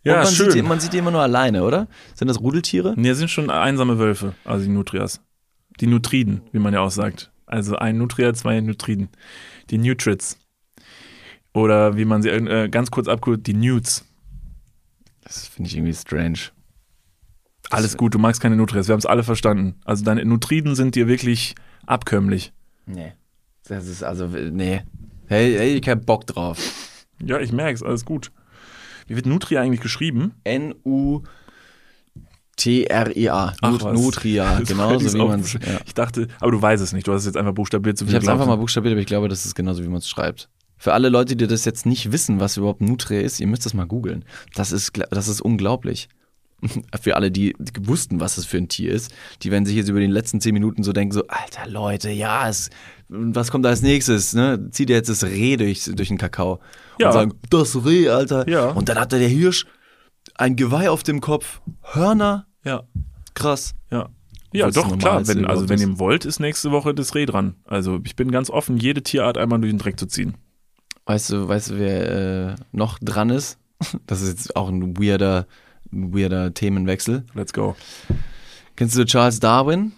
ja, 0.03 0.16
man 0.16 0.26
schön. 0.26 0.51
Sieht 0.51 0.55
die, 0.55 0.62
man 0.62 0.80
sieht 0.80 0.93
die 0.93 0.99
immer 0.99 1.11
nur 1.11 1.22
alleine, 1.22 1.62
oder? 1.62 1.89
Sind 2.14 2.28
das 2.28 2.41
Rudeltiere? 2.41 2.95
Nee, 2.97 3.11
das 3.11 3.18
sind 3.18 3.30
schon 3.30 3.51
einsame 3.51 3.99
Wölfe, 3.99 4.34
also 4.45 4.64
die 4.64 4.70
Nutrias. 4.70 5.20
Die 5.81 5.87
Nutriden, 5.87 6.43
wie 6.53 6.59
man 6.59 6.74
ja 6.74 6.81
auch 6.81 6.91
sagt. 6.91 7.31
Also 7.47 7.77
ein 7.77 7.99
Nutria, 7.99 8.35
zwei 8.35 8.61
Nutriden. 8.61 9.09
Die 9.70 9.79
Nutrits. 9.79 10.39
Oder 11.53 11.97
wie 11.97 12.05
man 12.05 12.22
sie 12.22 12.29
äh, 12.29 12.68
ganz 12.68 12.91
kurz 12.91 13.09
abkürzt, 13.09 13.47
die 13.47 13.55
Newts. 13.55 14.05
Das 15.22 15.47
finde 15.49 15.68
ich 15.68 15.77
irgendwie 15.77 15.95
strange. 15.95 16.39
Alles 17.70 17.97
gut, 17.97 18.14
du 18.14 18.18
magst 18.18 18.41
keine 18.41 18.57
Nutrias, 18.57 18.87
wir 18.89 18.93
haben 18.93 19.01
es 19.01 19.07
alle 19.07 19.24
verstanden. 19.24 19.74
Also 19.85 20.05
deine 20.05 20.24
Nutriden 20.24 20.74
sind 20.77 20.95
dir 20.95 21.09
wirklich 21.09 21.55
abkömmlich. 21.87 22.53
Nee. 22.87 23.12
Das 23.64 23.87
ist 23.89 24.03
also, 24.05 24.27
nee. 24.27 24.83
Hey, 25.27 25.55
hey, 25.57 25.74
ich 25.74 25.89
hab 25.89 26.07
Bock 26.07 26.27
drauf. 26.27 26.59
Ja, 27.20 27.41
ich 27.41 27.53
merke 27.53 27.74
es, 27.74 27.83
alles 27.83 28.05
gut. 28.05 28.31
Wie 29.09 29.16
wird 29.16 29.27
Nutria 29.27 29.62
eigentlich 29.62 29.81
geschrieben? 29.81 30.35
N-U-T-R-I-A. 30.45 31.31
Was. 33.61 34.01
Nutria, 34.01 34.61
genauso 34.67 35.13
wie 35.13 35.19
man 35.19 35.41
es. 35.41 35.53
Ja. 35.55 35.61
Ich 35.85 35.95
dachte, 35.95 36.29
aber 36.41 36.51
du 36.51 36.61
weißt 36.61 36.83
es 36.83 36.93
nicht, 36.93 37.07
du 37.07 37.13
hast 37.13 37.23
es 37.23 37.27
jetzt 37.27 37.37
einfach 37.37 37.53
buchstabiert. 37.53 37.99
So 37.99 38.07
Ich 38.07 38.15
habe 38.15 38.23
es 38.25 38.29
einfach 38.29 38.47
mal 38.47 38.57
buchstabiert, 38.57 38.93
aber 38.93 39.01
ich 39.01 39.07
glaube, 39.07 39.29
das 39.29 39.45
ist 39.45 39.55
genauso, 39.55 39.83
wie 39.83 39.89
man 39.89 39.99
es 39.99 40.09
schreibt. 40.09 40.49
Für 40.79 40.93
alle 40.93 41.09
Leute, 41.09 41.37
die 41.37 41.47
das 41.47 41.65
jetzt 41.65 41.87
nicht 41.87 42.13
wissen, 42.13 42.41
was 42.41 42.57
überhaupt 42.57 42.81
Nutria 42.81 43.21
ist, 43.21 43.41
ihr 43.41 43.47
müsst 43.47 43.65
das 43.65 43.75
mal 43.75 43.87
googeln. 43.87 44.25
Das 44.55 44.73
ist, 44.73 44.93
das 45.11 45.29
ist 45.29 45.41
unglaublich. 45.41 46.09
Für 47.03 47.17
alle, 47.17 47.31
die 47.31 47.55
wussten, 47.81 48.19
was 48.19 48.39
es 48.39 48.47
für 48.47 48.57
ein 48.57 48.69
Tier 48.69 48.91
ist, 48.91 49.13
die 49.43 49.51
werden 49.51 49.67
sich 49.67 49.77
jetzt 49.77 49.91
über 49.91 50.01
die 50.01 50.07
letzten 50.07 50.41
zehn 50.41 50.55
Minuten 50.55 50.83
so 50.83 50.95
denken, 50.95 51.13
so, 51.13 51.23
alter 51.29 51.69
Leute, 51.69 52.11
ja, 52.11 52.49
es, 52.49 52.71
was 53.09 53.51
kommt 53.51 53.67
als 53.67 53.83
nächstes? 53.83 54.33
Ne? 54.33 54.71
Zieht 54.71 54.89
ihr 54.89 54.97
jetzt 54.97 55.11
das 55.11 55.23
Reh 55.25 55.59
durch, 55.59 55.85
durch 55.95 56.09
den 56.09 56.17
Kakao 56.17 56.61
Ja. 56.99 57.09
und 57.09 57.13
sagen, 57.13 57.35
das 57.51 57.85
Reh, 57.85 58.09
Alter. 58.09 58.49
Ja. 58.49 58.69
Und 58.71 58.89
dann 58.89 58.99
hatte 58.99 59.19
der 59.19 59.29
Hirsch 59.29 59.67
ein 60.39 60.57
Geweih 60.57 60.91
auf 60.91 61.03
dem 61.03 61.20
Kopf, 61.20 61.61
Hörner, 61.82 62.47
Ja, 62.64 62.82
krass. 63.34 63.74
ja. 63.91 64.09
Ja, 64.53 64.68
es 64.68 64.74
doch, 64.74 64.97
klar. 64.97 65.26
Wenn, 65.26 65.45
also 65.45 65.68
wenn 65.68 65.80
ihr 65.80 65.99
wollt, 65.99 66.24
ist 66.24 66.41
nächste 66.41 66.70
Woche 66.70 66.95
das 66.95 67.14
Reh 67.14 67.26
dran. 67.26 67.57
Also 67.66 68.01
ich 68.05 68.16
bin 68.16 68.30
ganz 68.30 68.49
offen, 68.49 68.78
jede 68.78 69.03
Tierart 69.03 69.37
einmal 69.37 69.61
durch 69.61 69.72
den 69.72 69.78
Dreck 69.78 69.99
zu 69.99 70.07
ziehen. 70.07 70.34
Weißt 71.05 71.30
du, 71.30 71.47
weißt 71.47 71.70
du, 71.70 71.78
wer 71.78 72.11
äh, 72.53 72.55
noch 72.72 72.99
dran 73.01 73.30
ist? 73.30 73.59
Das 74.07 74.22
ist 74.22 74.28
jetzt 74.30 74.57
auch 74.57 74.68
ein 74.70 74.97
weirder, 74.99 75.47
ein 75.93 76.14
weirder 76.14 76.55
Themenwechsel. 76.55 77.24
Let's 77.34 77.53
go. 77.53 77.76
Kennst 78.76 78.97
du 78.97 79.05
Charles 79.05 79.41
Darwin? 79.41 79.93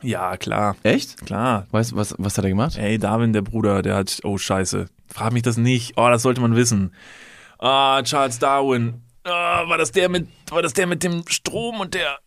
Ja, 0.00 0.36
klar. 0.38 0.76
Echt? 0.84 1.26
Klar. 1.26 1.66
Weißt 1.70 1.92
du, 1.92 1.96
was, 1.96 2.14
was 2.18 2.38
hat 2.38 2.44
er 2.44 2.50
gemacht? 2.50 2.78
Ey, 2.78 2.98
Darwin, 2.98 3.32
der 3.34 3.42
Bruder, 3.42 3.82
der 3.82 3.96
hat, 3.96 4.20
oh 4.24 4.38
scheiße, 4.38 4.86
frag 5.06 5.32
mich 5.34 5.42
das 5.42 5.56
nicht. 5.58 5.94
Oh, 5.98 6.08
das 6.08 6.22
sollte 6.22 6.40
man 6.40 6.56
wissen. 6.56 6.92
Ah, 7.58 8.02
Charles 8.02 8.38
Darwin. 8.38 9.02
Ah, 9.28 9.68
war 9.68 9.78
das 9.78 9.92
der 9.92 10.08
mit, 10.08 10.28
war 10.50 10.62
das 10.62 10.72
der 10.72 10.86
mit 10.86 11.02
dem 11.02 11.22
Strom 11.28 11.80
und 11.80 11.94
der, 11.94 12.18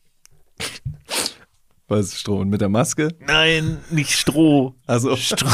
Was, 1.87 2.17
Strom 2.19 2.47
mit 2.49 2.61
der 2.61 2.69
Maske? 2.69 3.09
nein, 3.19 3.79
nicht 3.89 4.11
Stroh. 4.11 4.75
Also, 4.87 5.15
Stro 5.15 5.47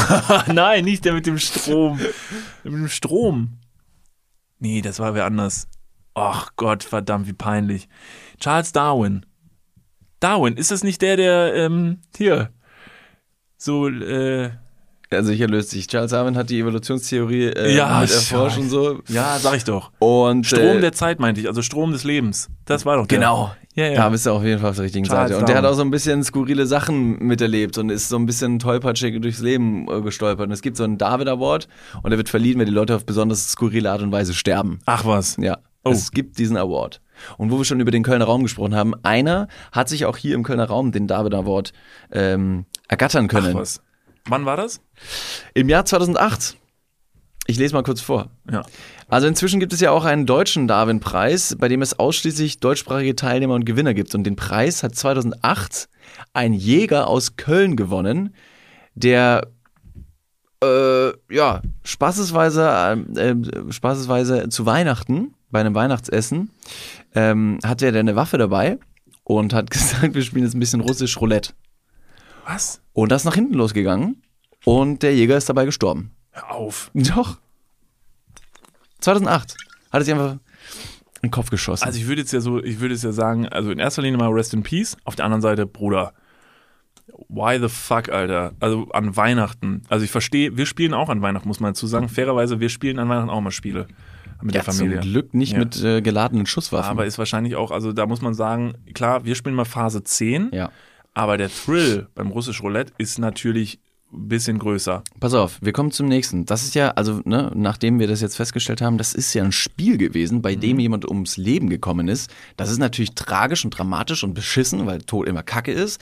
nein, 0.52 0.84
nicht 0.84 1.04
der 1.04 1.14
mit 1.14 1.26
dem 1.26 1.38
Strom. 1.38 1.98
mit 2.64 2.72
dem 2.72 2.88
Strom. 2.88 3.58
Nee, 4.58 4.82
das 4.82 4.98
war 4.98 5.14
wer 5.14 5.24
anders. 5.24 5.68
Ach 6.14 6.50
Gott, 6.56 6.82
verdammt, 6.84 7.26
wie 7.28 7.32
peinlich. 7.32 7.88
Charles 8.40 8.72
Darwin. 8.72 9.24
Darwin, 10.20 10.56
ist 10.56 10.70
das 10.70 10.82
nicht 10.82 11.00
der, 11.00 11.16
der, 11.16 11.54
ähm, 11.54 12.00
hier, 12.16 12.52
so, 13.56 13.88
äh, 13.88 14.50
also 15.10 15.32
hier 15.32 15.48
löst 15.48 15.70
sich. 15.70 15.86
Charles 15.86 16.10
Darwin 16.10 16.36
hat 16.36 16.50
die 16.50 16.60
Evolutionstheorie 16.60 17.46
äh, 17.46 17.76
Ja, 17.76 18.00
mit 18.00 18.10
erforscht 18.10 18.58
und 18.58 18.68
so. 18.70 19.00
ja, 19.08 19.38
sag 19.38 19.56
ich 19.56 19.64
doch. 19.64 19.90
Und 19.98 20.46
Strom 20.46 20.78
äh, 20.78 20.80
der 20.80 20.92
Zeit 20.92 21.20
meinte 21.20 21.40
ich, 21.40 21.48
also 21.48 21.62
Strom 21.62 21.92
des 21.92 22.04
Lebens. 22.04 22.48
Das 22.64 22.84
war 22.86 22.96
doch 22.96 23.06
der. 23.06 23.18
Genau. 23.18 23.52
Ja, 23.74 23.86
ja. 23.86 23.94
Da 23.94 24.08
bist 24.08 24.26
du 24.26 24.32
auf 24.32 24.42
jeden 24.42 24.60
Fall 24.60 24.70
auf 24.70 24.76
der 24.76 24.86
richtigen 24.86 25.04
Charles 25.06 25.28
Seite. 25.30 25.40
Und 25.40 25.48
der 25.48 25.56
hat 25.56 25.62
Darwin. 25.62 25.74
auch 25.74 25.76
so 25.78 25.82
ein 25.84 25.90
bisschen 25.92 26.24
skurrile 26.24 26.66
Sachen 26.66 27.18
miterlebt 27.24 27.78
und 27.78 27.90
ist 27.90 28.08
so 28.08 28.16
ein 28.16 28.26
bisschen 28.26 28.58
tollpatschig 28.58 29.20
durchs 29.20 29.38
Leben 29.40 29.86
äh, 29.88 30.00
gestolpert. 30.00 30.46
Und 30.46 30.52
es 30.52 30.62
gibt 30.62 30.76
so 30.76 30.82
einen 30.84 30.98
David 30.98 31.28
Award 31.28 31.68
und 32.02 32.10
der 32.10 32.18
wird 32.18 32.28
verliehen, 32.28 32.58
wenn 32.58 32.66
die 32.66 32.72
Leute 32.72 32.96
auf 32.96 33.06
besonders 33.06 33.48
skurrile 33.52 33.90
Art 33.92 34.02
und 34.02 34.10
Weise 34.10 34.34
sterben. 34.34 34.80
Ach 34.86 35.04
was. 35.04 35.36
Ja, 35.40 35.58
Oh. 35.84 35.90
es 35.90 36.10
gibt 36.10 36.38
diesen 36.38 36.56
Award. 36.56 37.00
Und 37.36 37.52
wo 37.52 37.58
wir 37.58 37.64
schon 37.64 37.78
über 37.78 37.92
den 37.92 38.02
Kölner 38.02 38.24
Raum 38.24 38.42
gesprochen 38.42 38.74
haben, 38.74 38.94
einer 39.04 39.46
hat 39.70 39.88
sich 39.88 40.06
auch 40.06 40.16
hier 40.16 40.34
im 40.34 40.42
Kölner 40.42 40.64
Raum 40.64 40.90
den 40.90 41.06
David 41.06 41.34
Award 41.34 41.72
ähm, 42.10 42.66
ergattern 42.88 43.26
Ach 43.26 43.30
können. 43.30 43.54
was. 43.54 43.80
Wann 44.28 44.44
war 44.44 44.56
das? 44.56 44.80
Im 45.54 45.68
Jahr 45.68 45.84
2008. 45.84 46.56
Ich 47.46 47.58
lese 47.58 47.74
mal 47.74 47.82
kurz 47.82 48.00
vor. 48.00 48.30
Ja. 48.50 48.62
Also 49.08 49.26
inzwischen 49.26 49.58
gibt 49.58 49.72
es 49.72 49.80
ja 49.80 49.90
auch 49.90 50.04
einen 50.04 50.26
deutschen 50.26 50.68
Darwin-Preis, 50.68 51.56
bei 51.58 51.68
dem 51.68 51.80
es 51.80 51.98
ausschließlich 51.98 52.60
deutschsprachige 52.60 53.16
Teilnehmer 53.16 53.54
und 53.54 53.64
Gewinner 53.64 53.94
gibt. 53.94 54.14
Und 54.14 54.24
den 54.24 54.36
Preis 54.36 54.82
hat 54.82 54.94
2008 54.94 55.88
ein 56.34 56.52
Jäger 56.52 57.06
aus 57.06 57.36
Köln 57.36 57.74
gewonnen, 57.74 58.34
der 58.94 59.48
äh, 60.62 61.08
ja 61.30 61.62
spaßesweise, 61.84 63.06
äh, 63.16 63.30
äh, 63.30 63.72
spaßesweise 63.72 64.48
zu 64.50 64.66
Weihnachten 64.66 65.34
bei 65.50 65.60
einem 65.60 65.74
Weihnachtsessen 65.74 66.50
ähm, 67.14 67.58
hatte 67.64 67.86
er 67.86 67.98
eine 67.98 68.16
Waffe 68.16 68.38
dabei 68.38 68.78
und 69.24 69.54
hat 69.54 69.70
gesagt, 69.70 70.14
wir 70.14 70.22
spielen 70.22 70.44
jetzt 70.44 70.54
ein 70.54 70.60
bisschen 70.60 70.80
russisch 70.80 71.18
Roulette. 71.20 71.52
Was? 72.48 72.80
Und 72.94 73.12
das 73.12 73.22
ist 73.22 73.26
nach 73.26 73.34
hinten 73.34 73.52
losgegangen 73.54 74.22
und 74.64 75.02
der 75.02 75.14
Jäger 75.14 75.36
ist 75.36 75.48
dabei 75.50 75.66
gestorben. 75.66 76.12
Hör 76.30 76.50
auf. 76.50 76.90
Doch. 76.94 77.38
2008 79.00 79.56
hat 79.90 80.00
er 80.00 80.04
sich 80.04 80.14
einfach 80.14 80.32
in 80.32 80.38
den 81.24 81.30
Kopf 81.30 81.50
geschossen. 81.50 81.84
Also 81.84 81.98
ich 81.98 82.06
würde 82.06 82.22
jetzt 82.22 82.32
ja 82.32 82.40
so, 82.40 82.62
ich 82.62 82.80
würde 82.80 82.94
jetzt 82.94 83.04
ja 83.04 83.12
sagen, 83.12 83.46
also 83.48 83.70
in 83.70 83.78
erster 83.78 84.00
Linie 84.02 84.18
mal 84.18 84.30
Rest 84.30 84.54
in 84.54 84.62
Peace, 84.62 84.96
auf 85.04 85.14
der 85.14 85.26
anderen 85.26 85.42
Seite, 85.42 85.66
Bruder, 85.66 86.14
why 87.28 87.58
the 87.60 87.68
fuck, 87.68 88.08
Alter? 88.08 88.54
Also 88.60 88.88
an 88.92 89.14
Weihnachten. 89.14 89.82
Also 89.88 90.04
ich 90.04 90.10
verstehe, 90.10 90.56
wir 90.56 90.64
spielen 90.64 90.94
auch 90.94 91.10
an 91.10 91.20
Weihnachten, 91.20 91.48
muss 91.48 91.60
man 91.60 91.74
dazu 91.74 91.86
sagen. 91.86 92.08
Fairerweise, 92.08 92.60
wir 92.60 92.70
spielen 92.70 92.98
an 92.98 93.08
Weihnachten 93.10 93.30
auch 93.30 93.40
mal 93.42 93.50
Spiele 93.50 93.88
mit 94.40 94.54
ja, 94.54 94.62
der 94.62 94.72
Familie. 94.72 95.00
Zum 95.00 95.10
Glück 95.10 95.34
nicht 95.34 95.52
Ja. 95.52 95.58
mit 95.58 95.82
äh, 95.82 96.00
geladenen 96.00 96.46
Schusswaffen. 96.46 96.90
Aber 96.90 97.04
ist 97.04 97.18
wahrscheinlich 97.18 97.56
auch, 97.56 97.72
also 97.72 97.92
da 97.92 98.06
muss 98.06 98.22
man 98.22 98.32
sagen, 98.34 98.74
klar, 98.94 99.24
wir 99.24 99.34
spielen 99.34 99.54
mal 99.54 99.64
Phase 99.64 100.02
10, 100.02 100.50
ja. 100.52 100.70
Aber 101.18 101.36
der 101.36 101.50
Thrill 101.50 102.06
beim 102.14 102.28
russisch 102.28 102.62
Roulette 102.62 102.92
ist 102.96 103.18
natürlich 103.18 103.80
ein 104.12 104.28
bisschen 104.28 104.58
größer. 104.58 105.02
Pass 105.18 105.34
auf, 105.34 105.58
wir 105.60 105.72
kommen 105.72 105.90
zum 105.90 106.06
nächsten. 106.06 106.46
Das 106.46 106.62
ist 106.62 106.74
ja, 106.76 106.90
also, 106.92 107.20
ne, 107.24 107.50
nachdem 107.54 107.98
wir 107.98 108.06
das 108.06 108.20
jetzt 108.20 108.36
festgestellt 108.36 108.80
haben, 108.80 108.98
das 108.98 109.14
ist 109.14 109.34
ja 109.34 109.42
ein 109.42 109.50
Spiel 109.52 109.98
gewesen, 109.98 110.40
bei 110.42 110.54
Mhm. 110.54 110.60
dem 110.60 110.78
jemand 110.78 111.08
ums 111.08 111.36
Leben 111.36 111.68
gekommen 111.68 112.06
ist. 112.08 112.30
Das 112.56 112.70
ist 112.70 112.78
natürlich 112.78 113.14
tragisch 113.16 113.64
und 113.64 113.70
dramatisch 113.76 114.22
und 114.22 114.32
beschissen, 114.32 114.86
weil 114.86 115.00
Tod 115.02 115.26
immer 115.28 115.42
Kacke 115.42 115.72
ist. 115.72 116.00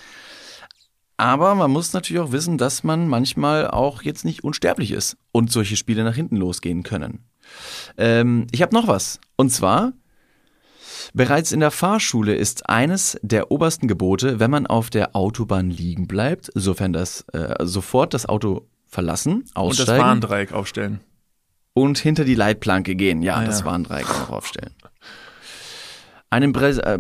Aber 1.17 1.55
man 1.55 1.71
muss 1.71 1.95
natürlich 1.95 2.21
auch 2.21 2.31
wissen, 2.33 2.59
dass 2.59 2.85
man 2.85 3.09
manchmal 3.09 3.69
auch 3.69 4.03
jetzt 4.03 4.27
nicht 4.27 4.45
unsterblich 4.45 4.91
ist 4.93 5.17
und 5.33 5.51
solche 5.51 5.77
Spiele 5.77 6.05
nach 6.05 6.15
hinten 6.15 6.37
losgehen 6.37 6.83
können. 6.83 7.25
Ähm, 7.97 8.47
ich 8.53 8.61
habe 8.61 8.75
noch 8.77 8.87
was. 8.87 9.19
Und 9.37 9.51
zwar, 9.51 9.95
bereits 11.15 11.53
in 11.53 11.61
der 11.61 11.71
Fahrschule 11.71 12.35
ist 12.35 12.69
eines 12.69 13.19
der 13.23 13.51
obersten 13.51 13.89
Gebote, 13.89 14.41
wenn 14.41 14.51
man 14.51 14.67
auf 14.67 14.91
der 14.91 15.15
Autobahn 15.17 15.71
liegen 15.71 16.07
bleibt, 16.07 16.51
sofern 16.55 16.93
das 16.93 17.23
äh, 17.33 17.55
sofort 17.65 18.15
das 18.15 18.27
Auto 18.27 18.67
verlassen, 18.87 19.33
Und 19.33 19.47
das 19.47 19.55
aussteigen 19.81 20.03
Warndreieck 20.05 20.53
aufstellen. 20.53 21.01
und 21.75 21.99
hinter 21.99 22.25
die 22.25 22.35
Leitplanke 22.35 22.95
gehen. 22.97 23.23
Ja, 23.23 23.37
Ah, 23.37 23.45
das 23.45 23.61
ja. 23.61 23.67
Warndreieck 23.67 24.09
auch 24.09 24.31
aufstellen. 24.31 24.75
Einem, 26.31 26.53
Bras 26.53 26.79
äh, 26.79 26.99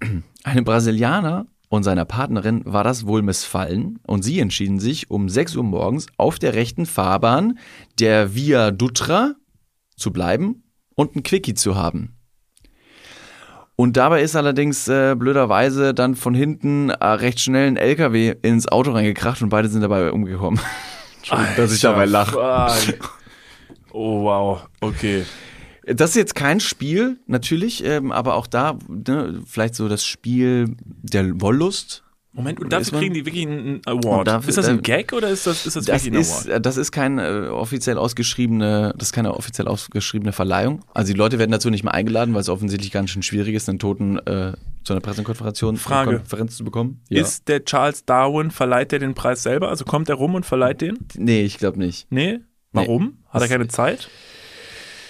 einem 0.44 0.64
Brasilianer 0.64 1.46
und 1.68 1.82
seiner 1.84 2.04
Partnerin 2.04 2.62
war 2.64 2.84
das 2.84 3.06
wohl 3.06 3.22
missfallen 3.22 3.98
und 4.06 4.22
sie 4.22 4.40
entschieden 4.40 4.78
sich, 4.80 5.10
um 5.10 5.28
6 5.28 5.56
Uhr 5.56 5.64
morgens 5.64 6.06
auf 6.16 6.38
der 6.38 6.54
rechten 6.54 6.86
Fahrbahn 6.86 7.58
der 7.98 8.34
Via 8.34 8.70
Dutra 8.70 9.34
zu 9.96 10.12
bleiben 10.12 10.64
und 10.94 11.16
ein 11.16 11.22
Quickie 11.22 11.54
zu 11.54 11.74
haben. 11.76 12.16
Und 13.76 13.96
dabei 13.96 14.22
ist 14.22 14.36
allerdings 14.36 14.86
äh, 14.88 15.14
blöderweise 15.16 15.94
dann 15.94 16.14
von 16.14 16.34
hinten 16.34 16.90
äh, 16.90 17.04
recht 17.04 17.40
schnell 17.40 17.66
ein 17.66 17.76
LKW 17.76 18.34
ins 18.42 18.68
Auto 18.68 18.92
reingekracht 18.92 19.42
und 19.42 19.48
beide 19.48 19.68
sind 19.68 19.80
dabei 19.80 20.12
umgekommen. 20.12 20.60
Dass 21.56 21.72
ich 21.72 21.80
dabei 21.80 22.04
lache. 22.04 22.38
Oh 23.92 24.24
wow, 24.24 24.66
okay. 24.80 25.24
Das 25.84 26.10
ist 26.10 26.16
jetzt 26.16 26.34
kein 26.34 26.60
Spiel, 26.60 27.18
natürlich, 27.26 27.84
ähm, 27.84 28.12
aber 28.12 28.34
auch 28.34 28.46
da 28.46 28.78
ne, 28.88 29.42
vielleicht 29.46 29.74
so 29.74 29.88
das 29.88 30.04
Spiel 30.04 30.76
der 30.84 31.40
Wollust. 31.40 32.04
Moment, 32.34 32.60
und 32.60 32.72
dafür 32.72 32.98
kriegen 32.98 33.12
die 33.12 33.26
wirklich 33.26 33.46
einen 33.46 33.82
Award. 33.84 34.26
Dafür- 34.26 34.48
ist 34.48 34.56
das 34.56 34.66
ein 34.66 34.80
Gag 34.80 35.12
oder 35.12 35.28
ist 35.28 35.46
das, 35.46 35.66
ist 35.66 35.76
das, 35.76 35.84
Das 35.84 36.04
wirklich 36.06 36.14
ein 36.14 36.20
ist, 36.20 36.48
Award? 36.48 36.64
das 36.64 36.76
ist 36.78 36.90
keine 36.90 37.26
äh, 37.26 37.48
offiziell 37.48 37.98
ausgeschriebene, 37.98 38.94
das 38.96 39.08
ist 39.08 39.12
keine 39.12 39.34
offiziell 39.34 39.68
ausgeschriebene 39.68 40.32
Verleihung. 40.32 40.80
Also 40.94 41.12
die 41.12 41.18
Leute 41.18 41.38
werden 41.38 41.50
dazu 41.50 41.68
nicht 41.68 41.84
mehr 41.84 41.92
eingeladen, 41.92 42.32
weil 42.32 42.40
es 42.40 42.48
offensichtlich 42.48 42.90
ganz 42.90 43.10
schön 43.10 43.22
schwierig 43.22 43.54
ist, 43.54 43.68
einen 43.68 43.78
Toten 43.78 44.16
äh, 44.20 44.54
zu 44.82 44.94
einer 44.94 45.00
Pressekonferenz. 45.00 45.60
Konferenz 45.60 46.56
zu 46.56 46.64
bekommen. 46.64 47.02
Ist 47.10 47.48
der 47.48 47.64
Charles 47.66 48.06
Darwin, 48.06 48.50
verleiht 48.50 48.92
der 48.92 48.98
den 48.98 49.12
Preis 49.14 49.42
selber? 49.42 49.68
Also 49.68 49.84
kommt 49.84 50.08
er 50.08 50.14
rum 50.14 50.34
und 50.34 50.46
verleiht 50.46 50.80
den? 50.80 50.98
Nee, 51.14 51.42
ich 51.42 51.58
glaube 51.58 51.78
nicht. 51.78 52.06
Nee? 52.10 52.40
Warum? 52.72 53.18
Hat 53.28 53.34
er 53.34 53.40
Das- 53.40 53.48
keine 53.50 53.68
Zeit? 53.68 54.08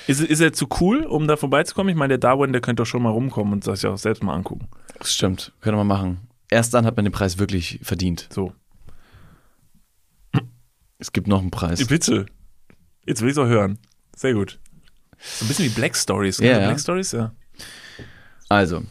Ist, 0.09 0.21
ist 0.21 0.41
er 0.41 0.53
zu 0.53 0.67
cool, 0.81 1.05
um 1.05 1.29
da 1.29 1.37
vorbeizukommen? 1.37 1.91
Ich 1.91 1.97
meine, 1.97 2.19
der 2.19 2.19
Darwin, 2.19 2.51
der 2.51 2.61
könnte 2.61 2.83
doch 2.83 2.87
schon 2.89 3.03
mal 3.05 3.11
rumkommen 3.11 3.53
und 3.53 3.63
sich 3.63 3.87
auch 3.87 3.97
selbst 3.97 4.25
mal 4.25 4.35
angucken. 4.35 4.67
Das 4.99 5.15
stimmt, 5.15 5.53
können 5.61 5.77
wir 5.77 5.85
machen. 5.85 6.19
Erst 6.53 6.75
dann 6.75 6.85
hat 6.85 6.97
man 6.97 7.07
den 7.07 7.13
Preis 7.13 7.39
wirklich 7.39 7.81
verdient. 7.83 8.29
So. 8.31 8.53
Es 10.99 11.11
gibt 11.11 11.27
noch 11.27 11.41
einen 11.41 11.51
Preis. 11.51 11.87
Bitte. 11.87 12.27
Jetzt 13.07 13.23
will 13.23 13.29
ich 13.29 13.33
es 13.33 13.39
auch 13.39 13.47
hören. 13.47 13.79
Sehr 14.15 14.35
gut. 14.35 14.61
So 15.19 15.47
ein 15.47 15.49
bisschen 15.49 15.65
wie 15.65 15.71
Black 15.71 15.97
Stories. 15.97 16.37
Ja, 16.37 16.61
ja. 16.61 16.67
Black 16.67 16.79
Stories? 16.79 17.13
Ja. 17.13 17.35
Also, 18.51 18.83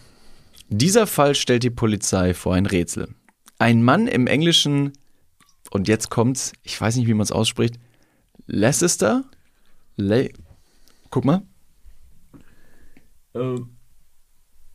dieser 0.69 1.05
Fall 1.05 1.35
stellt 1.35 1.61
die 1.61 1.69
Polizei 1.69 2.33
vor 2.33 2.55
ein 2.55 2.65
Rätsel. 2.65 3.13
Ein 3.59 3.83
Mann 3.83 4.07
im 4.07 4.25
englischen, 4.25 4.93
und 5.69 5.87
jetzt 5.87 6.09
kommt's, 6.09 6.53
ich 6.63 6.81
weiß 6.81 6.95
nicht, 6.95 7.05
wie 7.05 7.13
man 7.13 7.25
es 7.25 7.31
ausspricht, 7.31 7.75
Leicester? 8.47 9.23
Le 9.97 10.31
Guck 11.11 11.25
mal. 11.25 11.43
Ähm, 13.35 13.77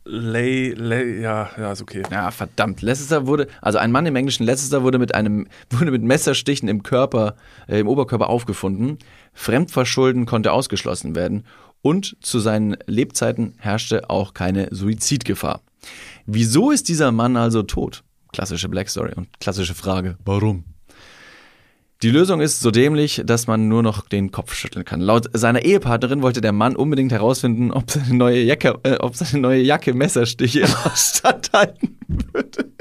Lay, 0.09 0.71
Lay, 0.71 1.21
ja, 1.21 1.49
ja, 1.57 1.71
ist 1.71 1.81
okay. 1.81 2.03
Ja, 2.11 2.31
verdammt. 2.31 2.81
Leicester 2.81 3.27
wurde, 3.27 3.47
also 3.61 3.77
ein 3.77 3.91
Mann 3.91 4.05
im 4.05 4.15
englischen 4.15 4.45
Leicester 4.45 4.83
wurde 4.83 4.99
mit 4.99 5.13
einem, 5.13 5.47
wurde 5.69 5.91
mit 5.91 6.03
Messerstichen 6.03 6.69
im 6.69 6.83
Körper, 6.83 7.35
äh, 7.67 7.79
im 7.79 7.87
Oberkörper 7.87 8.29
aufgefunden. 8.29 8.97
Fremdverschulden 9.33 10.25
konnte 10.25 10.51
ausgeschlossen 10.51 11.15
werden 11.15 11.45
und 11.81 12.17
zu 12.21 12.39
seinen 12.39 12.77
Lebzeiten 12.87 13.53
herrschte 13.57 14.09
auch 14.09 14.33
keine 14.33 14.69
Suizidgefahr. 14.71 15.61
Wieso 16.25 16.71
ist 16.71 16.89
dieser 16.89 17.11
Mann 17.11 17.37
also 17.37 17.63
tot? 17.63 18.03
Klassische 18.33 18.69
Black 18.69 18.89
Story 18.89 19.13
und 19.15 19.27
klassische 19.39 19.75
Frage. 19.75 20.17
Warum? 20.25 20.63
Die 22.03 22.11
Lösung 22.11 22.41
ist 22.41 22.59
so 22.59 22.69
dämlich, 22.69 23.23
dass 23.25 23.47
man 23.47 23.67
nur 23.67 23.81
noch 23.81 24.07
den 24.07 24.29
Kopf 24.31 24.53
schütteln 24.53 24.85
kann. 24.85 25.01
Laut 25.01 25.29
seiner 25.33 25.63
Ehepartnerin 25.63 26.21
wollte 26.21 26.41
der 26.41 26.51
Mann 26.51 26.75
unbedingt 26.75 27.11
herausfinden, 27.11 27.71
ob 27.71 27.89
seine 27.89 28.13
neue 28.13 28.41
Jacke, 28.43 28.79
äh, 28.83 28.97
ob 28.97 29.15
seine 29.15 29.41
neue 29.41 29.61
Jacke 29.61 29.95
Messerstiche 29.95 30.67
standhalten 30.95 31.97
würde. 32.07 32.71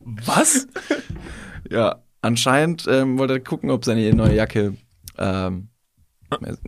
Was? 0.00 0.66
Ja, 1.70 2.02
anscheinend 2.20 2.84
ähm, 2.88 3.18
wollte 3.18 3.34
er 3.34 3.40
gucken, 3.40 3.70
ob 3.70 3.86
seine 3.86 4.12
neue 4.12 4.34
Jacke, 4.34 4.76
ähm, 5.16 5.68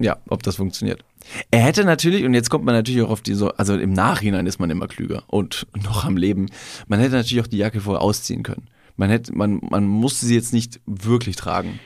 ja, 0.01 0.16
ob 0.28 0.43
das 0.43 0.57
funktioniert. 0.57 1.05
Er 1.51 1.61
hätte 1.61 1.84
natürlich, 1.84 2.24
und 2.24 2.32
jetzt 2.32 2.49
kommt 2.49 2.64
man 2.64 2.74
natürlich 2.74 3.03
auch 3.03 3.11
auf 3.11 3.20
die 3.20 3.34
so, 3.34 3.51
also 3.51 3.76
im 3.76 3.93
Nachhinein 3.93 4.47
ist 4.47 4.59
man 4.59 4.70
immer 4.70 4.89
klüger 4.89 5.24
und 5.26 5.66
noch 5.84 6.07
am 6.07 6.16
Leben. 6.16 6.47
Man 6.87 7.01
hätte 7.01 7.16
natürlich 7.16 7.45
auch 7.45 7.49
die 7.49 7.59
Jacke 7.59 7.82
vorher 7.82 8.01
ausziehen 8.01 8.43
können. 8.43 8.68
Man 8.97 9.11
hätte, 9.11 9.34
man, 9.36 9.61
man 9.70 9.86
musste 9.86 10.26
sie 10.26 10.34
jetzt 10.34 10.53
nicht 10.53 10.80
wirklich 10.86 11.36
tragen. 11.36 11.78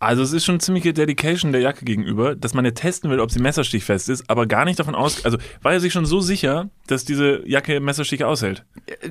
Also 0.00 0.22
es 0.22 0.32
ist 0.32 0.44
schon 0.44 0.60
ziemliche 0.60 0.92
Dedication 0.92 1.50
der 1.52 1.60
Jacke 1.60 1.84
gegenüber, 1.84 2.36
dass 2.36 2.54
man 2.54 2.64
ja 2.64 2.70
testen 2.70 3.10
will, 3.10 3.18
ob 3.18 3.32
sie 3.32 3.40
messerstichfest 3.40 4.08
ist, 4.08 4.30
aber 4.30 4.46
gar 4.46 4.64
nicht 4.64 4.78
davon 4.78 4.94
aus, 4.94 5.24
also 5.24 5.38
war 5.60 5.72
er 5.72 5.80
sich 5.80 5.92
schon 5.92 6.06
so 6.06 6.20
sicher, 6.20 6.70
dass 6.86 7.04
diese 7.04 7.42
Jacke 7.48 7.80
Messerstiche 7.80 8.26
aushält. 8.28 8.64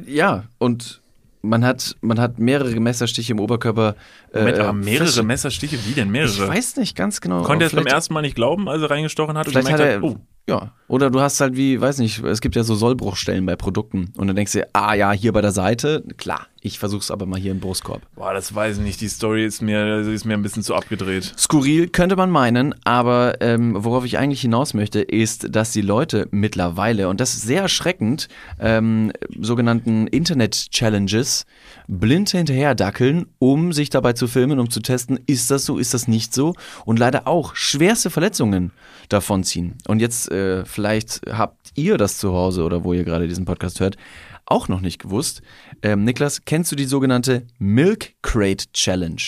Ja, 0.05 0.45
und 0.59 1.01
man 1.41 1.65
hat, 1.65 1.95
man 2.01 2.19
hat 2.19 2.39
mehrere 2.39 2.79
Messerstiche 2.79 3.33
im 3.33 3.39
Oberkörper. 3.39 3.95
Äh, 4.33 4.39
Moment, 4.39 4.59
aber 4.59 4.73
mehrere 4.73 5.05
fest- 5.07 5.23
Messerstiche, 5.23 5.77
wie 5.85 5.91
denn 5.93 6.09
mehrere? 6.09 6.31
Ich 6.31 6.39
weiß 6.47 6.77
nicht 6.77 6.95
ganz 6.95 7.19
genau. 7.21 7.43
Konnte 7.43 7.65
er 7.65 7.67
es 7.67 7.75
beim 7.75 7.85
ersten 7.85 8.13
Mal 8.13 8.21
nicht 8.21 8.35
glauben, 8.35 8.67
als 8.69 8.81
er 8.81 8.89
reingestochen 8.89 9.37
hat 9.37 9.47
und 9.47 9.53
Vielleicht 9.53 9.69
hat 9.71 9.77
gemerkt 9.79 10.03
er, 10.03 10.09
hat, 10.09 10.17
oh, 10.17 10.21
ja. 10.47 10.71
Oder 10.87 11.09
du 11.09 11.19
hast 11.19 11.41
halt 11.41 11.57
wie, 11.57 11.81
weiß 11.81 11.97
nicht, 11.97 12.23
es 12.23 12.39
gibt 12.39 12.55
ja 12.55 12.63
so 12.63 12.73
Sollbruchstellen 12.73 13.45
bei 13.45 13.57
Produkten. 13.57 14.13
Und 14.15 14.27
dann 14.27 14.37
denkst 14.37 14.53
du, 14.53 14.65
ah 14.71 14.93
ja, 14.93 15.11
hier 15.11 15.33
bei 15.33 15.41
der 15.41 15.51
Seite, 15.51 16.01
klar, 16.15 16.47
ich 16.61 16.79
versuch's 16.79 17.11
aber 17.11 17.25
mal 17.25 17.37
hier 17.37 17.51
im 17.51 17.59
Brustkorb. 17.59 18.01
boah, 18.15 18.33
das 18.33 18.55
weiß 18.55 18.77
ich 18.77 18.83
nicht, 18.83 19.01
die 19.01 19.09
Story 19.09 19.45
ist 19.45 19.61
mir, 19.61 19.99
ist 19.99 20.23
mir 20.23 20.35
ein 20.35 20.41
bisschen 20.41 20.63
zu 20.63 20.75
abgedreht. 20.75 21.33
Skurril 21.37 21.89
könnte 21.89 22.15
man 22.15 22.31
meinen, 22.31 22.73
aber 22.85 23.41
ähm, 23.41 23.75
worauf 23.77 24.05
ich 24.05 24.17
eigentlich 24.17 24.39
hinaus 24.39 24.73
möchte, 24.73 25.01
ist, 25.01 25.53
dass 25.53 25.73
die 25.73 25.81
Leute 25.81 26.29
mittlerweile, 26.31 27.09
und 27.09 27.19
das 27.19 27.33
ist 27.33 27.41
sehr 27.41 27.63
erschreckend, 27.63 28.29
ähm, 28.59 29.11
sogenannten 29.41 30.07
Internet-Challenges 30.07 31.45
blind 31.87 32.29
hinterherdackeln, 32.29 33.27
um 33.39 33.73
sich 33.73 33.89
dabei 33.89 34.13
zu 34.13 34.27
filmen, 34.27 34.59
um 34.59 34.69
zu 34.69 34.81
testen, 34.81 35.19
ist 35.25 35.49
das 35.51 35.65
so, 35.65 35.77
ist 35.77 35.93
das 35.93 36.07
nicht 36.07 36.33
so 36.33 36.53
und 36.85 36.99
leider 36.99 37.27
auch 37.27 37.55
schwerste 37.55 38.09
Verletzungen 38.09 38.71
davonziehen. 39.09 39.75
Und 39.87 39.99
jetzt 39.99 40.31
äh, 40.31 40.65
vielleicht 40.65 41.21
habt 41.29 41.71
ihr 41.75 41.97
das 41.97 42.17
zu 42.17 42.33
Hause 42.33 42.63
oder 42.63 42.83
wo 42.83 42.93
ihr 42.93 43.03
gerade 43.03 43.27
diesen 43.27 43.45
Podcast 43.45 43.79
hört, 43.79 43.97
auch 44.45 44.67
noch 44.67 44.81
nicht 44.81 44.99
gewusst. 44.99 45.41
Ähm, 45.81 46.03
Niklas, 46.03 46.45
kennst 46.45 46.71
du 46.71 46.75
die 46.75 46.85
sogenannte 46.85 47.45
Milk 47.59 48.13
Crate 48.21 48.71
Challenge? 48.73 49.21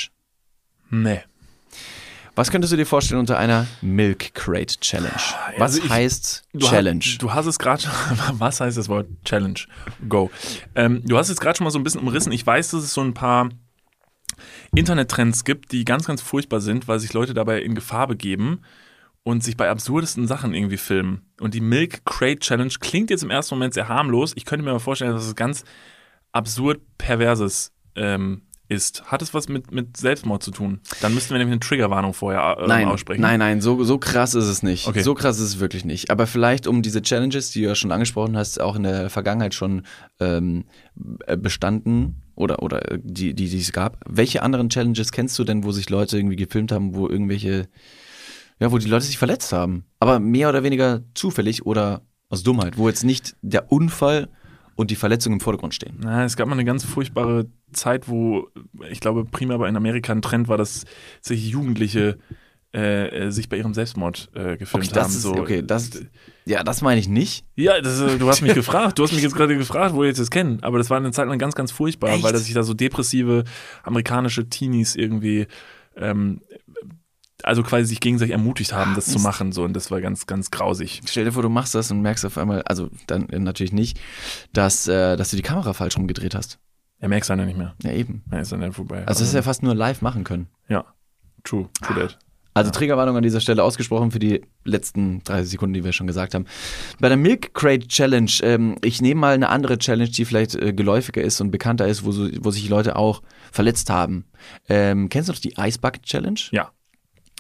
Nee. 0.89 1.22
Was 2.39 2.51
könntest 2.51 2.71
du 2.71 2.77
dir 2.77 2.85
vorstellen 2.85 3.19
unter 3.19 3.37
einer 3.37 3.67
Milk 3.81 4.33
Crate 4.33 4.79
Challenge? 4.79 5.11
Was 5.57 5.73
Also 5.73 5.83
ich- 5.83 5.89
heißt 5.89 6.43
Du 6.53 6.65
Challenge? 6.65 7.01
Hast, 7.03 7.21
du 7.21 7.33
hast 7.33 7.45
es 7.47 7.59
gerade 7.59 7.81
schon. 7.81 7.91
Was 8.39 8.61
heißt 8.61 8.77
das 8.77 8.87
Wort 8.87 9.07
Challenge? 9.25 9.59
Go. 10.07 10.31
Ähm, 10.73 11.01
du 11.05 11.17
hast 11.17 11.27
es 11.27 11.41
gerade 11.41 11.57
schon 11.57 11.65
mal 11.65 11.71
so 11.71 11.77
ein 11.79 11.83
bisschen 11.83 11.99
umrissen. 11.99 12.31
Ich 12.31 12.47
weiß, 12.47 12.71
dass 12.71 12.81
es 12.81 12.93
so 12.93 13.01
ein 13.01 13.13
paar 13.13 13.49
Internettrends 14.73 15.43
gibt, 15.43 15.73
die 15.73 15.83
ganz, 15.83 16.07
ganz 16.07 16.21
furchtbar 16.21 16.61
sind, 16.61 16.87
weil 16.87 17.01
sich 17.01 17.11
Leute 17.11 17.33
dabei 17.33 17.61
in 17.61 17.75
Gefahr 17.75 18.07
begeben 18.07 18.61
und 19.23 19.43
sich 19.43 19.57
bei 19.57 19.69
absurdesten 19.69 20.25
Sachen 20.25 20.53
irgendwie 20.53 20.77
filmen. 20.77 21.29
Und 21.41 21.53
die 21.55 21.59
Milk 21.59 22.05
Crate 22.05 22.39
Challenge 22.39 22.71
klingt 22.79 23.09
jetzt 23.09 23.23
im 23.23 23.31
ersten 23.31 23.55
Moment 23.55 23.73
sehr 23.73 23.89
harmlos. 23.89 24.31
Ich 24.37 24.45
könnte 24.45 24.63
mir 24.63 24.71
aber 24.71 24.79
vorstellen, 24.79 25.11
dass 25.11 25.25
es 25.25 25.35
ganz 25.35 25.65
absurd 26.31 26.79
Perverses 26.97 27.73
ähm, 27.95 28.43
ist. 28.70 29.03
Hat 29.05 29.22
es 29.22 29.34
was 29.34 29.49
mit, 29.49 29.72
mit 29.72 29.97
Selbstmord 29.97 30.43
zu 30.43 30.51
tun? 30.51 30.80
Dann 31.01 31.13
müssten 31.13 31.32
wir 31.32 31.39
nämlich 31.39 31.53
eine 31.53 31.59
Triggerwarnung 31.59 32.13
vorher 32.13 32.57
äh, 32.59 32.67
Nein, 32.67 32.88
aussprechen. 32.88 33.22
nein, 33.22 33.39
nein, 33.39 33.61
so, 33.61 33.84
so 33.84 33.97
krass 33.97 34.36
ist 34.36 34.45
es 34.45 34.63
nicht. 34.63 34.88
Okay. 34.88 35.01
So 35.01 35.15
krass 35.15 35.39
ist 35.39 35.45
es 35.47 35.59
wirklich 35.59 35.86
nicht. 35.86 36.11
Aber 36.11 36.28
vielleicht 36.28 36.67
um 36.67 36.82
diese 36.82 37.01
Challenges, 37.01 37.51
die 37.51 37.61
du 37.61 37.67
ja 37.67 37.76
schon 37.76 37.91
angesprochen 37.91 38.38
hast, 38.38 38.61
auch 38.61 38.76
in 38.76 38.84
der 38.84 39.09
Vergangenheit 39.09 39.53
schon 39.53 39.84
ähm, 40.20 40.65
äh, 41.26 41.36
bestanden 41.36 42.22
oder, 42.36 42.61
oder 42.61 42.91
äh, 42.91 42.99
die, 43.03 43.34
die, 43.34 43.49
die 43.49 43.59
es 43.59 43.72
gab. 43.72 44.03
Welche 44.07 44.43
anderen 44.43 44.70
Challenges 44.70 45.11
kennst 45.11 45.38
du 45.39 45.43
denn, 45.43 45.63
wo 45.63 45.72
sich 45.72 45.89
Leute 45.89 46.17
irgendwie 46.17 46.36
gefilmt 46.36 46.72
haben, 46.72 46.95
wo 46.95 47.09
irgendwelche, 47.09 47.67
ja, 48.59 48.72
wo 48.72 48.78
die 48.78 48.88
Leute 48.88 49.05
sich 49.05 49.17
verletzt 49.17 49.51
haben? 49.51 49.86
Aber 49.99 50.20
mehr 50.20 50.49
oder 50.49 50.63
weniger 50.63 51.01
zufällig 51.15 51.65
oder 51.65 52.01
aus 52.30 52.43
Dummheit, 52.43 52.78
wo 52.78 52.88
jetzt 52.88 53.03
nicht 53.03 53.36
der 53.41 53.72
Unfall 53.72 54.30
und 54.76 54.91
die 54.91 54.95
Verletzung 54.95 55.34
im 55.34 55.39
Vordergrund 55.41 55.74
stehen. 55.74 55.97
Na, 56.01 56.24
es 56.24 56.38
gab 56.38 56.47
mal 56.47 56.53
eine 56.53 56.63
ganz 56.63 56.86
furchtbare 56.86 57.47
Zeit, 57.72 58.07
wo 58.07 58.47
ich 58.89 58.99
glaube, 58.99 59.26
primär 59.26 59.55
aber 59.55 59.67
in 59.70 59.76
Amerika 59.76 60.11
ein 60.13 60.22
Trend 60.22 60.47
war, 60.47 60.57
dass 60.57 60.86
sich 61.22 61.49
Jugendliche 61.49 62.17
äh, 62.74 63.26
äh, 63.26 63.32
sich 63.32 63.49
bei 63.49 63.57
ihrem 63.57 63.74
Selbstmord 63.74 64.30
äh, 64.36 64.55
gefilmt 64.57 64.86
Okay, 64.86 64.93
das 64.93 65.03
haben. 65.05 65.11
ist, 65.11 65.22
so. 65.24 65.34
okay, 65.36 65.63
das, 65.65 65.89
ja, 66.45 66.63
das 66.63 66.82
meine 66.82 66.99
ich 66.99 67.07
nicht. 67.07 67.43
Ja, 67.55 67.82
das, 67.82 67.99
äh, 67.99 68.20
du 68.20 68.30
hast 68.30 68.41
mich 68.41 68.53
gefragt. 68.55 68.99
Du 68.99 69.03
hast 69.03 69.11
mich 69.11 69.24
jetzt 69.24 69.36
gerade 69.36 69.57
gefragt, 69.57 69.95
wo 69.95 70.03
ihr 70.03 70.09
jetzt 70.09 70.20
das 70.20 70.30
kennen. 70.30 70.61
Aber 70.61 70.78
das 70.78 70.89
war 70.91 70.97
eine 70.97 71.11
Zeit 71.11 71.28
lang 71.28 71.39
ganz, 71.39 71.55
ganz 71.55 71.72
furchtbar, 71.72 72.11
Echt? 72.11 72.24
weil 72.24 72.36
sich 72.38 72.53
da 72.53 72.61
so 72.61 72.76
depressive 72.76 73.43
amerikanische 73.84 74.49
Teenies 74.49 74.95
irgendwie 74.95 75.47
ähm, 75.95 76.41
also 77.43 77.63
quasi 77.63 77.86
sich 77.86 77.99
gegenseitig 78.01 78.34
ermutigt 78.34 78.74
haben, 78.74 78.95
das 78.95 79.05
zu 79.05 79.13
Mist. 79.13 79.24
machen. 79.24 79.51
So, 79.51 79.63
und 79.63 79.74
das 79.74 79.91
war 79.91 80.01
ganz, 80.01 80.28
ganz 80.28 80.51
grausig. 80.51 81.01
Stell 81.07 81.26
dir 81.26 81.32
vor, 81.32 81.41
du 81.43 81.49
machst 81.49 81.74
das 81.74 81.89
und 81.91 82.01
merkst 82.01 82.26
auf 82.26 82.38
einmal, 82.38 82.61
also 82.63 82.89
dann 83.07 83.30
äh, 83.30 83.39
natürlich 83.39 83.74
nicht, 83.74 83.99
dass, 84.53 84.88
äh, 84.88 85.15
dass 85.15 85.30
du 85.32 85.38
die 85.38 85.41
Kamera 85.41 85.74
falsch 85.74 85.97
rumgedreht 85.97 86.36
hast. 86.36 86.59
Er 87.00 87.10
merkt 87.10 87.30
dann 87.30 87.39
ja 87.39 87.45
nicht 87.45 87.58
mehr. 87.58 87.76
Ja, 87.84 87.91
eben. 87.91 88.24
Er 88.30 88.41
ist 88.41 88.52
dann 88.52 88.62
ja 88.62 88.72
vorbei. 88.72 89.06
Also 89.06 89.20
das 89.20 89.30
ist 89.30 89.34
ja 89.34 89.41
fast 89.41 89.64
nur 89.64 89.74
live 89.74 90.02
machen 90.02 90.24
können. 90.24 90.47
ja, 90.68 90.86
true, 91.43 91.70
true 91.82 92.00
that. 92.00 92.20
Also 92.54 92.72
Triggerwarnung 92.72 93.16
an 93.16 93.24
dieser 93.24 93.39
Stelle 93.39 93.64
ausgesprochen 93.64 94.12
für 94.12 94.20
die 94.20 94.41
letzten 94.66 95.24
30 95.24 95.52
Sekunden, 95.52 95.74
die 95.74 95.84
wir 95.84 95.93
schon 95.93 96.08
gesagt 96.08 96.34
haben. 96.34 96.45
Bei 97.00 97.08
der 97.08 97.16
Milk 97.16 97.54
Crate 97.54 97.88
Challenge, 97.88 98.32
ähm, 98.41 98.76
ich 98.84 99.02
nehme 99.02 99.22
mal 99.22 99.34
eine 99.34 99.50
andere 99.50 99.78
Challenge, 99.78 100.10
die 100.10 100.26
vielleicht 100.26 100.56
äh, 100.56 100.74
geläufiger 100.74 101.22
ist 101.22 101.39
und 101.39 101.52
bekannter 101.52 101.88
ist, 101.88 102.04
wo, 102.04 102.12
so, 102.12 102.28
wo 102.41 102.52
sich 102.52 102.68
Leute 102.68 102.97
auch 102.97 103.22
verletzt 103.52 103.89
haben. 103.89 104.26
Ähm, 104.68 105.08
kennst 105.10 105.30
du 105.30 105.34
noch 105.34 105.39
die 105.39 105.54
Ice 105.58 105.80
Bucket 105.80 106.04
Challenge? 106.04 106.39
Ja. 106.52 106.72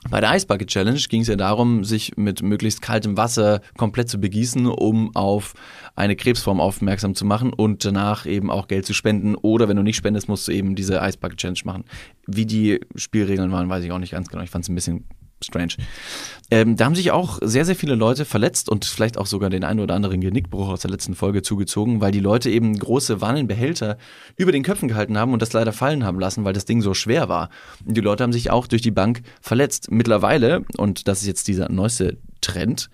Bei 0.09 0.21
der 0.21 0.33
Ice 0.33 0.47
Bucket 0.47 0.69
Challenge 0.69 0.99
ging 1.09 1.21
es 1.21 1.27
ja 1.27 1.35
darum, 1.35 1.83
sich 1.83 2.15
mit 2.15 2.41
möglichst 2.41 2.81
kaltem 2.81 3.17
Wasser 3.17 3.61
komplett 3.75 4.09
zu 4.09 4.19
begießen, 4.19 4.65
um 4.65 5.13
auf 5.15 5.53
eine 5.95 6.15
Krebsform 6.15 6.61
aufmerksam 6.61 7.15
zu 7.15 7.25
machen 7.25 7.51
und 7.51 7.83
danach 7.83 8.25
eben 8.25 8.49
auch 8.49 8.67
Geld 8.67 8.85
zu 8.85 8.93
spenden. 8.93 9.35
Oder 9.35 9.67
wenn 9.67 9.75
du 9.75 9.83
nicht 9.83 9.97
spendest, 9.97 10.29
musst 10.29 10.47
du 10.47 10.53
eben 10.53 10.75
diese 10.75 10.99
Ice 11.03 11.17
Bucket 11.17 11.37
Challenge 11.37 11.59
machen. 11.65 11.83
Wie 12.25 12.45
die 12.45 12.79
Spielregeln 12.95 13.51
waren, 13.51 13.67
weiß 13.67 13.83
ich 13.83 13.91
auch 13.91 13.99
nicht 13.99 14.13
ganz 14.13 14.29
genau. 14.29 14.41
Ich 14.41 14.49
fand 14.49 14.63
es 14.63 14.69
ein 14.69 14.75
bisschen 14.75 15.03
strange. 15.43 15.73
Ähm, 16.51 16.75
da 16.75 16.85
haben 16.85 16.95
sich 16.95 17.11
auch 17.11 17.39
sehr, 17.41 17.65
sehr 17.65 17.75
viele 17.75 17.95
Leute 17.95 18.25
verletzt 18.25 18.69
und 18.69 18.85
vielleicht 18.85 19.17
auch 19.17 19.27
sogar 19.27 19.49
den 19.49 19.63
einen 19.63 19.79
oder 19.79 19.93
anderen 19.93 20.19
Genickbruch 20.19 20.69
aus 20.69 20.81
der 20.81 20.91
letzten 20.91 21.13
Folge 21.13 21.41
zugezogen, 21.41 22.01
weil 22.01 22.11
die 22.11 22.19
Leute 22.19 22.49
eben 22.49 22.77
große 22.77 23.21
Wannenbehälter 23.21 23.97
über 24.35 24.51
den 24.51 24.63
Köpfen 24.63 24.87
gehalten 24.87 25.17
haben 25.17 25.33
und 25.33 25.41
das 25.41 25.53
leider 25.53 25.73
fallen 25.73 26.03
haben 26.03 26.19
lassen, 26.19 26.45
weil 26.45 26.53
das 26.53 26.65
Ding 26.65 26.81
so 26.81 26.93
schwer 26.93 27.29
war. 27.29 27.49
Und 27.85 27.95
die 27.95 28.01
Leute 28.01 28.23
haben 28.23 28.33
sich 28.33 28.49
auch 28.49 28.67
durch 28.67 28.81
die 28.81 28.91
Bank 28.91 29.21
verletzt. 29.41 29.91
Mittlerweile, 29.91 30.63
und 30.77 31.07
das 31.07 31.21
ist 31.21 31.27
jetzt 31.27 31.47
dieser 31.47 31.69
neueste 31.69 32.17
Trend, 32.41 32.89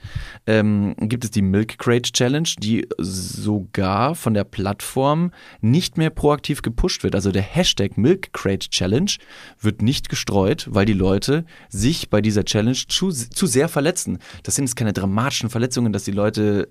ähm, 0.48 0.96
gibt 1.00 1.24
es 1.24 1.32
die 1.32 1.42
Milk 1.42 1.78
Crate 1.78 2.12
Challenge, 2.12 2.50
die 2.60 2.88
sogar 2.98 4.16
von 4.16 4.34
der 4.34 4.44
Plattform 4.44 5.32
nicht 5.62 5.98
mehr 5.98 6.10
proaktiv 6.10 6.62
gepusht 6.62 7.04
wird. 7.04 7.16
Also 7.16 7.32
der 7.32 7.42
Hashtag 7.42 7.98
Milk 7.98 8.34
Crate 8.34 8.70
Challenge 8.70 9.12
wird 9.60 9.82
nicht 9.82 10.10
gestreut, 10.10 10.68
weil 10.70 10.86
die 10.86 10.94
Leute 10.94 11.46
sich 11.70 12.10
bei 12.10 12.22
dieser 12.22 12.46
Challenge 12.46 12.78
zu, 12.88 13.12
zu 13.12 13.46
sehr 13.48 13.70
verletzen. 13.70 14.20
Das 14.44 14.56
sind 14.56 14.66
jetzt 14.66 14.76
keine 14.76 14.94
dramatischen 14.94 15.50
Verletzungen, 15.50 15.94
dass 15.94 16.04
die 16.04 16.12
Leute 16.12 16.70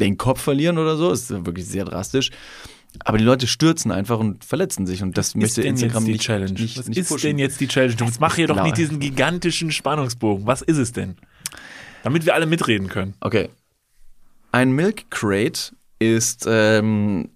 den 0.00 0.16
Kopf 0.16 0.40
verlieren 0.40 0.78
oder 0.78 0.96
so. 0.96 1.10
Das 1.10 1.30
ist 1.30 1.46
wirklich 1.46 1.66
sehr 1.66 1.84
drastisch. 1.84 2.30
Aber 3.04 3.18
die 3.18 3.24
Leute 3.24 3.46
stürzen 3.46 3.90
einfach 3.90 4.18
und 4.18 4.44
verletzen 4.44 4.86
sich 4.86 5.02
und 5.02 5.16
das 5.16 5.28
ist 5.28 5.36
möchte 5.36 5.62
Instagram 5.62 6.02
jetzt 6.02 6.06
die 6.06 6.12
nicht, 6.12 6.22
Challenge? 6.22 6.52
nicht, 6.52 6.78
Was 6.78 6.88
nicht 6.88 6.98
ist 6.98 7.08
pushen. 7.08 7.28
denn 7.30 7.38
jetzt 7.38 7.60
die 7.60 7.68
Challenge? 7.68 7.94
Du 7.94 8.06
mach 8.20 8.34
hier 8.36 8.46
doch 8.46 8.62
nicht 8.62 8.76
diesen 8.76 9.00
gigantischen 9.00 9.72
Spannungsbogen. 9.72 10.46
Was 10.46 10.60
ist 10.60 10.76
es 10.76 10.92
denn? 10.92 11.16
Damit 12.02 12.26
wir 12.26 12.34
alle 12.34 12.46
mitreden 12.46 12.88
können. 12.88 13.14
Okay. 13.20 13.48
Ein 14.50 14.72
Milk 14.72 15.10
Crate 15.10 15.74
ist, 15.98 16.46
ähm, 16.48 17.30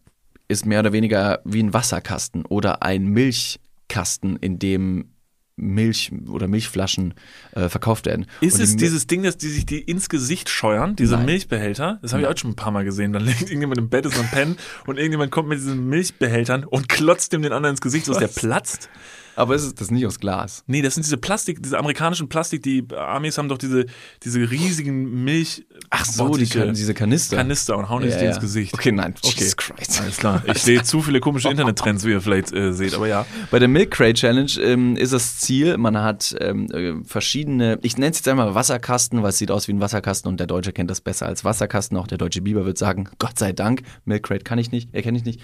ist 0.48 0.66
mehr 0.66 0.80
oder 0.80 0.92
weniger 0.92 1.40
wie 1.44 1.62
ein 1.62 1.72
Wasserkasten 1.72 2.44
oder 2.44 2.82
ein 2.82 3.06
Milchkasten, 3.06 4.36
in 4.36 4.58
dem 4.58 5.10
Milch 5.56 6.12
oder 6.28 6.48
Milchflaschen 6.48 7.14
äh, 7.52 7.70
verkauft 7.70 8.04
werden. 8.04 8.26
Ist 8.42 8.60
es 8.60 8.72
die 8.72 8.84
dieses 8.84 9.06
Ding, 9.06 9.22
dass 9.22 9.38
die 9.38 9.48
sich 9.48 9.64
die 9.64 9.80
ins 9.80 10.10
Gesicht 10.10 10.50
scheuern, 10.50 10.96
diese 10.96 11.16
Nein. 11.16 11.24
Milchbehälter? 11.26 11.98
Das 12.02 12.12
habe 12.12 12.22
ich 12.22 12.28
auch 12.28 12.36
schon 12.36 12.50
ein 12.50 12.56
paar 12.56 12.72
Mal 12.72 12.84
gesehen. 12.84 13.14
Dann 13.14 13.22
liegt 13.24 13.42
irgendjemand 13.42 13.78
im 13.78 13.88
Bett, 13.88 14.04
ist 14.04 14.18
am 14.18 14.28
Pennen 14.28 14.58
und 14.86 14.98
irgendjemand 14.98 15.30
kommt 15.32 15.48
mit 15.48 15.58
diesen 15.58 15.88
Milchbehältern 15.88 16.64
und 16.64 16.90
klotzt 16.90 17.32
dem 17.32 17.40
den 17.40 17.52
anderen 17.52 17.72
ins 17.72 17.80
Gesicht, 17.80 18.04
sodass 18.04 18.20
der 18.20 18.40
platzt. 18.40 18.90
Aber 19.36 19.54
ist 19.54 19.64
es 19.64 19.74
das 19.74 19.90
nicht 19.90 20.06
aus 20.06 20.18
Glas? 20.18 20.64
Nee, 20.66 20.82
das 20.82 20.94
sind 20.94 21.04
diese 21.04 21.18
Plastik, 21.18 21.62
diese 21.62 21.78
amerikanischen 21.78 22.28
Plastik, 22.28 22.62
die 22.62 22.84
Amis 22.96 23.36
haben 23.36 23.48
doch 23.48 23.58
diese, 23.58 23.86
diese 24.22 24.50
riesigen 24.50 25.24
Milch 25.24 25.66
Ach 25.90 26.04
so, 26.04 26.34
die 26.36 26.46
kann, 26.46 26.74
diese 26.74 26.94
Kanister. 26.94 27.36
Kanister 27.36 27.76
und 27.76 27.88
hauen 27.88 28.02
Ja, 28.02 28.08
ja, 28.08 28.16
die 28.16 28.24
ja. 28.24 28.30
ins 28.30 28.40
Gesicht. 28.40 28.74
Okay, 28.74 28.92
nein. 28.92 29.14
Okay. 29.22 29.34
Jesus 29.36 29.56
Christ. 29.56 30.00
Alles 30.00 30.16
klar. 30.16 30.42
Ich 30.46 30.62
sehe 30.62 30.82
zu 30.82 31.02
viele 31.02 31.20
komische 31.20 31.50
Internettrends, 31.50 32.04
wie 32.04 32.10
ihr 32.12 32.20
vielleicht 32.20 32.52
äh, 32.52 32.72
seht, 32.72 32.94
aber 32.94 33.08
ja. 33.08 33.26
Bei 33.50 33.58
der 33.58 33.68
Milk 33.68 33.90
Crate 33.90 34.14
Challenge 34.14 34.50
ähm, 34.60 34.96
ist 34.96 35.12
das 35.12 35.38
Ziel, 35.38 35.76
man 35.76 35.98
hat 35.98 36.34
ähm, 36.40 36.70
äh, 36.72 37.04
verschiedene, 37.04 37.78
ich 37.82 37.98
nenne 37.98 38.12
es 38.12 38.18
jetzt 38.18 38.28
einmal 38.28 38.54
Wasserkasten, 38.54 39.22
weil 39.22 39.30
es 39.30 39.38
sieht 39.38 39.50
aus 39.50 39.68
wie 39.68 39.72
ein 39.72 39.80
Wasserkasten 39.80 40.30
und 40.30 40.40
der 40.40 40.46
Deutsche 40.46 40.72
kennt 40.72 40.90
das 40.90 41.02
besser 41.02 41.26
als 41.26 41.44
Wasserkasten. 41.44 41.98
Auch 41.98 42.06
der 42.06 42.18
deutsche 42.18 42.40
Biber 42.40 42.64
wird 42.64 42.78
sagen, 42.78 43.08
Gott 43.18 43.38
sei 43.38 43.52
Dank, 43.52 43.82
Milk 44.06 44.22
Crate 44.22 44.44
kann 44.44 44.58
ich 44.58 44.72
nicht, 44.72 44.94
erkenne 44.94 45.18
ich 45.18 45.24
nicht. 45.24 45.40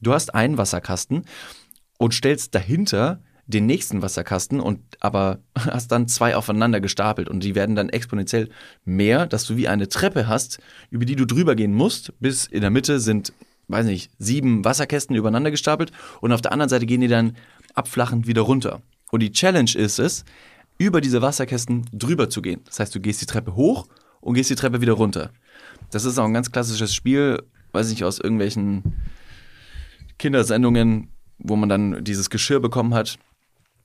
Du 0.00 0.12
hast 0.12 0.34
einen 0.34 0.58
Wasserkasten 0.58 1.24
und 1.98 2.14
stellst 2.14 2.54
dahinter 2.54 3.20
den 3.46 3.66
nächsten 3.66 4.02
Wasserkasten 4.02 4.60
und 4.60 4.80
aber 5.00 5.38
hast 5.58 5.92
dann 5.92 6.08
zwei 6.08 6.36
aufeinander 6.36 6.80
gestapelt 6.80 7.28
und 7.28 7.42
die 7.42 7.54
werden 7.54 7.76
dann 7.76 7.88
exponentiell 7.88 8.48
mehr, 8.84 9.26
dass 9.26 9.44
du 9.44 9.56
wie 9.56 9.68
eine 9.68 9.88
Treppe 9.88 10.26
hast, 10.28 10.58
über 10.90 11.04
die 11.04 11.16
du 11.16 11.26
drüber 11.26 11.54
gehen 11.54 11.72
musst, 11.72 12.12
bis 12.20 12.46
in 12.46 12.60
der 12.60 12.70
Mitte 12.70 13.00
sind, 13.00 13.32
weiß 13.68 13.86
nicht, 13.86 14.10
sieben 14.18 14.64
Wasserkästen 14.64 15.16
übereinander 15.16 15.50
gestapelt 15.50 15.92
und 16.20 16.32
auf 16.32 16.42
der 16.42 16.52
anderen 16.52 16.68
Seite 16.68 16.86
gehen 16.86 17.00
die 17.00 17.08
dann 17.08 17.36
abflachend 17.74 18.26
wieder 18.26 18.42
runter. 18.42 18.82
Und 19.10 19.20
die 19.20 19.32
Challenge 19.32 19.70
ist 19.74 19.98
es, 19.98 20.24
über 20.78 21.00
diese 21.00 21.22
Wasserkästen 21.22 21.86
drüber 21.92 22.28
zu 22.28 22.42
gehen. 22.42 22.60
Das 22.64 22.80
heißt, 22.80 22.94
du 22.94 23.00
gehst 23.00 23.22
die 23.22 23.26
Treppe 23.26 23.54
hoch 23.54 23.86
und 24.20 24.34
gehst 24.34 24.50
die 24.50 24.56
Treppe 24.56 24.80
wieder 24.80 24.92
runter. 24.94 25.30
Das 25.90 26.04
ist 26.04 26.18
auch 26.18 26.24
ein 26.24 26.34
ganz 26.34 26.50
klassisches 26.50 26.94
Spiel, 26.94 27.42
weiß 27.72 27.88
nicht, 27.88 28.04
aus 28.04 28.18
irgendwelchen 28.18 28.82
Kindersendungen, 30.18 31.08
wo 31.38 31.56
man 31.56 31.68
dann 31.68 32.04
dieses 32.04 32.28
Geschirr 32.28 32.60
bekommen 32.60 32.92
hat 32.92 33.18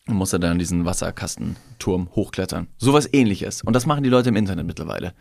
und 0.07 0.15
muss 0.15 0.31
dann 0.31 0.59
diesen 0.59 0.85
Wasserkastenturm 0.85 2.09
hochklettern. 2.15 2.67
Sowas 2.77 3.09
ähnliches. 3.11 3.61
Und 3.61 3.73
das 3.73 3.85
machen 3.85 4.03
die 4.03 4.09
Leute 4.09 4.29
im 4.29 4.35
Internet 4.35 4.65
mittlerweile. 4.65 5.13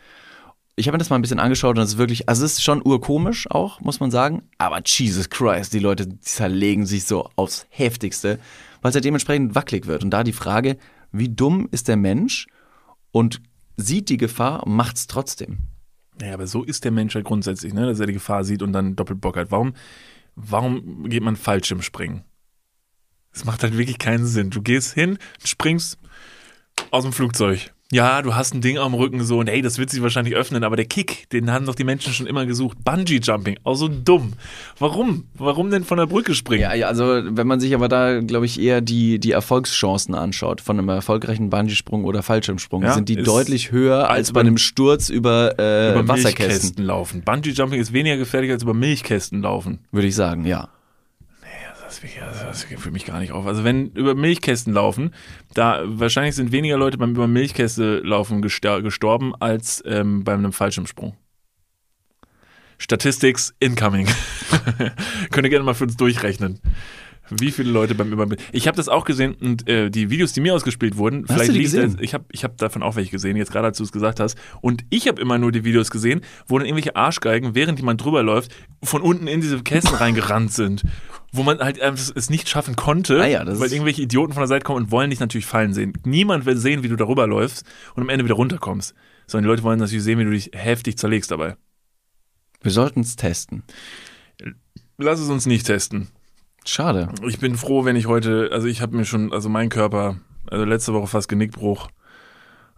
Ich 0.76 0.86
habe 0.86 0.94
mir 0.94 0.98
das 0.98 1.10
mal 1.10 1.16
ein 1.16 1.22
bisschen 1.22 1.40
angeschaut 1.40 1.76
und 1.76 1.82
es 1.82 1.90
ist 1.90 1.98
wirklich, 1.98 2.28
also 2.28 2.44
es 2.44 2.54
ist 2.54 2.64
schon 2.64 2.80
urkomisch 2.82 3.50
auch, 3.50 3.80
muss 3.80 4.00
man 4.00 4.10
sagen. 4.10 4.42
Aber 4.56 4.80
Jesus 4.84 5.28
Christ, 5.28 5.74
die 5.74 5.78
Leute 5.78 6.18
zerlegen 6.20 6.86
sich 6.86 7.04
so 7.04 7.28
aufs 7.36 7.66
Heftigste, 7.68 8.38
weil 8.80 8.88
es 8.88 8.94
ja 8.94 9.00
dementsprechend 9.00 9.54
wackelig 9.54 9.86
wird. 9.86 10.02
Und 10.02 10.10
da 10.10 10.24
die 10.24 10.32
Frage, 10.32 10.78
wie 11.12 11.28
dumm 11.28 11.68
ist 11.70 11.88
der 11.88 11.96
Mensch 11.96 12.46
und 13.12 13.42
sieht 13.76 14.08
die 14.08 14.16
Gefahr 14.16 14.66
und 14.66 14.74
macht 14.74 14.96
es 14.96 15.06
trotzdem? 15.06 15.58
Naja, 16.18 16.34
aber 16.34 16.46
so 16.46 16.62
ist 16.62 16.84
der 16.84 16.92
Mensch 16.92 17.14
ja 17.14 17.20
grundsätzlich, 17.20 17.74
ne? 17.74 17.86
dass 17.86 18.00
er 18.00 18.06
die 18.06 18.12
Gefahr 18.12 18.44
sieht 18.44 18.62
und 18.62 18.72
dann 18.72 18.96
doppelt 18.96 19.20
Bock 19.20 19.36
hat. 19.36 19.50
Warum, 19.50 19.74
warum 20.34 21.08
geht 21.08 21.22
man 21.22 21.36
Fallschirmspringen? 21.36 22.24
Das 23.32 23.44
macht 23.44 23.62
halt 23.62 23.76
wirklich 23.78 23.98
keinen 23.98 24.26
Sinn. 24.26 24.50
Du 24.50 24.60
gehst 24.62 24.94
hin, 24.94 25.18
springst 25.44 25.98
aus 26.90 27.04
dem 27.04 27.12
Flugzeug. 27.12 27.70
Ja, 27.92 28.22
du 28.22 28.36
hast 28.36 28.54
ein 28.54 28.60
Ding 28.60 28.78
am 28.78 28.94
Rücken 28.94 29.24
so 29.24 29.40
und 29.40 29.48
hey, 29.48 29.62
das 29.62 29.78
wird 29.78 29.90
sich 29.90 30.00
wahrscheinlich 30.00 30.36
öffnen, 30.36 30.62
aber 30.62 30.76
der 30.76 30.84
Kick, 30.84 31.28
den 31.30 31.50
haben 31.50 31.66
doch 31.66 31.74
die 31.74 31.82
Menschen 31.82 32.12
schon 32.12 32.28
immer 32.28 32.46
gesucht. 32.46 32.78
Bungee 32.84 33.18
Jumping, 33.20 33.58
auch 33.64 33.74
so 33.74 33.88
dumm. 33.88 34.34
Warum? 34.78 35.24
Warum 35.34 35.70
denn 35.72 35.82
von 35.82 35.98
der 35.98 36.06
Brücke 36.06 36.36
springen? 36.36 36.62
Ja, 36.62 36.72
ja, 36.74 36.86
also 36.86 37.02
wenn 37.04 37.48
man 37.48 37.58
sich 37.58 37.74
aber 37.74 37.88
da, 37.88 38.20
glaube 38.20 38.46
ich, 38.46 38.60
eher 38.60 38.80
die, 38.80 39.18
die 39.18 39.32
Erfolgschancen 39.32 40.14
anschaut, 40.14 40.60
von 40.60 40.78
einem 40.78 40.88
erfolgreichen 40.88 41.50
Bungee-Sprung 41.50 42.04
oder 42.04 42.22
Fallschirmsprung, 42.22 42.84
Ja, 42.84 42.92
sind 42.92 43.08
die 43.08 43.16
deutlich 43.16 43.72
höher 43.72 44.08
als, 44.08 44.28
als 44.28 44.32
bei 44.34 44.40
einem 44.40 44.58
Sturz 44.58 45.08
über, 45.08 45.58
äh, 45.58 45.90
über 45.90 46.06
Wasserkästen, 46.06 46.46
Milchkästen 46.46 46.84
laufen. 46.84 47.22
Bungee 47.22 47.50
Jumping 47.50 47.80
ist 47.80 47.92
weniger 47.92 48.18
gefährlich 48.18 48.52
als 48.52 48.62
über 48.62 48.74
Milchkästen 48.74 49.42
laufen. 49.42 49.80
würde 49.90 50.06
ich 50.06 50.14
sagen, 50.14 50.46
ja. 50.46 50.68
Das, 52.48 52.68
geht 52.68 52.80
für 52.80 52.90
mich 52.90 53.04
gar 53.04 53.20
nicht 53.20 53.32
auf. 53.32 53.46
Also 53.46 53.62
wenn 53.64 53.90
über 53.92 54.14
Milchkästen 54.14 54.72
laufen, 54.72 55.12
da 55.54 55.82
wahrscheinlich 55.84 56.34
sind 56.34 56.52
weniger 56.52 56.76
Leute 56.78 56.98
beim 56.98 57.10
über 57.10 57.26
Milchkäste 57.28 57.98
laufen 58.00 58.40
gestor 58.42 58.82
gestorben 58.82 59.34
als 59.38 59.82
ähm, 59.86 60.24
bei 60.24 60.32
einem 60.34 60.52
Fallschirmsprung. 60.52 61.16
Statistics 62.78 63.54
incoming. 63.60 64.06
Könnt 65.30 65.46
ihr 65.46 65.50
gerne 65.50 65.64
mal 65.64 65.74
für 65.74 65.84
uns 65.84 65.96
durchrechnen. 65.96 66.60
Wie 67.32 67.52
viele 67.52 67.70
Leute 67.70 67.94
beim 67.94 68.10
über 68.12 68.26
Ich 68.50 68.66
habe 68.66 68.76
das 68.76 68.88
auch 68.88 69.04
gesehen 69.04 69.34
und 69.34 69.68
äh, 69.68 69.88
die 69.88 70.10
Videos, 70.10 70.32
die 70.32 70.40
mir 70.40 70.52
ausgespielt 70.52 70.96
wurden, 70.96 71.26
Hast 71.28 71.48
du 71.48 71.52
die 71.52 71.60
gesehen? 71.62 71.92
das- 71.92 72.00
ich 72.00 72.12
habe 72.12 72.24
ich 72.32 72.42
hab 72.42 72.56
davon 72.56 72.82
auch 72.82 72.96
welche 72.96 73.12
gesehen, 73.12 73.36
jetzt 73.36 73.52
gerade 73.52 73.66
als 73.68 73.78
du 73.78 73.84
es 73.84 73.92
gesagt 73.92 74.18
hast. 74.18 74.36
Und 74.62 74.84
ich 74.90 75.06
habe 75.06 75.20
immer 75.22 75.38
nur 75.38 75.52
die 75.52 75.62
Videos 75.62 75.92
gesehen, 75.92 76.22
wo 76.48 76.58
dann 76.58 76.66
irgendwelche 76.66 76.96
Arschgeigen, 76.96 77.54
während 77.54 77.78
jemand 77.78 78.02
drüber 78.02 78.24
läuft, 78.24 78.50
von 78.82 79.00
unten 79.00 79.28
in 79.28 79.40
diese 79.40 79.62
Kästen 79.62 79.94
reingerannt 80.00 80.52
sind. 80.52 80.82
Wo 81.32 81.42
man 81.42 81.60
halt 81.60 81.80
einfach 81.80 82.12
es 82.14 82.28
nicht 82.30 82.48
schaffen 82.48 82.74
konnte, 82.74 83.20
Ah 83.20 83.26
ja, 83.26 83.46
weil 83.46 83.72
irgendwelche 83.72 84.02
Idioten 84.02 84.32
von 84.32 84.40
der 84.40 84.48
Seite 84.48 84.64
kommen 84.64 84.84
und 84.84 84.90
wollen 84.90 85.10
dich 85.10 85.20
natürlich 85.20 85.46
fallen 85.46 85.72
sehen. 85.72 85.92
Niemand 86.04 86.44
will 86.44 86.56
sehen, 86.56 86.82
wie 86.82 86.88
du 86.88 86.96
darüber 86.96 87.26
läufst 87.26 87.64
und 87.94 88.02
am 88.02 88.08
Ende 88.08 88.24
wieder 88.24 88.34
runterkommst. 88.34 88.94
Sondern 89.26 89.44
die 89.44 89.50
Leute 89.50 89.62
wollen 89.62 89.78
natürlich 89.78 90.02
sehen, 90.02 90.18
wie 90.18 90.24
du 90.24 90.30
dich 90.32 90.50
heftig 90.54 90.98
zerlegst 90.98 91.30
dabei. 91.30 91.56
Wir 92.62 92.72
sollten 92.72 93.00
es 93.00 93.16
testen. 93.16 93.62
Lass 94.98 95.20
es 95.20 95.28
uns 95.28 95.46
nicht 95.46 95.66
testen. 95.66 96.08
Schade. 96.66 97.08
Ich 97.26 97.38
bin 97.38 97.56
froh, 97.56 97.84
wenn 97.84 97.96
ich 97.96 98.06
heute, 98.06 98.50
also 98.52 98.66
ich 98.66 98.82
habe 98.82 98.96
mir 98.96 99.04
schon, 99.04 99.32
also 99.32 99.48
mein 99.48 99.70
Körper, 99.70 100.16
also 100.50 100.64
letzte 100.64 100.92
Woche 100.92 101.06
fast 101.06 101.28
Genickbruch, 101.28 101.88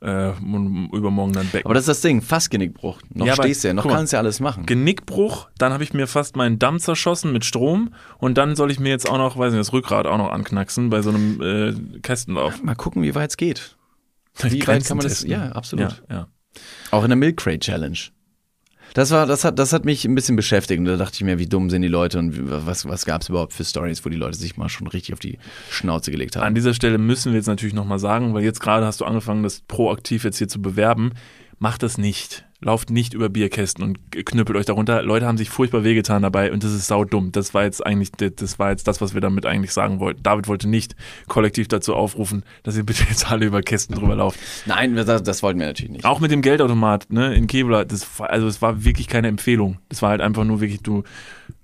äh, 0.03 0.30
übermorgen 0.92 1.32
dann 1.32 1.48
Becken. 1.48 1.64
Aber 1.64 1.74
das 1.74 1.82
ist 1.82 1.88
das 1.88 2.00
Ding, 2.00 2.22
fast 2.22 2.50
Genickbruch. 2.50 3.00
Noch 3.14 3.26
Ja, 3.26 3.34
stehst 3.34 3.62
du 3.62 3.68
ja, 3.68 3.74
noch 3.74 3.84
mal, 3.84 3.94
kannst 3.94 4.12
du 4.12 4.16
ja 4.16 4.20
alles 4.20 4.40
machen. 4.40 4.66
Genickbruch, 4.66 5.48
dann 5.59 5.72
habe 5.72 5.84
ich 5.84 5.94
mir 5.94 6.07
fast 6.07 6.36
meinen 6.36 6.59
Damm 6.59 6.80
zerschossen 6.80 7.32
mit 7.32 7.44
Strom 7.44 7.94
und 8.18 8.36
dann 8.36 8.57
soll 8.57 8.70
ich 8.70 8.80
mir 8.80 8.88
jetzt 8.88 9.09
auch 9.09 9.18
noch, 9.18 9.38
weiß 9.38 9.53
nicht, 9.53 9.61
das 9.61 9.72
Rückgrat 9.72 10.07
auch 10.07 10.18
noch 10.18 10.32
anknacksen 10.32 10.90
bei 10.90 11.03
so 11.03 11.11
einem 11.11 11.40
äh, 11.40 12.00
Kästenlauf. 12.00 12.62
Mal 12.62 12.74
gucken, 12.74 13.03
wie 13.03 13.14
weit 13.14 13.30
es 13.30 13.36
geht. 13.36 13.76
Wie 14.36 14.44
weit 14.44 14.61
Grenzen 14.61 14.88
kann 14.88 14.96
man 14.96 15.05
das? 15.05 15.12
testen. 15.12 15.30
Ja, 15.30 15.53
absolut. 15.53 16.03
Ja, 16.09 16.16
ja. 16.16 16.28
Auch 16.90 17.05
in 17.05 17.11
der 17.11 17.16
Milk 17.16 17.36
Crate 17.36 17.61
Challenge. 17.61 17.98
Das 18.95 19.11
war, 19.11 19.26
das 19.26 19.45
hat, 19.45 19.59
das 19.59 19.72
hat 19.72 19.84
mich 19.84 20.05
ein 20.05 20.14
bisschen 20.14 20.36
beschäftigt. 20.36 20.78
Und 20.78 20.84
da 20.84 20.97
dachte 20.97 21.14
ich 21.14 21.24
mir, 21.24 21.38
wie 21.38 21.47
dumm 21.47 21.70
sind 21.70 21.82
die 21.82 21.88
Leute 21.88 22.18
und 22.18 22.51
was, 22.66 22.86
was 22.86 23.05
gab 23.05 23.22
es 23.22 23.28
überhaupt 23.28 23.53
für 23.53 23.64
Stories, 23.64 24.05
wo 24.05 24.09
die 24.09 24.16
Leute 24.16 24.36
sich 24.36 24.57
mal 24.57 24.68
schon 24.68 24.86
richtig 24.86 25.12
auf 25.12 25.20
die 25.20 25.38
Schnauze 25.70 26.11
gelegt 26.11 26.36
An 26.36 26.45
haben. 26.45 26.55
dieser 26.55 26.74
Stelle 26.74 26.99
müssen 26.99 27.32
wir 27.32 27.38
jetzt 27.38 27.47
natürlich 27.47 27.74
nochmal 27.74 27.99
sagen, 27.99 28.34
weil 28.34 28.45
jetzt 28.45 28.61
gerade 28.61 28.86
hast 28.86 29.01
du 29.01 29.05
angefangen, 29.05 29.43
das 29.43 29.61
proaktiv 29.61 30.24
jetzt 30.24 30.38
hier 30.38 30.49
zu 30.49 30.61
bewerben. 30.61 31.12
Macht 31.59 31.82
das 31.82 31.99
nicht. 31.99 32.45
Lauft 32.62 32.90
nicht 32.90 33.12
über 33.12 33.28
Bierkästen 33.28 33.84
und 33.84 33.98
knüppelt 34.12 34.56
euch 34.56 34.66
darunter. 34.66 35.02
Leute 35.02 35.26
haben 35.26 35.36
sich 35.36 35.50
furchtbar 35.50 35.84
wehgetan 35.84 36.22
dabei 36.22 36.52
und 36.52 36.62
das 36.62 36.72
ist 36.72 36.86
saudumm. 36.86 37.32
Das 37.32 37.54
war 37.54 37.64
jetzt 37.64 37.84
eigentlich, 37.84 38.12
das 38.12 38.58
war 38.58 38.70
jetzt 38.70 38.86
das, 38.86 39.00
was 39.00 39.14
wir 39.14 39.20
damit 39.20 39.46
eigentlich 39.46 39.72
sagen 39.72 40.00
wollten. 40.00 40.22
David 40.22 40.48
wollte 40.48 40.68
nicht 40.68 40.94
kollektiv 41.28 41.68
dazu 41.68 41.94
aufrufen, 41.94 42.44
dass 42.62 42.76
ihr 42.76 42.84
bitte 42.84 43.04
jetzt 43.08 43.30
alle 43.30 43.46
über 43.46 43.62
Kästen 43.62 43.96
drüber 43.96 44.14
lauft. 44.14 44.38
Nein, 44.66 44.94
das, 44.94 45.22
das 45.22 45.42
wollten 45.42 45.58
wir 45.58 45.66
natürlich 45.66 45.92
nicht. 45.92 46.04
Auch 46.04 46.20
mit 46.20 46.30
dem 46.30 46.40
Geldautomat, 46.40 47.12
ne, 47.12 47.34
in 47.34 47.46
Kevlar, 47.46 47.84
das 47.84 48.06
war, 48.18 48.30
also 48.30 48.46
es 48.46 48.62
war 48.62 48.84
wirklich 48.84 49.08
keine 49.08 49.28
Empfehlung. 49.28 49.78
Das 49.88 50.00
war 50.02 50.10
halt 50.10 50.20
einfach 50.20 50.44
nur 50.44 50.60
wirklich, 50.60 50.82
du, 50.82 51.02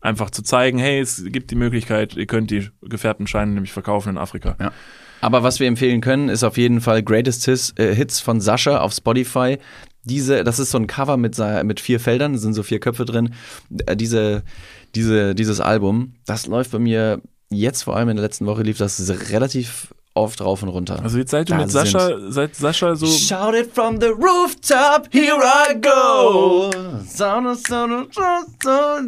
einfach 0.00 0.30
zu 0.30 0.42
zeigen, 0.42 0.78
hey, 0.78 1.00
es 1.00 1.22
gibt 1.26 1.50
die 1.50 1.56
Möglichkeit, 1.56 2.16
ihr 2.16 2.26
könnt 2.26 2.50
die 2.50 2.68
gefärbten 2.82 3.26
Scheine 3.26 3.52
nämlich 3.52 3.72
verkaufen 3.72 4.10
in 4.10 4.18
Afrika. 4.18 4.56
Ja. 4.60 4.72
Aber 5.20 5.42
was 5.42 5.58
wir 5.58 5.66
empfehlen 5.66 6.00
können, 6.00 6.28
ist 6.28 6.44
auf 6.44 6.56
jeden 6.56 6.80
Fall 6.80 7.02
Greatest 7.02 7.44
Hits, 7.44 7.74
äh, 7.76 7.94
Hits 7.94 8.20
von 8.20 8.40
Sascha 8.40 8.78
auf 8.78 8.92
Spotify. 8.92 9.58
Diese, 10.08 10.42
das 10.44 10.58
ist 10.58 10.70
so 10.70 10.78
ein 10.78 10.86
Cover 10.86 11.16
mit, 11.16 11.36
mit 11.64 11.80
vier 11.80 12.00
Feldern, 12.00 12.32
da 12.32 12.38
sind 12.38 12.54
so 12.54 12.62
vier 12.62 12.80
Köpfe 12.80 13.04
drin. 13.04 13.34
Äh, 13.86 13.96
diese, 13.96 14.42
diese, 14.94 15.34
dieses 15.34 15.60
Album, 15.60 16.14
das 16.26 16.46
läuft 16.46 16.72
bei 16.72 16.78
mir 16.78 17.20
jetzt 17.50 17.82
vor 17.82 17.96
allem 17.96 18.08
in 18.08 18.16
der 18.16 18.24
letzten 18.24 18.46
Woche 18.46 18.62
lief 18.62 18.78
das 18.78 19.10
relativ 19.30 19.88
oft 20.14 20.40
rauf 20.40 20.62
und 20.62 20.68
runter. 20.68 21.00
Also 21.02 21.18
jetzt 21.18 21.30
seit 21.30 21.48
du 21.48 21.52
Da 21.52 21.60
mit 21.60 21.70
Sascha, 21.70 22.10
seit 22.28 22.54
Sascha 22.56 22.96
so 22.96 23.06
Shout 23.06 23.54
it 23.54 23.72
from 23.72 24.00
the 24.00 24.08
rooftop, 24.08 25.08
here 25.12 25.38
I 25.40 25.74
go. 25.74 26.70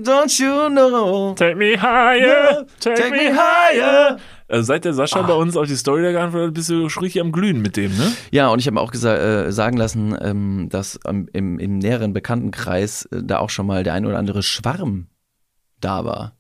Don't 0.05 0.39
you 0.39 0.69
know? 0.71 1.35
Take 1.35 1.57
me 1.57 1.77
higher, 1.77 2.65
Take 2.81 3.11
me 3.11 3.33
higher. 3.35 4.19
Also 4.51 4.65
seit 4.65 4.85
der 4.85 4.93
Sascha 4.95 5.23
bei 5.23 5.33
uns 5.35 5.57
auf 5.57 5.67
die 5.67 5.77
Story 5.77 6.03
da 6.03 6.13
geantwortet 6.13 6.49
hat, 6.49 6.55
bist 6.55 6.69
du 6.71 6.89
schon 6.89 7.03
richtig 7.05 7.21
am 7.23 7.33
Glühen 7.33 7.63
mit 7.63 7.77
dem, 7.77 7.97
ne? 7.97 8.13
Ja, 8.31 8.49
und 8.49 8.59
ich 8.59 8.67
habe 8.67 8.81
auch 8.81 8.93
äh, 8.93 9.51
sagen 9.53 9.77
lassen, 9.77 10.17
ähm, 10.21 10.69
dass 10.71 10.99
ähm, 11.07 11.29
im, 11.33 11.59
im 11.59 11.79
näheren 11.79 12.13
Bekanntenkreis 12.13 13.05
äh, 13.07 13.23
da 13.23 13.39
auch 13.39 13.51
schon 13.51 13.67
mal 13.67 13.85
der 13.85 13.95
ein 13.95 14.07
oder 14.07 14.19
andere 14.19 14.43
Schwarm 14.43 15.07
da 15.81 16.05
war. 16.05 16.37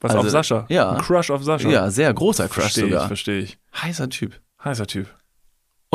Was 0.00 0.12
Also, 0.12 0.26
auf 0.26 0.30
Sascha? 0.30 0.66
ja. 0.68 0.92
Ein 0.92 0.98
Crush 1.02 1.30
auf 1.30 1.42
Sascha. 1.42 1.68
Ja, 1.68 1.90
sehr 1.90 2.12
großer 2.12 2.48
Crush 2.48 2.62
verstehe 2.64 2.84
ich, 2.84 2.90
sogar. 2.92 3.06
verstehe 3.08 3.38
ich. 3.40 3.58
Heißer 3.82 4.08
Typ. 4.08 4.40
Heißer 4.62 4.86
Typ. 4.86 5.08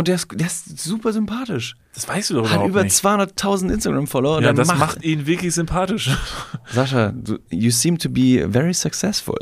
Und 0.02 0.08
der 0.08 0.16
ist, 0.16 0.30
der 0.34 0.48
ist 0.48 0.80
super 0.80 1.14
sympathisch. 1.14 1.76
Das 1.94 2.08
weißt 2.08 2.32
du 2.32 2.34
doch 2.34 2.50
Hat 2.50 2.54
überhaupt 2.54 2.70
über 2.70 2.84
nicht. 2.84 2.96
200.000 2.96 3.72
Instagram-Follower. 3.72 4.42
Ja, 4.42 4.52
das 4.52 4.68
macht, 4.70 5.04
ihn 5.04 5.28
wirklich 5.28 5.54
sympathisch. 5.54 6.10
Sascha, 6.74 7.12
du, 7.12 7.38
you 7.52 7.70
seem 7.70 8.00
to 8.00 8.10
be 8.10 8.44
very 8.50 8.74
successful. 8.74 9.36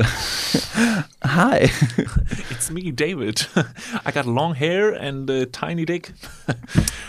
Hi. 1.24 1.70
It's 2.50 2.70
me, 2.70 2.92
David. 2.92 3.48
I 4.06 4.12
got 4.12 4.26
long 4.26 4.54
hair 4.54 5.00
and 5.00 5.30
a 5.30 5.46
tiny 5.46 5.86
dick. 5.86 6.12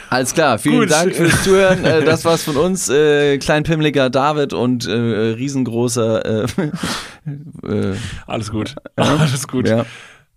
Alles 0.10 0.34
klar, 0.34 0.58
vielen 0.58 0.80
Gut. 0.80 0.92
Dank 0.92 1.14
fürs 1.14 1.44
Zuhören. 1.44 1.84
Äh, 1.84 2.06
das 2.06 2.24
war's 2.24 2.44
von 2.44 2.56
uns. 2.56 2.88
Äh, 2.88 3.38
kleinpimmeliger 3.38 4.10
David 4.10 4.54
und 4.54 4.88
äh, 4.88 4.94
riesengroßer. 4.94 6.48
Alles 8.28 8.50
gut. 8.50 8.76
Alles 8.96 9.46
gut. 9.46 9.68
ja. 9.68 9.86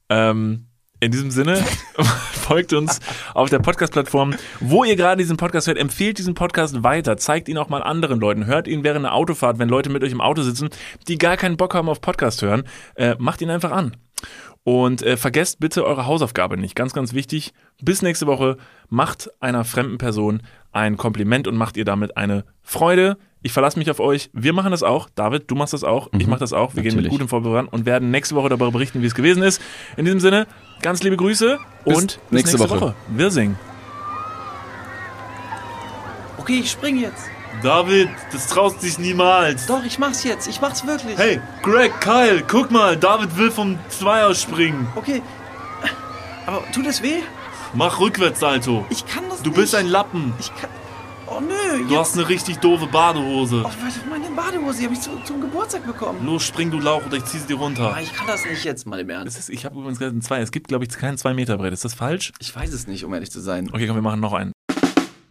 Ähm, 0.09 0.67
in 1.05 1.13
diesem 1.13 1.31
Sinne, 1.31 1.63
folgt 2.33 2.73
uns 2.73 3.01
auf 3.35 3.51
der 3.51 3.59
Podcast-Plattform, 3.59 4.35
wo 4.61 4.85
ihr 4.85 4.97
gerade 4.97 5.23
diesen 5.23 5.37
Podcast 5.37 5.67
hört. 5.67 5.79
Empfehlt 5.79 6.19
diesen 6.19 6.35
Podcast 6.35 6.83
weiter. 6.83 7.17
Zeigt 7.17 7.49
ihn 7.49 7.59
auch 7.59 7.69
mal 7.69 7.83
anderen 7.83 8.21
Leuten. 8.21 8.47
Hört 8.47 8.67
ihn 8.67 8.85
während 8.85 9.05
einer 9.05 9.15
Autofahrt, 9.15 9.59
wenn 9.59 9.69
Leute 9.69 9.91
mit 9.91 10.03
euch 10.03 10.13
im 10.13 10.21
Auto 10.21 10.43
sitzen, 10.43 10.71
die 11.07 11.19
gar 11.19 11.37
keinen 11.37 11.57
Bock 11.57 11.75
haben 11.75 11.89
auf 11.89 12.01
Podcast 12.01 12.43
hören. 12.43 12.65
Äh, 12.95 13.17
macht 13.19 13.43
ihn 13.43 13.51
einfach 13.51 13.71
an. 13.71 13.97
Und 14.65 15.03
äh, 15.03 15.19
vergesst 15.19 15.61
bitte 15.61 15.85
eure 15.85 16.07
Hausaufgabe 16.07 16.57
nicht. 16.57 16.75
Ganz, 16.75 16.95
ganz 16.95 17.12
wichtig. 17.12 17.53
Bis 17.83 18.01
nächste 18.01 18.27
Woche. 18.27 18.57
Macht 18.89 19.31
einer 19.41 19.65
fremden 19.65 19.99
Person 19.99 20.43
ein 20.73 20.97
Kompliment 20.97 21.47
und 21.47 21.57
macht 21.57 21.77
ihr 21.77 21.85
damit 21.85 22.17
eine 22.17 22.45
Freude. 22.62 23.19
Ich 23.43 23.53
verlasse 23.53 23.79
mich 23.79 23.91
auf 23.91 24.01
euch. 24.01 24.31
Wir 24.33 24.55
machen 24.55 24.71
das 24.71 24.83
auch. 24.83 25.11
David, 25.15 25.51
du 25.51 25.55
machst 25.55 25.75
das 25.75 25.85
auch. 25.85 26.09
Ich 26.19 26.27
mache 26.27 26.41
das 26.41 26.55
auch. 26.55 26.75
Wir 26.75 26.83
gehen 26.83 26.97
mit 26.97 27.05
natürlich. 27.05 27.11
gutem 27.11 27.29
Vorbereitung 27.29 27.69
und 27.69 27.85
werden 27.85 28.11
nächste 28.11 28.35
Woche 28.35 28.49
darüber 28.49 28.73
berichten, 28.73 29.03
wie 29.03 29.07
es 29.07 29.15
gewesen 29.15 29.43
ist. 29.43 29.61
In 29.99 30.07
diesem 30.07 30.19
Sinne, 30.19 30.47
ganz 30.81 31.03
liebe 31.03 31.19
Grüße 31.19 31.59
Bis 31.85 31.97
und 31.97 32.07
bis 32.07 32.19
nächste 32.31 32.57
nächste, 32.57 32.71
Woche. 32.71 32.81
Woche. 32.81 32.95
Wir 33.09 33.31
singen. 33.31 33.59
Okay, 36.39 36.61
ich 36.61 36.71
spring 36.71 36.99
jetzt. 36.99 37.34
David, 37.63 38.09
das 38.33 38.49
traust 38.49 38.83
dich 38.83 38.99
niemals. 38.99 39.67
Doch, 39.67 39.85
ich 39.85 39.99
mach's 39.99 40.25
jetzt. 40.25 40.49
Ich 40.49 40.61
mach's 40.61 40.87
wirklich. 40.87 41.17
Hey, 41.17 41.41
Greg, 41.63 41.93
Kyle, 42.01 42.43
guck 42.47 42.71
mal, 42.71 42.97
David 42.97 43.37
will 43.37 43.51
vom 43.51 43.79
Zweier 43.89 44.35
springen. 44.35 44.87
Okay. 44.95 45.23
Aber 46.47 46.63
tut 46.73 46.87
es 46.87 47.03
weh? 47.03 47.23
Mach 47.73 47.99
Rückwärtssalto. 48.01 48.87
Ich 48.91 49.07
kann 49.07 49.25
das 49.29 49.43
Du 49.43 49.51
bist 49.51 49.75
ein 49.75 49.87
Lappen. 49.87 50.33
Ich 50.39 50.55
kann. 50.55 50.71
Oh 51.27 51.41
nö. 51.41 51.89
Du 51.89 51.99
hast 51.99 52.17
eine 52.17 52.29
richtig 52.29 52.59
doofe 52.59 52.87
Badehose. 52.87 53.65
Oh, 53.65 53.71
meine 54.09 54.29
Badehose, 54.31 54.79
die 54.79 54.85
habe 54.85 54.95
ich 54.95 55.01
zu, 55.01 55.11
zum 55.25 55.41
Geburtstag 55.41 55.85
bekommen. 55.87 56.25
Los, 56.25 56.45
spring 56.45 56.71
du 56.71 56.79
Lauch 56.79 57.05
oder 57.07 57.17
ich 57.17 57.25
zieh 57.25 57.39
sie 57.39 57.47
dir 57.47 57.57
runter. 57.57 57.95
Ah, 57.97 58.01
ich 58.01 58.13
kann 58.13 58.27
das 58.27 58.45
nicht 58.45 58.63
jetzt 58.63 58.87
mal 58.87 59.01
im 59.01 59.11
Ernst. 59.11 59.39
Ist, 59.39 59.49
ich 59.49 59.65
habe 59.65 59.77
übrigens 59.77 59.99
gerade 59.99 60.17
ein 60.17 60.23
Zwei. 60.23 60.41
Es 60.41 60.53
gibt, 60.53 60.69
glaube 60.69 60.85
ich, 60.85 60.91
kein 60.91 61.17
2-Meter-Brett. 61.17 61.73
Ist 61.73 61.85
das 61.85 61.95
falsch? 61.95 62.33
Ich 62.39 62.55
weiß 62.55 62.73
es 62.73 62.87
nicht, 62.87 63.05
um 63.05 63.13
ehrlich 63.15 63.31
zu 63.31 63.41
sein. 63.41 63.69
Okay, 63.73 63.87
komm, 63.87 63.97
wir 63.97 64.03
machen 64.03 64.21
noch 64.21 64.35
einen. 64.35 64.53